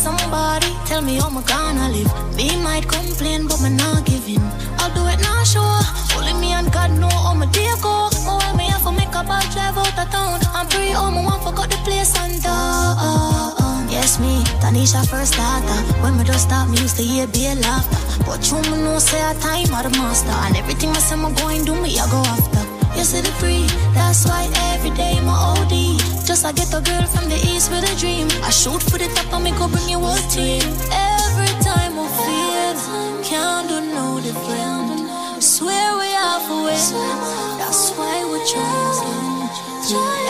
Somebody 0.00 0.72
tell 0.86 1.02
me 1.02 1.16
how 1.20 1.28
I'm 1.28 1.44
gonna 1.44 1.92
live. 1.92 2.08
Me 2.34 2.56
might 2.64 2.88
complain, 2.88 3.46
but 3.46 3.60
me 3.60 3.68
not 3.68 4.06
giving. 4.06 4.40
I'll 4.80 4.88
do 4.96 5.04
it 5.12 5.20
now, 5.20 5.44
sure. 5.44 5.82
Only 6.16 6.32
me 6.40 6.52
and 6.52 6.72
God 6.72 6.90
know 6.98 7.10
how 7.10 7.34
my 7.34 7.44
day 7.52 7.68
go. 7.82 8.08
Oh, 8.08 8.38
well, 8.40 8.56
me 8.56 8.64
have 8.72 8.82
to 8.84 8.92
make 8.92 9.12
a 9.12 9.22
bad 9.22 9.44
drive 9.52 9.76
out 9.76 9.98
of 9.98 10.08
town. 10.10 10.40
I'm 10.56 10.66
free, 10.68 10.94
oh, 10.96 11.10
my 11.10 11.22
one 11.22 11.40
forgot 11.40 11.68
the 11.68 11.76
place 11.84 12.16
and 12.16 12.42
down. 12.42 13.90
Yes, 13.90 14.18
me, 14.18 14.40
Tanisha 14.64 15.06
first 15.06 15.34
starter. 15.34 15.80
When 16.00 16.16
me 16.16 16.24
just 16.24 16.48
start, 16.48 16.70
me 16.70 16.78
used 16.80 16.96
to 16.96 17.02
hear 17.02 17.26
be 17.26 17.48
a 17.48 17.54
laughter. 17.56 18.00
But 18.24 18.40
you 18.48 18.56
me 18.72 18.82
know 18.82 18.98
say 18.98 19.20
a 19.20 19.34
time 19.34 19.68
of 19.68 19.84
the 19.84 19.92
master. 20.00 20.32
And 20.48 20.56
everything 20.56 20.90
I 20.96 21.00
say 21.00 21.16
I'm 21.16 21.34
going 21.34 21.66
do 21.66 21.74
me, 21.76 21.98
I 22.00 22.08
go 22.08 22.24
after. 22.24 22.64
You 22.96 23.04
see 23.04 23.20
the 23.20 23.32
free, 23.36 23.66
that's 23.92 24.24
why 24.24 24.48
every 24.72 24.96
day 24.96 25.20
my 25.20 25.36
OD. 25.36 26.19
Just 26.30 26.46
I 26.46 26.52
get 26.52 26.72
a 26.72 26.80
girl 26.80 27.06
from 27.06 27.28
the 27.28 27.34
east 27.34 27.72
with 27.72 27.82
a 27.82 27.98
dream. 27.98 28.28
I 28.44 28.50
shoot 28.50 28.80
for 28.84 28.98
the 28.98 29.08
top 29.16 29.32
and 29.32 29.42
me 29.42 29.50
go 29.50 29.66
bring 29.66 29.88
you 29.88 29.98
a 29.98 30.14
team. 30.30 30.62
Every 30.94 31.52
time 31.58 31.98
I 31.98 32.06
feel, 32.22 33.24
can't 33.24 33.66
do 33.68 33.80
no 33.80 34.20
different. 34.22 35.10
I 35.10 35.40
swear 35.40 35.98
we 35.98 36.14
are 36.14 36.38
a 36.38 36.62
win, 36.62 37.58
that's 37.58 37.90
why 37.98 38.22
we 38.30 38.38
try. 38.48 40.29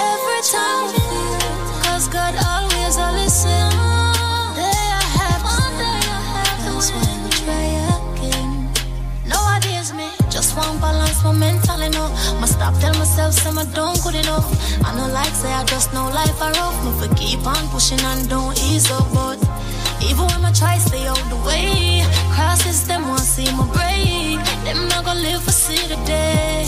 Want 11.24 11.38
balance 11.38 11.66
my 11.66 11.80
mental 11.80 11.80
enough. 11.82 12.40
Must 12.40 12.54
stop 12.54 12.74
tell 12.80 12.94
myself 12.94 13.34
some 13.34 13.58
I 13.58 13.64
don't 13.74 14.00
good 14.02 14.14
enough. 14.14 14.48
I 14.84 14.96
know 14.96 15.12
like 15.12 15.34
say 15.34 15.52
I 15.52 15.64
just 15.64 15.92
know 15.92 16.08
life 16.10 16.40
are 16.40 16.52
rough. 16.52 16.84
Me 16.84 16.90
for 17.00 17.14
keep 17.14 17.46
on 17.46 17.68
pushing 17.68 18.00
and 18.00 18.28
don't 18.28 18.56
ease 18.58 18.90
up, 18.90 19.06
but 19.12 19.38
even 20.02 20.26
when 20.26 20.44
I 20.44 20.52
try 20.52 20.78
stay 20.78 21.06
out 21.06 21.22
the 21.28 21.36
way, 21.46 22.04
crosses 22.32 22.86
them 22.86 23.08
want 23.08 23.20
see 23.20 23.50
my 23.52 23.66
break. 23.72 24.40
Them 24.64 24.88
not 24.88 25.04
gonna 25.04 25.20
live 25.20 25.42
for 25.42 25.52
see 25.52 25.86
the 25.88 25.96
day. 26.06 26.64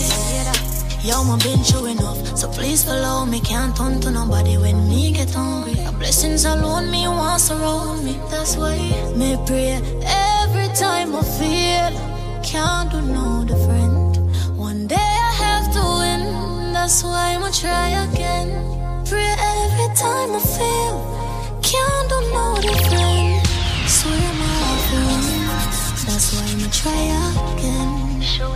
Yeah, 1.03 1.17
yo, 1.17 1.23
my 1.23 1.37
been 1.39 1.63
true 1.63 1.85
enough, 1.85 2.37
so 2.37 2.47
please 2.49 2.83
follow 2.83 3.25
me. 3.25 3.39
Can't 3.39 3.75
turn 3.75 3.99
to 4.01 4.11
nobody 4.11 4.57
when 4.57 4.87
me 4.89 5.11
get 5.11 5.31
hungry. 5.31 5.77
A 5.85 5.91
blessings 5.91 6.45
alone 6.45 6.91
me 6.91 7.07
wants 7.07 7.51
around 7.51 8.05
me. 8.05 8.19
That's 8.29 8.55
why 8.57 8.77
me 9.15 9.37
pray 9.45 9.81
every 10.41 10.69
time 10.75 11.15
I 11.15 11.23
feel 11.37 11.93
can't 12.43 12.91
do 12.91 13.01
no 13.01 13.45
different. 13.45 14.02
That's 16.83 17.01
why 17.01 17.31
I'ma 17.33 17.49
try 17.49 17.87
again. 18.05 18.49
Pray 19.07 19.31
every 19.55 19.89
time 19.95 20.35
I 20.35 20.41
feel 20.55 20.95
can't 21.63 22.09
do 22.11 22.19
no 22.35 22.45
different. 22.59 23.47
Swear 23.87 24.27
my 24.41 24.67
win, 24.91 25.23
that's 26.03 26.27
why 26.33 26.43
I'ma 26.51 26.67
try 26.81 27.03
again. 27.55 27.91
You. 28.35 28.47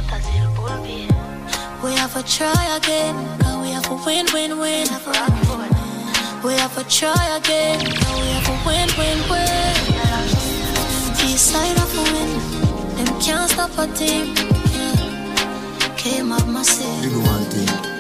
We 1.82 1.92
have 1.96 2.14
to 2.20 2.24
try 2.38 2.64
again, 2.76 3.16
cause 3.40 3.58
we 3.64 3.70
have 3.72 3.88
to 3.88 3.96
win, 4.06 4.26
win, 4.34 4.60
win. 4.60 4.88
We 6.44 6.52
have 6.60 6.76
to 6.76 6.84
try 7.00 7.24
again, 7.40 7.80
cause 7.80 8.20
we 8.20 8.28
have 8.36 8.46
to 8.52 8.56
win, 8.68 8.88
win, 9.00 9.20
win. 9.32 9.76
Side 11.38 11.78
of 11.78 11.90
a 11.96 12.04
win, 12.12 12.32
them 12.98 13.10
can't 13.22 13.50
stop 13.50 13.78
a 13.78 13.88
team. 13.94 14.36
Yeah. 14.74 15.96
Came 15.96 16.32
up 16.32 16.48
my 16.48 16.64
city. 16.64 17.10
Do 17.10 17.22
one 17.22 17.46
thing. 17.52 17.97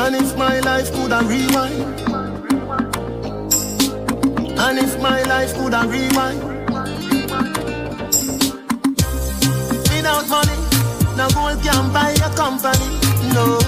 And 0.00 0.14
if 0.14 0.36
my 0.36 0.60
life 0.60 0.92
could 0.92 1.10
have 1.10 1.28
rewind, 1.28 1.74
and 4.58 4.78
if 4.78 5.00
my 5.02 5.22
life 5.24 5.52
could 5.54 5.74
have 5.74 5.90
rewind, 5.90 6.40
without 9.90 10.28
money, 10.28 10.58
no 11.16 11.28
gold 11.34 11.60
can 11.64 11.92
buy 11.92 12.12
a 12.12 12.30
company. 12.36 12.88
No, 13.34 13.58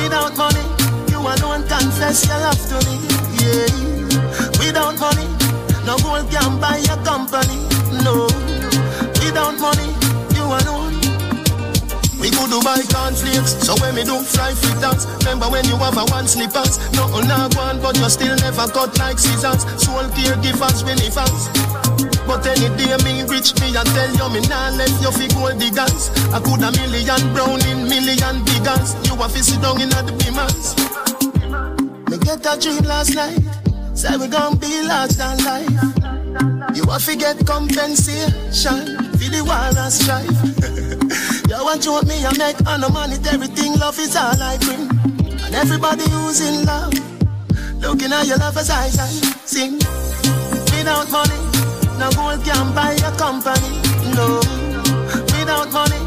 without 0.00 0.34
money, 0.36 0.64
you 1.12 1.20
alone 1.20 1.62
confess 1.68 2.26
your 2.26 2.40
love 2.40 2.62
to 2.70 2.76
me. 2.88 2.96
Yeah, 3.38 3.68
without 4.64 4.98
money, 4.98 5.28
no 5.84 5.96
gold 5.98 6.30
can 6.30 6.58
buy 6.58 6.78
a 6.78 6.96
company. 7.04 7.58
No, 8.02 8.26
without 9.20 9.58
money, 9.60 9.92
you 10.34 10.44
alone. 10.44 10.83
Could 12.34 12.50
do 12.50 12.60
buy 12.62 12.82
so 13.64 13.74
when 13.80 13.94
me 13.94 14.04
do 14.04 14.18
fry 14.20 14.52
fritters 14.52 15.06
Remember 15.22 15.48
when 15.48 15.64
you 15.66 15.76
have 15.76 15.96
a 15.96 16.04
one 16.10 16.26
slippers. 16.26 16.78
Nothing 16.92 17.28
not 17.28 17.54
one, 17.56 17.80
but 17.80 17.96
you 17.96 18.08
still 18.10 18.36
never 18.36 18.66
cut 18.68 18.98
like 18.98 19.18
scissors. 19.18 19.62
Soul 19.80 20.04
care 20.12 20.36
caregivers, 20.36 20.84
benefits 20.84 21.48
But 22.26 22.46
any 22.46 22.68
day 22.76 22.96
me 23.04 23.22
rich, 23.30 23.54
me 23.60 23.76
I 23.76 23.84
tell 23.94 24.10
you 24.10 24.28
Me 24.34 24.40
nah 24.48 24.70
left 24.74 25.00
you 25.00 25.12
fi 25.12 25.26
gold 25.32 25.58
diggers. 25.58 26.10
I 26.34 26.40
could 26.42 26.62
a 26.62 26.70
million 26.74 27.22
brown 27.32 27.62
in 27.70 27.88
million 27.88 28.44
biggers. 28.44 28.94
You 29.06 29.14
a 29.14 29.28
fi 29.28 29.40
sit 29.40 29.62
down 29.62 29.80
in 29.80 29.88
the 29.88 30.12
beamers 30.18 30.74
Me 32.10 32.18
get 32.18 32.44
a 32.44 32.58
dream 32.60 32.84
last 32.84 33.14
night. 33.14 33.40
Say 33.94 34.16
we 34.16 34.26
gon' 34.26 34.56
be 34.58 34.82
large 34.82 35.12
than 35.12 35.38
life 35.44 35.70
You 36.74 36.82
a 36.90 36.98
fi 36.98 37.14
get 37.14 37.46
compensation 37.46 38.98
For 39.14 39.30
the 39.30 39.42
war 39.46 39.70
and 39.70 39.92
strife 39.92 41.14
Yo, 41.54 41.68
and 41.68 41.80
told 41.80 42.08
me, 42.08 42.16
I 42.24 42.36
make 42.36 42.56
and 42.66 42.82
no 42.82 42.88
money, 42.88 43.14
everything 43.30 43.78
love 43.78 43.96
is 44.00 44.16
all 44.16 44.42
I 44.42 44.58
bring. 44.58 44.90
And 45.44 45.54
everybody 45.54 46.02
who's 46.10 46.40
in 46.40 46.64
love, 46.64 46.92
looking 47.80 48.12
at 48.12 48.26
your 48.26 48.38
lover's 48.38 48.70
eyes 48.70 48.98
and 48.98 49.24
sing. 49.46 49.74
Without 50.74 51.08
money, 51.12 51.38
no 52.00 52.10
gold 52.10 52.44
can 52.44 52.74
buy 52.74 52.94
a 52.94 53.16
company. 53.16 53.70
No, 54.16 54.40
without 55.30 55.70
money. 55.72 56.03